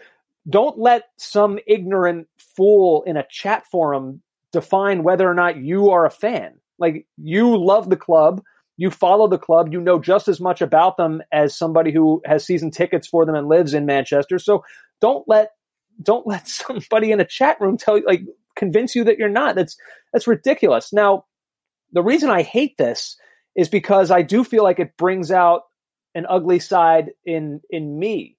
don't 0.49 0.77
let 0.79 1.03
some 1.17 1.59
ignorant 1.67 2.27
fool 2.55 3.03
in 3.03 3.17
a 3.17 3.25
chat 3.29 3.65
forum 3.67 4.21
define 4.51 5.03
whether 5.03 5.29
or 5.29 5.33
not 5.33 5.57
you 5.57 5.91
are 5.91 6.05
a 6.05 6.11
fan. 6.11 6.55
Like 6.79 7.07
you 7.17 7.57
love 7.57 7.89
the 7.89 7.97
club, 7.97 8.41
you 8.77 8.89
follow 8.89 9.27
the 9.27 9.37
club, 9.37 9.73
you 9.73 9.81
know 9.81 9.99
just 9.99 10.27
as 10.27 10.39
much 10.39 10.61
about 10.61 10.97
them 10.97 11.21
as 11.31 11.57
somebody 11.57 11.91
who 11.91 12.21
has 12.25 12.45
season 12.45 12.71
tickets 12.71 13.07
for 13.07 13.25
them 13.25 13.35
and 13.35 13.47
lives 13.47 13.73
in 13.73 13.85
Manchester. 13.85 14.39
So 14.39 14.63
don't 15.01 15.27
let 15.27 15.51
don't 16.01 16.25
let 16.25 16.47
somebody 16.47 17.11
in 17.11 17.19
a 17.19 17.25
chat 17.25 17.59
room 17.61 17.77
tell 17.77 17.97
you 17.97 18.05
like 18.05 18.23
convince 18.55 18.95
you 18.95 19.03
that 19.03 19.17
you're 19.17 19.29
not. 19.29 19.55
That's 19.55 19.77
that's 20.13 20.27
ridiculous. 20.27 20.93
Now, 20.93 21.25
the 21.91 22.03
reason 22.03 22.29
I 22.29 22.41
hate 22.41 22.77
this 22.77 23.17
is 23.55 23.69
because 23.69 24.11
I 24.11 24.21
do 24.21 24.43
feel 24.43 24.63
like 24.63 24.79
it 24.79 24.97
brings 24.97 25.31
out 25.31 25.63
an 26.15 26.25
ugly 26.27 26.59
side 26.59 27.11
in 27.25 27.61
in 27.69 27.97
me. 27.97 28.37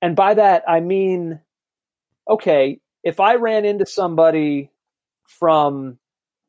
And 0.00 0.16
by 0.16 0.34
that 0.34 0.64
I 0.68 0.80
mean 0.80 1.40
okay, 2.28 2.80
if 3.02 3.20
I 3.20 3.34
ran 3.34 3.64
into 3.64 3.86
somebody 3.86 4.70
from, 5.24 5.98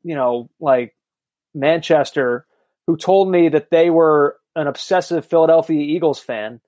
you 0.02 0.14
know, 0.14 0.50
like 0.60 0.94
Manchester 1.54 2.46
who 2.86 2.96
told 2.96 3.30
me 3.30 3.48
that 3.50 3.70
they 3.70 3.90
were 3.90 4.38
an 4.54 4.66
obsessive 4.66 5.26
Philadelphia 5.26 5.80
Eagles 5.80 6.18
fan, 6.18 6.60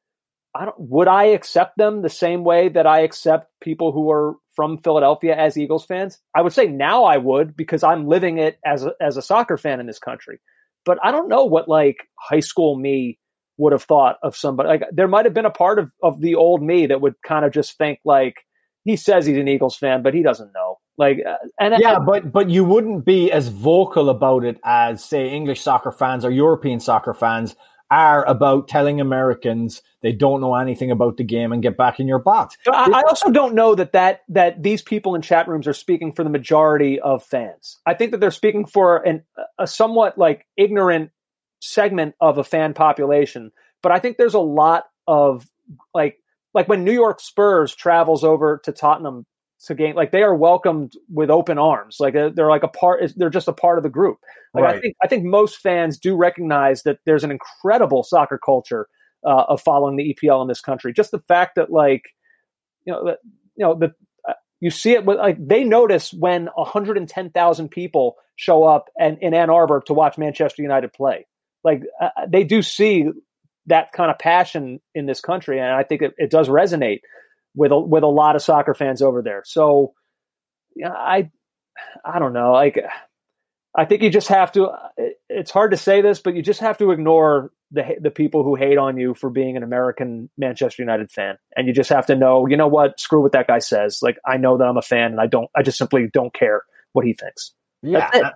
I 0.55 0.65
don't, 0.67 0.79
would 0.79 1.09
I 1.09 1.27
accept 1.27 1.77
them 1.77 2.03
the 2.03 2.09
same 2.09 2.45
way 2.45 2.69
that 2.69 2.87
I 2.87 3.01
accept 3.01 3.51
people 3.61 3.93
who 3.93 4.11
are 4.11 4.37
from 4.59 4.77
Philadelphia 4.77 5.37
as 5.37 5.57
Eagles 5.57 5.85
fans? 5.85 6.19
I 6.35 6.43
would 6.43 6.53
say 6.53 6.67
now 6.67 7.05
I 7.05 7.17
would 7.17 7.57
because 7.57 7.85
I'm 7.85 8.09
living 8.09 8.39
it 8.39 8.59
as 8.67 8.85
a, 8.85 8.93
as 9.01 9.17
a 9.17 9.23
soccer 9.23 9.57
fan 9.57 9.79
in 9.79 9.87
this 9.87 10.01
country. 10.01 10.41
But 10.85 10.99
I 11.01 11.13
don't 11.13 11.29
know 11.29 11.45
what 11.45 11.69
like 11.69 11.99
high 12.19 12.41
school 12.41 12.77
me 12.77 13.21
would 13.57 13.71
have 13.71 13.85
thought 13.85 14.17
of 14.21 14.35
somebody. 14.35 14.69
Like 14.69 14.83
there 14.91 15.07
might 15.07 15.27
have 15.27 15.35
been 15.35 15.45
a 15.45 15.51
part 15.51 15.79
of, 15.79 15.93
of 16.03 16.21
the 16.21 16.35
old 16.35 16.61
me 16.61 16.87
that 16.87 17.01
would 17.01 17.15
kind 17.25 17.45
of 17.45 17.53
just 17.53 17.79
think 17.79 18.01
like 18.05 18.35
he 18.83 18.97
says 18.97 19.27
he's 19.27 19.37
an 19.37 19.47
Eagles 19.47 19.77
fan, 19.77 20.03
but 20.03 20.13
he 20.13 20.25
doesn't 20.25 20.53
know. 20.53 20.81
Like, 20.97 21.19
uh, 21.25 21.37
and 21.61 21.77
yeah, 21.79 22.01
but 22.01 22.33
but 22.33 22.51
you 22.51 22.65
wouldn't 22.65 23.05
be 23.05 23.31
as 23.31 23.47
vocal 23.47 24.09
about 24.09 24.45
it 24.45 24.59
as 24.65 25.05
say 25.05 25.31
English 25.31 25.61
soccer 25.61 25.93
fans 25.93 26.25
or 26.25 26.33
European 26.33 26.81
soccer 26.81 27.15
fans 27.15 27.55
are 27.91 28.25
about 28.27 28.69
telling 28.69 29.01
Americans 29.01 29.83
they 30.03 30.13
don't 30.13 30.41
know 30.41 30.55
anything 30.55 30.91
about 30.91 31.17
the 31.17 31.25
game 31.25 31.53
and 31.53 31.63
get 31.63 31.77
back 31.77 31.99
in 31.99 32.07
your 32.07 32.19
box. 32.19 32.57
I, 32.67 32.91
I, 32.93 33.03
also 33.09 33.31
don't 33.31 33.55
know 33.55 33.75
that, 33.75 33.93
that 33.93 34.23
that 34.29 34.63
these 34.63 34.83
people 34.83 35.15
in 35.15 35.23
chat 35.23 35.49
rooms 35.49 35.67
are 35.67 35.73
speaking 35.73 36.13
for 36.13 36.23
the 36.23 36.31
majority 36.31 37.01
of 37.01 37.25
fans. 37.25 37.79
I 37.87 37.95
think 37.95 38.13
that 38.13 38.19
they're 38.19 38.31
speaking 38.31 38.67
for 38.67 38.99
an, 38.99 39.23
a 39.59 39.67
somewhat 39.67 40.19
like 40.19 40.47
ignorant 40.57 41.11
segment 41.61 42.15
of 42.21 42.39
a 42.39 42.45
fan 42.45 42.75
population. 42.75 43.53
But 43.83 43.93
I 43.93 43.99
think 43.99 44.17
there's 44.17 44.35
a 44.35 44.41
lot 44.41 44.85
of 45.07 45.47
like 45.95 46.19
like 46.55 46.69
when 46.69 46.85
New 46.85 46.93
York 46.93 47.21
Spurs 47.21 47.75
travels 47.75 48.25
over 48.25 48.61
to 48.65 48.73
Tottenham 48.73 49.27
to 49.67 49.75
game 49.75 49.97
like 49.97 50.13
they 50.13 50.23
are 50.23 50.35
welcomed 50.35 50.93
with 51.13 51.31
open 51.31 51.59
arms. 51.59 51.97
Like 51.99 52.15
uh, 52.15 52.31
they're 52.35 52.49
like 52.49 52.63
a 52.63 52.69
part 52.69 53.13
they're 53.17 53.31
just 53.31 53.49
a 53.49 53.53
part 53.53 53.79
of 53.79 53.83
the 53.83 53.91
group. 53.91 54.19
Like 54.55 54.65
right. 54.65 54.77
i 54.77 54.81
think 54.81 54.97
i 55.03 55.07
think 55.09 55.25
most 55.25 55.59
fans 55.59 55.99
do 55.99 56.17
recognize 56.17 56.83
that 56.85 56.99
there's 57.05 57.25
an 57.25 57.31
incredible 57.31 58.03
soccer 58.03 58.39
culture 58.39 58.89
uh, 59.27 59.45
of 59.49 59.61
following 59.61 59.97
the 59.97 60.15
epl 60.15 60.43
in 60.43 60.49
this 60.49 60.61
country. 60.61 60.93
Just 60.93 61.11
the 61.11 61.21
fact 61.21 61.57
that 61.57 61.71
like 61.71 62.05
you 62.85 62.93
know 62.93 63.05
that 63.07 63.19
you 63.57 63.65
know 63.65 63.75
the 63.75 63.95
uh, 64.29 64.35
you 64.61 64.71
see 64.71 64.93
it 64.93 65.05
with 65.05 65.19
like 65.19 65.37
they 65.45 65.65
notice 65.65 66.13
when 66.13 66.49
110,000 66.55 67.69
people 67.69 68.17
show 68.37 68.65
up 68.65 68.87
and 68.99 69.19
in 69.21 69.35
Ann 69.35 69.51
Arbor 69.51 69.83
to 69.87 69.93
watch 69.93 70.17
Manchester 70.17 70.63
United 70.63 70.93
play. 70.93 71.27
Like 71.65 71.83
uh, 72.01 72.11
they 72.29 72.45
do 72.45 72.63
see 72.63 73.09
that 73.69 73.93
kind 73.93 74.11
of 74.11 74.19
passion 74.19 74.81
in 74.95 75.07
this 75.07 75.21
country 75.21 75.59
and 75.59 75.69
i 75.69 75.83
think 75.83 76.03
it, 76.03 76.15
it 76.19 76.31
does 76.31 76.49
resonate 76.49 77.01
with 77.59 77.73
a, 77.73 77.79
with 77.79 78.05
a 78.05 78.09
lot 78.09 78.37
of 78.37 78.43
soccer 78.43 78.73
fans 78.73 79.03
over 79.03 79.21
there. 79.21 79.43
So, 79.45 79.93
yeah, 80.77 80.93
I 80.93 81.31
I 82.05 82.19
don't 82.21 82.33
know. 82.33 82.53
Like, 82.53 82.79
I 83.77 83.85
think 83.85 84.03
you 84.03 84.11
just 84.11 84.29
have 84.29 84.53
to. 84.53 84.71
It's 85.29 85.51
hard 85.51 85.73
to 85.73 85.77
say 85.77 86.01
this, 86.01 86.21
but 86.21 86.35
you 86.35 86.43
just 86.43 86.61
have 86.61 86.79
to 86.79 86.93
ignore 86.93 87.51
the 87.73 87.97
the 88.01 88.11
people 88.11 88.45
who 88.45 88.55
hate 88.55 88.79
on 88.79 88.97
you 88.97 89.15
for 89.15 89.29
being 89.29 89.57
an 89.57 89.65
American 89.65 90.31
Manchester 90.39 90.83
United 90.83 91.11
fan, 91.11 91.37
and 91.57 91.67
you 91.67 91.75
just 91.75 91.91
have 91.91 92.07
to 92.07 92.15
know, 92.15 92.47
you 92.47 92.57
know 92.57 92.69
what? 92.69 93.01
Screw 93.01 93.23
what 93.23 93.33
that 93.33 93.49
guy 93.49 93.59
says. 93.59 93.99
Like, 94.03 94.19
I 94.25 94.37
know 94.37 94.57
that 94.57 94.65
I'm 94.65 94.77
a 94.77 94.83
fan, 94.83 95.11
and 95.11 95.21
I 95.21 95.27
don't. 95.27 95.51
I 95.57 95.63
just 95.63 95.79
simply 95.79 96.09
don't 96.13 96.33
care 96.33 96.63
what 96.93 97.05
he 97.05 97.13
thinks. 97.13 97.53
Yeah, 97.83 98.09
and 98.15 98.33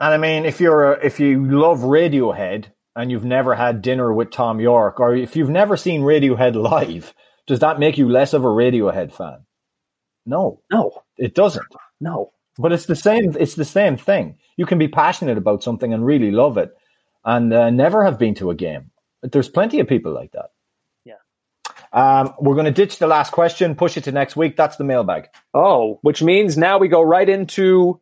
I 0.00 0.18
mean, 0.18 0.44
if 0.44 0.60
you're 0.60 0.92
a, 0.92 1.04
if 1.04 1.18
you 1.18 1.44
love 1.46 1.80
Radiohead 1.80 2.66
and 2.94 3.10
you've 3.10 3.24
never 3.24 3.54
had 3.54 3.82
dinner 3.82 4.12
with 4.12 4.30
Thom 4.30 4.60
Yorke, 4.60 5.00
or 5.00 5.14
if 5.14 5.34
you've 5.34 5.50
never 5.50 5.76
seen 5.76 6.02
Radiohead 6.02 6.54
live 6.54 7.14
does 7.46 7.60
that 7.60 7.78
make 7.78 7.98
you 7.98 8.08
less 8.08 8.32
of 8.32 8.44
a 8.44 8.48
Radiohead 8.48 9.12
fan? 9.12 9.46
No, 10.24 10.60
no, 10.72 11.02
it 11.16 11.34
doesn't. 11.34 11.66
No, 12.00 12.32
but 12.58 12.72
it's 12.72 12.86
the 12.86 12.96
same. 12.96 13.36
It's 13.38 13.54
the 13.54 13.64
same 13.64 13.96
thing. 13.96 14.38
You 14.56 14.66
can 14.66 14.78
be 14.78 14.88
passionate 14.88 15.38
about 15.38 15.62
something 15.62 15.92
and 15.92 16.04
really 16.04 16.30
love 16.30 16.58
it, 16.58 16.76
and 17.24 17.52
uh, 17.52 17.70
never 17.70 18.04
have 18.04 18.18
been 18.18 18.34
to 18.36 18.50
a 18.50 18.54
game. 18.54 18.90
There's 19.22 19.48
plenty 19.48 19.80
of 19.80 19.88
people 19.88 20.12
like 20.12 20.32
that. 20.32 20.50
Yeah. 21.04 21.14
Um, 21.92 22.34
we're 22.40 22.54
going 22.54 22.66
to 22.66 22.72
ditch 22.72 22.98
the 22.98 23.06
last 23.06 23.32
question, 23.32 23.76
push 23.76 23.96
it 23.96 24.04
to 24.04 24.12
next 24.12 24.36
week. 24.36 24.56
That's 24.56 24.76
the 24.76 24.84
mailbag. 24.84 25.28
Oh, 25.54 25.98
which 26.02 26.22
means 26.22 26.58
now 26.58 26.78
we 26.78 26.88
go 26.88 27.02
right 27.02 27.28
into 27.28 28.00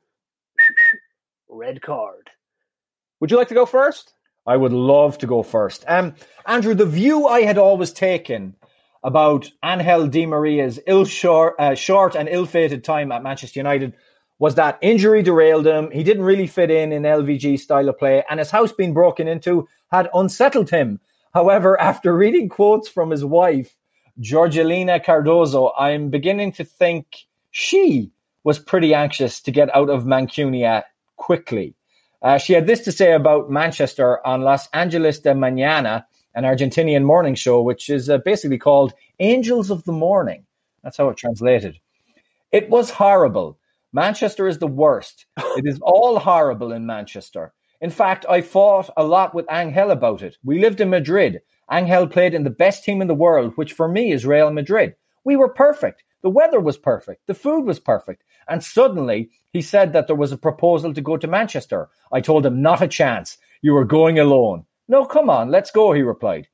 red 1.49 1.83
card. 1.83 2.31
Would 3.21 3.31
you 3.31 3.37
like 3.37 3.49
to 3.49 3.55
go 3.55 3.67
first? 3.67 4.13
I 4.47 4.57
would 4.57 4.73
love 4.73 5.19
to 5.19 5.27
go 5.27 5.43
first. 5.43 5.85
Um, 5.89 6.15
Andrew, 6.47 6.75
the 6.75 6.87
view 6.87 7.27
I 7.27 7.43
had 7.43 7.57
always 7.57 7.93
taken 7.93 8.57
about 9.05 9.53
Angel 9.63 10.09
Di 10.09 10.27
Maria's 10.27 10.81
ill 10.87 11.05
short, 11.05 11.55
uh, 11.59 11.75
short 11.75 12.17
and 12.17 12.29
ill-fated 12.29 12.83
time 12.83 13.13
at 13.13 13.23
Manchester 13.23 13.61
United 13.61 13.95
was 14.39 14.57
that 14.57 14.79
injury 14.83 15.23
derailed 15.23 15.67
him. 15.67 15.91
He 15.91 16.03
didn't 16.03 16.25
really 16.25 16.47
fit 16.47 16.71
in 16.71 16.91
in 16.91 17.03
LVG 17.03 17.61
style 17.61 17.89
of 17.89 17.99
play, 17.99 18.25
and 18.29 18.41
his 18.41 18.51
house 18.51 18.73
being 18.73 18.95
broken 18.95 19.29
into 19.29 19.69
had 19.93 20.09
unsettled 20.13 20.71
him. 20.71 21.01
However, 21.33 21.81
after 21.91 22.17
reading 22.17 22.49
quotes 22.49 22.89
from 22.89 23.11
his 23.11 23.25
wife, 23.25 23.77
Jorgelina 24.21 25.05
Cardozo, 25.05 25.73
I'm 25.79 26.11
beginning 26.11 26.53
to 26.53 26.65
think 26.65 27.27
she 27.51 28.11
was 28.43 28.59
pretty 28.59 28.95
anxious 28.95 29.41
to 29.43 29.51
get 29.51 29.75
out 29.75 29.91
of 29.91 30.05
Mancunia 30.05 30.85
quickly. 31.17 31.75
Uh, 32.23 32.39
she 32.39 32.55
had 32.55 32.67
this 32.67 32.81
to 32.81 32.93
say 32.93 33.13
about 33.13 33.51
Manchester 33.51 34.27
on 34.27 34.41
Los 34.41 34.67
Angeles 34.73 35.19
de 35.21 35.35
Mañana, 35.35 36.07
an 36.35 36.45
Argentinian 36.45 37.05
morning 37.05 37.35
show, 37.35 37.63
which 37.63 37.89
is 37.89 38.11
uh, 38.11 38.19
basically 38.19 38.59
called 38.59 38.95
Angels 39.21 39.71
of 39.71 39.85
the 39.85 39.93
Morning. 39.93 40.45
That's 40.83 40.97
how 40.97 41.09
it 41.09 41.17
translated. 41.17 41.79
It 42.53 42.69
was 42.71 42.91
horrible. 42.91 43.59
Manchester 43.93 44.49
is 44.49 44.59
the 44.59 44.67
worst. 44.67 45.27
It 45.57 45.67
is 45.67 45.79
all 45.83 46.19
horrible 46.19 46.73
in 46.73 46.85
Manchester. 46.85 47.53
In 47.81 47.91
fact, 47.91 48.27
I 48.29 48.41
fought 48.41 48.91
a 48.97 49.05
lot 49.05 49.35
with 49.35 49.47
Angel 49.51 49.91
about 49.91 50.23
it. 50.23 50.37
We 50.43 50.59
lived 50.59 50.81
in 50.81 50.91
Madrid. 50.91 51.41
Angel 51.71 52.07
played 52.09 52.35
in 52.35 52.43
the 52.43 52.51
best 52.51 52.83
team 52.83 53.01
in 53.01 53.09
the 53.09 53.15
world, 53.15 53.53
which 53.55 53.73
for 53.73 53.89
me 53.89 54.11
is 54.11 54.27
Real 54.27 54.51
Madrid. 54.51 54.97
We 55.23 55.37
were 55.37 55.49
perfect. 55.49 56.03
The 56.23 56.31
weather 56.31 56.59
was 56.59 56.77
perfect. 56.77 57.27
The 57.27 57.35
food 57.35 57.67
was 57.67 57.79
perfect. 57.79 58.25
And 58.49 58.65
suddenly 58.65 59.31
he 59.53 59.63
said 59.63 59.93
that 59.93 60.07
there 60.07 60.17
was 60.17 60.33
a 60.33 60.39
proposal 60.39 60.93
to 60.95 61.01
go 61.01 61.17
to 61.17 61.27
Manchester. 61.27 61.89
I 62.13 62.21
told 62.21 62.45
him, 62.45 62.63
not 62.63 62.83
a 62.83 62.89
chance. 62.89 63.39
You 63.63 63.77
are 63.77 63.85
going 63.85 64.19
alone. 64.19 64.65
No, 64.87 65.07
come 65.07 65.31
on, 65.31 65.51
let's 65.51 65.71
go, 65.71 65.93
he 65.93 66.03
replied. 66.03 66.49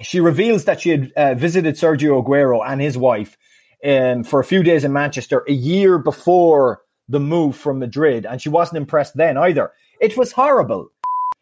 She 0.00 0.20
reveals 0.20 0.64
that 0.66 0.80
she 0.80 0.90
had 0.90 1.12
uh, 1.16 1.34
visited 1.34 1.74
Sergio 1.74 2.24
Aguero 2.24 2.62
and 2.64 2.80
his 2.80 2.96
wife 2.96 3.36
um, 3.84 4.22
for 4.22 4.38
a 4.38 4.44
few 4.44 4.62
days 4.62 4.84
in 4.84 4.92
Manchester 4.92 5.44
a 5.48 5.52
year 5.52 5.98
before 5.98 6.82
the 7.08 7.18
move 7.18 7.56
from 7.56 7.78
Madrid, 7.78 8.26
and 8.26 8.40
she 8.40 8.48
wasn't 8.48 8.76
impressed 8.76 9.16
then 9.16 9.36
either. 9.36 9.72
It 10.00 10.16
was 10.16 10.32
horrible. 10.32 10.92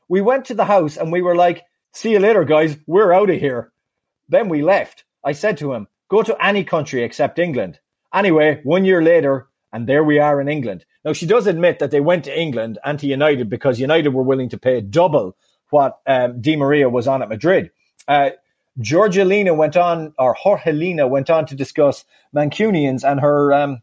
We 0.09 0.23
went 0.23 0.47
to 0.47 0.55
the 0.55 0.65
house 0.65 0.97
and 0.97 1.13
we 1.13 1.21
were 1.21 1.37
like, 1.37 1.65
see 1.93 2.13
you 2.13 2.19
later, 2.19 2.45
guys, 2.45 2.79
we're 2.87 3.13
out 3.13 3.31
of 3.31 3.41
here. 3.41 3.73
Then 4.29 4.49
we 4.49 4.63
left. 4.63 5.05
I 5.25 5.33
said 5.33 5.59
to 5.59 5.73
him, 5.75 5.89
go 6.09 6.23
to 6.23 6.45
any 6.45 6.65
country 6.65 7.03
except 7.03 7.39
England. 7.39 7.79
Anyway, 8.15 8.61
one 8.63 8.85
year 8.85 9.03
later, 9.03 9.49
and 9.73 9.87
there 9.87 10.05
we 10.05 10.19
are 10.19 10.41
in 10.41 10.49
England. 10.49 10.87
Now, 11.05 11.13
she 11.13 11.27
does 11.27 11.47
admit 11.47 11.81
that 11.81 11.91
they 11.91 12.01
went 12.01 12.25
to 12.25 12.41
England 12.41 12.79
and 12.85 12.99
to 13.01 13.07
United 13.07 13.51
because 13.51 13.79
United 13.79 14.15
were 14.15 14.23
willing 14.23 14.49
to 14.51 14.59
pay 14.59 14.81
double 14.81 15.37
what 15.71 15.99
um, 16.07 16.41
Di 16.41 16.57
Maria 16.57 16.89
was 16.89 17.07
on 17.07 17.23
at 17.23 17.29
Madrid. 17.29 17.71
Uh, 18.07 18.31
Georgelina 18.79 19.55
went 19.55 19.77
on, 19.77 20.13
or 20.19 20.35
Jorgelina 20.35 21.09
went 21.09 21.31
on 21.31 21.47
to 21.47 21.55
discuss 21.55 22.05
Mancunians 22.35 23.05
and 23.05 23.21
her, 23.21 23.53
um, 23.53 23.79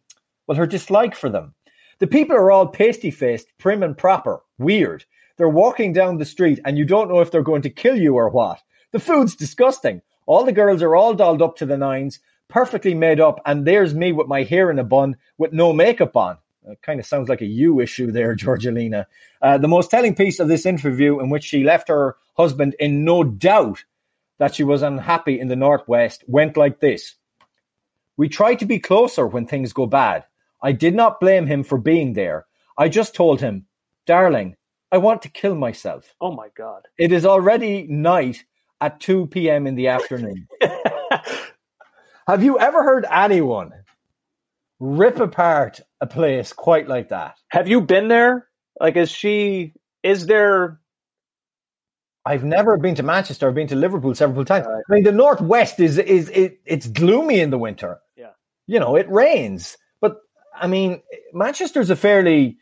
well, 0.48 0.58
her 0.58 0.68
dislike 0.68 1.16
for 1.16 1.30
them. 1.30 1.54
The 2.00 2.08
people 2.08 2.36
are 2.36 2.52
all 2.52 2.68
pasty 2.68 3.12
faced, 3.12 3.48
prim 3.58 3.82
and 3.82 3.98
proper, 3.98 4.42
weird. 4.58 5.06
They're 5.38 5.50
walking 5.50 5.94
down 5.94 6.18
the 6.18 6.26
street 6.26 6.60
and 6.64 6.78
you 6.78 6.86
don't 6.86 7.10
know 7.10 7.22
if 7.22 7.32
they're 7.32 7.42
going 7.42 7.64
to 7.64 7.70
kill 7.70 7.98
you 7.98 8.16
or 8.16 8.30
what. 8.30 8.62
The 8.92 9.00
food's 9.00 9.36
disgusting. 9.36 10.02
All 10.26 10.46
the 10.46 10.52
girls 10.52 10.82
are 10.84 10.96
all 10.96 11.16
dolled 11.16 11.42
up 11.42 11.58
to 11.58 11.66
the 11.66 11.78
nines 11.78 12.20
perfectly 12.54 12.94
made 12.94 13.20
up, 13.20 13.42
and 13.48 13.66
there's 13.66 13.96
me 13.96 14.12
with 14.12 14.28
my 14.28 14.44
hair 14.44 14.70
in 14.70 14.78
a 14.78 14.84
bun 14.84 15.18
with 15.40 15.52
no 15.52 15.74
makeup 15.74 16.16
on. 16.16 16.38
It 16.68 16.82
kind 16.82 17.00
of 17.00 17.06
sounds 17.06 17.30
like 17.30 17.42
a 17.42 17.46
you 17.46 17.80
issue 17.80 18.12
there, 18.12 18.36
Georgelina. 18.44 19.08
Uh, 19.42 19.58
the 19.58 19.68
most 19.68 19.92
telling 19.92 20.16
piece 20.16 20.40
of 20.40 20.48
this 20.48 20.66
interview, 20.66 21.20
in 21.20 21.30
which 21.30 21.44
she 21.44 21.64
left 21.64 21.88
her 21.90 22.18
husband 22.36 22.76
in 22.80 23.04
no 23.04 23.24
doubt 23.24 23.84
that 24.40 24.56
she 24.56 24.64
was 24.64 24.82
unhappy 24.82 25.40
in 25.40 25.48
the 25.48 25.56
Northwest, 25.56 26.24
went 26.28 26.58
like 26.58 26.80
this 26.80 27.16
We 28.18 28.30
try 28.30 28.56
to 28.56 28.66
be 28.66 28.80
closer 28.80 29.28
when 29.28 29.46
things 29.46 29.74
go 29.74 29.86
bad. 29.86 30.26
I 30.62 30.72
did 30.72 30.96
not 30.96 31.20
blame 31.20 31.46
him 31.46 31.64
for 31.64 31.78
being 31.78 32.14
there. 32.14 32.46
I 32.78 32.90
just 32.90 33.14
told 33.14 33.42
him, 33.42 33.66
Darling, 34.06 34.56
I 34.92 34.98
want 34.98 35.22
to 35.24 35.30
kill 35.30 35.56
myself. 35.56 36.16
Oh 36.22 36.32
my 36.32 36.50
God. 36.56 36.88
It 36.98 37.12
is 37.12 37.26
already 37.26 37.88
night 37.88 38.46
at 38.80 39.00
2 39.00 39.28
p.m. 39.28 39.68
in 39.68 39.76
the 39.76 39.88
afternoon. 39.88 40.48
Have 42.28 42.44
you 42.44 42.58
ever 42.60 42.84
heard 42.84 43.06
anyone 43.12 43.74
rip 44.84 45.20
apart 45.20 45.80
a 46.02 46.08
place 46.08 46.52
quite 46.52 46.88
like 46.88 47.10
that? 47.10 47.38
Have 47.48 47.68
you 47.68 47.82
been 47.82 48.10
there? 48.10 48.48
Like, 48.80 48.98
is 48.98 49.10
she? 49.10 49.74
Is 50.04 50.26
there? 50.26 50.80
I've 52.26 52.44
never 52.44 52.78
been 52.78 52.96
to 52.96 53.04
Manchester. 53.04 53.48
I've 53.48 53.56
been 53.56 53.68
to 53.68 53.76
Liverpool 53.76 54.14
several 54.16 54.46
times. 54.46 54.66
Right. 54.66 54.84
I 54.90 54.94
mean, 54.94 55.04
the 55.04 55.12
northwest 55.12 55.80
is 55.80 55.98
is 55.98 56.30
it, 56.30 56.60
it's 56.66 56.88
gloomy 56.88 57.40
in 57.40 57.50
the 57.50 57.58
winter. 57.58 58.00
Yeah, 58.16 58.32
you 58.68 58.80
know, 58.80 58.96
it 58.96 59.10
rains. 59.10 59.78
But 60.02 60.18
I 60.60 60.68
mean, 60.68 61.02
Manchester's 61.34 61.90
a 61.90 61.96
fairly, 61.96 62.58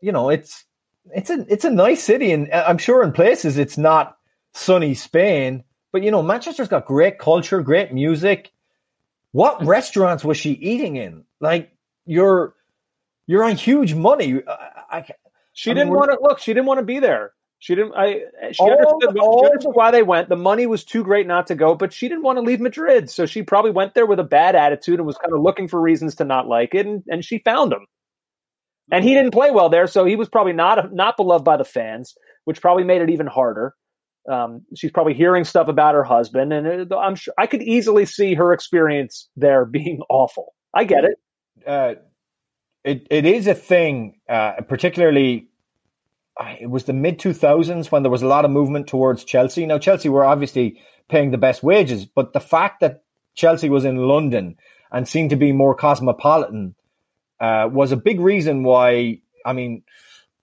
you 0.00 0.12
know, 0.12 0.30
it's 0.30 0.64
it's 1.12 1.30
a 1.30 1.44
it's 1.48 1.64
a 1.64 1.70
nice 1.70 2.02
city, 2.02 2.32
and 2.32 2.50
uh, 2.52 2.64
I'm 2.66 2.78
sure 2.78 3.02
in 3.02 3.12
places 3.12 3.58
it's 3.58 3.78
not 3.78 4.16
sunny 4.54 4.94
Spain. 4.94 5.64
But 5.92 6.02
you 6.02 6.12
know, 6.12 6.22
Manchester's 6.22 6.68
got 6.68 6.86
great 6.86 7.18
culture, 7.18 7.60
great 7.62 7.92
music. 7.92 8.52
What 9.32 9.64
restaurants 9.64 10.24
was 10.24 10.36
she 10.36 10.52
eating 10.52 10.96
in? 10.96 11.24
Like 11.40 11.72
you're 12.06 12.54
you're 13.26 13.44
on 13.44 13.56
huge 13.56 13.94
money. 13.94 14.42
I, 14.46 14.98
I, 14.98 15.06
she 15.52 15.70
I 15.70 15.74
didn't 15.74 15.90
want 15.90 16.10
to 16.10 16.18
look. 16.20 16.38
She 16.38 16.52
didn't 16.52 16.66
want 16.66 16.78
to 16.78 16.84
be 16.84 16.98
there. 16.98 17.32
She 17.60 17.74
didn't. 17.74 17.92
I. 17.94 18.22
She 18.52 18.62
all, 18.62 18.70
understood, 18.72 19.18
all, 19.18 19.40
she 19.40 19.46
understood 19.46 19.74
why 19.74 19.90
they 19.90 20.02
went. 20.02 20.30
The 20.30 20.36
money 20.36 20.66
was 20.66 20.82
too 20.82 21.04
great 21.04 21.26
not 21.26 21.46
to 21.48 21.54
go, 21.54 21.74
but 21.74 21.92
she 21.92 22.08
didn't 22.08 22.22
want 22.22 22.38
to 22.38 22.42
leave 22.42 22.60
Madrid, 22.60 23.10
so 23.10 23.26
she 23.26 23.42
probably 23.42 23.70
went 23.70 23.94
there 23.94 24.06
with 24.06 24.18
a 24.18 24.24
bad 24.24 24.56
attitude 24.56 24.98
and 24.98 25.06
was 25.06 25.18
kind 25.18 25.34
of 25.34 25.42
looking 25.42 25.68
for 25.68 25.80
reasons 25.80 26.14
to 26.16 26.24
not 26.24 26.48
like 26.48 26.74
it, 26.74 26.86
and, 26.86 27.02
and 27.08 27.24
she 27.24 27.38
found 27.38 27.70
them. 27.70 27.86
And 28.90 29.04
he 29.04 29.10
mm. 29.10 29.16
didn't 29.16 29.32
play 29.32 29.50
well 29.50 29.68
there, 29.68 29.86
so 29.86 30.06
he 30.06 30.16
was 30.16 30.28
probably 30.28 30.54
not 30.54 30.92
not 30.92 31.18
beloved 31.18 31.44
by 31.44 31.58
the 31.58 31.64
fans, 31.64 32.14
which 32.46 32.62
probably 32.62 32.84
made 32.84 33.02
it 33.02 33.10
even 33.10 33.26
harder. 33.26 33.74
Um, 34.30 34.62
she's 34.74 34.90
probably 34.90 35.14
hearing 35.14 35.44
stuff 35.44 35.68
about 35.68 35.94
her 35.94 36.04
husband, 36.04 36.54
and 36.54 36.66
it, 36.66 36.88
I'm 36.92 37.14
sure 37.14 37.34
I 37.36 37.46
could 37.46 37.62
easily 37.62 38.06
see 38.06 38.34
her 38.34 38.54
experience 38.54 39.28
there 39.36 39.66
being 39.66 40.00
awful. 40.08 40.54
I 40.74 40.84
get 40.84 41.04
mm. 41.04 41.10
it. 41.10 41.18
Uh, 41.66 41.94
it 42.84 43.06
it 43.10 43.26
is 43.26 43.46
a 43.46 43.54
thing, 43.54 44.20
uh, 44.28 44.62
particularly. 44.68 45.48
It 46.58 46.70
was 46.70 46.84
the 46.84 46.94
mid 46.94 47.18
2000s 47.18 47.90
when 47.90 48.02
there 48.02 48.10
was 48.10 48.22
a 48.22 48.26
lot 48.26 48.46
of 48.46 48.50
movement 48.50 48.86
towards 48.86 49.24
Chelsea. 49.24 49.66
Now, 49.66 49.78
Chelsea 49.78 50.08
were 50.08 50.24
obviously 50.24 50.80
paying 51.08 51.32
the 51.32 51.38
best 51.38 51.62
wages, 51.62 52.06
but 52.06 52.32
the 52.32 52.40
fact 52.40 52.80
that 52.80 53.02
Chelsea 53.34 53.68
was 53.68 53.84
in 53.84 53.96
London 53.96 54.56
and 54.90 55.06
seemed 55.06 55.30
to 55.30 55.36
be 55.36 55.52
more 55.52 55.74
cosmopolitan 55.74 56.74
uh, 57.40 57.68
was 57.70 57.92
a 57.92 57.96
big 57.96 58.20
reason 58.20 58.62
why. 58.62 59.20
I 59.44 59.52
mean, 59.52 59.82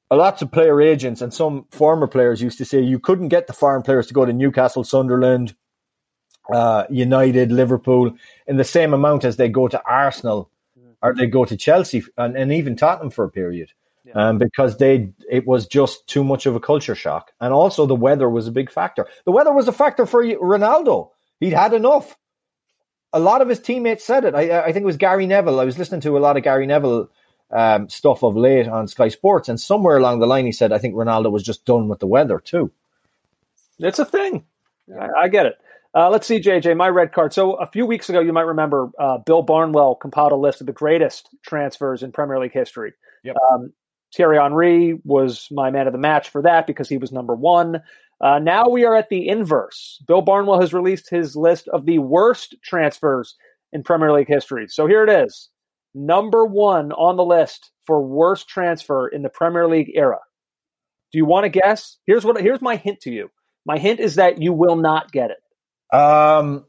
a 0.10 0.16
lots 0.16 0.42
of 0.42 0.52
player 0.52 0.82
agents 0.82 1.22
and 1.22 1.34
some 1.34 1.66
former 1.72 2.08
players 2.08 2.42
used 2.42 2.58
to 2.60 2.66
say 2.66 2.82
you 2.82 3.00
couldn't 3.00 3.30
get 3.30 3.48
the 3.48 3.54
foreign 3.54 3.82
players 3.82 4.08
to 4.08 4.14
go 4.14 4.26
to 4.26 4.34
Newcastle, 4.34 4.84
Sunderland, 4.84 5.56
uh, 6.54 6.86
United, 6.90 7.52
Liverpool 7.52 8.16
in 8.48 8.58
the 8.58 8.64
same 8.64 8.94
amount 8.94 9.26
as 9.26 9.38
they 9.38 9.50
go 9.50 9.68
to 9.68 9.82
Arsenal 9.84 10.50
or 11.08 11.16
they 11.16 11.28
go 11.28 11.46
to 11.46 11.58
Chelsea 11.58 12.04
and, 12.18 12.36
and 12.36 12.52
even 12.52 12.76
Tottenham 12.76 13.10
for 13.10 13.26
a 13.26 13.30
period. 13.30 13.72
Yeah. 14.04 14.14
Um, 14.30 14.38
because 14.38 14.78
they 14.78 15.12
it 15.30 15.46
was 15.46 15.68
just 15.68 16.08
too 16.08 16.24
much 16.24 16.46
of 16.46 16.56
a 16.56 16.62
culture 16.62 16.96
shock, 16.96 17.32
and 17.42 17.54
also 17.54 17.86
the 17.86 17.96
weather 17.96 18.30
was 18.30 18.48
a 18.48 18.52
big 18.52 18.72
factor. 18.72 19.06
The 19.26 19.32
weather 19.32 19.52
was 19.52 19.68
a 19.68 19.74
factor 19.74 20.06
for 20.06 20.24
Ronaldo. 20.24 21.10
He'd 21.42 21.52
had 21.52 21.74
enough. 21.74 22.18
A 23.12 23.20
lot 23.20 23.42
of 23.42 23.50
his 23.50 23.60
teammates 23.60 24.06
said 24.06 24.24
it. 24.24 24.34
I, 24.34 24.62
I 24.62 24.72
think 24.72 24.84
it 24.84 24.86
was 24.86 24.98
Gary 24.98 25.28
Neville. 25.28 25.60
I 25.60 25.66
was 25.66 25.78
listening 25.78 26.02
to 26.02 26.18
a 26.18 26.20
lot 26.20 26.38
of 26.38 26.44
Gary 26.44 26.66
Neville 26.68 27.10
um, 27.52 27.90
stuff 27.90 28.24
of 28.24 28.38
late 28.38 28.68
on 28.68 28.88
Sky 28.88 29.10
Sports, 29.10 29.50
and 29.50 29.60
somewhere 29.60 29.98
along 29.98 30.20
the 30.20 30.28
line 30.28 30.46
he 30.46 30.54
said, 30.54 30.72
"I 30.72 30.78
think 30.78 30.96
Ronaldo 30.96 31.30
was 31.30 31.44
just 31.44 31.66
done 31.66 31.90
with 31.90 32.00
the 32.00 32.08
weather 32.08 32.40
too." 32.40 32.72
It's 33.80 34.00
a 34.00 34.06
thing. 34.06 34.46
I, 34.98 35.24
I 35.24 35.28
get 35.28 35.48
it. 35.48 35.58
Uh, 35.98 36.12
let's 36.12 36.28
see, 36.28 36.40
JJ, 36.40 36.78
my 36.78 36.90
red 36.90 37.12
card. 37.12 37.34
So 37.34 37.56
a 37.56 37.66
few 37.66 37.88
weeks 37.88 38.08
ago, 38.08 38.20
you 38.20 38.32
might 38.32 38.42
remember 38.42 38.92
uh, 39.00 39.18
Bill 39.18 39.42
Barnwell 39.42 39.96
compiled 39.96 40.32
a 40.32 40.36
list 40.36 40.62
of 40.62 40.68
the 40.68 40.74
greatest 40.74 41.28
transfers 41.44 42.04
in 42.04 42.12
Premier 42.12 42.40
League 42.40 42.54
history. 42.54 42.94
Yep. 43.24 43.36
Um, 43.52 43.74
Thierry 44.16 44.38
Henry 44.38 45.00
was 45.04 45.48
my 45.50 45.72
man 45.72 45.88
of 45.88 45.94
the 45.94 46.00
match 46.00 46.30
for 46.30 46.44
that 46.44 46.68
because 46.68 46.88
he 46.88 47.00
was 47.00 47.12
number 47.12 47.34
one. 47.34 47.82
Uh, 48.22 48.38
now 48.38 48.70
we 48.70 48.86
are 48.86 48.96
at 48.96 49.10
the 49.10 49.28
inverse. 49.28 50.00
Bill 50.08 50.22
Barnwell 50.22 50.62
has 50.62 50.72
released 50.72 51.10
his 51.10 51.36
list 51.36 51.68
of 51.70 51.88
the 51.88 51.98
worst 51.98 52.56
transfers 52.64 53.36
in 53.74 53.82
Premier 53.82 54.14
League 54.14 54.28
history. 54.28 54.68
So 54.68 54.86
here 54.86 55.04
it 55.04 55.10
is 55.10 55.50
number 55.96 56.46
one 56.46 56.92
on 56.92 57.18
the 57.18 57.26
list 57.26 57.72
for 57.88 58.06
worst 58.06 58.48
transfer 58.48 59.08
in 59.08 59.24
the 59.24 59.30
Premier 59.30 59.68
League 59.68 59.92
era. 59.96 60.20
Do 61.12 61.18
you 61.18 61.26
want 61.26 61.46
to 61.46 61.50
guess? 61.50 61.98
Here's 62.06 62.24
what 62.24 62.40
here's 62.40 62.62
my 62.62 62.76
hint 62.76 63.02
to 63.02 63.12
you. 63.12 63.30
My 63.66 63.80
hint 63.80 64.00
is 64.00 64.16
that 64.16 64.40
you 64.40 64.54
will 64.54 64.76
not 64.76 65.12
get 65.12 65.32
it. 65.32 65.38
Um 65.92 66.66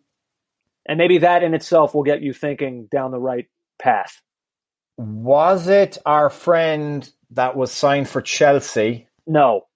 and 0.86 0.97
maybe 0.99 1.19
that 1.19 1.43
in 1.43 1.55
itself 1.55 1.95
will 1.95 2.03
get 2.03 2.23
you 2.23 2.32
thinking 2.32 2.89
down 2.90 3.11
the 3.11 3.19
right 3.20 3.47
path. 3.78 4.20
Was 4.97 5.69
it 5.69 5.99
our 6.07 6.31
friend 6.31 7.09
that 7.32 7.57
was 7.57 7.70
signed 7.70 8.09
for 8.09 8.23
Chelsea? 8.23 9.07
No. 9.27 9.66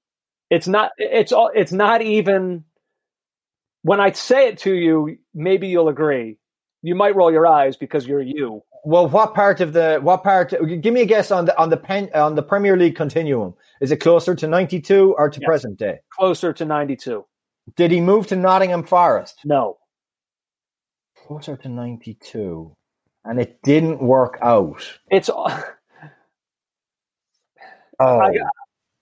It's 0.51 0.66
not. 0.66 0.90
It's 0.98 1.32
all. 1.32 1.51
It's 1.55 1.73
not 1.73 2.02
even. 2.02 2.64
When 3.82 4.01
I 4.01 4.12
say 4.12 4.48
it 4.48 4.59
to 4.59 4.73
you, 4.73 5.16
maybe 5.35 5.69
you'll 5.69 5.89
agree. 5.89 6.39
You 6.82 6.94
might 6.94 7.14
roll 7.16 7.32
your 7.32 7.47
eyes 7.47 7.77
because 7.77 8.06
you're 8.06 8.20
you. 8.20 8.62
Well, 8.85 9.09
what 9.09 9.35
part 9.35 9.60
of 9.60 9.73
the 9.73 9.98
what 10.02 10.23
part? 10.24 10.52
Give 10.81 10.93
me 10.93 11.02
a 11.02 11.06
guess 11.06 11.31
on 11.31 11.44
the 11.47 11.56
on 11.59 11.70
the 11.70 11.77
pen, 11.77 12.10
on 12.14 12.35
the 12.35 12.43
Premier 12.43 12.77
League 12.77 12.97
continuum. 12.97 13.55
Is 13.81 13.90
it 13.93 13.98
closer 13.98 14.35
to 14.35 14.47
ninety 14.47 14.81
two 14.81 15.14
or 15.16 15.31
to 15.31 15.40
Yes. 15.40 15.47
present 15.47 15.78
day? 15.78 16.01
Closer 16.10 16.52
to 16.52 16.64
92. 16.64 17.24
Did 17.76 17.90
he 17.90 18.01
move 18.01 18.26
to 18.28 18.36
Nottingham 18.36 18.84
Forest? 18.84 19.40
No. 19.44 19.78
Closer 21.26 21.56
to 21.56 21.68
ninety 21.68 22.14
two, 22.14 22.74
and 23.24 23.40
it 23.40 23.60
didn't 23.62 24.02
work 24.02 24.39
out. 24.43 24.82
It's. 25.10 25.30
Oh, 28.01 28.18
I- 28.18 28.32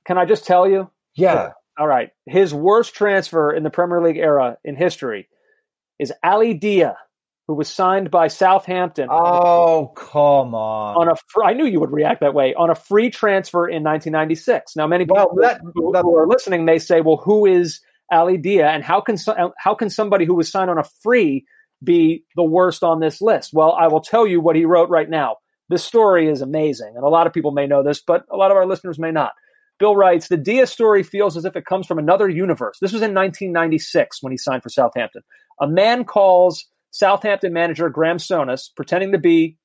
Can 0.05 0.19
I 0.19 0.25
just 0.27 0.47
tell 0.47 0.69
you? 0.69 0.91
yeah. 1.15 1.53
All 1.79 1.87
right. 1.87 2.11
His 2.27 2.53
worst 2.53 2.95
transfer 2.95 3.51
in 3.53 3.63
the 3.63 3.71
Premier 3.71 4.03
League 4.03 4.19
era 4.19 4.59
in 4.65 4.77
history 4.77 5.29
is 5.99 6.13
Ali 6.23 6.53
Dia, 6.53 6.99
who 7.49 7.55
was 7.55 7.69
signed 7.71 8.11
by 8.11 8.29
Southampton 8.29 9.09
Oh, 9.11 9.91
come 9.97 10.55
on. 10.55 10.97
on 10.97 11.09
a. 11.09 11.15
Fr- 11.29 11.45
I 11.45 11.55
knew 11.55 11.65
you 11.65 11.81
would 11.81 11.93
react 11.93 12.21
that 12.21 12.35
way 12.35 12.53
on 12.55 12.69
a 12.69 12.75
free 12.75 13.09
transfer 13.09 13.67
in 13.67 13.83
1996. 13.83 14.77
Now, 14.77 14.87
many 14.89 15.05
people 15.05 15.17
Well, 15.17 15.37
that- 15.37 15.63
who, 15.75 15.93
who 15.97 16.17
are 16.17 16.27
listening 16.27 16.67
may 16.67 16.79
say, 16.79 17.01
"Well, 17.01 17.17
who 17.17 17.47
is 17.47 17.81
Ali 18.11 18.37
Dia, 18.37 18.69
and 18.69 18.83
how 18.83 19.01
can 19.01 19.17
so- 19.17 19.53
how 19.59 19.75
can 19.75 19.91
somebody 19.91 20.25
who 20.25 20.35
was 20.35 20.51
signed 20.51 20.71
on 20.71 20.79
a 20.79 20.85
free 21.03 21.47
be 21.83 22.25
the 22.37 22.45
worst 22.45 22.83
on 22.83 23.01
this 23.01 23.21
list?" 23.21 23.51
Well, 23.53 23.73
I 23.73 23.89
will 23.89 24.01
tell 24.01 24.27
you 24.27 24.41
what 24.41 24.57
he 24.57 24.65
wrote 24.65 24.91
right 24.91 25.09
now. 25.09 25.37
This 25.69 25.85
story 25.85 26.29
is 26.29 26.43
amazing, 26.43 26.95
and 26.97 27.05
a 27.05 27.09
lot 27.09 27.27
of 27.27 27.33
people 27.33 27.53
may 27.53 27.67
know 27.67 27.83
this, 27.83 28.01
but 28.01 28.25
a 28.31 28.37
lot 28.37 28.51
of 28.51 28.57
our 28.57 28.67
listeners 28.67 28.99
may 28.99 29.13
not. 29.13 29.33
Bill 29.81 29.97
writes, 29.97 30.29
the 30.29 30.37
Dia 30.37 30.67
story 30.67 31.03
feels 31.03 31.39
as 31.39 31.47
if 31.47 31.57
it 31.57 31.65
comes 31.65 31.87
from 31.87 31.99
another 31.99 32.29
universe. 32.29 32.77
This 32.81 32.93
was 32.93 33.01
in 33.01 33.15
1996 33.15 34.23
when 34.23 34.31
he 34.31 34.37
signed 34.37 34.63
for 34.63 34.69
Southampton. 34.69 35.23
A 35.59 35.67
man 35.67 36.05
calls 36.05 36.67
Southampton 36.91 37.55
manager 37.55 37.89
Graeme 37.89 38.19
Souness, 38.19 38.69
pretending 38.77 39.13
to 39.13 39.19
be 39.19 39.57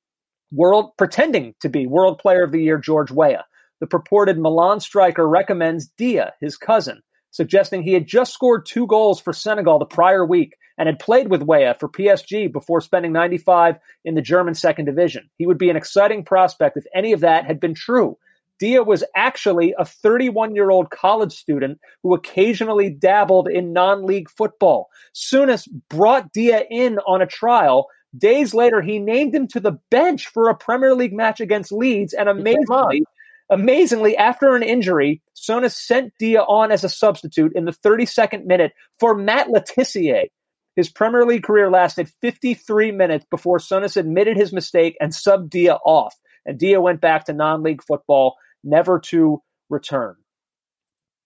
world, 0.54 0.92
pretending 0.98 1.54
to 1.60 1.70
be 1.70 1.86
World 1.86 2.20
Player 2.20 2.44
of 2.44 2.54
the 2.54 2.64
Year 2.64 2.78
George 2.78 3.12
Weah. 3.12 3.44
The 3.82 3.88
purported 3.88 4.38
Milan 4.38 4.80
striker 4.80 5.28
recommends 5.28 5.90
Dia, 5.98 6.34
his 6.40 6.56
cousin, 6.56 7.02
suggesting 7.36 7.84
he 7.84 7.92
had 7.92 8.08
just 8.08 8.34
scored 8.34 8.66
two 8.66 8.88
goals 8.88 9.20
for 9.20 9.34
Senegal 9.34 9.78
the 9.78 9.86
prior 9.86 10.26
week 10.26 10.56
and 10.78 10.88
had 10.88 11.00
played 11.00 11.30
with 11.30 11.44
Weah 11.44 11.76
for 11.78 11.90
PSG 11.90 12.50
before 12.50 12.80
spending 12.80 13.12
95 13.12 13.76
in 14.06 14.16
the 14.16 14.22
German 14.22 14.56
second 14.56 14.86
division. 14.86 15.30
He 15.38 15.46
would 15.46 15.58
be 15.58 15.70
an 15.70 15.76
exciting 15.76 16.24
prospect 16.24 16.78
if 16.78 16.86
any 16.96 17.12
of 17.12 17.20
that 17.20 17.46
had 17.46 17.60
been 17.60 17.74
true. 17.74 18.18
Dia 18.58 18.84
was 18.84 19.04
actually 19.18 19.76
a 19.78 19.84
31 19.84 20.56
year 20.56 20.70
old 20.70 20.92
college 20.92 21.34
student 21.34 21.78
who 22.04 22.14
occasionally 22.14 22.90
dabbled 22.90 23.50
in 23.50 23.74
non 23.74 24.06
league 24.06 24.30
football. 24.30 24.88
Souness 25.14 25.68
brought 25.90 26.32
Dia 26.32 26.64
in 26.72 27.00
on 27.00 27.22
a 27.22 27.28
trial. 27.28 27.88
Days 28.18 28.54
later, 28.54 28.82
he 28.82 28.98
named 28.98 29.36
him 29.36 29.46
to 29.50 29.60
the 29.60 29.78
bench 29.92 30.28
for 30.28 30.48
a 30.48 30.56
Premier 30.56 30.96
League 30.96 31.12
match 31.12 31.42
against 31.42 31.74
Leeds, 31.74 32.14
and 32.14 32.30
amazingly, 32.30 33.04
amazingly, 33.50 34.18
after 34.18 34.56
an 34.56 34.64
injury, 34.64 35.22
Souness 35.36 35.74
sent 35.74 36.14
Dia 36.20 36.42
on 36.42 36.72
as 36.72 36.84
a 36.84 36.90
substitute 36.90 37.54
in 37.56 37.66
the 37.66 37.72
32nd 37.72 38.46
minute 38.46 38.74
for 39.00 39.16
Matt 39.16 39.50
Le 39.50 39.62
Tissier. 39.62 40.28
His 40.76 40.90
Premier 40.90 41.26
League 41.26 41.44
career 41.44 41.70
lasted 41.70 42.12
53 42.22 42.92
minutes 42.92 43.26
before 43.32 43.60
Souness 43.60 43.96
admitted 43.96 44.36
his 44.36 44.52
mistake 44.52 44.98
and 45.00 45.12
subbed 45.12 45.50
Dia 45.50 45.76
off. 45.86 46.16
And 46.46 46.60
Dia 46.60 46.82
went 46.82 47.02
back 47.02 47.26
to 47.26 47.34
non 47.34 47.64
league 47.64 47.82
football, 47.84 48.36
never 48.64 49.00
to 49.06 49.42
return. 49.70 50.16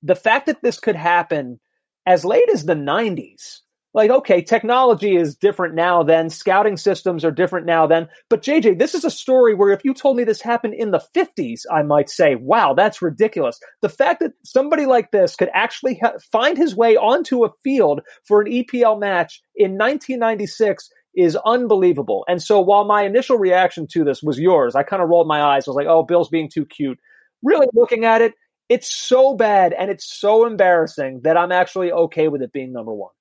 The 0.03 0.15
fact 0.15 0.45
that 0.45 0.61
this 0.61 0.79
could 0.79 0.95
happen 0.95 1.59
as 2.05 2.23
late 2.23 2.49
as 2.53 2.65
the 2.65 2.75
90s, 2.75 3.59
like, 3.93 4.11
okay, 4.11 4.41
technology 4.41 5.15
is 5.15 5.35
different 5.35 5.73
now 5.73 6.03
then, 6.03 6.29
scouting 6.29 6.77
systems 6.77 7.25
are 7.25 7.31
different 7.31 7.65
now 7.65 7.87
then. 7.87 8.07
But 8.29 8.43
JJ, 8.43 8.77
this 8.77 8.93
is 8.93 9.03
a 9.03 9.09
story 9.09 9.55
where 9.55 9.71
if 9.71 9.83
you 9.83 9.93
told 9.93 10.15
me 10.17 10.23
this 10.23 10.41
happened 10.41 10.75
in 10.75 10.91
the 10.91 11.03
50s, 11.15 11.61
I 11.71 11.81
might 11.81 12.09
say, 12.09 12.35
wow, 12.35 12.73
that's 12.73 13.01
ridiculous. 13.01 13.59
The 13.81 13.89
fact 13.89 14.19
that 14.19 14.33
somebody 14.43 14.85
like 14.85 15.11
this 15.11 15.35
could 15.35 15.49
actually 15.53 15.99
ha- 16.03 16.13
find 16.31 16.57
his 16.57 16.75
way 16.75 16.97
onto 16.97 17.43
a 17.43 17.51
field 17.63 18.01
for 18.27 18.41
an 18.41 18.51
EPL 18.51 18.99
match 18.99 19.41
in 19.55 19.71
1996 19.71 20.89
is 21.15 21.35
unbelievable. 21.45 22.23
And 22.27 22.41
so 22.41 22.59
while 22.59 22.85
my 22.85 23.03
initial 23.03 23.37
reaction 23.37 23.87
to 23.91 24.03
this 24.03 24.21
was 24.21 24.37
yours, 24.37 24.75
I 24.75 24.83
kind 24.83 25.01
of 25.01 25.09
rolled 25.09 25.27
my 25.27 25.41
eyes. 25.41 25.67
I 25.67 25.71
was 25.71 25.75
like, 25.75 25.87
oh, 25.87 26.03
Bill's 26.03 26.29
being 26.29 26.49
too 26.49 26.65
cute. 26.65 26.99
Really 27.41 27.67
looking 27.73 28.05
at 28.05 28.21
it, 28.21 28.35
it's 28.69 28.93
so 28.93 29.35
bad 29.35 29.73
and 29.73 29.89
it's 29.89 30.05
so 30.05 30.45
embarrassing 30.45 31.21
that 31.23 31.37
I'm 31.37 31.51
actually 31.51 31.91
okay 31.91 32.27
with 32.27 32.43
it 32.43 32.53
being 32.53 32.71
number 32.71 32.93
one. 32.93 33.11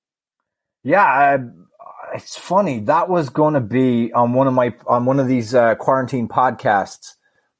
Yeah, 0.84 1.04
uh, 1.04 1.38
it's 2.14 2.36
funny. 2.36 2.80
That 2.80 3.08
was 3.08 3.30
going 3.30 3.54
to 3.54 3.60
be 3.60 4.12
on 4.12 4.32
one 4.32 4.46
of 4.46 4.54
my 4.54 4.74
on 4.86 5.04
one 5.04 5.20
of 5.20 5.26
these 5.26 5.54
uh, 5.54 5.74
quarantine 5.74 6.28
podcasts 6.28 7.14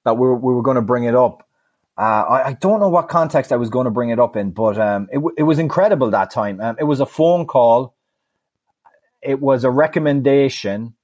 that 0.04 0.14
we 0.14 0.26
were, 0.26 0.36
we 0.36 0.54
were 0.54 0.62
going 0.62 0.76
to 0.76 0.82
bring 0.82 1.04
it 1.04 1.14
up. 1.14 1.46
Uh, 1.98 2.00
I, 2.00 2.46
I 2.48 2.52
don't 2.52 2.78
know 2.80 2.88
what 2.88 3.08
context 3.08 3.52
I 3.52 3.56
was 3.56 3.70
going 3.70 3.86
to 3.86 3.90
bring 3.90 4.10
it 4.10 4.20
up 4.20 4.36
in, 4.36 4.52
but 4.52 4.78
um, 4.78 5.08
it, 5.10 5.20
it 5.36 5.42
was 5.42 5.58
incredible 5.58 6.10
that 6.10 6.30
time. 6.30 6.60
Um, 6.60 6.76
it 6.78 6.84
was 6.84 7.00
a 7.00 7.06
phone 7.06 7.46
call. 7.46 7.96
It 9.20 9.40
was 9.40 9.64
a 9.64 9.70
recommendation, 9.70 10.94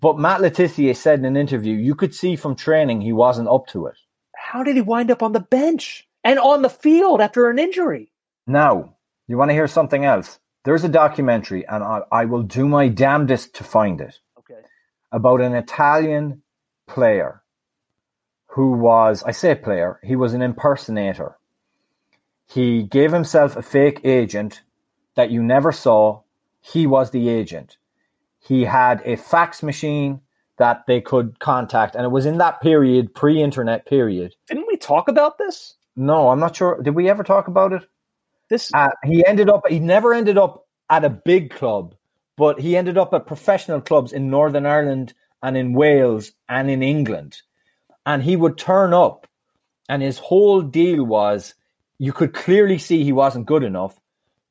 but 0.00 0.18
Matt 0.18 0.40
Le 0.40 0.50
Tissier 0.50 0.94
said 0.94 1.18
in 1.18 1.24
an 1.24 1.36
interview, 1.36 1.74
you 1.74 1.96
could 1.96 2.14
see 2.14 2.36
from 2.36 2.54
training 2.54 3.00
he 3.00 3.12
wasn't 3.12 3.48
up 3.48 3.66
to 3.68 3.86
it. 3.86 3.96
How 4.36 4.62
did 4.62 4.76
he 4.76 4.82
wind 4.82 5.10
up 5.10 5.22
on 5.22 5.32
the 5.32 5.40
bench 5.40 6.06
and 6.22 6.38
on 6.38 6.62
the 6.62 6.70
field 6.70 7.20
after 7.20 7.50
an 7.50 7.58
injury? 7.58 8.12
Now, 8.46 8.94
you 9.26 9.36
want 9.36 9.50
to 9.50 9.54
hear 9.54 9.66
something 9.66 10.04
else? 10.04 10.38
There's 10.68 10.84
a 10.84 10.88
documentary, 10.90 11.66
and 11.66 11.82
I, 11.82 12.02
I 12.12 12.26
will 12.26 12.42
do 12.42 12.68
my 12.68 12.88
damnedest 12.88 13.54
to 13.54 13.64
find 13.64 14.02
it. 14.02 14.18
Okay. 14.38 14.60
about 15.10 15.40
an 15.40 15.54
Italian 15.54 16.42
player 16.86 17.42
who 18.48 18.72
was, 18.72 19.22
I 19.22 19.30
say 19.30 19.54
player, 19.54 19.98
he 20.04 20.14
was 20.14 20.34
an 20.34 20.42
impersonator. 20.42 21.38
He 22.46 22.82
gave 22.82 23.12
himself 23.12 23.56
a 23.56 23.62
fake 23.62 24.02
agent 24.04 24.60
that 25.14 25.30
you 25.30 25.42
never 25.42 25.72
saw. 25.72 26.20
He 26.60 26.86
was 26.86 27.12
the 27.12 27.30
agent. 27.30 27.78
He 28.38 28.66
had 28.66 29.00
a 29.06 29.16
fax 29.16 29.62
machine 29.62 30.20
that 30.58 30.84
they 30.86 31.00
could 31.00 31.38
contact, 31.38 31.94
and 31.94 32.04
it 32.04 32.10
was 32.10 32.26
in 32.26 32.36
that 32.36 32.60
period, 32.60 33.14
pre 33.14 33.42
internet 33.42 33.86
period. 33.86 34.34
Didn't 34.46 34.68
we 34.68 34.76
talk 34.76 35.08
about 35.08 35.38
this? 35.38 35.76
No, 35.96 36.28
I'm 36.28 36.40
not 36.40 36.56
sure. 36.56 36.78
Did 36.82 36.94
we 36.94 37.08
ever 37.08 37.24
talk 37.24 37.48
about 37.48 37.72
it? 37.72 37.88
This 38.48 38.70
Uh, 38.74 38.90
he 39.04 39.24
ended 39.26 39.50
up, 39.50 39.66
he 39.68 39.78
never 39.78 40.14
ended 40.14 40.38
up 40.38 40.66
at 40.90 41.04
a 41.04 41.10
big 41.10 41.50
club, 41.50 41.94
but 42.36 42.60
he 42.60 42.76
ended 42.76 42.96
up 42.96 43.12
at 43.12 43.26
professional 43.26 43.80
clubs 43.80 44.12
in 44.12 44.30
Northern 44.30 44.66
Ireland 44.66 45.14
and 45.42 45.56
in 45.56 45.74
Wales 45.74 46.32
and 46.48 46.70
in 46.70 46.82
England. 46.82 47.42
And 48.06 48.22
he 48.22 48.36
would 48.36 48.56
turn 48.56 48.94
up, 48.94 49.26
and 49.88 50.02
his 50.02 50.18
whole 50.18 50.62
deal 50.62 51.04
was 51.04 51.54
you 51.98 52.12
could 52.12 52.32
clearly 52.32 52.78
see 52.78 53.04
he 53.04 53.12
wasn't 53.12 53.46
good 53.46 53.62
enough, 53.62 54.00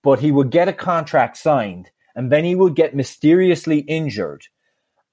but 0.03 0.19
he 0.19 0.31
would 0.31 0.51
get 0.51 0.67
a 0.67 0.73
contract 0.73 1.37
signed, 1.37 1.89
and 2.15 2.31
then 2.31 2.43
he 2.43 2.55
would 2.55 2.75
get 2.75 2.95
mysteriously 2.95 3.79
injured. 3.79 4.45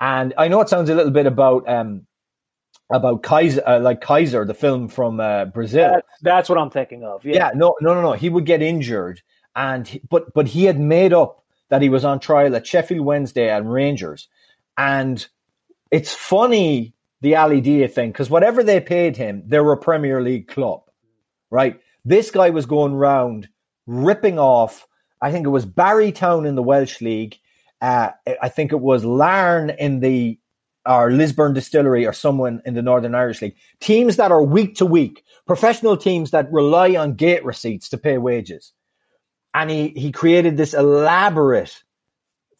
And 0.00 0.34
I 0.36 0.48
know 0.48 0.60
it 0.60 0.68
sounds 0.68 0.90
a 0.90 0.94
little 0.94 1.12
bit 1.12 1.26
about 1.26 1.66
um, 1.68 2.06
about 2.90 3.22
Kaiser, 3.22 3.62
uh, 3.66 3.80
like 3.80 4.00
Kaiser, 4.00 4.44
the 4.44 4.54
film 4.54 4.88
from 4.88 5.20
uh, 5.20 5.46
Brazil. 5.46 5.90
that's, 5.90 6.08
that's 6.22 6.48
what 6.48 6.58
I'm 6.58 6.70
thinking 6.70 7.02
of. 7.04 7.24
Yeah. 7.24 7.34
Yeah, 7.36 7.50
no, 7.54 7.74
no, 7.80 7.94
no, 7.94 8.02
no. 8.02 8.12
He 8.12 8.28
would 8.28 8.44
get 8.46 8.62
injured, 8.62 9.22
and 9.56 9.86
he- 9.88 10.02
but 10.08 10.32
but 10.34 10.46
he 10.48 10.64
had 10.64 10.78
made 10.78 11.12
up 11.12 11.42
that 11.70 11.82
he 11.82 11.88
was 11.88 12.04
on 12.04 12.20
trial 12.20 12.54
at 12.54 12.66
Sheffield 12.66 13.04
Wednesday 13.04 13.48
and 13.50 13.72
Rangers, 13.72 14.28
and 14.76 15.26
it's 15.90 16.12
funny 16.12 16.94
the 17.20 17.36
Ali 17.36 17.60
Dia 17.60 17.88
thing 17.88 18.10
because 18.12 18.28
whatever 18.30 18.62
they 18.62 18.80
paid 18.80 19.16
him, 19.16 19.42
they 19.46 19.60
were 19.60 19.72
a 19.72 19.78
Premier 19.78 20.20
League 20.20 20.48
club, 20.48 20.82
right? 21.50 21.80
This 22.04 22.30
guy 22.30 22.50
was 22.50 22.66
going 22.66 22.94
round 22.94 23.48
ripping 23.86 24.38
off. 24.38 24.86
I 25.22 25.30
think 25.32 25.46
it 25.46 25.50
was 25.50 25.64
Barry 25.64 26.12
Town 26.12 26.44
in 26.44 26.54
the 26.54 26.62
Welsh 26.62 27.00
League. 27.00 27.38
Uh, 27.80 28.10
I 28.42 28.48
think 28.50 28.72
it 28.72 28.80
was 28.80 29.04
Larne 29.06 29.70
in 29.70 30.00
the 30.00 30.38
or 30.86 31.10
Lisburn 31.10 31.54
Distillery 31.54 32.06
or 32.06 32.12
someone 32.12 32.60
in 32.64 32.74
the 32.74 32.82
Northern 32.82 33.14
Irish 33.14 33.40
League. 33.40 33.56
Teams 33.80 34.16
that 34.16 34.30
are 34.30 34.42
week 34.42 34.76
to 34.76 34.86
week, 34.86 35.24
professional 35.46 35.96
teams 35.96 36.30
that 36.32 36.52
rely 36.52 36.96
on 36.96 37.14
gate 37.14 37.44
receipts 37.44 37.88
to 37.90 37.98
pay 37.98 38.18
wages. 38.18 38.72
And 39.54 39.70
he, 39.70 39.88
he 39.90 40.12
created 40.12 40.56
this 40.56 40.74
elaborate 40.74 41.82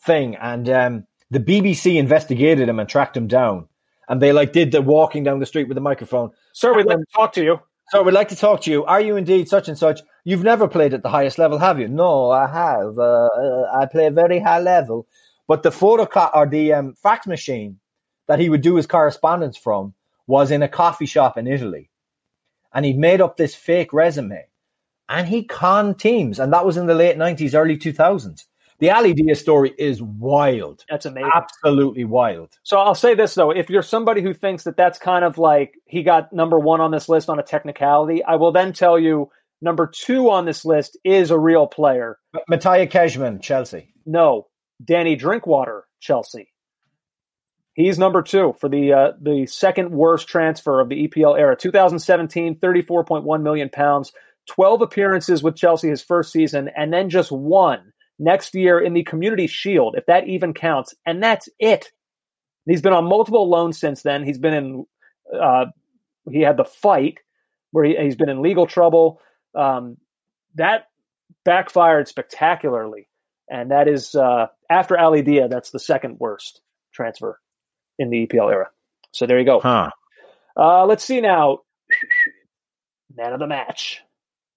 thing. 0.05 0.37
And 0.37 0.69
um, 0.69 1.07
the 1.31 1.41
BBC 1.41 1.97
investigated 1.97 2.69
him 2.69 2.79
and 2.79 2.89
tracked 2.89 3.17
him 3.17 3.27
down. 3.27 3.69
And 4.09 4.21
they 4.21 4.33
like 4.33 4.53
did 4.53 4.73
the 4.73 4.83
walking 4.83 5.25
down 5.25 5.41
the 5.41 5.47
street 5.47 5.69
with 5.69 5.75
the 5.75 5.81
microphone. 5.81 6.31
Sir, 6.53 6.75
we'd 6.75 6.87
like 6.87 6.99
to 6.99 7.07
talk 7.15 7.33
to 7.35 7.45
you. 7.45 7.61
So 7.89 8.03
we'd 8.03 8.13
like 8.13 8.29
to 8.29 8.37
talk 8.37 8.63
to 8.63 8.71
you. 8.71 8.85
Are 8.85 9.01
you 9.01 9.17
indeed 9.17 9.49
such 9.49 9.69
and 9.69 9.77
such? 9.77 10.01
You've 10.25 10.43
never 10.43 10.69
played 10.69 10.95
at 10.95 11.03
the 11.03 11.11
highest 11.11 11.39
level, 11.39 11.59
have 11.59 11.79
you? 11.79 11.89
No, 11.89 12.31
I 12.31 12.47
have. 12.47 12.99
Uh, 12.99 13.27
uh, 13.27 13.79
I 13.79 13.87
play 13.87 14.07
a 14.07 14.11
very 14.11 14.39
high 14.39 14.61
level. 14.61 15.07
But 15.47 15.63
the 15.63 15.71
photocop 15.71 16.31
or 16.35 16.47
the 16.47 16.73
um, 16.73 16.95
fax 16.95 17.27
machine 17.27 17.79
that 18.27 18.39
he 18.39 18.49
would 18.49 18.63
do 18.63 18.77
his 18.77 18.87
correspondence 18.87 19.57
from 19.57 19.95
was 20.27 20.51
in 20.51 20.63
a 20.63 20.69
coffee 20.69 21.07
shop 21.07 21.37
in 21.37 21.47
Italy. 21.47 21.91
And 22.73 22.85
he'd 22.85 22.99
made 22.99 23.21
up 23.21 23.37
this 23.37 23.55
fake 23.55 23.93
resume. 23.93 24.47
and 25.09 25.29
he 25.29 25.45
conned 25.45 25.99
teams, 25.99 26.39
and 26.39 26.53
that 26.53 26.65
was 26.65 26.77
in 26.77 26.87
the 26.87 26.95
late 26.95 27.17
nineties, 27.19 27.55
early 27.55 27.77
two 27.77 27.93
thousands. 27.93 28.47
The 28.81 28.91
Ali 28.91 29.13
Dia 29.15 29.37
story 29.37 29.73
is 29.79 30.03
wild. 30.03 30.85
That's 30.91 31.07
amazing. 31.07 31.31
Absolutely 31.35 32.05
wild. 32.05 32.51
So 32.65 32.79
I'll 32.79 32.95
say 32.95 33.15
this 33.15 33.35
though: 33.35 33.51
if 33.51 33.71
you're 33.71 33.83
somebody 33.83 34.23
who 34.23 34.35
thinks 34.35 34.65
that 34.65 34.77
that's 34.77 34.99
kind 34.99 35.25
of 35.25 35.39
like 35.39 35.75
he 35.87 36.03
got 36.03 36.33
number 36.33 36.59
one 36.59 36.81
on 36.81 36.91
this 36.91 37.09
list 37.09 37.29
on 37.29 37.39
a 37.39 37.43
technicality, 37.43 38.25
I 38.25 38.37
will 38.37 38.51
then 38.53 38.73
tell 38.73 38.99
you 38.99 39.31
number 39.61 39.87
two 39.87 40.31
on 40.31 40.45
this 40.47 40.65
list 40.65 40.97
is 41.05 41.31
a 41.31 41.39
real 41.39 41.67
player. 41.67 42.19
Mateja 42.49 42.87
Kežman, 42.91 43.41
Chelsea. 43.41 43.93
No, 44.07 44.49
Danny 44.85 45.17
Drinkwater, 45.17 45.85
Chelsea. 46.01 46.53
He's 47.75 47.99
number 47.99 48.23
two 48.23 48.55
for 48.61 48.69
the 48.69 48.93
uh, 48.93 49.13
the 49.21 49.47
second 49.47 49.91
worst 49.91 50.29
transfer 50.29 50.81
of 50.81 50.89
the 50.89 51.09
EPL 51.09 51.39
era. 51.39 51.57
2017, 51.57 52.61
34.1 52.61 53.43
million 53.43 53.69
pounds, 53.69 54.13
12 54.49 54.83
appearances 54.83 55.43
with 55.43 55.57
Chelsea 55.57 55.89
his 55.89 56.01
first 56.01 56.31
season, 56.31 56.71
and 56.77 56.93
then 56.93 57.11
just 57.11 57.33
one 57.33 57.93
next 58.19 58.55
year 58.55 58.79
in 58.79 58.95
the 58.95 59.03
Community 59.03 59.49
Shield, 59.49 59.97
if 59.99 60.07
that 60.07 60.29
even 60.29 60.55
counts, 60.55 60.95
and 61.05 61.21
that's 61.21 61.49
it. 61.59 61.91
He's 62.65 62.81
been 62.81 62.93
on 62.93 63.07
multiple 63.07 63.49
loans 63.49 63.79
since 63.79 64.03
then. 64.03 64.23
He's 64.23 64.39
been 64.39 64.55
in. 64.55 64.87
Uh, 65.37 65.67
he 66.31 66.43
had 66.43 66.57
the 66.57 66.65
fight 66.65 67.19
where 67.73 67.85
he, 67.85 67.97
has 67.97 68.15
been 68.15 68.29
in 68.29 68.41
legal 68.41 68.67
trouble. 68.69 69.21
Um, 69.53 69.97
that 70.55 70.87
backfired 71.45 72.07
spectacularly, 72.07 73.09
and 73.51 73.73
that 73.73 73.89
is 73.89 74.15
uh, 74.15 74.47
after 74.71 74.97
Ali 74.97 75.23
Dia. 75.23 75.49
That's 75.49 75.71
the 75.71 75.81
second 75.81 76.21
worst 76.21 76.61
transfer 76.93 77.41
in 77.99 78.11
the 78.11 78.27
EPL 78.27 78.53
era. 78.53 78.71
So 79.13 79.27
there 79.27 79.39
you 79.39 79.45
go. 79.45 79.61
Huh. 79.61 79.91
Uh, 80.57 80.87
let's 80.87 81.05
see 81.05 81.21
now. 81.21 81.61
Man 83.17 83.33
of 83.33 83.39
the 83.39 83.47
match. 83.47 84.01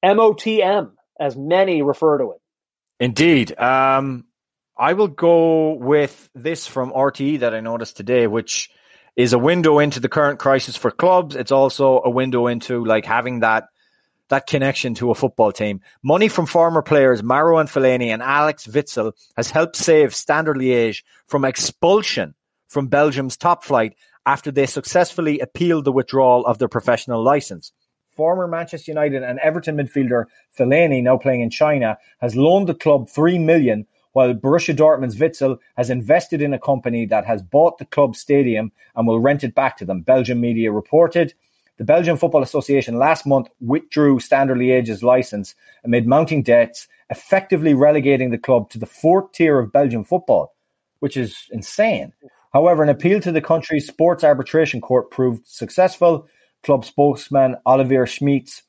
MOTM, 0.04 0.92
as 1.20 1.36
many 1.36 1.82
refer 1.82 2.18
to 2.18 2.32
it. 2.32 2.42
Indeed. 3.00 3.58
Um, 3.60 4.26
I 4.78 4.94
will 4.94 5.08
go 5.08 5.74
with 5.74 6.30
this 6.36 6.68
from 6.68 6.92
RTE 6.92 7.40
that 7.40 7.54
I 7.54 7.60
noticed 7.60 7.98
today, 7.98 8.28
which 8.28 8.70
is 9.16 9.34
a 9.34 9.40
window 9.40 9.80
into 9.80 10.00
the 10.00 10.10
current 10.10 10.40
crisis 10.40 10.76
for 10.78 10.92
clubs. 10.92 11.36
It's 11.36 11.52
also 11.52 12.02
a 12.04 12.10
window 12.10 12.48
into 12.48 12.86
like 12.86 13.06
having 13.06 13.40
that 13.42 13.68
that 14.30 14.46
connection 14.46 14.94
to 14.96 15.10
a 15.10 15.16
football 15.16 15.52
team. 15.52 15.82
Money 16.04 16.28
from 16.28 16.46
former 16.46 16.82
players 16.82 17.22
Marouane 17.22 17.70
Fellaini 17.70 18.08
and 18.08 18.22
Axel 18.22 18.74
Witsel 18.74 19.14
has 19.38 19.50
helped 19.50 19.76
save 19.76 20.14
Standard 20.14 20.58
Liège 20.58 21.04
from 21.28 21.46
expulsion 21.46 22.36
from 22.68 22.88
Belgium's 22.88 23.38
top 23.38 23.64
flight 23.64 23.96
after 24.26 24.52
they 24.52 24.66
successfully 24.66 25.40
appealed 25.40 25.86
the 25.86 25.92
withdrawal 25.92 26.46
of 26.46 26.58
their 26.58 26.68
professional 26.68 27.24
license. 27.24 27.72
Former 28.16 28.48
Manchester 28.48 28.92
United 28.92 29.24
and 29.24 29.40
Everton 29.40 29.78
midfielder 29.78 30.26
Fellaini, 30.58 31.04
now 31.04 31.18
playing 31.18 31.42
in 31.42 31.50
China, 31.50 31.98
has 32.20 32.36
loaned 32.36 32.68
the 32.68 32.74
club 32.74 33.10
three 33.10 33.38
million, 33.38 33.86
while 34.14 34.34
Borussia 34.34 34.76
Dortmund's 34.76 35.18
Witsel 35.18 35.60
has 35.76 35.92
invested 35.92 36.42
in 36.42 36.52
a 36.52 36.60
company 36.60 37.06
that 37.06 37.26
has 37.26 37.44
bought 37.44 37.78
the 37.78 37.86
club's 37.86 38.20
stadium 38.20 38.72
and 38.96 39.08
will 39.08 39.20
rent 39.20 39.44
it 39.44 39.54
back 39.54 39.78
to 39.78 39.86
them. 39.86 40.02
Belgian 40.02 40.42
media 40.42 40.72
reported. 40.72 41.36
The 41.78 41.84
Belgian 41.84 42.18
Football 42.18 42.42
Association 42.42 42.98
last 42.98 43.28
month 43.28 43.50
withdrew 43.62 44.20
Standard 44.20 44.58
Liège's 44.58 45.04
license 45.04 45.54
amid 45.84 46.08
mounting 46.08 46.42
debts, 46.42 46.88
effectively 47.12 47.76
relegating 47.76 48.32
the 48.32 48.40
club 48.40 48.72
to 48.72 48.80
the 48.80 48.88
fourth 48.88 49.32
tier 49.34 49.60
of 49.60 49.72
Belgian 49.72 50.04
football, 50.04 50.56
which 51.00 51.16
is 51.16 51.46
insane. 51.52 52.14
However, 52.58 52.82
an 52.82 52.90
appeal 52.90 53.22
to 53.22 53.32
the 53.32 53.40
country's 53.40 53.86
sports 53.86 54.24
arbitration 54.24 54.82
court 54.82 55.12
proved 55.12 55.46
successful. 55.46 56.28
Club 56.64 56.86
spokesman 56.86 57.56
Olivier 57.68 58.08
Schmitz 58.08 58.64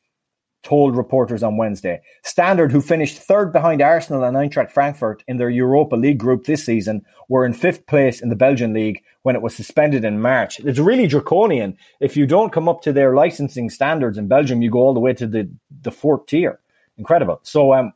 told 0.62 0.94
reporters 0.94 1.43
on 1.43 1.56
Wednesday. 1.56 2.02
Standard, 2.23 2.70
who 2.70 2.82
finished 2.82 3.16
third 3.16 3.51
behind 3.51 3.81
Arsenal 3.81 4.24
and 4.24 4.36
Eintracht 4.36 4.70
Frankfurt 4.70 5.24
in 5.27 5.39
their 5.39 5.48
Europa 5.48 5.97
League 5.97 6.19
group 6.19 6.44
this 6.44 6.66
season, 6.66 7.01
were 7.31 7.47
in 7.47 7.55
fifth 7.55 7.86
place 7.86 8.20
in 8.20 8.28
the 8.28 8.36
Belgian 8.36 8.74
league 8.74 9.02
when 9.23 9.35
it 9.35 9.40
was 9.40 9.56
suspended 9.56 10.05
in 10.05 10.20
March. 10.20 10.60
It's 10.60 10.78
really 10.78 11.06
draconian. 11.06 11.74
If 11.98 12.15
you 12.15 12.27
don't 12.27 12.52
come 12.52 12.69
up 12.69 12.82
to 12.82 12.93
their 12.93 13.15
licensing 13.15 13.70
standards 13.70 14.19
in 14.19 14.28
Belgium, 14.28 14.60
you 14.60 14.70
go 14.70 14.81
all 14.81 14.93
the 14.93 15.01
way 15.01 15.15
to 15.15 15.27
the, 15.27 15.48
the 15.81 15.93
fourth 15.93 16.27
tier. 16.27 16.60
Incredible. 16.98 17.40
So 17.43 17.73
um, 17.73 17.94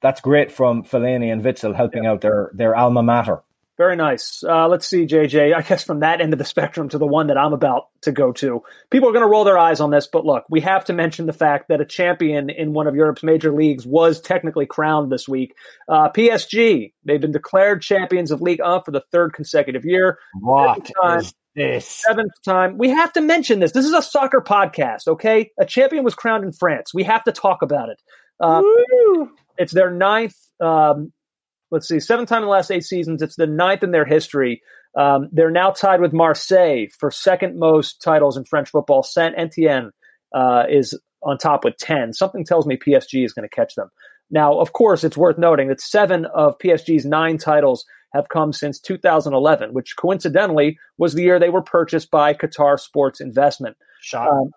that's 0.00 0.20
great 0.20 0.50
from 0.50 0.82
Fellaini 0.82 1.32
and 1.32 1.44
Witsel 1.44 1.76
helping 1.76 2.02
yeah. 2.02 2.10
out 2.10 2.22
their, 2.22 2.50
their 2.54 2.74
alma 2.74 3.04
mater. 3.04 3.44
Very 3.78 3.94
nice. 3.94 4.42
Uh, 4.42 4.66
let's 4.66 4.88
see, 4.88 5.06
JJ. 5.06 5.54
I 5.54 5.62
guess 5.62 5.84
from 5.84 6.00
that 6.00 6.20
end 6.20 6.32
of 6.32 6.38
the 6.40 6.44
spectrum 6.44 6.88
to 6.88 6.98
the 6.98 7.06
one 7.06 7.28
that 7.28 7.38
I'm 7.38 7.52
about 7.52 7.84
to 8.02 8.10
go 8.10 8.32
to, 8.32 8.62
people 8.90 9.08
are 9.08 9.12
going 9.12 9.24
to 9.24 9.30
roll 9.30 9.44
their 9.44 9.56
eyes 9.56 9.78
on 9.78 9.90
this, 9.90 10.08
but 10.12 10.26
look, 10.26 10.44
we 10.50 10.60
have 10.62 10.84
to 10.86 10.92
mention 10.92 11.26
the 11.26 11.32
fact 11.32 11.68
that 11.68 11.80
a 11.80 11.84
champion 11.84 12.50
in 12.50 12.72
one 12.72 12.88
of 12.88 12.96
Europe's 12.96 13.22
major 13.22 13.52
leagues 13.52 13.86
was 13.86 14.20
technically 14.20 14.66
crowned 14.66 15.12
this 15.12 15.28
week. 15.28 15.54
Uh, 15.88 16.10
PSG, 16.10 16.92
they've 17.04 17.20
been 17.20 17.30
declared 17.30 17.80
champions 17.80 18.32
of 18.32 18.42
Ligue 18.42 18.60
1 18.60 18.82
for 18.82 18.90
the 18.90 19.04
third 19.12 19.32
consecutive 19.32 19.84
year. 19.84 20.18
What 20.40 20.90
this? 21.54 21.86
Seventh 21.86 22.32
time. 22.44 22.78
We 22.78 22.90
have 22.90 23.12
to 23.12 23.20
mention 23.20 23.60
this. 23.60 23.72
This 23.72 23.86
is 23.86 23.92
a 23.92 24.02
soccer 24.02 24.40
podcast, 24.40 25.06
okay? 25.06 25.52
A 25.58 25.64
champion 25.64 26.02
was 26.02 26.14
crowned 26.14 26.44
in 26.44 26.52
France. 26.52 26.92
We 26.92 27.04
have 27.04 27.22
to 27.24 27.32
talk 27.32 27.62
about 27.62 27.90
it. 27.90 28.02
Uh, 28.40 28.62
it's 29.56 29.72
their 29.72 29.90
ninth 29.90 30.36
um, 30.60 31.12
let's 31.70 31.88
see, 31.88 32.00
seventh 32.00 32.28
time 32.28 32.42
in 32.42 32.46
the 32.46 32.50
last 32.50 32.70
eight 32.70 32.84
seasons. 32.84 33.22
It's 33.22 33.36
the 33.36 33.46
ninth 33.46 33.82
in 33.82 33.90
their 33.90 34.04
history. 34.04 34.62
Um, 34.96 35.28
they're 35.32 35.50
now 35.50 35.70
tied 35.70 36.00
with 36.00 36.12
Marseille 36.12 36.86
for 36.98 37.10
second 37.10 37.58
most 37.58 38.02
titles 38.02 38.36
in 38.36 38.44
French 38.44 38.70
football. 38.70 39.02
Saint 39.02 39.34
Etienne 39.36 39.90
uh, 40.34 40.64
is 40.68 40.98
on 41.22 41.38
top 41.38 41.64
with 41.64 41.76
10. 41.76 42.12
Something 42.12 42.44
tells 42.44 42.66
me 42.66 42.76
PSG 42.76 43.24
is 43.24 43.32
going 43.32 43.48
to 43.48 43.54
catch 43.54 43.74
them. 43.74 43.90
Now, 44.30 44.58
of 44.58 44.72
course, 44.72 45.04
it's 45.04 45.16
worth 45.16 45.38
noting 45.38 45.68
that 45.68 45.80
seven 45.80 46.26
of 46.26 46.58
PSG's 46.58 47.04
nine 47.04 47.38
titles 47.38 47.84
have 48.12 48.28
come 48.28 48.52
since 48.52 48.80
2011, 48.80 49.72
which 49.72 49.96
coincidentally 49.96 50.78
was 50.96 51.14
the 51.14 51.22
year 51.22 51.38
they 51.38 51.48
were 51.50 51.62
purchased 51.62 52.10
by 52.10 52.34
Qatar 52.34 52.78
Sports 52.78 53.20
Investment. 53.20 53.76
Um, 54.28 54.50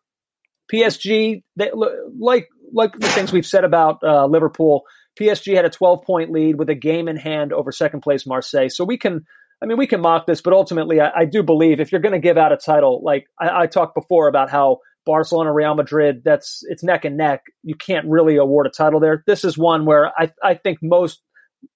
PSG, 0.71 1.43
they, 1.55 1.71
like 2.17 2.47
like 2.73 2.93
the 2.97 3.07
things 3.07 3.33
we've 3.33 3.45
said 3.45 3.65
about 3.65 3.99
uh, 4.03 4.25
Liverpool, 4.25 4.83
PSG 5.19 5.55
had 5.55 5.65
a 5.65 5.69
12 5.69 6.03
point 6.03 6.31
lead 6.31 6.57
with 6.57 6.69
a 6.69 6.75
game 6.75 7.07
in 7.07 7.17
hand 7.17 7.53
over 7.53 7.71
second 7.71 8.01
place 8.01 8.25
Marseille. 8.25 8.69
So 8.69 8.83
we 8.83 8.97
can, 8.97 9.25
I 9.61 9.65
mean, 9.65 9.77
we 9.77 9.87
can 9.87 10.01
mock 10.01 10.25
this, 10.25 10.41
but 10.41 10.53
ultimately, 10.53 10.99
I, 11.01 11.11
I 11.21 11.25
do 11.25 11.43
believe 11.43 11.79
if 11.79 11.91
you're 11.91 12.01
going 12.01 12.13
to 12.13 12.19
give 12.19 12.37
out 12.37 12.51
a 12.51 12.57
title, 12.57 13.01
like 13.03 13.25
I, 13.39 13.63
I 13.63 13.67
talked 13.67 13.95
before 13.95 14.27
about 14.27 14.49
how 14.49 14.79
Barcelona, 15.05 15.51
Real 15.51 15.75
Madrid, 15.75 16.21
that's 16.23 16.61
it's 16.69 16.83
neck 16.83 17.05
and 17.05 17.17
neck. 17.17 17.43
You 17.63 17.75
can't 17.75 18.07
really 18.07 18.37
award 18.37 18.67
a 18.67 18.69
title 18.69 18.99
there. 18.99 19.23
This 19.25 19.43
is 19.43 19.57
one 19.57 19.85
where 19.85 20.11
I, 20.17 20.31
I 20.43 20.55
think 20.55 20.79
most, 20.81 21.21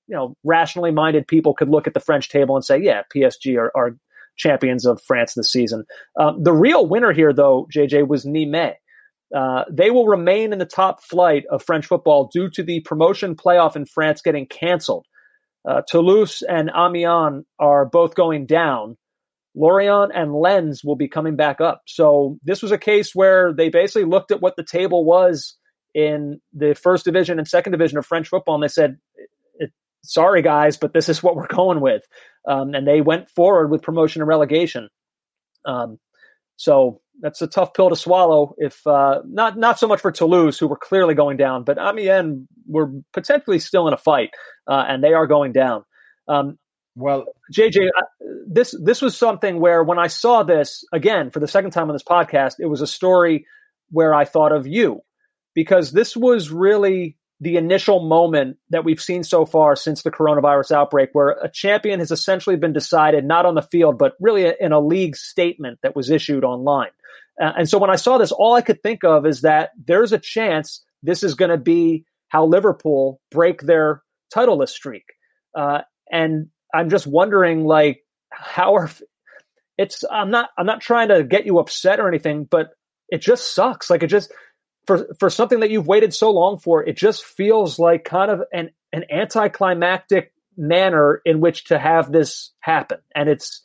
you 0.07 0.15
know, 0.15 0.35
rationally 0.43 0.91
minded 0.91 1.27
people 1.27 1.53
could 1.53 1.69
look 1.69 1.87
at 1.87 1.93
the 1.93 1.99
French 1.99 2.29
table 2.29 2.55
and 2.55 2.63
say, 2.63 2.79
yeah, 2.79 3.01
PSG 3.15 3.57
are, 3.57 3.71
are 3.75 3.97
champions 4.37 4.85
of 4.85 5.01
France 5.01 5.33
this 5.33 5.51
season. 5.51 5.85
Um, 6.19 6.43
the 6.43 6.53
real 6.53 6.87
winner 6.87 7.13
here, 7.13 7.33
though, 7.33 7.67
JJ, 7.73 8.07
was 8.07 8.25
Nîmes. 8.25 8.73
Uh, 9.35 9.65
they 9.69 9.91
will 9.91 10.07
remain 10.07 10.53
in 10.53 10.59
the 10.59 10.65
top 10.65 11.03
flight 11.03 11.43
of 11.51 11.61
French 11.61 11.85
football 11.85 12.29
due 12.31 12.49
to 12.49 12.63
the 12.63 12.79
promotion 12.81 13.35
playoff 13.35 13.75
in 13.75 13.85
France 13.85 14.21
getting 14.21 14.45
canceled. 14.45 15.05
Uh, 15.67 15.81
Toulouse 15.87 16.41
and 16.41 16.71
Amiens 16.73 17.43
are 17.59 17.85
both 17.85 18.15
going 18.15 18.45
down. 18.45 18.95
Lorient 19.53 20.11
and 20.15 20.33
Lens 20.33 20.83
will 20.83 20.95
be 20.95 21.09
coming 21.09 21.35
back 21.35 21.59
up. 21.59 21.81
So 21.85 22.37
this 22.43 22.61
was 22.61 22.71
a 22.71 22.77
case 22.77 23.13
where 23.13 23.51
they 23.53 23.69
basically 23.69 24.05
looked 24.05 24.31
at 24.31 24.41
what 24.41 24.55
the 24.55 24.63
table 24.63 25.03
was 25.03 25.57
in 25.93 26.39
the 26.53 26.73
first 26.73 27.03
division 27.03 27.37
and 27.37 27.47
second 27.47 27.71
division 27.71 27.97
of 27.97 28.05
French 28.05 28.27
football, 28.27 28.55
and 28.55 28.63
they 28.63 28.67
said, 28.67 28.97
"Sorry, 30.03 30.41
guys, 30.41 30.77
but 30.77 30.93
this 30.93 31.07
is 31.07 31.23
what 31.23 31.35
we're 31.35 31.47
going 31.49 31.79
with." 31.79 32.03
Um, 32.47 32.73
and 32.73 32.87
they 32.87 33.01
went 33.01 33.29
forward 33.29 33.71
with 33.71 33.81
promotion 33.81 34.21
and 34.21 34.29
relegation. 34.29 34.89
Um, 35.65 35.99
so 36.57 37.01
that's 37.21 37.41
a 37.41 37.47
tough 37.47 37.73
pill 37.73 37.89
to 37.89 37.95
swallow. 37.95 38.55
If 38.57 38.85
uh, 38.85 39.21
not, 39.25 39.57
not 39.57 39.79
so 39.79 39.87
much 39.87 40.01
for 40.01 40.11
Toulouse, 40.11 40.57
who 40.57 40.67
were 40.67 40.77
clearly 40.77 41.13
going 41.13 41.37
down, 41.37 41.63
but 41.63 41.77
Amiens 41.77 42.47
were 42.67 42.91
potentially 43.13 43.59
still 43.59 43.87
in 43.87 43.93
a 43.93 43.97
fight, 43.97 44.31
uh, 44.67 44.85
and 44.87 45.03
they 45.03 45.13
are 45.13 45.27
going 45.27 45.51
down. 45.51 45.83
Um, 46.27 46.57
well, 46.95 47.25
JJ, 47.53 47.89
this 48.47 48.73
this 48.81 49.01
was 49.01 49.17
something 49.17 49.59
where 49.59 49.83
when 49.83 49.99
I 49.99 50.07
saw 50.07 50.43
this 50.43 50.85
again 50.93 51.29
for 51.29 51.39
the 51.39 51.47
second 51.47 51.71
time 51.71 51.89
on 51.89 51.95
this 51.95 52.03
podcast, 52.03 52.55
it 52.59 52.67
was 52.67 52.81
a 52.81 52.87
story 52.87 53.45
where 53.89 54.13
I 54.13 54.25
thought 54.25 54.53
of 54.53 54.65
you 54.65 55.01
because 55.53 55.91
this 55.91 56.15
was 56.15 56.51
really 56.51 57.17
the 57.41 57.57
initial 57.57 58.07
moment 58.07 58.57
that 58.69 58.85
we've 58.85 59.01
seen 59.01 59.23
so 59.23 59.45
far 59.45 59.75
since 59.75 60.03
the 60.03 60.11
coronavirus 60.11 60.71
outbreak, 60.71 61.09
where 61.13 61.29
a 61.29 61.49
champion 61.49 61.99
has 61.99 62.11
essentially 62.11 62.55
been 62.55 62.73
decided 62.73 63.25
not 63.25 63.45
on 63.45 63.55
the 63.55 63.61
field, 63.61 63.97
but 63.97 64.13
really 64.19 64.53
in 64.59 64.71
a 64.71 64.79
league 64.79 65.15
statement 65.15 65.79
that 65.83 65.95
was 65.95 66.09
issued 66.09 66.43
online. 66.43 66.91
Uh, 67.41 67.51
and 67.57 67.69
so 67.69 67.77
when 67.77 67.89
I 67.89 67.97
saw 67.97 68.17
this, 68.17 68.31
all 68.31 68.53
I 68.53 68.61
could 68.61 68.81
think 68.81 69.03
of 69.03 69.25
is 69.25 69.41
that 69.41 69.71
there's 69.85 70.13
a 70.13 70.17
chance 70.17 70.83
this 71.03 71.23
is 71.23 71.35
going 71.35 71.51
to 71.51 71.57
be 71.57 72.05
how 72.29 72.45
Liverpool 72.45 73.19
break 73.31 73.61
their 73.61 74.01
titleless 74.33 74.69
streak. 74.69 75.03
Uh, 75.53 75.81
and 76.11 76.47
I'm 76.73 76.89
just 76.89 77.05
wondering, 77.05 77.65
like, 77.65 78.01
how 78.31 78.75
are 78.75 78.89
it's? 79.77 80.03
I'm 80.09 80.31
not. 80.31 80.49
I'm 80.57 80.65
not 80.65 80.81
trying 80.81 81.09
to 81.09 81.23
get 81.23 81.45
you 81.45 81.59
upset 81.59 81.99
or 81.99 82.07
anything, 82.07 82.45
but 82.49 82.69
it 83.09 83.21
just 83.21 83.53
sucks. 83.53 83.89
Like 83.89 84.03
it 84.03 84.07
just 84.07 84.31
for 84.87 85.13
for 85.19 85.29
something 85.29 85.59
that 85.61 85.69
you've 85.69 85.87
waited 85.87 86.13
so 86.13 86.31
long 86.31 86.57
for, 86.57 86.83
it 86.83 86.97
just 86.97 87.23
feels 87.23 87.79
like 87.79 88.03
kind 88.03 88.31
of 88.31 88.43
an 88.53 88.71
an 88.93 89.05
anticlimactic 89.11 90.31
manner 90.57 91.21
in 91.25 91.41
which 91.41 91.65
to 91.65 91.77
have 91.77 92.11
this 92.11 92.51
happen, 92.59 92.99
and 93.15 93.29
it's 93.29 93.61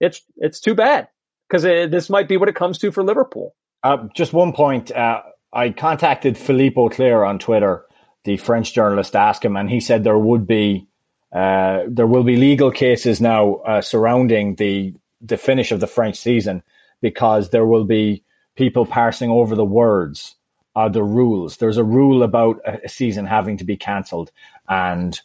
it's 0.00 0.22
it's 0.36 0.60
too 0.60 0.74
bad 0.74 1.08
because 1.48 1.62
this 1.62 2.10
might 2.10 2.28
be 2.28 2.36
what 2.36 2.48
it 2.48 2.54
comes 2.54 2.78
to 2.78 2.90
for 2.90 3.02
Liverpool. 3.02 3.54
Uh, 3.82 4.08
just 4.14 4.32
one 4.32 4.52
point. 4.52 4.90
Uh, 4.90 5.22
I 5.52 5.70
contacted 5.70 6.36
Philippe 6.36 6.76
Auclair 6.76 7.26
on 7.26 7.38
Twitter, 7.38 7.86
the 8.24 8.36
French 8.36 8.74
journalist, 8.74 9.14
asked 9.14 9.44
him, 9.44 9.56
and 9.56 9.70
he 9.70 9.80
said 9.80 10.04
there 10.04 10.18
would 10.18 10.46
be 10.46 10.86
uh, 11.32 11.84
there 11.88 12.06
will 12.06 12.24
be 12.24 12.36
legal 12.36 12.70
cases 12.70 13.20
now 13.20 13.56
uh, 13.56 13.80
surrounding 13.80 14.56
the 14.56 14.94
the 15.20 15.36
finish 15.36 15.72
of 15.72 15.80
the 15.80 15.86
French 15.86 16.16
season 16.16 16.62
because 17.00 17.50
there 17.50 17.66
will 17.66 17.84
be 17.84 18.24
people 18.56 18.86
parsing 18.86 19.30
over 19.30 19.54
the 19.54 19.64
words, 19.64 20.34
uh, 20.76 20.90
the 20.90 21.02
rules. 21.02 21.56
There's 21.56 21.78
a 21.78 21.84
rule 21.84 22.22
about 22.22 22.60
a 22.64 22.88
season 22.88 23.26
having 23.26 23.56
to 23.56 23.64
be 23.64 23.76
cancelled, 23.76 24.30
and 24.68 25.18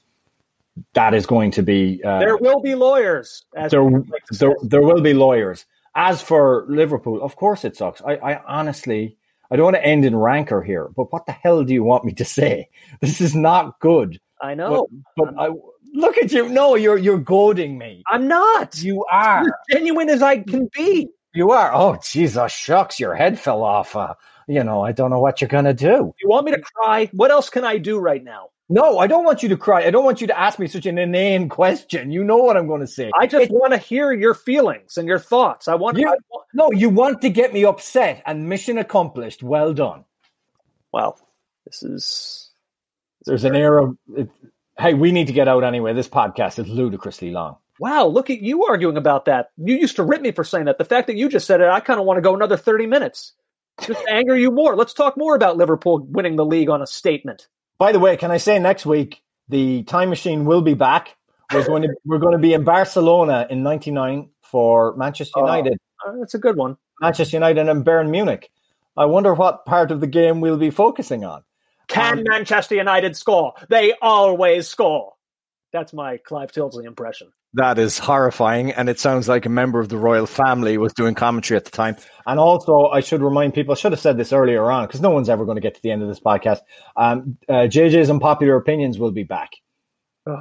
that 0.94 1.14
is 1.14 1.26
going 1.26 1.52
to 1.52 1.62
be. 1.62 2.02
Uh, 2.04 2.20
there 2.20 2.38
will 2.38 2.62
be 2.62 2.74
lawyers. 2.74 3.44
there, 3.54 3.84
like 3.84 4.26
there, 4.32 4.56
there 4.64 4.82
will 4.82 5.02
be 5.02 5.14
lawyers. 5.14 5.66
As 5.94 6.22
for 6.22 6.66
Liverpool, 6.70 7.22
of 7.22 7.36
course 7.36 7.66
it 7.66 7.76
sucks. 7.76 8.02
I, 8.02 8.14
I 8.16 8.42
honestly, 8.48 9.18
I 9.52 9.58
don't 9.58 9.66
want 9.66 9.76
to 9.76 9.86
end 9.86 10.06
in 10.06 10.16
rancor 10.16 10.62
here, 10.62 10.90
but 10.96 11.12
what 11.12 11.26
the 11.26 11.34
hell 11.34 11.66
do 11.66 11.74
you 11.74 11.84
want 11.84 12.06
me 12.06 12.14
to 12.14 12.26
say? 12.40 12.70
This 13.02 13.20
is 13.20 13.36
not 13.36 13.78
good. 13.82 14.20
I 14.42 14.56
know, 14.56 14.88
but, 15.18 15.36
but 15.36 15.40
I 15.40 15.50
look 15.94 16.18
at 16.18 16.32
you. 16.32 16.48
No, 16.48 16.76
you're 16.76 16.98
you're 16.98 17.20
goading 17.20 17.78
me. 17.78 18.04
I'm 18.10 18.30
not. 18.30 18.82
You 18.82 19.04
are 19.12 19.44
genuine 19.70 20.10
as 20.10 20.22
I 20.22 20.40
can 20.40 20.70
be. 20.74 21.10
You 21.34 21.52
are. 21.52 21.72
Oh, 21.74 21.98
Jesus, 22.04 22.52
shucks, 22.52 23.00
your 23.00 23.16
head 23.16 23.40
fell 23.40 23.64
off. 23.64 23.96
Uh, 23.96 24.16
you 24.48 24.64
know, 24.64 24.82
I 24.82 24.92
don't 24.92 25.10
know 25.10 25.20
what 25.20 25.42
you're 25.42 25.48
gonna 25.48 25.74
do. 25.74 26.14
You 26.22 26.30
want 26.30 26.46
me 26.46 26.52
to 26.54 26.62
cry? 26.62 27.10
What 27.14 27.32
else 27.32 27.50
can 27.50 27.64
I 27.64 27.78
do 27.78 28.00
right 28.00 28.24
now? 28.24 28.50
No, 28.72 29.00
I 29.00 29.08
don't 29.08 29.26
want 29.26 29.44
you 29.44 29.50
to 29.50 29.58
cry. 29.58 29.84
I 29.84 29.92
don't 29.92 30.06
want 30.06 30.22
you 30.22 30.28
to 30.28 30.40
ask 30.40 30.58
me 30.58 30.66
such 30.66 30.86
an 30.86 30.98
inane 30.98 31.50
question. 31.50 32.10
You 32.10 32.24
know 32.24 32.38
what 32.38 32.56
I'm 32.56 32.68
going 32.68 32.80
to 32.80 32.88
say. 32.88 33.12
I 33.20 33.28
just 33.28 33.52
want 33.52 33.74
to 33.74 33.78
hear 33.78 34.14
your 34.14 34.34
feelings 34.34 34.98
and 34.98 35.10
your 35.10 35.20
thoughts. 35.20 35.68
I 35.68 35.76
want, 35.76 35.98
you, 35.98 36.08
I 36.08 36.16
want. 36.30 36.48
No, 36.54 36.72
you 36.72 36.90
want 36.90 37.22
to 37.24 37.30
get 37.30 37.52
me 37.52 37.66
upset, 37.66 38.24
and 38.26 38.48
mission 38.48 38.78
accomplished. 38.78 39.44
Well 39.44 39.74
done. 39.74 40.06
Well, 40.94 41.20
this 41.66 41.84
is. 41.84 42.50
There's 43.26 43.44
an 43.44 43.58
air 43.58 43.78
of. 43.78 43.98
It, 44.16 44.30
hey, 44.80 44.94
we 44.94 45.12
need 45.12 45.28
to 45.28 45.34
get 45.34 45.50
out 45.50 45.66
anyway. 45.66 45.94
This 45.94 46.08
podcast 46.08 46.58
is 46.58 46.70
ludicrously 46.70 47.32
long. 47.32 47.58
Wow, 47.78 48.08
look 48.08 48.30
at 48.30 48.40
you 48.40 48.64
arguing 48.64 48.96
about 48.96 49.26
that. 49.26 49.50
You 49.58 49.76
used 49.76 49.98
to 49.98 50.04
rip 50.04 50.22
me 50.22 50.32
for 50.32 50.46
saying 50.46 50.66
that. 50.66 50.78
The 50.78 50.86
fact 50.86 51.08
that 51.08 51.18
you 51.18 51.28
just 51.28 51.46
said 51.46 51.60
it, 51.60 51.68
I 51.68 51.82
kind 51.82 52.00
of 52.00 52.06
want 52.06 52.20
to 52.20 52.22
go 52.22 52.36
another 52.36 52.56
30 52.56 52.86
minutes. 52.86 53.34
Just 53.82 54.04
anger 54.10 54.36
you 54.36 54.52
more. 54.52 54.76
Let's 54.76 54.94
talk 54.94 55.18
more 55.18 55.36
about 55.36 55.58
Liverpool 55.58 56.00
winning 56.00 56.36
the 56.36 56.46
league 56.46 56.70
on 56.70 56.82
a 56.82 56.88
statement. 56.88 57.48
By 57.78 57.92
the 57.92 58.00
way, 58.00 58.18
can 58.18 58.32
I 58.32 58.38
say 58.38 58.60
next 58.60 58.86
week 58.86 59.22
the 59.50 59.84
time 59.84 60.10
machine 60.10 60.46
will 60.46 60.62
be 60.62 60.74
back? 60.74 61.18
We're 61.54 61.66
going 61.66 61.82
to 61.84 61.90
we're 62.06 62.20
going 62.20 62.34
to 62.34 62.40
be 62.40 62.54
in 62.54 62.64
Barcelona 62.64 63.48
in 63.50 63.64
'99 63.64 64.30
for 64.42 64.96
Manchester 64.96 65.40
oh, 65.40 65.46
United. 65.46 65.80
Oh, 66.06 66.20
that's 66.20 66.34
a 66.34 66.40
good 66.40 66.58
one. 66.58 66.78
Manchester 67.00 67.38
United 67.38 67.68
and 67.68 67.84
Bayern 67.84 68.10
Munich. 68.10 68.52
I 68.96 69.06
wonder 69.06 69.34
what 69.34 69.66
part 69.66 69.92
of 69.92 70.00
the 70.00 70.08
game 70.08 70.42
we'll 70.42 70.58
be 70.58 70.70
focusing 70.70 71.24
on. 71.24 71.44
Can 71.88 72.20
um, 72.20 72.26
Manchester 72.28 72.76
United 72.76 73.18
score? 73.18 73.54
They 73.70 73.94
always 74.02 74.68
score. 74.68 75.14
That's 75.74 75.94
my 75.94 76.18
Clive 76.18 76.52
Tildesley 76.52 76.86
impression. 76.86 77.32
That 77.56 77.78
is 77.80 78.00
horrifying, 78.00 78.72
and 78.72 78.88
it 78.88 78.98
sounds 78.98 79.28
like 79.28 79.46
a 79.46 79.50
member 79.50 79.82
of 79.82 79.90
the 79.90 79.98
royal 79.98 80.26
family 80.26 80.78
was 80.78 80.94
doing 80.94 81.16
commentary 81.16 81.58
at 81.58 81.66
the 81.66 81.72
time. 81.72 81.98
And 82.26 82.40
also, 82.40 82.86
I 82.86 83.02
should 83.02 83.22
remind 83.22 83.54
people, 83.54 83.74
I 83.74 83.76
should 83.76 83.92
have 83.92 84.00
said 84.00 84.16
this 84.16 84.32
earlier 84.32 84.72
on, 84.72 84.88
because 84.88 85.02
no 85.02 85.10
one's 85.10 85.28
ever 85.28 85.44
going 85.44 85.56
to 85.56 85.62
get 85.62 85.76
to 85.76 85.82
the 85.82 85.92
end 85.92 86.02
of 86.02 86.08
this 86.08 86.22
podcast. 86.22 86.60
Um, 86.96 87.38
uh, 87.50 87.68
JJ's 87.68 88.10
Unpopular 88.10 88.56
Opinions 88.56 88.98
will 88.98 89.12
be 89.12 89.24
back. 89.24 89.50
Oh, 90.26 90.40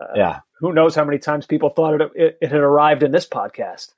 uh, 0.00 0.06
yeah. 0.14 0.40
Who 0.58 0.74
knows 0.74 0.94
how 0.94 1.04
many 1.06 1.18
times 1.18 1.46
people 1.46 1.70
thought 1.70 1.98
it, 1.98 2.10
it, 2.14 2.38
it 2.42 2.50
had 2.50 2.60
arrived 2.60 3.02
in 3.02 3.10
this 3.10 3.26
podcast. 3.26 3.94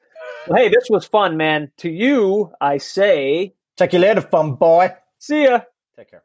Well, 0.47 0.62
hey, 0.62 0.68
this 0.68 0.89
was 0.89 1.05
fun, 1.05 1.36
man. 1.36 1.72
To 1.78 1.90
you, 1.90 2.52
I 2.60 2.78
say... 2.78 3.55
Check 3.76 3.93
you 3.93 3.98
later, 3.98 4.20
fun 4.20 4.55
boy. 4.55 4.94
See 5.18 5.43
ya. 5.43 5.62
Take 5.97 6.10
care. 6.10 6.22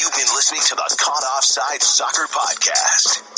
You've 0.00 0.12
been 0.12 0.34
listening 0.34 0.62
to 0.66 0.74
the 0.74 0.96
Caught 1.00 1.22
Offside 1.36 1.82
Soccer 1.82 2.26
Podcast. 2.32 3.37